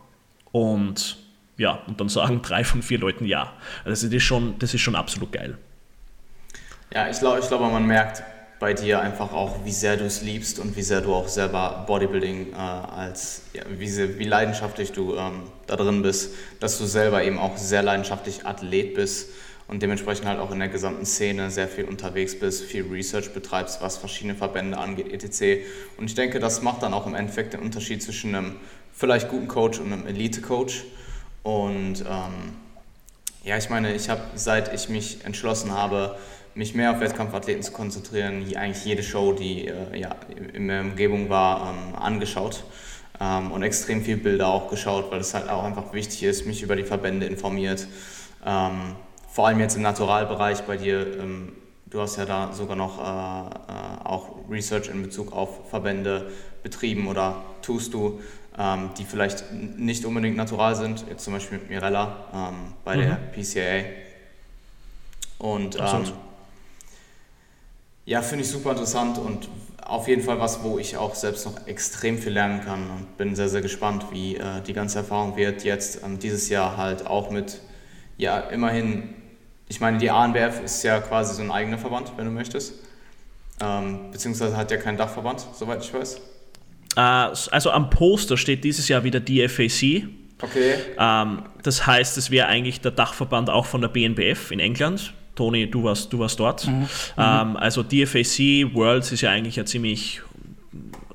Und 0.51 1.17
ja, 1.57 1.79
und 1.87 1.99
dann 1.99 2.09
sagen 2.09 2.41
drei 2.41 2.63
von 2.63 2.81
vier 2.81 2.99
Leuten 2.99 3.25
ja. 3.25 3.53
Also 3.83 4.05
das 4.05 4.13
ist 4.13 4.23
schon, 4.23 4.59
das 4.59 4.73
ist 4.73 4.81
schon 4.81 4.95
absolut 4.95 5.31
geil. 5.31 5.57
Ja, 6.93 7.09
ich 7.09 7.19
glaube, 7.19 7.39
ich 7.39 7.47
glaub, 7.47 7.61
man 7.61 7.87
merkt 7.87 8.21
bei 8.59 8.73
dir 8.73 9.01
einfach 9.01 9.33
auch, 9.33 9.65
wie 9.65 9.71
sehr 9.71 9.97
du 9.97 10.05
es 10.05 10.21
liebst 10.21 10.59
und 10.59 10.75
wie 10.77 10.83
sehr 10.83 11.01
du 11.01 11.13
auch 11.13 11.27
selber 11.27 11.83
Bodybuilding 11.87 12.53
äh, 12.53 12.55
als, 12.55 13.43
ja, 13.53 13.63
wie, 13.69 14.19
wie 14.19 14.23
leidenschaftlich 14.25 14.91
du 14.91 15.15
ähm, 15.15 15.43
da 15.67 15.75
drin 15.75 16.01
bist, 16.01 16.33
dass 16.59 16.77
du 16.77 16.85
selber 16.85 17.23
eben 17.23 17.39
auch 17.39 17.57
sehr 17.57 17.81
leidenschaftlich 17.81 18.45
Athlet 18.45 18.93
bist 18.93 19.29
und 19.73 19.81
dementsprechend 19.81 20.27
halt 20.27 20.39
auch 20.39 20.51
in 20.51 20.59
der 20.59 20.67
gesamten 20.67 21.03
Szene 21.03 21.49
sehr 21.49 21.67
viel 21.67 21.85
unterwegs 21.85 22.37
bist, 22.37 22.63
viel 22.63 22.83
Research 22.83 23.33
betreibst, 23.33 23.81
was 23.81 23.97
verschiedene 23.97 24.35
Verbände 24.35 24.77
angeht, 24.77 25.11
etc. 25.11 25.65
Und 25.97 26.05
ich 26.05 26.13
denke, 26.13 26.39
das 26.39 26.61
macht 26.61 26.83
dann 26.83 26.93
auch 26.93 27.07
im 27.07 27.15
Endeffekt 27.15 27.53
den 27.53 27.61
Unterschied 27.61 28.03
zwischen 28.03 28.35
einem 28.35 28.57
vielleicht 28.93 29.29
guten 29.29 29.47
Coach 29.47 29.79
und 29.79 29.91
einem 29.91 30.05
Elite-Coach. 30.05 30.83
Und 31.41 32.01
ähm, 32.01 32.53
ja, 33.43 33.57
ich 33.57 33.71
meine, 33.71 33.95
ich 33.95 34.09
habe, 34.09 34.21
seit 34.35 34.71
ich 34.75 34.89
mich 34.89 35.25
entschlossen 35.25 35.71
habe, 35.71 36.19
mich 36.53 36.75
mehr 36.75 36.91
auf 36.91 36.99
Wettkampfathleten 36.99 37.63
zu 37.63 37.71
konzentrieren, 37.71 38.45
eigentlich 38.55 38.85
jede 38.85 39.01
Show, 39.01 39.33
die 39.33 39.69
äh, 39.69 39.99
ja, 39.99 40.15
in 40.53 40.67
der 40.67 40.81
Umgebung 40.81 41.29
war, 41.29 41.73
ähm, 41.73 41.95
angeschaut 41.95 42.63
ähm, 43.19 43.51
und 43.51 43.63
extrem 43.63 44.03
viele 44.03 44.17
Bilder 44.17 44.49
auch 44.49 44.69
geschaut, 44.69 45.09
weil 45.09 45.21
es 45.21 45.33
halt 45.33 45.49
auch 45.49 45.63
einfach 45.63 45.93
wichtig 45.93 46.21
ist, 46.21 46.45
mich 46.45 46.61
über 46.61 46.75
die 46.75 46.83
Verbände 46.83 47.25
informiert. 47.25 47.87
Ähm, 48.45 48.95
vor 49.33 49.47
allem 49.47 49.59
jetzt 49.59 49.75
im 49.75 49.81
Naturalbereich 49.81 50.61
bei 50.61 50.77
dir, 50.77 51.19
ähm, 51.19 51.53
du 51.87 51.99
hast 51.99 52.17
ja 52.17 52.25
da 52.25 52.53
sogar 52.53 52.75
noch 52.75 52.99
äh, 52.99 53.03
äh, 53.03 54.07
auch 54.07 54.29
Research 54.47 54.89
in 54.89 55.01
Bezug 55.01 55.33
auf 55.33 55.71
Verbände 55.71 56.29
betrieben 56.61 57.07
oder 57.07 57.43
tust 57.63 57.95
du, 57.95 58.21
ähm, 58.59 58.91
die 58.95 59.05
vielleicht 59.05 59.51
nicht 59.51 60.05
unbedingt 60.05 60.37
natural 60.37 60.75
sind, 60.75 61.05
jetzt 61.09 61.23
zum 61.23 61.33
Beispiel 61.33 61.57
mit 61.57 61.69
Mirella 61.69 62.15
ähm, 62.31 62.73
bei 62.85 62.95
mhm. 62.95 63.01
der 63.01 63.15
PCA. 63.15 63.85
Und 65.39 65.79
ähm, 65.79 66.03
ja, 68.05 68.21
finde 68.21 68.43
ich 68.43 68.51
super 68.51 68.71
interessant 68.71 69.17
und 69.17 69.49
auf 69.83 70.07
jeden 70.07 70.21
Fall 70.21 70.39
was, 70.39 70.61
wo 70.61 70.77
ich 70.77 70.95
auch 70.95 71.15
selbst 71.15 71.47
noch 71.47 71.65
extrem 71.65 72.19
viel 72.19 72.33
lernen 72.33 72.63
kann 72.63 72.87
und 72.91 73.17
bin 73.17 73.35
sehr, 73.35 73.49
sehr 73.49 73.61
gespannt, 73.61 74.05
wie 74.11 74.35
äh, 74.35 74.61
die 74.61 74.73
ganze 74.73 74.99
Erfahrung 74.99 75.37
wird 75.37 75.63
jetzt 75.63 76.03
ähm, 76.03 76.19
dieses 76.19 76.49
Jahr 76.49 76.77
halt 76.77 77.07
auch 77.07 77.31
mit 77.31 77.61
ja 78.17 78.37
immerhin 78.39 79.15
Ich 79.73 79.79
meine, 79.79 79.97
die 79.97 80.11
ANBF 80.11 80.61
ist 80.63 80.83
ja 80.83 80.99
quasi 80.99 81.33
so 81.33 81.41
ein 81.41 81.49
eigener 81.49 81.79
Verband, 81.79 82.11
wenn 82.15 82.25
du 82.25 82.31
möchtest. 82.31 82.75
Ähm, 83.59 84.11
beziehungsweise 84.11 84.55
hat 84.55 84.69
ja 84.69 84.77
keinen 84.77 84.97
Dachverband, 84.97 85.47
soweit 85.55 85.83
ich 85.83 85.91
weiß. 85.91 86.21
Äh, 86.95 86.99
also 86.99 87.71
am 87.71 87.89
Poster 87.89 88.37
steht 88.37 88.63
dieses 88.63 88.87
Jahr 88.87 89.03
wieder 89.03 89.19
DFAC. 89.19 90.03
Okay. 90.39 90.75
Ähm, 90.99 91.41
das 91.63 91.87
heißt, 91.87 92.19
es 92.19 92.29
wäre 92.29 92.45
eigentlich 92.45 92.81
der 92.81 92.91
Dachverband 92.91 93.49
auch 93.49 93.65
von 93.65 93.81
der 93.81 93.87
BNBF 93.87 94.51
in 94.51 94.59
England. 94.59 95.11
Toni, 95.33 95.67
du 95.67 95.83
warst, 95.85 96.13
du 96.13 96.19
warst 96.19 96.39
dort. 96.39 96.67
Mhm. 96.67 96.87
Ähm, 97.17 97.57
also 97.57 97.81
DFAC 97.81 98.75
Worlds 98.75 99.11
ist 99.11 99.21
ja 99.21 99.31
eigentlich 99.31 99.57
eine 99.57 99.65
ziemlich, 99.65 100.21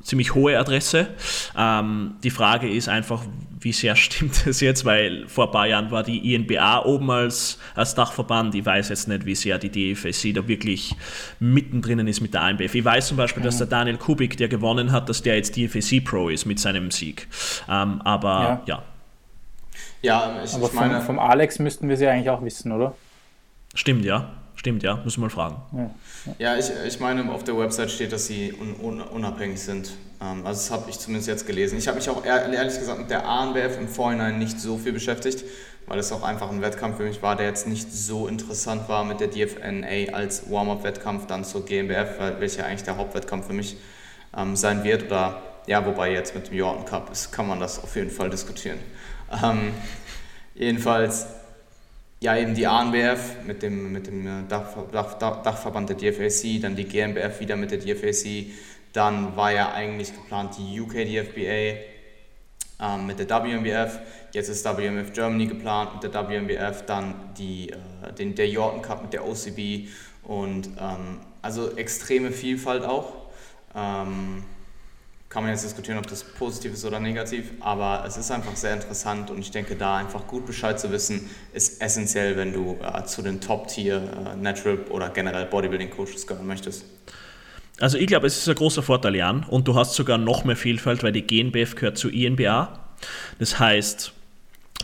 ziemlich 0.09 0.35
hohe 0.35 0.59
Adresse. 0.59 1.09
Ähm, 1.57 2.17
die 2.25 2.31
Frage 2.31 2.69
ist 2.69 2.89
einfach, 2.89 3.23
wie 3.61 3.73
sehr 3.73 3.95
stimmt 3.95 4.43
das 4.47 4.61
jetzt, 4.61 4.85
weil 4.85 5.29
vor 5.29 5.47
ein 5.47 5.53
paar 5.53 5.67
Jahren 5.67 5.91
war 5.91 6.03
die 6.03 6.35
INBA 6.35 6.85
oben 6.85 7.11
als, 7.11 7.59
als 7.75 7.95
Dachverband. 7.95 8.55
Ich 8.55 8.65
weiß 8.65 8.89
jetzt 8.89 9.07
nicht, 9.09 9.27
wie 9.27 9.35
sehr 9.35 9.59
die 9.59 9.71
DFSC 9.71 10.33
da 10.33 10.49
wirklich 10.49 10.97
mittendrin 11.39 12.07
ist 12.09 12.21
mit 12.21 12.35
der 12.35 12.43
ANBF. 12.43 12.75
Ich 12.75 12.85
weiß 12.85 13.09
zum 13.09 13.17
Beispiel, 13.17 13.43
dass 13.43 13.59
der 13.59 13.67
Daniel 13.67 13.99
Kubik, 13.99 14.37
der 14.39 14.49
gewonnen 14.49 14.93
hat, 14.93 15.09
dass 15.09 15.23
der 15.23 15.37
jetzt 15.37 15.57
DFSC 15.57 16.01
Pro 16.01 16.31
ist 16.31 16.47
mit 16.47 16.59
seinem 16.59 16.91
Sieg. 16.91 17.29
Ähm, 17.69 18.01
aber 18.03 18.63
ja. 18.67 18.83
Ja, 20.03 20.33
ja 20.37 20.45
ich, 20.45 20.55
aber 20.55 20.67
ich 20.67 20.73
meine. 20.73 20.97
Vom, 20.97 21.17
vom 21.17 21.19
Alex 21.19 21.59
müssten 21.59 21.89
wir 21.89 21.97
sie 21.97 22.07
eigentlich 22.07 22.31
auch 22.31 22.43
wissen, 22.43 22.73
oder? 22.73 22.95
Stimmt, 23.75 24.05
ja. 24.05 24.31
Stimmt, 24.59 24.83
ja. 24.83 24.97
Müssen 25.05 25.21
wir 25.21 25.27
mal 25.27 25.31
fragen. 25.31 25.63
Ja, 25.73 26.35
ja 26.39 26.59
ich, 26.59 26.69
ich 26.85 26.99
meine, 26.99 27.31
auf 27.31 27.45
der 27.45 27.57
Website 27.57 27.93
steht, 27.93 28.13
dass 28.13 28.27
sie 28.27 28.53
un, 28.53 28.75
un, 28.75 29.01
unabhängig 29.01 29.61
sind. 29.61 29.93
Ähm, 30.21 30.45
also 30.45 30.59
das 30.61 30.71
habe 30.73 30.91
ich 30.91 30.99
zumindest 30.99 31.29
jetzt 31.29 31.47
gelesen. 31.47 31.79
Ich 31.79 31.87
habe 31.87 31.97
mich 31.97 32.11
auch 32.11 32.25
ehrlich 32.25 32.77
gesagt 32.77 32.99
mit 32.99 33.09
der 33.09 33.25
ANBF 33.25 33.79
im 33.79 33.87
Vorhinein 33.87 34.41
nicht 34.41 34.59
so 34.59 34.77
viel 34.77 34.93
beschäftigt, 34.93 35.45
weil 35.87 36.01
es 36.01 36.11
auch 36.11 36.25
einfach 36.25 36.51
ein 36.51 36.61
Wettkampf 36.61 36.97
für 36.97 37.05
mich 37.05 37.23
war, 37.23 37.37
der 37.37 37.47
jetzt 37.47 37.69
nicht 37.69 37.93
so 37.93 38.27
interessant 38.27 38.89
war 38.89 39.05
mit 39.05 39.21
der 39.21 39.29
DFNA 39.29 40.13
als 40.13 40.51
Warm-Up-Wettkampf 40.51 41.27
dann 41.27 41.45
zur 41.45 41.65
GmbF, 41.65 42.19
welcher 42.41 42.67
eigentlich 42.67 42.83
der 42.83 42.97
Hauptwettkampf 42.97 43.47
für 43.47 43.53
mich 43.53 43.77
ähm, 44.37 44.57
sein 44.57 44.83
wird. 44.83 45.05
Oder 45.05 45.41
ja, 45.69 45.87
wobei 45.87 46.11
jetzt 46.11 46.35
mit 46.35 46.49
dem 46.49 46.55
Jordan 46.55 46.85
Cup 46.85 47.13
ist, 47.13 47.31
kann 47.31 47.47
man 47.47 47.61
das 47.61 47.81
auf 47.81 47.95
jeden 47.95 48.11
Fall 48.11 48.29
diskutieren. 48.29 48.81
Ähm, 49.41 49.73
jedenfalls 50.57 51.27
ja, 52.21 52.37
eben 52.37 52.55
die 52.55 52.67
ANBF 52.67 53.45
mit 53.47 53.63
dem, 53.63 53.93
mit 53.93 54.07
dem 54.07 54.27
äh, 54.27 54.49
Dach, 54.49 54.75
Dach, 54.91 55.43
Dachverband 55.43 55.91
der 55.91 55.97
DFAC, 55.97 56.61
dann 56.61 56.75
die 56.75 56.85
GmbF 56.85 57.41
wieder 57.41 57.57
mit 57.57 57.71
der 57.71 57.79
DFAC, 57.79 58.47
dann 58.93 59.37
war 59.37 59.53
ja 59.53 59.73
eigentlich 59.73 60.13
geplant 60.15 60.57
die 60.59 60.81
UK 60.81 61.05
DFBA 61.05 61.79
ähm, 62.81 63.07
mit 63.07 63.19
der 63.19 63.29
WMBF, 63.29 64.01
jetzt 64.33 64.49
ist 64.49 64.65
WMF 64.65 65.13
Germany 65.13 65.47
geplant 65.47 66.03
mit 66.03 66.13
der 66.13 66.29
WMBF, 66.29 66.85
dann 66.87 67.15
die, 67.39 67.71
äh, 67.71 68.13
den, 68.19 68.35
der 68.35 68.49
Jordan 68.49 68.83
Cup 68.83 69.03
mit 69.03 69.13
der 69.13 69.27
OCB 69.27 69.89
und 70.25 70.69
ähm, 70.81 71.21
also 71.43 71.77
extreme 71.77 72.33
Vielfalt 72.33 72.85
auch. 72.85 73.13
Ähm, 73.75 74.45
kann 75.39 75.45
man 75.45 75.53
jetzt 75.53 75.65
diskutieren, 75.65 75.99
ob 75.99 76.07
das 76.09 76.25
positiv 76.25 76.73
ist 76.73 76.85
oder 76.85 76.99
negativ, 76.99 77.53
aber 77.61 78.03
es 78.05 78.17
ist 78.17 78.29
einfach 78.33 78.57
sehr 78.57 78.75
interessant 78.75 79.31
und 79.31 79.39
ich 79.39 79.53
denke, 79.53 79.77
da 79.77 79.99
einfach 79.99 80.27
gut 80.27 80.45
Bescheid 80.47 80.81
zu 80.81 80.91
wissen, 80.91 81.31
ist 81.53 81.81
essentiell, 81.81 82.37
wenn 82.37 82.53
du 82.53 82.77
äh, 82.83 83.05
zu 83.05 83.23
den 83.23 83.41
Top-Tier 83.41 84.03
äh, 84.03 84.37
Natural 84.37 84.79
oder 84.91 85.11
generell 85.11 85.47
Bodybuilding-Coaches 85.47 86.27
gehören 86.27 86.49
möchtest. 86.49 86.87
Also 87.79 87.99
ich 87.99 88.09
glaube, 88.09 88.27
es 88.27 88.37
ist 88.37 88.49
ein 88.49 88.57
großer 88.57 88.83
Vorteil, 88.83 89.15
Jan, 89.15 89.45
und 89.45 89.69
du 89.69 89.77
hast 89.77 89.95
sogar 89.95 90.19
noch 90.19 90.43
mehr 90.43 90.57
Vielfalt, 90.57 91.05
weil 91.05 91.13
die 91.13 91.23
GNBF 91.23 91.77
gehört 91.77 91.99
zu 91.99 92.11
INBA. 92.11 92.77
Das 93.39 93.61
heißt, 93.61 94.13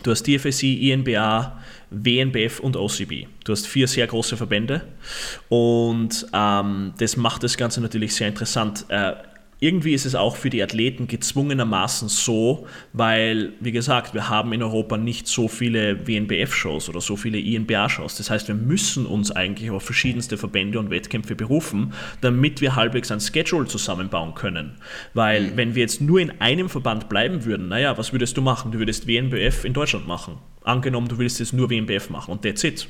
du 0.05 0.11
hast 0.13 0.23
DFSI, 0.23 0.93
INBA, 0.93 1.59
WNBF 1.91 2.61
und 2.61 2.77
OCB. 2.77 3.27
Du 3.43 3.51
hast 3.51 3.67
vier 3.67 3.89
sehr 3.89 4.07
große 4.07 4.37
Verbände 4.37 4.83
und 5.49 6.29
ähm, 6.33 6.95
das 6.97 7.17
macht 7.17 7.43
das 7.43 7.57
Ganze 7.57 7.81
natürlich 7.81 8.15
sehr 8.15 8.29
interessant. 8.29 8.87
Äh, 8.89 9.15
irgendwie 9.61 9.95
ist 9.95 10.05
es 10.05 10.15
auch 10.15 10.37
für 10.37 10.51
die 10.51 10.63
Athleten 10.63 11.07
gezwungenermaßen 11.07 12.09
so, 12.09 12.67
weil, 12.93 13.53
wie 13.61 13.73
gesagt, 13.73 14.15
wir 14.15 14.29
haben 14.29 14.53
in 14.53 14.63
Europa 14.63 14.97
nicht 14.97 15.27
so 15.27 15.49
viele 15.49 16.07
WNBF-Shows 16.07 16.89
oder 16.89 17.01
so 17.01 17.17
viele 17.17 17.39
INBA-Shows. 17.39 18.17
Das 18.17 18.31
heißt, 18.31 18.49
wir 18.49 18.55
müssen 18.55 19.07
uns 19.07 19.31
eigentlich 19.31 19.71
auf 19.71 19.83
verschiedenste 19.83 20.37
Verbände 20.37 20.79
und 20.79 20.91
Wettkämpfe 20.91 21.35
berufen, 21.35 21.93
damit 22.21 22.61
wir 22.61 22.77
halbwegs 22.77 23.11
ein 23.11 23.21
Schedule 23.21 23.67
zusammenbauen 23.67 24.35
können. 24.35 24.77
Weil, 25.15 25.57
wenn 25.57 25.75
wir 25.75 25.83
jetzt 25.83 26.01
nur 26.01 26.21
in 26.21 26.41
einem 26.41 26.69
Verband 26.69 27.09
bleiben 27.09 27.45
würden, 27.45 27.69
naja, 27.69 27.97
was 27.97 28.13
würdest 28.13 28.37
du 28.37 28.43
machen? 28.43 28.73
Du 28.73 28.79
würdest 28.79 29.07
WNBF 29.07 29.65
in 29.65 29.73
Deutschland 29.73 30.07
machen. 30.07 30.39
Angenommen, 30.63 31.09
du 31.09 31.19
willst 31.19 31.41
jetzt 31.41 31.53
nur 31.53 31.71
WNBF 31.71 32.11
machen 32.11 32.33
und 32.33 32.43
that's 32.43 32.65
it. 32.65 32.89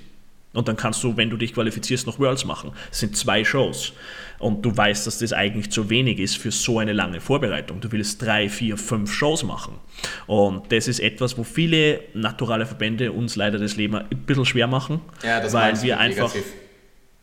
Und 0.54 0.68
dann 0.68 0.76
kannst 0.76 1.02
du, 1.02 1.16
wenn 1.16 1.30
du 1.30 1.36
dich 1.36 1.52
qualifizierst, 1.52 2.06
noch 2.06 2.18
Worlds 2.18 2.44
machen. 2.44 2.72
Das 2.88 3.00
sind 3.00 3.16
zwei 3.16 3.44
Shows. 3.44 3.92
Und 4.38 4.64
du 4.64 4.76
weißt, 4.76 5.06
dass 5.06 5.18
das 5.18 5.32
eigentlich 5.32 5.70
zu 5.70 5.90
wenig 5.90 6.18
ist 6.18 6.38
für 6.38 6.50
so 6.50 6.78
eine 6.78 6.92
lange 6.92 7.20
Vorbereitung. 7.20 7.80
Du 7.80 7.90
willst 7.92 8.22
drei, 8.22 8.48
vier, 8.48 8.76
fünf 8.76 9.12
Shows 9.12 9.42
machen. 9.42 9.74
Und 10.26 10.70
das 10.72 10.88
ist 10.88 11.00
etwas, 11.00 11.36
wo 11.36 11.44
viele 11.44 12.00
naturale 12.14 12.66
Verbände 12.66 13.12
uns 13.12 13.36
leider 13.36 13.58
das 13.58 13.76
Leben 13.76 13.96
ein 13.96 14.08
bisschen 14.08 14.44
schwer 14.44 14.66
machen. 14.66 15.00
Ja, 15.22 15.40
das 15.40 15.52
weil 15.52 15.80
wir 15.82 15.98
einfach. 15.98 16.32
Negativ. 16.34 16.52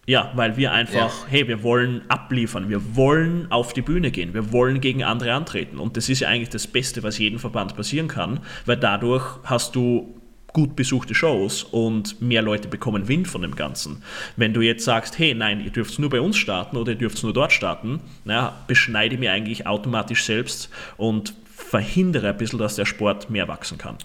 Ja, 0.08 0.32
weil 0.34 0.58
wir 0.58 0.72
einfach, 0.72 0.96
ja. 0.96 1.28
hey, 1.30 1.48
wir 1.48 1.62
wollen 1.62 2.02
abliefern, 2.08 2.70
wir 2.70 2.96
wollen 2.96 3.52
auf 3.52 3.72
die 3.72 3.84
Bühne 3.84 4.10
gehen, 4.10 4.34
wir 4.34 4.52
wollen 4.52 4.82
gegen 4.82 5.04
andere 5.04 5.34
antreten. 5.34 5.78
Und 5.78 5.96
das 5.96 6.10
ist 6.10 6.22
ja 6.22 6.28
eigentlich 6.28 6.50
das 6.50 6.66
Beste, 6.66 7.04
was 7.04 7.20
jedem 7.20 7.38
Verband 7.38 7.76
passieren 7.76 8.08
kann, 8.08 8.40
weil 8.66 8.78
dadurch 8.78 9.24
hast 9.44 9.76
du 9.76 10.21
gut 10.54 10.76
besuchte 10.76 11.16
Shows 11.16 11.64
und 11.64 12.22
mehr 12.22 12.42
Leute 12.42 12.68
bekommen 12.68 13.08
Wind 13.08 13.28
von 13.28 13.42
dem 13.42 13.56
Ganzen. 13.56 14.04
Wenn 14.36 14.54
du 14.54 14.62
jetzt 14.62 14.84
sagst, 14.84 15.18
hey, 15.18 15.34
nein, 15.34 15.64
ihr 15.64 15.72
dürft 15.72 15.98
nur 16.00 16.10
bei 16.10 16.22
uns 16.22 16.38
starten 16.38 16.78
oder 16.78 16.92
ihr 16.92 16.98
dürft 16.98 17.22
nur 17.24 17.34
dort 17.34 17.52
starten, 17.52 18.02
naja, 18.26 18.58
beschneide 18.68 19.18
mir 19.18 19.32
eigentlich 19.32 19.68
automatisch 19.68 20.24
selbst 20.26 20.70
und 20.98 21.34
verhindere 21.46 22.30
ein 22.30 22.38
bisschen, 22.38 22.60
dass 22.60 22.76
der 22.76 22.86
Sport 22.86 23.30
mehr 23.30 23.48
wachsen 23.48 23.78
kann. 23.78 23.98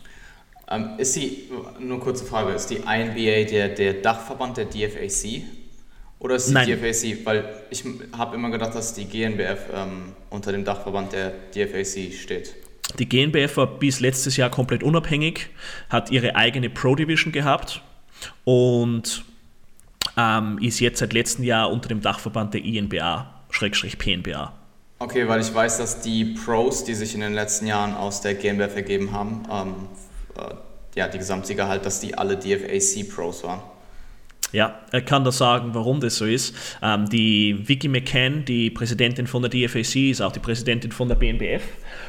Ähm, 0.68 0.90
ist 0.98 1.14
die, 1.16 1.48
nur 1.78 2.00
kurze 2.00 2.24
Frage, 2.24 2.52
ist 2.52 2.70
die 2.70 2.76
INBA 2.76 3.48
der, 3.48 3.68
der 3.68 3.94
Dachverband 3.94 4.56
der 4.56 4.64
DFAC? 4.66 5.42
Oder 6.18 6.36
ist 6.36 6.48
die 6.48 6.54
Nein. 6.54 6.68
DFAC? 6.68 7.24
Weil 7.24 7.44
ich 7.70 7.84
habe 8.16 8.36
immer 8.36 8.50
gedacht, 8.50 8.74
dass 8.74 8.94
die 8.94 9.04
GNBF 9.04 9.66
ähm, 9.74 10.12
unter 10.30 10.52
dem 10.52 10.64
Dachverband 10.64 11.12
der 11.12 11.32
DFAC 11.54 12.12
steht. 12.14 12.56
Die 12.98 13.08
GNBF 13.08 13.56
war 13.56 13.66
bis 13.66 14.00
letztes 14.00 14.36
Jahr 14.36 14.50
komplett 14.50 14.82
unabhängig, 14.82 15.48
hat 15.90 16.10
ihre 16.10 16.36
eigene 16.36 16.70
Pro 16.70 16.94
Division 16.94 17.32
gehabt 17.32 17.82
und 18.44 19.24
ähm, 20.16 20.58
ist 20.62 20.80
jetzt 20.80 21.00
seit 21.00 21.12
letztem 21.12 21.44
Jahr 21.44 21.70
unter 21.70 21.88
dem 21.88 22.00
Dachverband 22.00 22.54
der 22.54 22.64
INBA, 22.64 23.34
Schrägstrich 23.50 23.98
PNBA. 23.98 24.52
Okay, 24.98 25.28
weil 25.28 25.40
ich 25.40 25.52
weiß, 25.52 25.76
dass 25.76 26.00
die 26.00 26.24
Pros, 26.24 26.84
die 26.84 26.94
sich 26.94 27.14
in 27.14 27.20
den 27.20 27.34
letzten 27.34 27.66
Jahren 27.66 27.94
aus 27.94 28.22
der 28.22 28.34
GmbF 28.34 28.76
ergeben 28.76 29.12
haben, 29.12 29.42
ähm, 29.50 29.74
äh, 30.38 30.54
ja, 30.94 31.08
die 31.08 31.18
Gesamtsieger 31.18 31.68
halt, 31.68 31.84
dass 31.84 32.00
die 32.00 32.16
alle 32.16 32.38
DFAC 32.38 33.14
Pros 33.14 33.44
waren. 33.44 33.60
Ja, 34.52 34.80
er 34.92 35.02
kann 35.02 35.24
da 35.24 35.32
sagen, 35.32 35.74
warum 35.74 36.00
das 36.00 36.16
so 36.16 36.24
ist. 36.24 36.54
Ähm, 36.80 37.10
die 37.10 37.68
Vicky 37.68 37.88
McCann, 37.88 38.46
die 38.46 38.70
Präsidentin 38.70 39.26
von 39.26 39.42
der 39.42 39.50
DFAC, 39.50 39.96
ist 40.10 40.22
auch 40.22 40.32
die 40.32 40.38
Präsidentin 40.38 40.92
von 40.92 41.08
der 41.08 41.16
BNBF. 41.16 41.62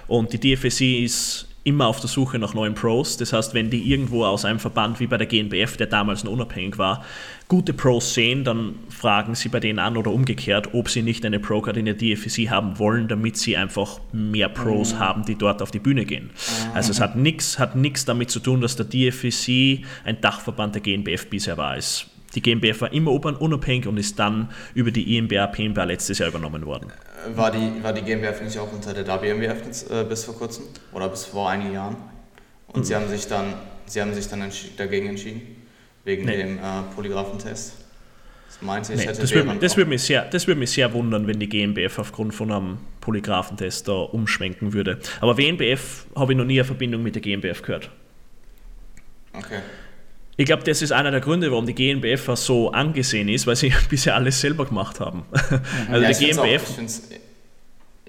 Und 0.08 0.34
die 0.34 0.40
DFAC 0.40 1.04
ist 1.04 1.48
immer 1.68 1.88
auf 1.88 2.00
der 2.00 2.08
Suche 2.08 2.40
nach 2.40 2.54
neuen 2.54 2.76
Pros. 2.76 3.18
Das 3.18 3.34
heißt, 3.34 3.54
wenn 3.54 3.70
die 3.70 3.92
irgendwo 3.92 4.24
aus 4.24 4.46
einem 4.46 4.60
Verband 4.60 5.02
wie 5.02 5.08
bei 5.08 5.18
der 5.18 5.28
GNBF, 5.28 5.76
der 5.76 5.88
damals 5.88 6.24
noch 6.24 6.32
unabhängig 6.32 6.78
war, 6.78 7.04
gute 7.50 7.74
Pros 7.74 8.14
sehen, 8.14 8.46
dann 8.46 8.76
fragen 8.88 9.36
sie 9.36 9.50
bei 9.50 9.60
denen 9.60 9.78
an 9.78 9.98
oder 9.98 10.12
umgekehrt, 10.12 10.74
ob 10.74 10.90
sie 10.90 11.02
nicht 11.02 11.26
eine 11.26 11.42
Pro-Card 11.42 11.76
in 11.76 11.84
der 11.84 11.96
DFAC 11.96 12.50
haben 12.50 12.80
wollen, 12.80 13.10
damit 13.10 13.36
sie 13.36 13.58
einfach 13.58 14.00
mehr 14.14 14.48
Pros 14.48 14.94
mhm. 14.94 15.00
haben, 15.00 15.26
die 15.26 15.36
dort 15.36 15.62
auf 15.62 15.72
die 15.72 15.80
Bühne 15.80 16.06
gehen. 16.06 16.28
Mhm. 16.28 16.72
Also 16.74 16.92
es 16.92 17.02
hat 17.02 17.18
nichts 17.18 17.60
hat 17.60 17.74
damit 18.06 18.32
zu 18.32 18.40
tun, 18.40 18.62
dass 18.62 18.78
der 18.78 18.86
DFAC 18.86 19.86
ein 20.06 20.22
Dachverband 20.22 20.76
der 20.76 20.82
GNBF 20.82 21.30
bisher 21.30 21.58
war. 21.58 21.76
Es 21.76 22.06
die 22.38 22.42
GmbF 22.44 22.82
war 22.82 22.94
immer 22.94 23.12
unabhängig 23.12 23.88
und 23.88 23.98
ist 23.98 24.20
dann 24.20 24.50
über 24.76 24.92
die 24.92 25.18
IMBA, 25.18 25.48
PMBA 25.48 25.86
letztes 25.86 26.20
Jahr 26.20 26.30
übernommen 26.30 26.68
worden. 26.68 26.92
War 27.36 27.50
die, 27.50 27.84
war 27.84 27.94
die 27.94 28.04
GmbF 28.04 28.44
nicht 28.44 28.60
auch 28.60 28.72
unter 28.72 28.94
der 28.94 29.08
WMBF 29.08 29.90
äh, 29.90 30.04
bis 30.04 30.24
vor 30.24 30.38
kurzem 30.38 30.66
oder 30.94 31.10
bis 31.10 31.26
vor 31.26 31.50
einigen 31.50 31.74
Jahren? 31.74 31.96
Und 32.68 32.82
mhm. 32.82 32.84
sie 32.84 32.96
haben 32.96 33.10
sich 33.10 33.26
dann, 33.26 33.56
sie 33.88 34.02
haben 34.02 34.14
sich 34.14 34.28
dann 34.28 34.44
entschi 34.44 34.70
dagegen 34.78 35.08
entschieden, 35.08 35.42
wegen 36.04 36.26
nee. 36.26 36.38
dem 36.38 36.60
äh, 36.60 36.62
Polygraphentest? 36.94 37.74
Das 38.46 38.62
meinte 38.62 38.96
nee, 38.96 39.06
das 39.06 39.34
würde, 39.34 39.58
das, 39.60 39.76
würde 39.76 39.90
mich 39.90 40.04
sehr, 40.04 40.24
das 40.26 40.46
würde 40.46 40.60
mich 40.60 40.70
sehr 40.70 40.94
wundern, 40.94 41.26
wenn 41.26 41.40
die 41.40 41.50
GmbF 41.50 41.98
aufgrund 41.98 42.36
von 42.36 42.52
einem 42.52 42.78
Polygraphentest 43.02 43.88
da 43.88 43.94
umschwenken 43.94 44.74
würde. 44.74 45.00
Aber 45.22 45.40
WNBF 45.40 46.06
habe 46.16 46.34
ich 46.34 46.38
noch 46.38 46.46
nie 46.46 46.60
eine 46.60 46.66
Verbindung 46.66 47.02
mit 47.02 47.16
der 47.16 47.24
GmbF 47.24 47.64
gehört. 47.64 47.90
Okay. 49.34 49.60
Ich 50.38 50.46
glaube, 50.46 50.64
das 50.64 50.84
ist 50.84 50.92
einer 50.92 51.10
der 51.10 51.20
Gründe, 51.20 51.50
warum 51.52 51.66
die 51.66 51.74
GNBF 51.74 52.30
so 52.36 52.72
angesehen 52.72 53.28
ist, 53.28 53.48
weil 53.48 53.56
sie 53.56 53.74
bisher 53.90 54.16
alles 54.16 54.40
selber 54.40 54.66
gemacht 54.66 55.00
haben. 55.00 55.26
Mhm. 55.58 55.94
Also 55.94 56.04
ja, 56.04 56.12
die 56.12 56.26
GNBF. 56.26 56.64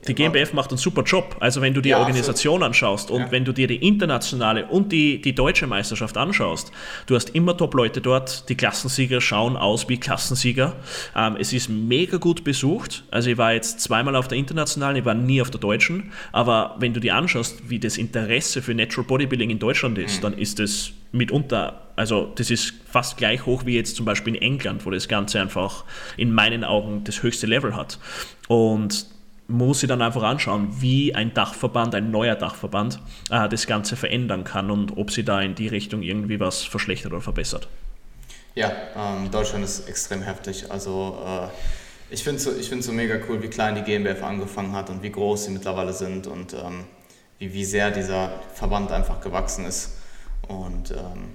Die 0.07 0.15
GmbF 0.15 0.53
macht 0.53 0.71
einen 0.71 0.79
super 0.79 1.03
Job. 1.03 1.37
Also 1.41 1.61
wenn 1.61 1.75
du 1.75 1.81
die 1.81 1.91
ja, 1.91 1.99
Organisation 1.99 2.63
anschaust 2.63 3.11
und 3.11 3.21
ja. 3.21 3.31
wenn 3.31 3.45
du 3.45 3.53
dir 3.53 3.67
die 3.67 3.77
internationale 3.77 4.67
und 4.67 4.93
die, 4.93 5.21
die 5.21 5.35
deutsche 5.35 5.67
Meisterschaft 5.67 6.17
anschaust, 6.17 6.73
du 7.07 7.15
hast 7.15 7.31
immer 7.31 7.57
Top-Leute 7.57 8.01
dort. 8.01 8.49
Die 8.49 8.55
Klassensieger 8.55 9.21
schauen 9.21 9.57
aus 9.57 9.89
wie 9.89 9.99
Klassensieger. 9.99 10.77
Ähm, 11.17 11.37
es 11.39 11.53
ist 11.53 11.69
mega 11.69 12.19
gut 12.19 12.45
besucht. 12.45 13.05
Also 13.11 13.31
ich 13.31 13.39
war 13.39 13.53
jetzt 13.53 13.81
zweimal 13.81 14.17
auf 14.17 14.29
der 14.29 14.39
internationalen, 14.39 14.97
ich 14.97 15.05
war 15.05 15.15
nie 15.15 15.43
auf 15.43 15.51
der 15.51 15.61
deutschen. 15.61 16.13
Aber 16.33 16.77
wenn 16.79 16.95
du 16.95 17.01
dir 17.01 17.15
anschaust, 17.15 17.69
wie 17.69 17.79
das 17.79 17.99
Interesse 17.99 18.63
für 18.63 18.75
Natural 18.75 19.07
Bodybuilding 19.07 19.51
in 19.51 19.59
Deutschland 19.59 19.99
ist, 19.99 20.19
mhm. 20.19 20.23
dann 20.23 20.39
ist 20.39 20.61
es 20.61 20.93
mitunter, 21.13 21.89
also 21.97 22.33
das 22.35 22.51
ist 22.51 22.75
fast 22.87 23.17
gleich 23.17 23.47
hoch 23.47 23.65
wie 23.67 23.75
jetzt 23.75 23.97
zum 23.97 24.07
Beispiel 24.07 24.37
in 24.37 24.43
England, 24.43 24.87
wo 24.87 24.91
das 24.91 25.09
Ganze 25.09 25.41
einfach 25.41 25.85
in 26.17 26.33
meinen 26.33 26.65
Augen 26.65 27.05
das 27.05 27.23
höchste 27.23 27.47
Level 27.47 27.75
hat. 27.75 27.99
Und 28.49 29.07
muss 29.49 29.81
sich 29.81 29.89
dann 29.89 30.03
einfach 30.03 30.23
anschauen, 30.23 30.69
wie 30.81 31.15
ein 31.15 31.33
Dachverband, 31.33 31.95
ein 31.95 32.11
neuer 32.11 32.35
Dachverband, 32.35 33.01
äh, 33.31 33.49
das 33.49 33.67
Ganze 33.67 33.97
verändern 33.97 34.45
kann 34.45 34.71
und 34.71 34.97
ob 34.99 35.11
sie 35.11 35.25
da 35.25 35.41
in 35.41 35.55
die 35.55 35.69
Richtung 35.69 36.03
irgendwie 36.03 36.39
was 36.39 36.65
verschlechtert 36.65 37.13
oder 37.13 37.23
verbessert. 37.23 37.67
Ja, 38.55 38.71
ähm, 38.95 39.31
Deutschland 39.31 39.65
ist 39.65 39.89
extrem 39.89 40.23
heftig. 40.23 40.71
Also 40.71 41.19
äh, 41.25 41.49
ich 42.11 42.23
finde 42.23 42.37
es 42.37 42.45
so, 42.45 42.81
so 42.81 42.93
mega 42.93 43.19
cool, 43.29 43.43
wie 43.43 43.49
klein 43.49 43.75
die 43.75 43.83
GmbF 43.83 44.23
angefangen 44.23 44.73
hat 44.73 44.91
und 44.91 45.03
wie 45.03 45.11
groß 45.11 45.47
sie 45.47 45.51
mittlerweile 45.51 45.95
sind 45.95 46.27
und 46.27 46.53
ähm, 46.53 46.85
wie, 47.39 47.53
wie 47.53 47.65
sehr 47.65 47.91
dieser 47.91 48.41
Verband 48.55 48.93
einfach 48.93 49.21
gewachsen 49.21 49.65
ist. 49.65 49.97
Und 50.49 50.91
ähm, 50.91 51.31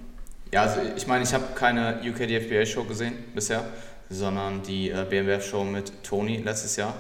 ja, 0.52 0.64
also 0.64 0.82
ich 0.96 1.08
meine, 1.08 1.24
ich 1.24 1.34
habe 1.34 1.46
keine 1.56 2.00
UK 2.04 2.28
DFBA 2.28 2.66
Show 2.66 2.84
gesehen 2.84 3.14
bisher, 3.34 3.64
sondern 4.10 4.62
die 4.64 4.90
äh, 4.90 5.06
BMWF 5.10 5.48
Show 5.48 5.64
mit 5.64 6.04
Tony 6.04 6.38
letztes 6.38 6.76
Jahr. 6.76 6.94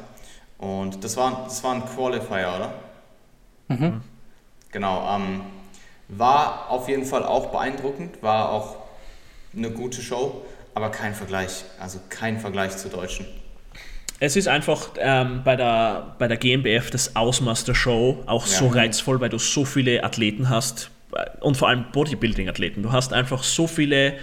Und 0.57 1.03
das 1.03 1.18
war, 1.18 1.44
das 1.45 1.64
war 1.64 1.76
ein 1.76 1.85
Qualifier, 1.85 2.53
oder? 2.56 2.73
Mhm. 3.68 4.02
Genau. 4.72 5.15
Ähm, 5.15 5.41
war 6.07 6.69
auf 6.69 6.88
jeden 6.90 7.06
Fall 7.06 7.23
auch 7.23 7.52
beeindruckend, 7.52 8.22
war 8.22 8.49
auch 8.49 8.77
eine 9.56 9.72
gute 9.72 10.02
Show, 10.02 10.44
aber 10.73 10.90
kein 10.90 11.14
Vergleich, 11.14 11.64
also 11.80 11.99
kein 12.10 12.40
Vergleich 12.40 12.77
zur 12.77 12.91
deutschen. 12.91 13.26
Es 14.19 14.35
ist 14.35 14.48
einfach 14.48 14.91
ähm, 14.98 15.41
bei, 15.44 15.56
der, 15.56 16.15
bei 16.18 16.27
der 16.27 16.38
GmbF 16.38 16.90
das 16.91 17.15
Ausmaß 17.15 17.65
der 17.65 17.73
Show 17.73 18.23
auch 18.26 18.48
ja. 18.48 18.53
so 18.53 18.68
reizvoll, 18.68 19.19
weil 19.19 19.30
du 19.30 19.38
so 19.38 19.65
viele 19.65 20.03
Athleten 20.03 20.49
hast 20.49 20.91
und 21.40 21.57
vor 21.57 21.69
allem 21.69 21.85
Bodybuilding-Athleten. 21.91 22.84
Du 22.84 22.91
hast 22.91 23.14
einfach 23.14 23.44
so 23.44 23.68
viele 23.68 24.15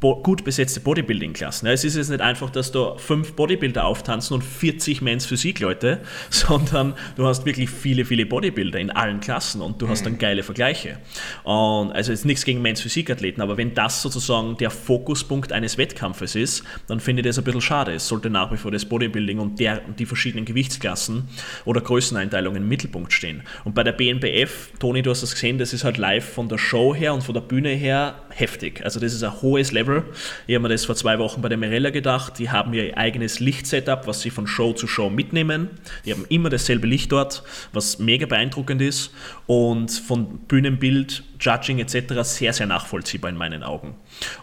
gut 0.00 0.44
besetzte 0.44 0.80
Bodybuilding-Klassen. 0.80 1.66
Es 1.66 1.82
ist 1.82 1.96
jetzt 1.96 2.10
nicht 2.10 2.20
einfach, 2.20 2.50
dass 2.50 2.70
da 2.70 2.96
fünf 2.96 3.32
Bodybuilder 3.32 3.84
auftanzen 3.84 4.34
und 4.34 4.42
40 4.42 5.02
Men's 5.02 5.26
Physik-Leute, 5.26 6.00
sondern 6.30 6.94
du 7.16 7.26
hast 7.26 7.44
wirklich 7.46 7.68
viele, 7.68 8.04
viele 8.04 8.24
Bodybuilder 8.24 8.78
in 8.78 8.90
allen 8.90 9.18
Klassen 9.20 9.60
und 9.60 9.82
du 9.82 9.88
hast 9.88 10.06
dann 10.06 10.14
mhm. 10.14 10.18
geile 10.18 10.42
Vergleiche. 10.44 10.98
Und 11.42 11.90
also 11.92 12.12
jetzt 12.12 12.24
nichts 12.24 12.44
gegen 12.44 12.62
Men's 12.62 12.80
Physik-Athleten, 12.80 13.40
aber 13.40 13.56
wenn 13.56 13.74
das 13.74 14.00
sozusagen 14.02 14.56
der 14.58 14.70
Fokuspunkt 14.70 15.52
eines 15.52 15.78
Wettkampfes 15.78 16.36
ist, 16.36 16.62
dann 16.86 17.00
finde 17.00 17.22
ich 17.22 17.26
das 17.26 17.38
ein 17.38 17.44
bisschen 17.44 17.60
schade. 17.60 17.92
Es 17.92 18.06
sollte 18.06 18.30
nach 18.30 18.52
wie 18.52 18.56
vor 18.56 18.70
das 18.70 18.84
Bodybuilding 18.84 19.40
und 19.40 19.58
der, 19.58 19.80
die 19.80 20.06
verschiedenen 20.06 20.44
Gewichtsklassen 20.44 21.28
oder 21.64 21.80
Größeneinteilungen 21.80 22.62
im 22.62 22.68
Mittelpunkt 22.68 23.12
stehen. 23.12 23.42
Und 23.64 23.74
bei 23.74 23.82
der 23.82 23.92
BNBF, 23.92 24.70
Toni, 24.78 25.02
du 25.02 25.10
hast 25.10 25.22
das 25.22 25.32
gesehen, 25.32 25.58
das 25.58 25.72
ist 25.72 25.82
halt 25.82 25.96
live 25.96 26.24
von 26.24 26.48
der 26.48 26.58
Show 26.58 26.94
her 26.94 27.14
und 27.14 27.22
von 27.22 27.34
der 27.34 27.40
Bühne 27.40 27.70
her 27.70 28.22
heftig. 28.30 28.84
Also 28.84 29.00
das 29.00 29.12
ist 29.12 29.24
ein 29.24 29.42
hohes 29.42 29.72
Level 29.72 29.87
Level. 29.88 30.04
Ich 30.46 30.54
habe 30.54 30.62
mir 30.62 30.68
das 30.68 30.84
vor 30.84 30.94
zwei 30.94 31.18
Wochen 31.18 31.40
bei 31.40 31.48
der 31.48 31.58
Mirella 31.58 31.90
gedacht. 31.90 32.38
Die 32.38 32.50
haben 32.50 32.72
ihr 32.74 32.96
eigenes 32.96 33.40
Lichtsetup, 33.40 34.06
was 34.06 34.20
sie 34.20 34.30
von 34.30 34.46
Show 34.46 34.72
zu 34.72 34.86
Show 34.86 35.10
mitnehmen. 35.10 35.70
Die 36.04 36.12
haben 36.12 36.24
immer 36.28 36.50
dasselbe 36.50 36.86
Licht 36.86 37.12
dort, 37.12 37.42
was 37.72 37.98
mega 37.98 38.26
beeindruckend 38.26 38.82
ist 38.82 39.12
und 39.46 39.90
von 39.90 40.38
Bühnenbild, 40.40 41.24
Judging 41.40 41.78
etc. 41.78 42.14
sehr, 42.22 42.52
sehr 42.52 42.66
nachvollziehbar 42.66 43.30
in 43.30 43.36
meinen 43.36 43.62
Augen. 43.62 43.94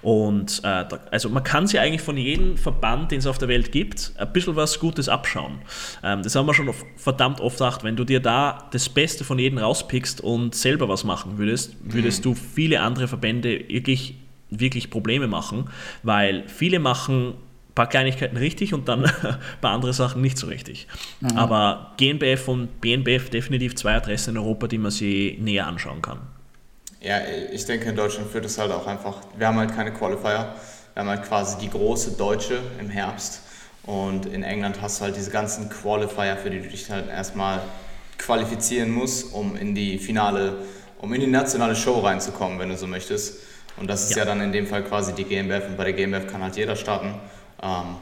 Und 0.02 0.62
äh, 0.64 0.86
also 1.12 1.30
man 1.30 1.44
kann 1.44 1.68
sich 1.68 1.80
eigentlich 1.80 2.02
von 2.02 2.18
jedem 2.18 2.58
Verband, 2.58 3.12
den 3.12 3.20
es 3.20 3.28
auf 3.28 3.38
der 3.38 3.50
Welt 3.50 3.72
gibt, 3.72 4.14
ein 4.18 4.32
bisschen 4.32 4.56
was 4.56 4.80
Gutes 4.80 5.10
abschauen. 5.10 5.60
Ähm, 6.04 6.24
das 6.24 6.36
haben 6.36 6.46
wir 6.46 6.54
schon 6.54 6.74
verdammt 6.96 7.42
oft 7.42 7.56
gesagt. 7.56 7.84
Wenn 7.84 7.96
du 7.96 8.06
dir 8.06 8.22
da 8.22 8.70
das 8.72 8.88
Beste 8.88 9.24
von 9.24 9.40
jedem 9.40 9.58
rauspickst 9.58 10.22
und 10.22 10.56
selber 10.56 10.88
was 10.88 11.04
machen 11.04 11.38
würdest, 11.38 11.76
würdest 11.84 12.20
mhm. 12.20 12.24
du 12.24 12.36
viele 12.36 12.80
andere 12.80 13.08
Verbände 13.08 13.66
wirklich 13.68 14.16
wirklich 14.60 14.90
Probleme 14.90 15.27
machen, 15.27 15.69
weil 16.03 16.44
viele 16.48 16.80
machen 16.80 17.30
ein 17.30 17.73
paar 17.76 17.88
Kleinigkeiten 17.88 18.38
richtig 18.38 18.73
und 18.73 18.88
dann 18.88 19.06
ein 19.06 19.38
paar 19.61 19.72
andere 19.72 19.94
Sachen 19.94 20.22
nicht 20.22 20.38
so 20.38 20.48
richtig. 20.48 20.88
Mhm. 21.19 21.38
Aber 21.38 21.94
GNBF 21.98 22.48
und 22.48 22.82
BNBF 22.82 23.30
definitiv 23.30 23.76
zwei 23.76 23.95
Adressen 23.95 24.32
in 24.32 24.38
Europa, 24.38 24.68
die 24.68 24.77
man 24.77 24.91
sich 24.91 25.38
näher 25.40 25.68
anschauen 25.68 26.02
kann. 26.02 26.19
Ja, 27.02 27.19
ich 27.52 27.65
denke, 27.65 27.90
in 27.90 27.95
Deutschland 27.95 28.32
führt 28.32 28.45
es 28.45 28.57
halt 28.57 28.72
auch 28.72 28.88
einfach, 28.88 29.18
wir 29.38 29.45
haben 29.45 29.57
halt 29.57 29.76
keine 29.76 29.94
Qualifier, 29.94 30.56
wir 30.94 31.02
haben 31.02 31.10
halt 31.10 31.23
quasi 31.23 31.57
die 31.60 31.69
große 31.69 32.18
Deutsche 32.18 32.60
im 32.80 32.90
Herbst 32.90 33.41
und 33.84 34.26
in 34.26 34.41
England 34.41 34.82
hast 34.82 34.99
du 34.99 35.03
halt 35.03 35.15
diese 35.15 35.30
ganzen 35.30 35.69
Qualifier, 35.69 36.38
für 36.38 36.49
die 36.49 36.61
du 36.61 36.68
dich 36.68 36.90
halt 36.90 37.07
erstmal 37.07 37.61
qualifizieren 38.18 38.91
musst, 38.91 39.34
um 39.34 39.56
in 39.56 39.76
die 39.76 39.99
finale, 39.99 40.56
um 40.99 41.14
in 41.14 41.22
die 41.22 41.27
nationale 41.27 41.76
Show 41.76 41.99
reinzukommen, 41.99 42.57
wenn 42.57 42.69
du 42.69 42.77
so 42.77 42.88
möchtest. 42.88 43.40
Und 43.77 43.88
das 43.88 44.03
ist 44.03 44.11
ja. 44.11 44.19
ja, 44.19 44.26
dann 44.26 44.41
in 44.41 44.52
dem 44.52 44.68
Fall 44.68 44.84
quasi 44.84 45.14
die 45.14 45.26
GmbF 45.26 45.68
und 45.68 45.77
bei 45.77 45.85
der 45.85 45.93
GmbF 45.93 46.27
kann 46.27 46.41
halt 46.41 46.56
jeder 46.56 46.76
starten. 46.76 47.15
Ähm, 47.61 47.97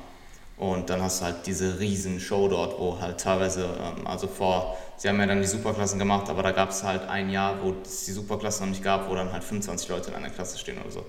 und 0.57 0.89
dann 0.89 1.01
hast 1.01 1.21
du 1.21 1.25
halt 1.25 1.47
diese 1.47 1.79
riesen 1.79 2.19
Show 2.19 2.47
dort, 2.47 2.79
wo 2.79 2.99
halt 2.99 3.19
teilweise, 3.19 3.65
ähm, 3.65 4.05
also 4.05 4.27
vor, 4.27 4.77
sie 4.97 5.09
haben 5.09 5.19
ja 5.19 5.25
dann 5.25 5.41
die 5.41 5.47
Superklassen 5.47 5.97
gemacht, 5.97 6.29
aber 6.29 6.43
da 6.43 6.51
gab 6.51 6.69
es 6.69 6.83
halt 6.83 7.07
ein 7.09 7.29
Jahr, 7.29 7.61
wo 7.61 7.73
es 7.83 8.05
die 8.05 8.11
Superklasse 8.11 8.61
noch 8.61 8.69
nicht 8.69 8.83
gab, 8.83 9.09
wo 9.09 9.15
dann 9.15 9.31
halt 9.31 9.43
25 9.43 9.89
Leute 9.89 10.11
in 10.11 10.15
einer 10.15 10.29
Klasse 10.29 10.57
stehen 10.59 10.79
oder 10.79 10.91
so. 10.91 11.05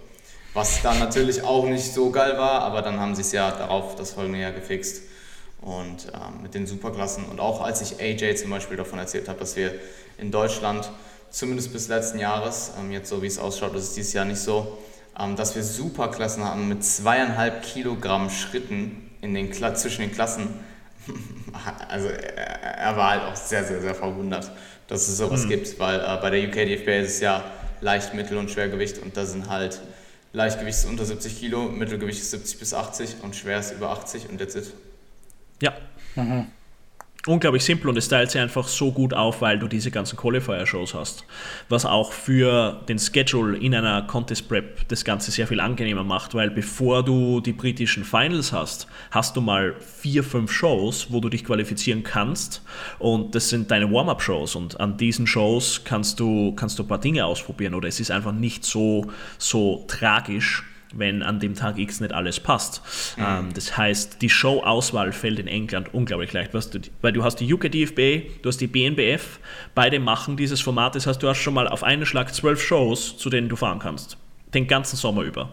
Was 0.54 0.82
dann 0.82 0.98
natürlich 0.98 1.42
auch 1.42 1.66
nicht 1.66 1.92
so 1.92 2.10
geil 2.10 2.38
war, 2.38 2.62
aber 2.62 2.80
dann 2.80 2.98
haben 3.00 3.14
sie 3.14 3.22
es 3.22 3.32
ja 3.32 3.50
darauf 3.50 3.96
das 3.96 4.12
folgende 4.12 4.40
Jahr 4.40 4.52
gefixt. 4.52 5.02
Und 5.60 6.12
ähm, 6.12 6.42
mit 6.42 6.54
den 6.54 6.66
Superklassen 6.66 7.24
und 7.24 7.40
auch 7.40 7.62
als 7.62 7.80
ich 7.80 7.98
AJ 7.98 8.36
zum 8.36 8.50
Beispiel 8.50 8.76
davon 8.76 8.98
erzählt 8.98 9.28
habe, 9.28 9.38
dass 9.38 9.56
wir 9.56 9.74
in 10.18 10.30
Deutschland 10.30 10.90
zumindest 11.34 11.72
bis 11.72 11.88
letzten 11.88 12.20
Jahres, 12.20 12.72
ähm, 12.78 12.92
jetzt 12.92 13.08
so 13.08 13.20
wie 13.20 13.26
es 13.26 13.38
ausschaut, 13.38 13.74
ist 13.74 13.88
es 13.88 13.94
dieses 13.94 14.12
Jahr 14.12 14.24
nicht 14.24 14.38
so, 14.38 14.78
ähm, 15.18 15.34
dass 15.34 15.56
wir 15.56 15.64
Superklassen 15.64 16.44
haben 16.44 16.68
mit 16.68 16.84
zweieinhalb 16.84 17.62
Kilogramm 17.62 18.30
Schritten 18.30 19.10
in 19.20 19.34
den, 19.34 19.52
zwischen 19.52 20.02
den 20.02 20.12
Klassen. 20.12 20.48
also 21.88 22.08
er, 22.08 22.78
er, 22.78 22.96
war 22.96 23.10
halt 23.10 23.22
auch 23.24 23.36
sehr, 23.36 23.64
sehr, 23.64 23.80
sehr 23.80 23.94
verwundert, 23.94 24.50
dass 24.86 25.08
es 25.08 25.18
sowas 25.18 25.44
mhm. 25.44 25.48
gibt, 25.48 25.78
weil 25.80 25.98
äh, 25.98 26.18
bei 26.22 26.30
der 26.30 26.48
UK 26.48 26.54
DFB 26.54 26.88
ist 27.02 27.14
es 27.16 27.20
ja 27.20 27.44
Leicht-, 27.80 28.14
Mittel- 28.14 28.38
und 28.38 28.50
Schwergewicht 28.50 28.98
und 28.98 29.16
da 29.16 29.26
sind 29.26 29.48
halt 29.48 29.80
Leichtgewicht 30.32 30.78
ist 30.78 30.86
unter 30.86 31.04
70 31.04 31.38
Kilo, 31.38 31.64
Mittelgewicht 31.64 32.20
ist 32.20 32.30
70 32.30 32.58
bis 32.58 32.74
80 32.74 33.16
und 33.22 33.36
schwer 33.36 33.58
ist 33.58 33.72
über 33.72 33.90
80 33.90 34.30
und 34.30 34.38
that's 34.38 34.54
it. 34.54 34.72
Ja. 35.60 35.72
Mhm 36.14 36.46
unglaublich 37.26 37.64
simpel 37.64 37.88
und 37.88 37.96
es 37.96 38.08
teilt 38.08 38.30
sich 38.30 38.40
einfach 38.40 38.68
so 38.68 38.92
gut 38.92 39.14
auf, 39.14 39.40
weil 39.40 39.58
du 39.58 39.66
diese 39.66 39.90
ganzen 39.90 40.16
Qualifier-Shows 40.16 40.92
hast. 40.94 41.24
Was 41.68 41.86
auch 41.86 42.12
für 42.12 42.82
den 42.88 42.98
Schedule 42.98 43.56
in 43.56 43.74
einer 43.74 44.02
Contest 44.02 44.48
Prep 44.48 44.86
das 44.88 45.04
Ganze 45.04 45.30
sehr 45.30 45.46
viel 45.46 45.60
angenehmer 45.60 46.04
macht, 46.04 46.34
weil 46.34 46.50
bevor 46.50 47.02
du 47.02 47.40
die 47.40 47.52
britischen 47.52 48.04
Finals 48.04 48.52
hast, 48.52 48.86
hast 49.10 49.36
du 49.36 49.40
mal 49.40 49.74
vier, 49.80 50.22
fünf 50.22 50.52
Shows, 50.52 51.08
wo 51.10 51.20
du 51.20 51.30
dich 51.30 51.44
qualifizieren 51.44 52.02
kannst 52.02 52.62
und 52.98 53.34
das 53.34 53.48
sind 53.48 53.70
deine 53.70 53.90
Warm-Up-Shows 53.90 54.54
und 54.54 54.78
an 54.80 54.98
diesen 54.98 55.26
Shows 55.26 55.82
kannst 55.84 56.20
du, 56.20 56.52
kannst 56.54 56.78
du 56.78 56.82
ein 56.82 56.88
paar 56.88 57.00
Dinge 57.00 57.24
ausprobieren 57.24 57.74
oder 57.74 57.88
es 57.88 58.00
ist 58.00 58.10
einfach 58.10 58.32
nicht 58.32 58.64
so, 58.64 59.06
so 59.38 59.84
tragisch, 59.88 60.64
wenn 60.96 61.22
an 61.22 61.40
dem 61.40 61.54
Tag 61.54 61.78
X 61.78 62.00
nicht 62.00 62.12
alles 62.12 62.40
passt. 62.40 62.82
Mhm. 63.16 63.24
Ähm, 63.26 63.48
das 63.54 63.76
heißt, 63.76 64.22
die 64.22 64.30
Show-Auswahl 64.30 65.12
fällt 65.12 65.38
in 65.38 65.48
England 65.48 65.92
unglaublich 65.92 66.32
leicht, 66.32 66.54
was 66.54 66.70
du, 66.70 66.80
weil 67.02 67.12
du 67.12 67.24
hast 67.24 67.36
die 67.36 67.52
UK 67.52 67.70
DFB, 67.70 68.42
du 68.42 68.48
hast 68.48 68.60
die 68.60 68.66
BNBF, 68.66 69.38
beide 69.74 69.98
machen 69.98 70.36
dieses 70.36 70.60
Format, 70.60 70.94
das 70.94 71.06
heißt, 71.06 71.22
du 71.22 71.28
hast 71.28 71.38
schon 71.38 71.54
mal 71.54 71.68
auf 71.68 71.82
einen 71.82 72.06
Schlag 72.06 72.34
zwölf 72.34 72.62
Shows, 72.62 73.16
zu 73.16 73.30
denen 73.30 73.48
du 73.48 73.56
fahren 73.56 73.78
kannst 73.78 74.18
den 74.54 74.66
ganzen 74.66 74.96
Sommer 74.96 75.22
über. 75.22 75.50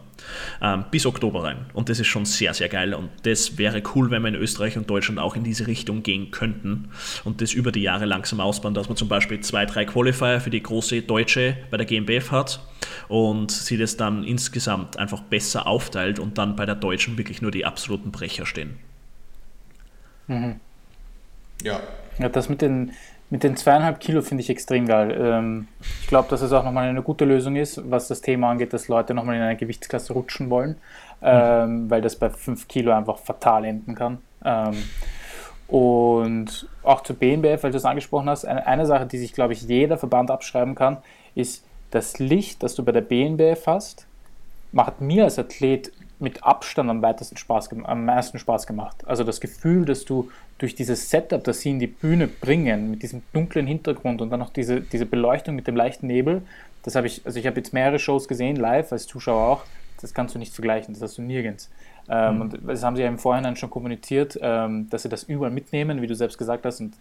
Ähm, 0.61 0.85
bis 0.91 1.05
Oktober 1.05 1.43
rein. 1.43 1.65
Und 1.73 1.89
das 1.89 1.99
ist 1.99 2.07
schon 2.07 2.25
sehr, 2.25 2.53
sehr 2.53 2.69
geil. 2.69 2.93
Und 2.93 3.09
das 3.23 3.57
wäre 3.57 3.81
cool, 3.95 4.11
wenn 4.11 4.21
wir 4.21 4.29
in 4.29 4.35
Österreich 4.35 4.77
und 4.77 4.89
Deutschland 4.89 5.19
auch 5.19 5.35
in 5.35 5.43
diese 5.43 5.67
Richtung 5.67 6.03
gehen 6.03 6.31
könnten 6.31 6.89
und 7.23 7.41
das 7.41 7.53
über 7.53 7.71
die 7.71 7.81
Jahre 7.81 8.05
langsam 8.05 8.39
ausbauen, 8.39 8.73
dass 8.73 8.87
man 8.87 8.97
zum 8.97 9.07
Beispiel 9.07 9.39
zwei, 9.41 9.65
drei 9.65 9.85
Qualifier 9.85 10.39
für 10.39 10.49
die 10.49 10.61
große 10.61 11.01
Deutsche 11.01 11.57
bei 11.69 11.77
der 11.77 11.85
GmbF 11.85 12.31
hat 12.31 12.61
und 13.07 13.51
sie 13.51 13.77
das 13.77 13.97
dann 13.97 14.23
insgesamt 14.23 14.97
einfach 14.97 15.21
besser 15.21 15.67
aufteilt 15.67 16.19
und 16.19 16.37
dann 16.37 16.55
bei 16.55 16.65
der 16.65 16.75
Deutschen 16.75 17.17
wirklich 17.17 17.41
nur 17.41 17.51
die 17.51 17.65
absoluten 17.65 18.11
Brecher 18.11 18.45
stehen. 18.45 18.77
Mhm. 20.27 20.59
Ja. 21.63 21.81
Ja, 22.19 22.29
das 22.29 22.49
mit 22.49 22.61
den 22.61 22.91
mit 23.31 23.43
den 23.43 23.57
zweieinhalb 23.57 23.99
Kilo 23.99 24.21
finde 24.21 24.43
ich 24.43 24.49
extrem 24.51 24.85
geil. 24.85 25.17
Ähm, 25.19 25.67
ich 26.01 26.07
glaube, 26.07 26.29
dass 26.29 26.41
es 26.41 26.51
auch 26.51 26.63
nochmal 26.63 26.87
eine 26.87 27.01
gute 27.01 27.25
Lösung 27.25 27.55
ist, 27.55 27.81
was 27.89 28.07
das 28.07 28.21
Thema 28.21 28.51
angeht, 28.51 28.73
dass 28.73 28.87
Leute 28.87 29.15
nochmal 29.15 29.37
in 29.37 29.41
eine 29.41 29.57
Gewichtsklasse 29.57 30.13
rutschen 30.13 30.49
wollen, 30.51 30.75
ähm, 31.23 31.89
weil 31.89 32.01
das 32.01 32.15
bei 32.15 32.29
fünf 32.29 32.67
Kilo 32.67 32.91
einfach 32.91 33.17
fatal 33.17 33.65
enden 33.65 33.95
kann. 33.95 34.19
Ähm, 34.45 34.83
Und 35.67 36.67
auch 36.83 37.01
zur 37.01 37.15
BNBF, 37.15 37.63
weil 37.63 37.71
du 37.71 37.77
es 37.77 37.85
angesprochen 37.85 38.29
hast, 38.29 38.43
eine, 38.43 38.67
eine 38.67 38.85
Sache, 38.85 39.05
die 39.05 39.17
sich, 39.17 39.31
glaube 39.31 39.53
ich, 39.53 39.61
jeder 39.61 39.97
Verband 39.97 40.29
abschreiben 40.29 40.75
kann, 40.75 40.97
ist 41.33 41.63
das 41.91 42.19
Licht, 42.19 42.61
das 42.61 42.75
du 42.75 42.83
bei 42.83 42.91
der 42.91 42.99
BNBF 43.01 43.67
hast, 43.67 44.05
macht 44.73 44.99
mir 44.99 45.23
als 45.23 45.39
Athlet 45.39 45.93
mit 46.21 46.43
Abstand 46.43 46.89
am 46.89 47.01
weitesten 47.01 47.37
Spaß, 47.37 47.69
am 47.83 48.05
meisten 48.05 48.39
Spaß 48.39 48.67
gemacht. 48.67 48.97
Also 49.05 49.23
das 49.23 49.41
Gefühl, 49.41 49.85
dass 49.85 50.05
du 50.05 50.29
durch 50.57 50.75
dieses 50.75 51.09
Setup, 51.09 51.43
das 51.43 51.61
sie 51.61 51.71
in 51.71 51.79
die 51.79 51.87
Bühne 51.87 52.27
bringen, 52.27 52.91
mit 52.91 53.03
diesem 53.03 53.23
dunklen 53.33 53.67
Hintergrund 53.67 54.21
und 54.21 54.29
dann 54.29 54.39
noch 54.39 54.51
diese, 54.51 54.81
diese 54.81 55.05
Beleuchtung 55.05 55.55
mit 55.55 55.67
dem 55.67 55.75
leichten 55.75 56.07
Nebel, 56.07 56.43
das 56.83 56.95
habe 56.95 57.07
ich, 57.07 57.25
also 57.25 57.39
ich 57.39 57.47
habe 57.47 57.57
jetzt 57.57 57.73
mehrere 57.73 57.99
Shows 57.99 58.27
gesehen, 58.27 58.55
live, 58.55 58.91
als 58.91 59.07
Zuschauer 59.07 59.47
auch, 59.47 59.63
das 60.01 60.13
kannst 60.13 60.35
du 60.35 60.39
nicht 60.39 60.53
vergleichen, 60.53 60.93
das 60.93 61.01
hast 61.01 61.17
du 61.17 61.21
nirgends. 61.21 61.69
Ähm, 62.09 62.35
mhm. 62.35 62.41
Und 62.41 62.59
das 62.67 62.83
haben 62.83 62.95
sie 62.95 63.03
ja 63.03 63.07
im 63.07 63.19
Vorhinein 63.19 63.55
schon 63.55 63.69
kommuniziert, 63.69 64.37
ähm, 64.41 64.89
dass 64.89 65.03
sie 65.03 65.09
das 65.09 65.23
überall 65.23 65.51
mitnehmen, 65.51 66.01
wie 66.01 66.07
du 66.07 66.15
selbst 66.15 66.37
gesagt 66.37 66.65
hast, 66.65 66.79
und 66.79 66.93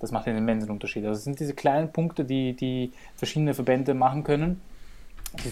das 0.00 0.12
macht 0.12 0.28
einen 0.28 0.38
immensen 0.38 0.70
Unterschied. 0.70 1.04
Also 1.04 1.18
es 1.18 1.24
sind 1.24 1.40
diese 1.40 1.54
kleinen 1.54 1.90
Punkte, 1.90 2.24
die, 2.24 2.52
die 2.52 2.92
verschiedene 3.16 3.54
Verbände 3.54 3.94
machen 3.94 4.24
können, 4.24 4.60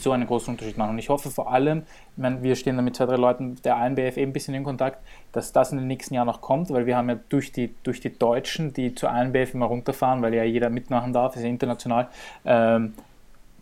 so 0.00 0.12
einen 0.12 0.26
großen 0.26 0.52
Unterschied 0.52 0.78
machen. 0.78 0.90
Und 0.90 0.98
ich 0.98 1.08
hoffe 1.08 1.30
vor 1.30 1.52
allem, 1.52 1.82
ich 2.16 2.22
meine, 2.22 2.42
wir 2.42 2.56
stehen 2.56 2.76
da 2.76 2.82
mit 2.82 2.96
zwei, 2.96 3.06
drei 3.06 3.16
Leuten 3.16 3.56
der 3.62 3.76
ANBF 3.76 4.16
ein 4.16 4.32
bisschen 4.32 4.54
in 4.54 4.64
Kontakt, 4.64 4.98
dass 5.32 5.52
das 5.52 5.72
in 5.72 5.78
den 5.78 5.86
nächsten 5.86 6.14
Jahren 6.14 6.26
noch 6.26 6.40
kommt, 6.40 6.70
weil 6.70 6.86
wir 6.86 6.96
haben 6.96 7.08
ja 7.08 7.18
durch 7.28 7.52
die, 7.52 7.74
durch 7.82 8.00
die 8.00 8.16
Deutschen, 8.16 8.72
die 8.72 8.94
zur 8.94 9.10
ANBF 9.10 9.54
immer 9.54 9.66
runterfahren, 9.66 10.22
weil 10.22 10.34
ja 10.34 10.44
jeder 10.44 10.70
mitmachen 10.70 11.12
darf, 11.12 11.36
ist 11.36 11.42
ja 11.42 11.48
international, 11.48 12.08
ähm, 12.44 12.94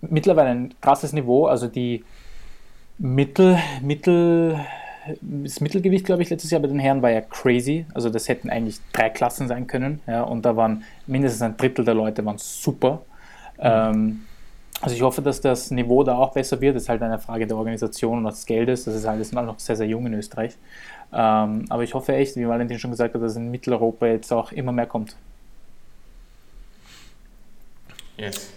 mittlerweile 0.00 0.50
ein 0.50 0.74
krasses 0.80 1.12
Niveau. 1.12 1.46
Also 1.46 1.66
die 1.66 2.04
Mittel, 2.98 3.58
Mittel, 3.80 4.60
das 5.20 5.60
Mittelgewicht, 5.60 6.04
glaube 6.04 6.22
ich, 6.22 6.30
letztes 6.30 6.50
Jahr 6.50 6.60
bei 6.60 6.68
den 6.68 6.78
Herren 6.78 7.02
war 7.02 7.10
ja 7.10 7.20
crazy. 7.20 7.86
Also 7.94 8.10
das 8.10 8.28
hätten 8.28 8.50
eigentlich 8.50 8.78
drei 8.92 9.08
Klassen 9.10 9.48
sein 9.48 9.66
können. 9.66 10.00
Ja, 10.06 10.22
und 10.22 10.44
da 10.44 10.56
waren 10.56 10.84
mindestens 11.06 11.42
ein 11.42 11.56
Drittel 11.56 11.84
der 11.84 11.94
Leute 11.94 12.24
waren 12.24 12.38
super. 12.38 13.02
Mhm. 13.56 13.60
Ähm, 13.60 14.20
also 14.82 14.96
ich 14.96 15.02
hoffe, 15.02 15.22
dass 15.22 15.40
das 15.40 15.70
Niveau 15.70 16.02
da 16.02 16.16
auch 16.16 16.32
besser 16.32 16.60
wird. 16.60 16.74
Das 16.74 16.82
ist 16.82 16.88
halt 16.88 17.00
eine 17.02 17.20
Frage 17.20 17.46
der 17.46 17.56
Organisation 17.56 18.18
und 18.18 18.24
des 18.24 18.44
Geldes. 18.44 18.84
Das 18.84 18.94
ist 18.96 19.06
alles 19.06 19.30
noch 19.30 19.58
sehr, 19.60 19.76
sehr 19.76 19.86
jung 19.86 20.04
in 20.06 20.14
Österreich. 20.14 20.58
Ähm, 21.12 21.66
aber 21.68 21.84
ich 21.84 21.94
hoffe 21.94 22.14
echt, 22.14 22.34
wie 22.36 22.48
Valentin 22.48 22.80
schon 22.80 22.90
gesagt 22.90 23.14
hat, 23.14 23.22
dass 23.22 23.36
in 23.36 23.50
Mitteleuropa 23.50 24.06
jetzt 24.06 24.32
auch 24.32 24.50
immer 24.50 24.72
mehr 24.72 24.86
kommt. 24.86 25.16
Yes. 28.16 28.52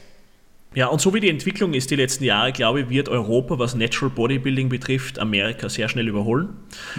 Ja, 0.75 0.87
und 0.87 0.99
so 0.99 1.13
wie 1.13 1.21
die 1.21 1.29
Entwicklung 1.29 1.73
ist 1.73 1.89
die 1.89 1.95
letzten 1.95 2.25
Jahre, 2.25 2.51
glaube 2.51 2.81
ich, 2.81 2.89
wird 2.89 3.07
Europa, 3.07 3.57
was 3.57 3.75
Natural 3.75 4.13
Bodybuilding 4.13 4.67
betrifft, 4.67 5.19
Amerika 5.19 5.69
sehr 5.69 5.87
schnell 5.87 6.09
überholen. 6.09 6.49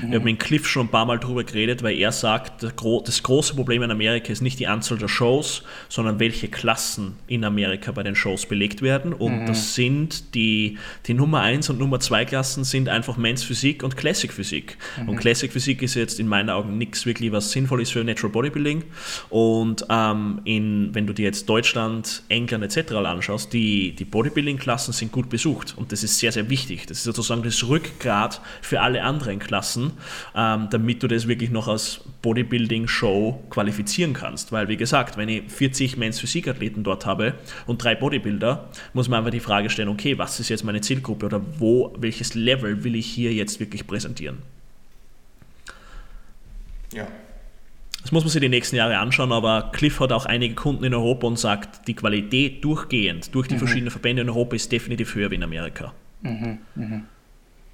Mhm. 0.00 0.10
Wir 0.10 0.18
haben 0.18 0.24
mit 0.24 0.40
Cliff 0.40 0.66
schon 0.66 0.86
ein 0.86 0.90
paar 0.90 1.04
Mal 1.04 1.18
darüber 1.18 1.44
geredet, 1.44 1.82
weil 1.82 1.98
er 1.98 2.10
sagt, 2.10 2.62
das 2.62 2.74
große 3.22 3.54
Problem 3.54 3.82
in 3.82 3.90
Amerika 3.90 4.32
ist 4.32 4.40
nicht 4.40 4.58
die 4.58 4.66
Anzahl 4.66 4.96
der 4.96 5.08
Shows, 5.08 5.62
sondern 5.90 6.18
welche 6.18 6.48
Klassen 6.48 7.16
in 7.26 7.44
Amerika 7.44 7.92
bei 7.92 8.02
den 8.02 8.16
Shows 8.16 8.46
belegt 8.46 8.80
werden. 8.80 9.12
Und 9.12 9.42
mhm. 9.42 9.46
das 9.46 9.74
sind 9.74 10.34
die, 10.34 10.78
die 11.04 11.12
Nummer 11.12 11.42
1 11.42 11.68
und 11.68 11.78
Nummer 11.78 12.00
2 12.00 12.24
Klassen 12.24 12.64
sind 12.64 12.88
einfach 12.88 13.18
Men's 13.18 13.42
Physik 13.42 13.82
und 13.82 13.98
Classic 13.98 14.32
Physik. 14.32 14.78
Mhm. 15.02 15.10
Und 15.10 15.16
Classic 15.16 15.52
Physik 15.52 15.82
ist 15.82 15.96
jetzt 15.96 16.18
in 16.18 16.28
meinen 16.28 16.48
Augen 16.48 16.78
nichts 16.78 17.04
wirklich, 17.04 17.30
was 17.30 17.50
sinnvoll 17.50 17.82
ist 17.82 17.92
für 17.92 18.02
Natural 18.02 18.32
Bodybuilding. 18.32 18.84
Und 19.28 19.84
ähm, 19.90 20.40
in, 20.44 20.94
wenn 20.94 21.06
du 21.06 21.12
dir 21.12 21.26
jetzt 21.26 21.46
Deutschland, 21.50 22.22
England 22.30 22.64
etc. 22.64 22.92
anschaust, 22.94 23.52
die 23.52 23.65
die, 23.66 23.96
die 23.96 24.04
Bodybuilding-Klassen 24.04 24.92
sind 24.92 25.10
gut 25.10 25.28
besucht 25.28 25.74
und 25.76 25.90
das 25.90 26.04
ist 26.04 26.20
sehr, 26.20 26.30
sehr 26.30 26.48
wichtig. 26.48 26.86
Das 26.86 26.98
ist 26.98 27.04
sozusagen 27.04 27.42
das 27.42 27.66
Rückgrat 27.66 28.40
für 28.62 28.80
alle 28.80 29.02
anderen 29.02 29.40
Klassen, 29.40 29.92
ähm, 30.36 30.68
damit 30.70 31.02
du 31.02 31.08
das 31.08 31.26
wirklich 31.26 31.50
noch 31.50 31.66
als 31.66 32.00
Bodybuilding-Show 32.22 33.42
qualifizieren 33.50 34.12
kannst. 34.12 34.52
Weil, 34.52 34.68
wie 34.68 34.76
gesagt, 34.76 35.16
wenn 35.16 35.28
ich 35.28 35.50
40 35.50 35.96
Men's 35.96 36.20
Physik-Athleten 36.20 36.84
dort 36.84 37.06
habe 37.06 37.34
und 37.66 37.82
drei 37.82 37.96
Bodybuilder, 37.96 38.68
muss 38.92 39.08
man 39.08 39.18
einfach 39.18 39.32
die 39.32 39.40
Frage 39.40 39.68
stellen, 39.68 39.88
okay, 39.88 40.16
was 40.16 40.38
ist 40.38 40.48
jetzt 40.48 40.62
meine 40.62 40.80
Zielgruppe 40.80 41.26
oder 41.26 41.40
wo, 41.58 41.92
welches 41.98 42.34
Level 42.34 42.84
will 42.84 42.94
ich 42.94 43.06
hier 43.06 43.32
jetzt 43.32 43.58
wirklich 43.58 43.84
präsentieren? 43.84 44.38
Ja, 46.92 47.08
das 48.06 48.12
muss 48.12 48.22
man 48.22 48.30
sich 48.30 48.40
die 48.40 48.48
nächsten 48.48 48.76
Jahre 48.76 48.98
anschauen, 48.98 49.32
aber 49.32 49.70
Cliff 49.72 49.98
hat 49.98 50.12
auch 50.12 50.26
einige 50.26 50.54
Kunden 50.54 50.84
in 50.84 50.94
Europa 50.94 51.26
und 51.26 51.40
sagt, 51.40 51.88
die 51.88 51.94
Qualität 51.94 52.62
durchgehend 52.62 53.34
durch 53.34 53.48
die 53.48 53.54
mhm. 53.54 53.58
verschiedenen 53.58 53.90
Verbände 53.90 54.22
in 54.22 54.28
Europa 54.28 54.54
ist 54.54 54.70
definitiv 54.70 55.16
höher 55.16 55.32
wie 55.32 55.34
in 55.34 55.42
Amerika. 55.42 55.92
Mhm. 56.22 56.58
Mhm. 56.76 57.02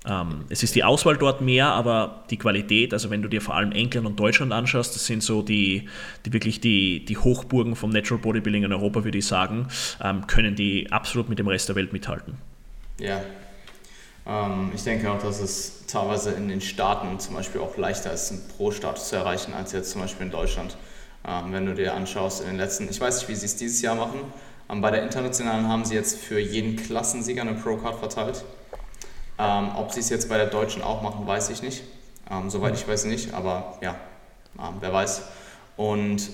Ähm, 0.06 0.44
es 0.48 0.62
ist 0.62 0.74
die 0.74 0.84
Auswahl 0.84 1.18
dort 1.18 1.42
mehr, 1.42 1.66
aber 1.66 2.24
die 2.30 2.38
Qualität, 2.38 2.94
also 2.94 3.10
wenn 3.10 3.20
du 3.20 3.28
dir 3.28 3.42
vor 3.42 3.56
allem 3.56 3.72
England 3.72 4.06
und 4.06 4.18
Deutschland 4.18 4.54
anschaust, 4.54 4.94
das 4.94 5.04
sind 5.04 5.22
so 5.22 5.42
die, 5.42 5.86
die 6.24 6.32
wirklich 6.32 6.60
die, 6.60 7.04
die 7.04 7.18
Hochburgen 7.18 7.76
vom 7.76 7.90
Natural 7.90 8.22
Bodybuilding 8.22 8.64
in 8.64 8.72
Europa, 8.72 9.04
würde 9.04 9.18
ich 9.18 9.26
sagen, 9.26 9.66
ähm, 10.02 10.26
können 10.28 10.54
die 10.54 10.90
absolut 10.90 11.28
mit 11.28 11.40
dem 11.40 11.48
Rest 11.48 11.68
der 11.68 11.76
Welt 11.76 11.92
mithalten. 11.92 12.38
Ja, 12.98 13.20
ich 14.74 14.84
denke 14.84 15.10
auch, 15.10 15.20
dass 15.20 15.40
es 15.40 15.86
teilweise 15.86 16.30
in 16.30 16.48
den 16.48 16.60
Staaten 16.60 17.18
zum 17.18 17.34
Beispiel 17.34 17.60
auch 17.60 17.76
leichter 17.76 18.12
ist, 18.12 18.30
einen 18.30 18.42
Pro-Status 18.56 19.08
zu 19.08 19.16
erreichen, 19.16 19.52
als 19.52 19.72
jetzt 19.72 19.90
zum 19.90 20.00
Beispiel 20.00 20.26
in 20.26 20.32
Deutschland. 20.32 20.76
Ähm, 21.26 21.52
wenn 21.52 21.66
du 21.66 21.74
dir 21.74 21.94
anschaust, 21.94 22.40
in 22.40 22.48
den 22.48 22.56
letzten, 22.56 22.88
ich 22.88 23.00
weiß 23.00 23.18
nicht, 23.18 23.28
wie 23.28 23.34
sie 23.34 23.46
es 23.46 23.56
dieses 23.56 23.82
Jahr 23.82 23.94
machen, 23.94 24.20
ähm, 24.68 24.80
bei 24.80 24.90
der 24.90 25.02
internationalen 25.02 25.68
haben 25.68 25.84
sie 25.84 25.94
jetzt 25.94 26.18
für 26.18 26.38
jeden 26.38 26.76
Klassensieger 26.76 27.42
eine 27.42 27.54
Pro-Card 27.54 27.98
verteilt. 27.98 28.44
ob 29.38 29.90
sie 29.90 29.98
es 29.98 30.08
jetzt 30.08 30.28
bei 30.28 30.36
der 30.36 30.46
deutschen 30.46 30.82
auch 30.82 31.02
machen, 31.02 31.26
weiß 31.26 31.50
ich 31.50 31.62
nicht. 31.62 31.82
soweit 32.46 32.74
ich 32.74 32.86
weiß 32.86 33.06
nicht, 33.06 33.34
aber 33.34 33.76
ja, 33.80 33.96
wer 34.78 34.92
weiß. 34.92 35.22
Und 35.76 36.30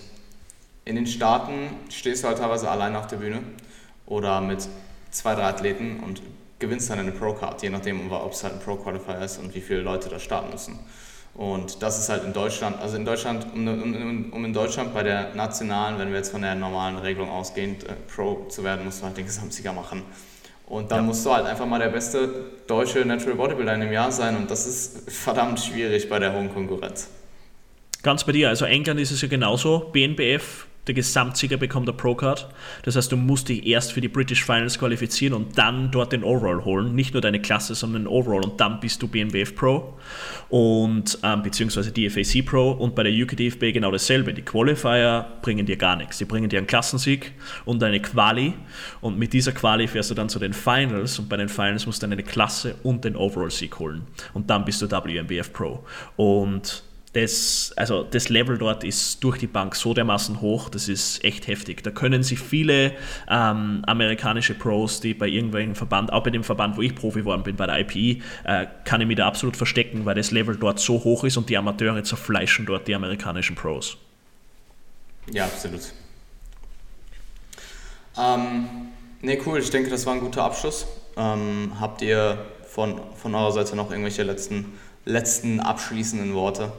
in 0.84 0.96
den 0.96 1.06
Staaten 1.06 1.70
stehst 1.88 2.22
du 2.22 2.28
halt 2.28 2.38
teilweise 2.38 2.70
allein 2.70 2.96
auf 2.96 3.06
der 3.06 3.16
Bühne 3.16 3.40
oder 4.04 4.42
mit 4.42 4.68
zwei, 5.10 5.34
drei 5.34 5.44
Athleten 5.44 6.00
und 6.00 6.20
gewinnst 6.58 6.90
dann 6.90 6.98
eine 6.98 7.12
Pro-Card, 7.12 7.62
je 7.62 7.70
nachdem, 7.70 8.10
ob 8.10 8.32
es 8.32 8.42
halt 8.42 8.54
ein 8.54 8.60
Pro-Qualifier 8.60 9.20
ist 9.20 9.38
und 9.38 9.54
wie 9.54 9.60
viele 9.60 9.80
Leute 9.80 10.08
da 10.08 10.18
starten 10.18 10.50
müssen. 10.50 10.78
Und 11.34 11.82
das 11.82 11.98
ist 11.98 12.08
halt 12.08 12.24
in 12.24 12.32
Deutschland, 12.32 12.80
also 12.80 12.96
in 12.96 13.04
Deutschland, 13.04 13.46
um, 13.54 13.68
um, 13.68 14.32
um 14.32 14.44
in 14.44 14.52
Deutschland 14.52 14.92
bei 14.92 15.04
der 15.04 15.34
nationalen, 15.34 15.98
wenn 15.98 16.10
wir 16.10 16.16
jetzt 16.16 16.30
von 16.30 16.42
der 16.42 16.54
normalen 16.54 16.96
Regelung 16.96 17.30
ausgehen, 17.30 17.76
äh, 17.86 17.94
Pro 18.12 18.46
zu 18.48 18.64
werden, 18.64 18.84
musst 18.84 19.02
du 19.02 19.06
halt 19.06 19.16
den 19.16 19.26
Gesamtsieger 19.26 19.72
machen. 19.72 20.02
Und 20.66 20.90
dann 20.90 20.98
ja. 20.98 21.04
musst 21.04 21.24
du 21.24 21.32
halt 21.32 21.46
einfach 21.46 21.64
mal 21.64 21.78
der 21.78 21.88
beste 21.88 22.46
deutsche 22.66 23.04
Natural 23.04 23.36
Bodybuilder 23.36 23.74
in 23.74 23.80
dem 23.80 23.92
Jahr 23.92 24.12
sein 24.12 24.36
und 24.36 24.50
das 24.50 24.66
ist 24.66 25.10
verdammt 25.10 25.60
schwierig 25.60 26.08
bei 26.08 26.18
der 26.18 26.34
hohen 26.34 26.52
Konkurrenz. 26.52 27.08
Ganz 28.02 28.24
bei 28.24 28.32
dir, 28.32 28.48
also 28.48 28.64
England 28.64 29.00
ist 29.00 29.10
es 29.10 29.22
ja 29.22 29.28
genauso, 29.28 29.90
BNBF 29.92 30.67
der 30.88 30.94
Gesamtsieger 30.94 31.56
bekommt 31.56 31.88
eine 31.88 31.96
Pro-Card. 31.96 32.48
Das 32.82 32.96
heißt, 32.96 33.12
du 33.12 33.16
musst 33.16 33.48
dich 33.48 33.66
erst 33.66 33.92
für 33.92 34.00
die 34.00 34.08
British 34.08 34.44
Finals 34.44 34.78
qualifizieren 34.78 35.34
und 35.34 35.58
dann 35.58 35.90
dort 35.90 36.12
den 36.12 36.24
Overall 36.24 36.64
holen. 36.64 36.94
Nicht 36.94 37.12
nur 37.12 37.20
deine 37.20 37.40
Klasse, 37.40 37.74
sondern 37.74 38.02
den 38.02 38.08
Overall 38.08 38.42
und 38.42 38.60
dann 38.60 38.80
bist 38.80 39.02
du 39.02 39.08
BNBF 39.08 39.54
Pro 39.54 39.98
und 40.48 41.18
ähm, 41.22 41.42
beziehungsweise 41.42 41.92
DFAC 41.92 42.44
Pro 42.44 42.72
und 42.72 42.94
bei 42.94 43.02
der 43.02 43.12
UKDFB 43.12 43.72
genau 43.72 43.90
dasselbe. 43.90 44.32
Die 44.32 44.42
Qualifier 44.42 45.26
bringen 45.42 45.66
dir 45.66 45.76
gar 45.76 45.96
nichts. 45.96 46.18
Die 46.18 46.24
bringen 46.24 46.48
dir 46.48 46.58
einen 46.58 46.66
Klassensieg 46.66 47.32
und 47.64 47.82
eine 47.82 48.00
Quali 48.00 48.54
und 49.00 49.18
mit 49.18 49.32
dieser 49.32 49.52
Quali 49.52 49.86
fährst 49.86 50.10
du 50.10 50.14
dann 50.14 50.28
zu 50.28 50.38
den 50.38 50.52
Finals 50.52 51.18
und 51.18 51.28
bei 51.28 51.36
den 51.36 51.48
Finals 51.48 51.86
musst 51.86 52.02
du 52.02 52.06
dann 52.06 52.12
eine 52.12 52.22
Klasse 52.22 52.74
und 52.82 53.04
den 53.04 53.14
Overall-Sieg 53.14 53.78
holen 53.78 54.02
und 54.34 54.50
dann 54.50 54.64
bist 54.64 54.82
du 54.82 54.90
WNBF 54.90 55.52
Pro. 55.52 55.84
Und 56.16 56.87
das, 57.20 57.72
also 57.76 58.04
das 58.04 58.28
Level 58.28 58.58
dort 58.58 58.84
ist 58.84 59.22
durch 59.24 59.38
die 59.38 59.48
Bank 59.48 59.74
so 59.74 59.92
dermaßen 59.92 60.40
hoch, 60.40 60.68
das 60.68 60.88
ist 60.88 61.24
echt 61.24 61.48
heftig. 61.48 61.82
Da 61.82 61.90
können 61.90 62.22
sich 62.22 62.38
viele 62.38 62.92
ähm, 63.28 63.82
amerikanische 63.86 64.54
Pros, 64.54 65.00
die 65.00 65.14
bei 65.14 65.26
irgendwelchen 65.26 65.74
Verband, 65.74 66.12
auch 66.12 66.22
bei 66.22 66.30
dem 66.30 66.44
Verband, 66.44 66.76
wo 66.76 66.82
ich 66.82 66.94
Profi 66.94 67.20
geworden 67.20 67.42
bin, 67.42 67.56
bei 67.56 67.66
der 67.66 67.80
IPE, 67.80 68.22
äh, 68.44 68.66
kann 68.84 69.00
ich 69.00 69.08
mich 69.08 69.16
da 69.16 69.26
absolut 69.26 69.56
verstecken, 69.56 70.04
weil 70.04 70.14
das 70.14 70.30
Level 70.30 70.56
dort 70.56 70.78
so 70.78 71.02
hoch 71.02 71.24
ist 71.24 71.36
und 71.36 71.50
die 71.50 71.56
Amateure 71.56 72.04
zerfleischen 72.04 72.66
dort 72.66 72.86
die 72.86 72.94
amerikanischen 72.94 73.56
Pros. 73.56 73.96
Ja, 75.32 75.44
absolut. 75.46 75.80
Ähm, 78.16 78.68
ne, 79.22 79.38
cool, 79.44 79.58
ich 79.58 79.70
denke, 79.70 79.90
das 79.90 80.06
war 80.06 80.14
ein 80.14 80.20
guter 80.20 80.44
Abschluss. 80.44 80.86
Ähm, 81.16 81.72
habt 81.80 82.00
ihr 82.02 82.38
von, 82.68 83.00
von 83.16 83.34
eurer 83.34 83.52
Seite 83.52 83.74
noch 83.74 83.90
irgendwelche 83.90 84.22
letzten, 84.22 84.78
letzten 85.04 85.58
abschließenden 85.58 86.32
Worte? 86.34 86.72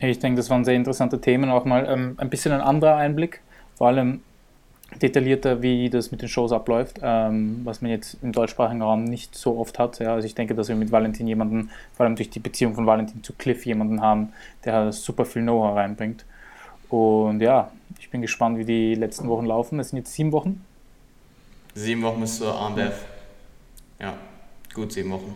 Ich 0.00 0.18
denke, 0.18 0.36
das 0.36 0.50
waren 0.50 0.64
sehr 0.64 0.74
interessante 0.74 1.20
Themen, 1.20 1.50
auch 1.50 1.64
mal 1.64 1.86
ähm, 1.88 2.14
ein 2.18 2.30
bisschen 2.30 2.52
ein 2.52 2.60
anderer 2.60 2.96
Einblick, 2.96 3.40
vor 3.76 3.88
allem 3.88 4.20
detaillierter, 5.00 5.62
wie 5.62 5.90
das 5.90 6.10
mit 6.10 6.22
den 6.22 6.28
Shows 6.28 6.52
abläuft, 6.52 7.00
ähm, 7.02 7.60
was 7.64 7.82
man 7.82 7.90
jetzt 7.90 8.18
im 8.22 8.32
deutschsprachigen 8.32 8.82
Raum 8.82 9.04
nicht 9.04 9.34
so 9.34 9.58
oft 9.58 9.78
hat. 9.78 9.98
Ja. 9.98 10.14
Also 10.14 10.26
ich 10.26 10.34
denke, 10.34 10.54
dass 10.54 10.68
wir 10.68 10.76
mit 10.76 10.92
Valentin 10.92 11.26
jemanden, 11.26 11.70
vor 11.94 12.06
allem 12.06 12.16
durch 12.16 12.30
die 12.30 12.40
Beziehung 12.40 12.74
von 12.74 12.86
Valentin 12.86 13.22
zu 13.22 13.32
Cliff, 13.32 13.66
jemanden 13.66 14.00
haben, 14.00 14.32
der 14.64 14.92
super 14.92 15.24
viel 15.24 15.42
Know-how 15.42 15.76
reinbringt. 15.76 16.24
Und 16.88 17.40
ja, 17.40 17.70
ich 17.98 18.10
bin 18.10 18.22
gespannt, 18.22 18.58
wie 18.58 18.64
die 18.64 18.94
letzten 18.94 19.28
Wochen 19.28 19.46
laufen. 19.46 19.80
Es 19.80 19.90
sind 19.90 19.98
jetzt 19.98 20.12
sieben 20.12 20.32
Wochen. 20.32 20.64
Sieben 21.74 22.02
Wochen 22.02 22.20
bis 22.20 22.38
zur 22.38 22.54
AMBF. 22.56 23.04
Ja, 23.98 24.14
gut 24.72 24.92
sieben 24.92 25.10
Wochen. 25.10 25.34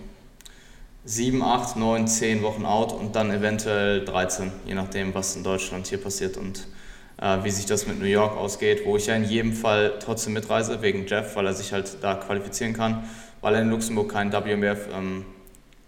7, 1.09 1.43
8, 1.43 1.77
9, 1.77 2.07
10 2.07 2.43
Wochen 2.43 2.67
out 2.67 2.93
und 2.93 3.17
dann 3.17 3.31
eventuell 3.31 4.05
13, 4.05 4.53
je 4.67 4.75
nachdem, 4.75 5.15
was 5.15 5.35
in 5.37 5.43
Deutschland 5.43 5.87
hier 5.87 5.97
passiert 5.97 6.37
und 6.37 6.69
äh, 7.17 7.39
wie 7.45 7.51
sich 7.51 7.65
das 7.65 7.87
mit 7.87 7.99
New 7.99 8.05
York 8.05 8.37
ausgeht, 8.37 8.83
wo 8.85 8.95
ich 8.99 9.07
ja 9.07 9.15
in 9.15 9.25
jedem 9.25 9.55
Fall 9.55 9.95
trotzdem 10.01 10.35
mitreise, 10.35 10.83
wegen 10.83 11.07
Jeff, 11.07 11.35
weil 11.35 11.47
er 11.47 11.55
sich 11.55 11.73
halt 11.73 11.97
da 12.03 12.15
qualifizieren 12.15 12.75
kann, 12.75 13.09
weil 13.41 13.55
er 13.55 13.63
in 13.63 13.71
Luxemburg 13.71 14.13
keinen 14.13 14.35
WMBF 14.35 14.89
ähm, 14.93 15.25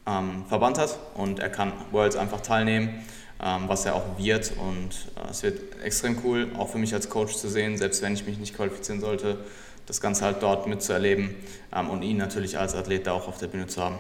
ähm, 0.06 0.46
Verband 0.48 0.78
hat 0.78 0.98
und 1.12 1.38
er 1.38 1.50
kann 1.50 1.74
Worlds 1.90 2.16
einfach 2.16 2.40
teilnehmen, 2.40 3.04
ähm, 3.44 3.64
was 3.66 3.84
er 3.84 3.96
auch 3.96 4.16
wird 4.16 4.54
und 4.56 4.88
äh, 5.22 5.30
es 5.30 5.42
wird 5.42 5.82
extrem 5.84 6.16
cool, 6.24 6.48
auch 6.56 6.70
für 6.70 6.78
mich 6.78 6.94
als 6.94 7.10
Coach 7.10 7.36
zu 7.36 7.50
sehen, 7.50 7.76
selbst 7.76 8.00
wenn 8.00 8.14
ich 8.14 8.24
mich 8.24 8.38
nicht 8.38 8.56
qualifizieren 8.56 9.02
sollte, 9.02 9.36
das 9.84 10.00
Ganze 10.00 10.24
halt 10.24 10.42
dort 10.42 10.66
mitzuerleben 10.66 11.34
ähm, 11.76 11.90
und 11.90 12.00
ihn 12.00 12.16
natürlich 12.16 12.58
als 12.58 12.74
Athlet 12.74 13.06
da 13.06 13.12
auch 13.12 13.28
auf 13.28 13.36
der 13.36 13.48
Bühne 13.48 13.66
zu 13.66 13.84
haben. 13.84 13.98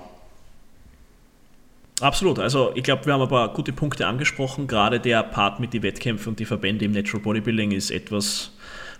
Absolut. 2.00 2.38
Also 2.38 2.72
ich 2.74 2.82
glaube, 2.82 3.06
wir 3.06 3.12
haben 3.12 3.22
ein 3.22 3.28
paar 3.28 3.52
gute 3.52 3.72
Punkte 3.72 4.06
angesprochen. 4.06 4.66
Gerade 4.66 5.00
der 5.00 5.22
Part 5.22 5.60
mit 5.60 5.72
den 5.74 5.82
Wettkämpfen 5.82 6.30
und 6.30 6.40
die 6.40 6.44
Verbände 6.44 6.84
im 6.84 6.92
Natural 6.92 7.22
Bodybuilding 7.22 7.72
ist 7.72 7.90
etwas, 7.90 8.52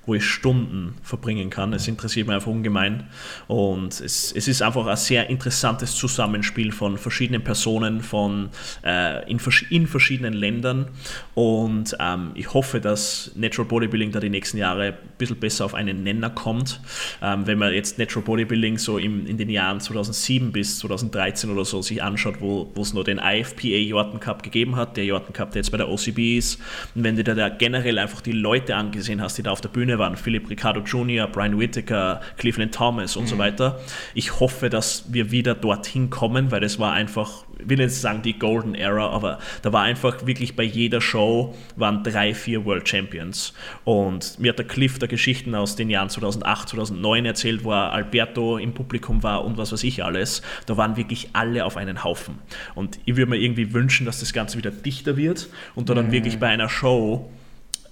wo 0.07 0.15
ich 0.15 0.25
Stunden 0.25 0.95
verbringen 1.03 1.51
kann. 1.51 1.73
Es 1.73 1.87
interessiert 1.87 2.27
mich 2.27 2.35
einfach 2.35 2.51
ungemein. 2.51 3.05
Und 3.49 4.01
es, 4.01 4.33
es 4.33 4.49
ist 4.49 4.63
einfach 4.63 4.87
ein 4.87 4.97
sehr 4.97 5.29
interessantes 5.29 5.95
Zusammenspiel 5.95 6.73
von 6.73 6.97
verschiedenen 6.97 7.45
Personen 7.45 8.01
von, 8.01 8.49
äh, 8.85 9.31
in, 9.31 9.39
in, 9.71 9.87
verschiedenen 9.87 10.33
Ländern. 10.33 10.89
Und 11.35 11.97
ähm, 12.01 12.31
ich 12.35 12.53
hoffe, 12.55 12.81
dass 12.81 13.33
Natural 13.35 13.69
Bodybuilding 13.69 14.11
da 14.11 14.21
die 14.21 14.31
nächsten 14.31 14.57
Jahre 14.57 14.87
ein 14.87 14.95
bisschen 15.19 15.39
besser 15.39 15.67
auf 15.67 15.75
einen 15.75 16.03
Nenner 16.03 16.31
kommt. 16.31 16.81
Ähm, 17.23 17.47
wenn 17.47 17.59
man 17.59 17.73
jetzt 17.73 17.99
Natural 17.99 18.25
Bodybuilding 18.25 18.79
so 18.79 18.99
im, 18.99 19.27
in 19.27 19.37
den 19.37 19.51
Jahren 19.51 19.81
2007 19.81 20.51
bis 20.51 20.79
2013 20.79 21.51
oder 21.51 21.65
so 21.65 21.83
sich 21.83 22.03
anschaut, 22.03 22.41
wo 22.41 22.71
es 22.81 22.95
nur 22.95 23.05
den 23.05 23.19
IFPA 23.19 23.69
Jordan 23.69 24.19
Cup 24.19 24.43
gegeben 24.43 24.77
hat, 24.77 24.97
der 24.97 25.05
Jordan 25.05 25.33
Cup, 25.33 25.53
der 25.53 25.61
jetzt 25.61 25.71
bei 25.71 25.77
der 25.77 25.89
OCB 25.89 26.39
ist, 26.39 26.59
und 26.95 27.05
wenn 27.05 27.17
du 27.17 27.23
da 27.23 27.49
generell 27.49 27.99
einfach 27.99 28.21
die 28.21 28.33
Leute 28.33 28.75
angesehen 28.75 29.21
hast, 29.21 29.39
die 29.39 29.43
da 29.43 29.51
auf 29.51 29.61
der 29.61 29.69
Bühne 29.69 29.90
Bühne 29.91 29.99
waren, 29.99 30.17
Philip 30.17 30.49
Ricardo 30.49 30.81
Jr., 30.81 31.27
Brian 31.27 31.59
Whittaker, 31.59 32.21
Cleveland 32.37 32.75
Thomas 32.75 33.17
und 33.17 33.25
mhm. 33.25 33.29
so 33.29 33.39
weiter. 33.39 33.81
Ich 34.15 34.39
hoffe, 34.39 34.71
dass 34.71 35.13
wir 35.13 35.31
wieder 35.31 35.55
dorthin 35.55 36.11
kommen, 36.11 36.51
weil 36.51 36.61
das 36.61 36.79
war 36.79 36.93
einfach, 36.93 37.45
ich 37.59 37.69
will 37.69 37.81
jetzt 37.81 38.01
sagen 38.01 38.23
die 38.23 38.39
Golden 38.39 38.75
Era, 38.75 39.09
aber 39.11 39.39
da 39.63 39.73
war 39.73 39.83
einfach 39.83 40.27
wirklich 40.27 40.55
bei 40.55 40.63
jeder 40.63 41.01
Show 41.01 41.55
waren 41.77 42.05
drei, 42.05 42.35
vier 42.35 42.65
World 42.65 42.89
Champions. 42.89 43.53
Und 43.85 44.39
mir 44.39 44.51
hat 44.51 44.59
der 44.59 44.67
Cliff 44.67 44.99
der 44.99 45.09
Geschichten 45.09 45.55
aus 45.55 45.77
den 45.77 45.91
Jahren 45.91 46.09
2008, 46.09 46.69
2009 46.71 47.27
erzählt, 47.27 47.65
wo 47.65 47.73
Alberto 47.73 48.59
im 48.59 48.73
Publikum 48.73 49.23
war 49.23 49.45
und 49.45 49.59
was 49.59 49.73
weiß 49.73 49.83
ich 49.85 50.05
alles. 50.05 50.43
Da 50.67 50.77
waren 50.77 50.97
wirklich 50.97 51.31
alle 51.33 51.65
auf 51.65 51.77
einen 51.77 52.05
Haufen. 52.05 52.39
Und 52.75 53.01
ich 53.05 53.17
würde 53.17 53.31
mir 53.31 53.39
irgendwie 53.39 53.73
wünschen, 53.73 54.07
dass 54.07 54.21
das 54.21 54.33
Ganze 54.33 54.57
wieder 54.59 54.71
dichter 54.71 55.17
wird 55.17 55.49
und 55.75 55.89
da 55.89 55.95
dann 55.95 56.09
mhm. 56.09 56.13
wirklich 56.13 56.39
bei 56.39 56.49
einer 56.49 56.69
Show 56.69 57.31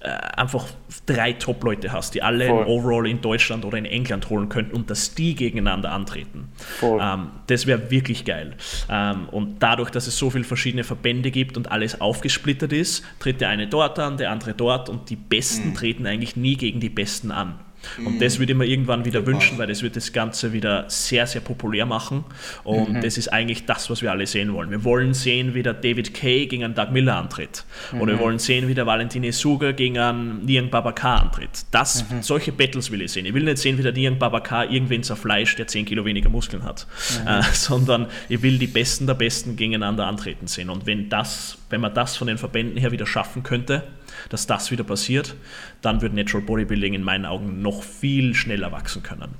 äh, 0.00 0.10
einfach 0.10 0.66
drei 1.06 1.32
Top-Leute 1.32 1.90
hast, 1.90 2.14
die 2.14 2.22
alle 2.22 2.46
Voll. 2.46 2.62
ein 2.62 2.68
Overall 2.68 3.06
in 3.08 3.20
Deutschland 3.20 3.64
oder 3.64 3.78
in 3.78 3.84
England 3.84 4.30
holen 4.30 4.48
könnten 4.48 4.76
und 4.76 4.90
dass 4.90 5.14
die 5.14 5.34
gegeneinander 5.34 5.90
antreten. 5.90 6.52
Ähm, 7.00 7.30
das 7.48 7.66
wäre 7.66 7.90
wirklich 7.90 8.24
geil. 8.24 8.54
Ähm, 8.88 9.28
und 9.30 9.60
dadurch, 9.60 9.90
dass 9.90 10.06
es 10.06 10.16
so 10.16 10.30
viele 10.30 10.44
verschiedene 10.44 10.84
Verbände 10.84 11.32
gibt 11.32 11.56
und 11.56 11.72
alles 11.72 12.00
aufgesplittert 12.00 12.72
ist, 12.72 13.04
tritt 13.18 13.40
der 13.40 13.48
eine 13.48 13.66
dort 13.66 13.98
an, 13.98 14.16
der 14.18 14.30
andere 14.30 14.54
dort 14.54 14.88
und 14.88 15.10
die 15.10 15.16
Besten 15.16 15.70
mhm. 15.70 15.74
treten 15.74 16.06
eigentlich 16.06 16.36
nie 16.36 16.56
gegen 16.56 16.78
die 16.78 16.90
Besten 16.90 17.32
an. 17.32 17.58
Und 17.98 18.16
mhm. 18.16 18.18
das 18.18 18.38
würde 18.38 18.52
ich 18.52 18.58
mir 18.58 18.66
irgendwann 18.66 19.04
wieder 19.04 19.26
wünschen, 19.26 19.58
weil 19.58 19.66
das 19.66 19.82
wird 19.82 19.96
das 19.96 20.12
Ganze 20.12 20.52
wieder 20.52 20.84
sehr, 20.88 21.26
sehr 21.26 21.40
populär 21.40 21.86
machen. 21.86 22.24
Und 22.64 22.94
mhm. 22.94 23.00
das 23.00 23.18
ist 23.18 23.28
eigentlich 23.28 23.66
das, 23.66 23.90
was 23.90 24.02
wir 24.02 24.10
alle 24.10 24.26
sehen 24.26 24.52
wollen. 24.52 24.70
Wir 24.70 24.84
wollen 24.84 25.14
sehen, 25.14 25.54
wie 25.54 25.62
der 25.62 25.74
David 25.74 26.14
Kay 26.14 26.46
gegen 26.46 26.64
einen 26.64 26.74
Doug 26.74 26.90
Miller 26.92 27.16
antritt. 27.16 27.64
Mhm. 27.92 28.00
Oder 28.00 28.12
wir 28.14 28.20
wollen 28.20 28.38
sehen, 28.38 28.68
wie 28.68 28.74
der 28.74 28.86
Valentine 28.86 29.32
Suga 29.32 29.72
gegen 29.72 29.98
einen 29.98 30.44
Niang 30.44 30.70
Babakar 30.70 31.22
antritt. 31.22 31.66
Das, 31.70 32.08
mhm. 32.10 32.22
Solche 32.22 32.52
Battles 32.52 32.90
will 32.90 33.02
ich 33.02 33.12
sehen. 33.12 33.26
Ich 33.26 33.34
will 33.34 33.44
nicht 33.44 33.58
sehen, 33.58 33.78
wie 33.78 33.82
der 33.82 33.92
Niang 33.92 34.18
Babakar 34.18 34.70
irgendwen 34.70 35.02
zerfleischt, 35.02 35.58
der 35.58 35.66
10 35.66 35.86
Kilo 35.86 36.04
weniger 36.04 36.28
Muskeln 36.28 36.64
hat. 36.64 36.86
Mhm. 37.22 37.28
Äh, 37.28 37.42
sondern 37.52 38.06
ich 38.28 38.42
will 38.42 38.58
die 38.58 38.66
Besten 38.66 39.06
der 39.06 39.14
Besten 39.14 39.56
gegeneinander 39.56 40.06
antreten 40.06 40.46
sehen. 40.46 40.70
Und 40.70 40.86
wenn, 40.86 41.08
das, 41.08 41.58
wenn 41.70 41.80
man 41.80 41.94
das 41.94 42.16
von 42.16 42.26
den 42.26 42.38
Verbänden 42.38 42.76
her 42.76 42.92
wieder 42.92 43.06
schaffen 43.06 43.42
könnte, 43.42 43.84
dass 44.28 44.46
das 44.46 44.70
wieder 44.70 44.84
passiert, 44.84 45.34
dann 45.82 46.00
wird 46.00 46.14
Natural 46.14 46.44
Bodybuilding 46.44 46.94
in 46.94 47.02
meinen 47.02 47.26
Augen 47.26 47.62
noch 47.62 47.82
viel 47.82 48.34
schneller 48.34 48.72
wachsen 48.72 49.02
können. 49.02 49.34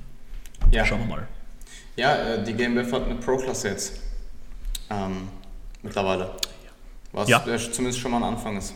Ja. 0.71 0.85
Schauen 0.85 0.99
wir 0.99 1.07
mal. 1.07 1.27
Ja, 1.95 2.15
äh, 2.15 2.43
die 2.43 2.53
GmbF 2.53 2.91
hat 2.93 3.05
eine 3.05 3.15
Pro-Klasse 3.15 3.69
jetzt. 3.69 4.01
Ähm, 4.89 5.27
mittlerweile. 5.83 6.31
Was 7.11 7.27
ja. 7.27 7.43
zumindest 7.45 7.99
schon 7.99 8.11
mal 8.11 8.17
ein 8.17 8.23
Anfang 8.23 8.57
ist. 8.57 8.73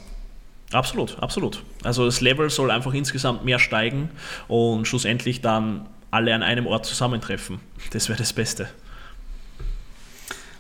Absolut, 0.72 1.22
absolut. 1.22 1.64
Also 1.84 2.06
das 2.06 2.20
Level 2.20 2.50
soll 2.50 2.72
einfach 2.72 2.94
insgesamt 2.94 3.46
mehr 3.46 3.60
steigen 3.60 4.10
und 4.48 4.88
schlussendlich 4.88 5.42
dann 5.42 5.88
alle 6.10 6.34
an 6.34 6.44
einem 6.44 6.68
Ort 6.68 6.86
zusammentreffen. 6.86 7.60
Das 7.92 8.10
wäre 8.10 8.18
das 8.18 8.34
Beste. 8.34 8.68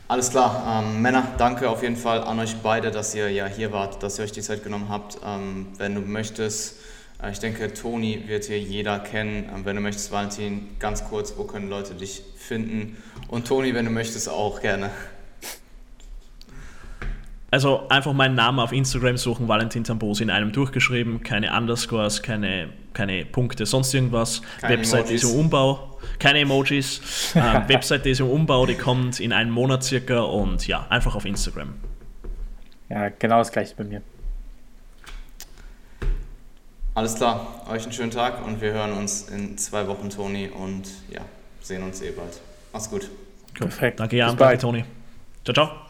Alles 0.08 0.30
klar. 0.30 0.84
Ähm, 0.84 1.02
Männer, 1.02 1.24
danke 1.38 1.70
auf 1.70 1.82
jeden 1.82 1.96
Fall 1.96 2.22
an 2.22 2.40
euch 2.40 2.58
beide, 2.58 2.92
dass 2.92 3.16
ihr 3.16 3.32
ja 3.32 3.46
hier 3.46 3.72
wart, 3.72 4.04
dass 4.04 4.20
ihr 4.20 4.26
euch 4.26 4.32
die 4.32 4.42
Zeit 4.42 4.64
genommen 4.64 4.90
habt. 4.90 5.18
Ähm, 5.26 5.68
wenn 5.78 5.96
du 5.96 6.02
möchtest, 6.02 6.80
äh, 7.22 7.32
ich 7.32 7.40
denke, 7.40 7.74
Toni 7.74 8.24
wird 8.28 8.46
hier 8.46 8.60
jeder 8.60 9.00
kennen. 9.00 9.50
Ähm, 9.54 9.66
wenn 9.66 9.76
du 9.76 9.82
möchtest, 9.82 10.12
Valentin, 10.12 10.68
ganz 10.80 11.06
kurz, 11.06 11.36
wo 11.38 11.46
können 11.46 11.70
Leute 11.70 11.96
dich 11.96 12.22
finden? 12.38 12.98
Und 13.30 13.48
Toni, 13.48 13.74
wenn 13.74 13.86
du 13.86 13.92
möchtest, 13.92 14.30
auch 14.30 14.62
gerne. 14.62 14.92
Also 17.50 17.88
einfach 17.88 18.14
meinen 18.14 18.36
Namen 18.36 18.60
auf 18.60 18.72
Instagram 18.72 19.16
suchen, 19.16 19.48
Valentin 19.48 19.84
Tambosi 19.84 20.24
in 20.24 20.32
einem 20.32 20.52
durchgeschrieben, 20.52 21.22
keine 21.22 21.56
Underscores, 21.56 22.24
keine, 22.24 22.70
keine 22.94 23.26
Punkte, 23.26 23.66
sonst 23.66 23.94
irgendwas. 23.94 24.42
Keine 24.62 24.78
Website 24.78 25.06
Emojis. 25.06 25.24
ist 25.24 25.32
im 25.32 25.40
Umbau, 25.40 26.00
keine 26.20 26.40
Emojis. 26.40 27.02
äh, 27.36 27.68
Website 27.68 28.06
ist 28.06 28.20
im 28.20 28.30
Umbau, 28.30 28.66
die 28.66 28.76
kommt 28.76 29.20
in 29.20 29.34
einem 29.34 29.52
Monat 29.52 29.84
circa 29.84 30.22
und 30.22 30.68
ja, 30.68 30.86
einfach 30.90 31.16
auf 31.16 31.26
Instagram. 31.26 31.74
Ja, 32.90 33.10
genau 33.10 33.40
das 33.40 33.52
gleiche 33.52 33.76
bei 33.76 33.84
mir. 33.84 34.02
Alles 36.96 37.16
klar, 37.16 37.66
euch 37.70 37.84
einen 37.84 37.92
schönen 37.92 38.12
Tag 38.12 38.46
und 38.46 38.62
wir 38.62 38.72
hören 38.72 38.94
uns 38.94 39.30
in 39.30 39.58
zwei 39.58 39.88
Wochen, 39.88 40.12
Toni, 40.12 40.48
und 40.48 40.88
ja, 41.10 41.22
sehen 41.60 41.82
uns 41.82 42.02
eh 42.02 42.12
bald. 42.12 42.40
Mach's 42.72 42.90
gut. 42.90 43.10
Perfekt. 43.56 44.00
Danke, 44.00 44.18
Jan. 44.18 44.38
Danke, 44.38 44.58
Toni. 44.60 44.86
Ciao, 45.44 45.54
ciao. 45.54 45.83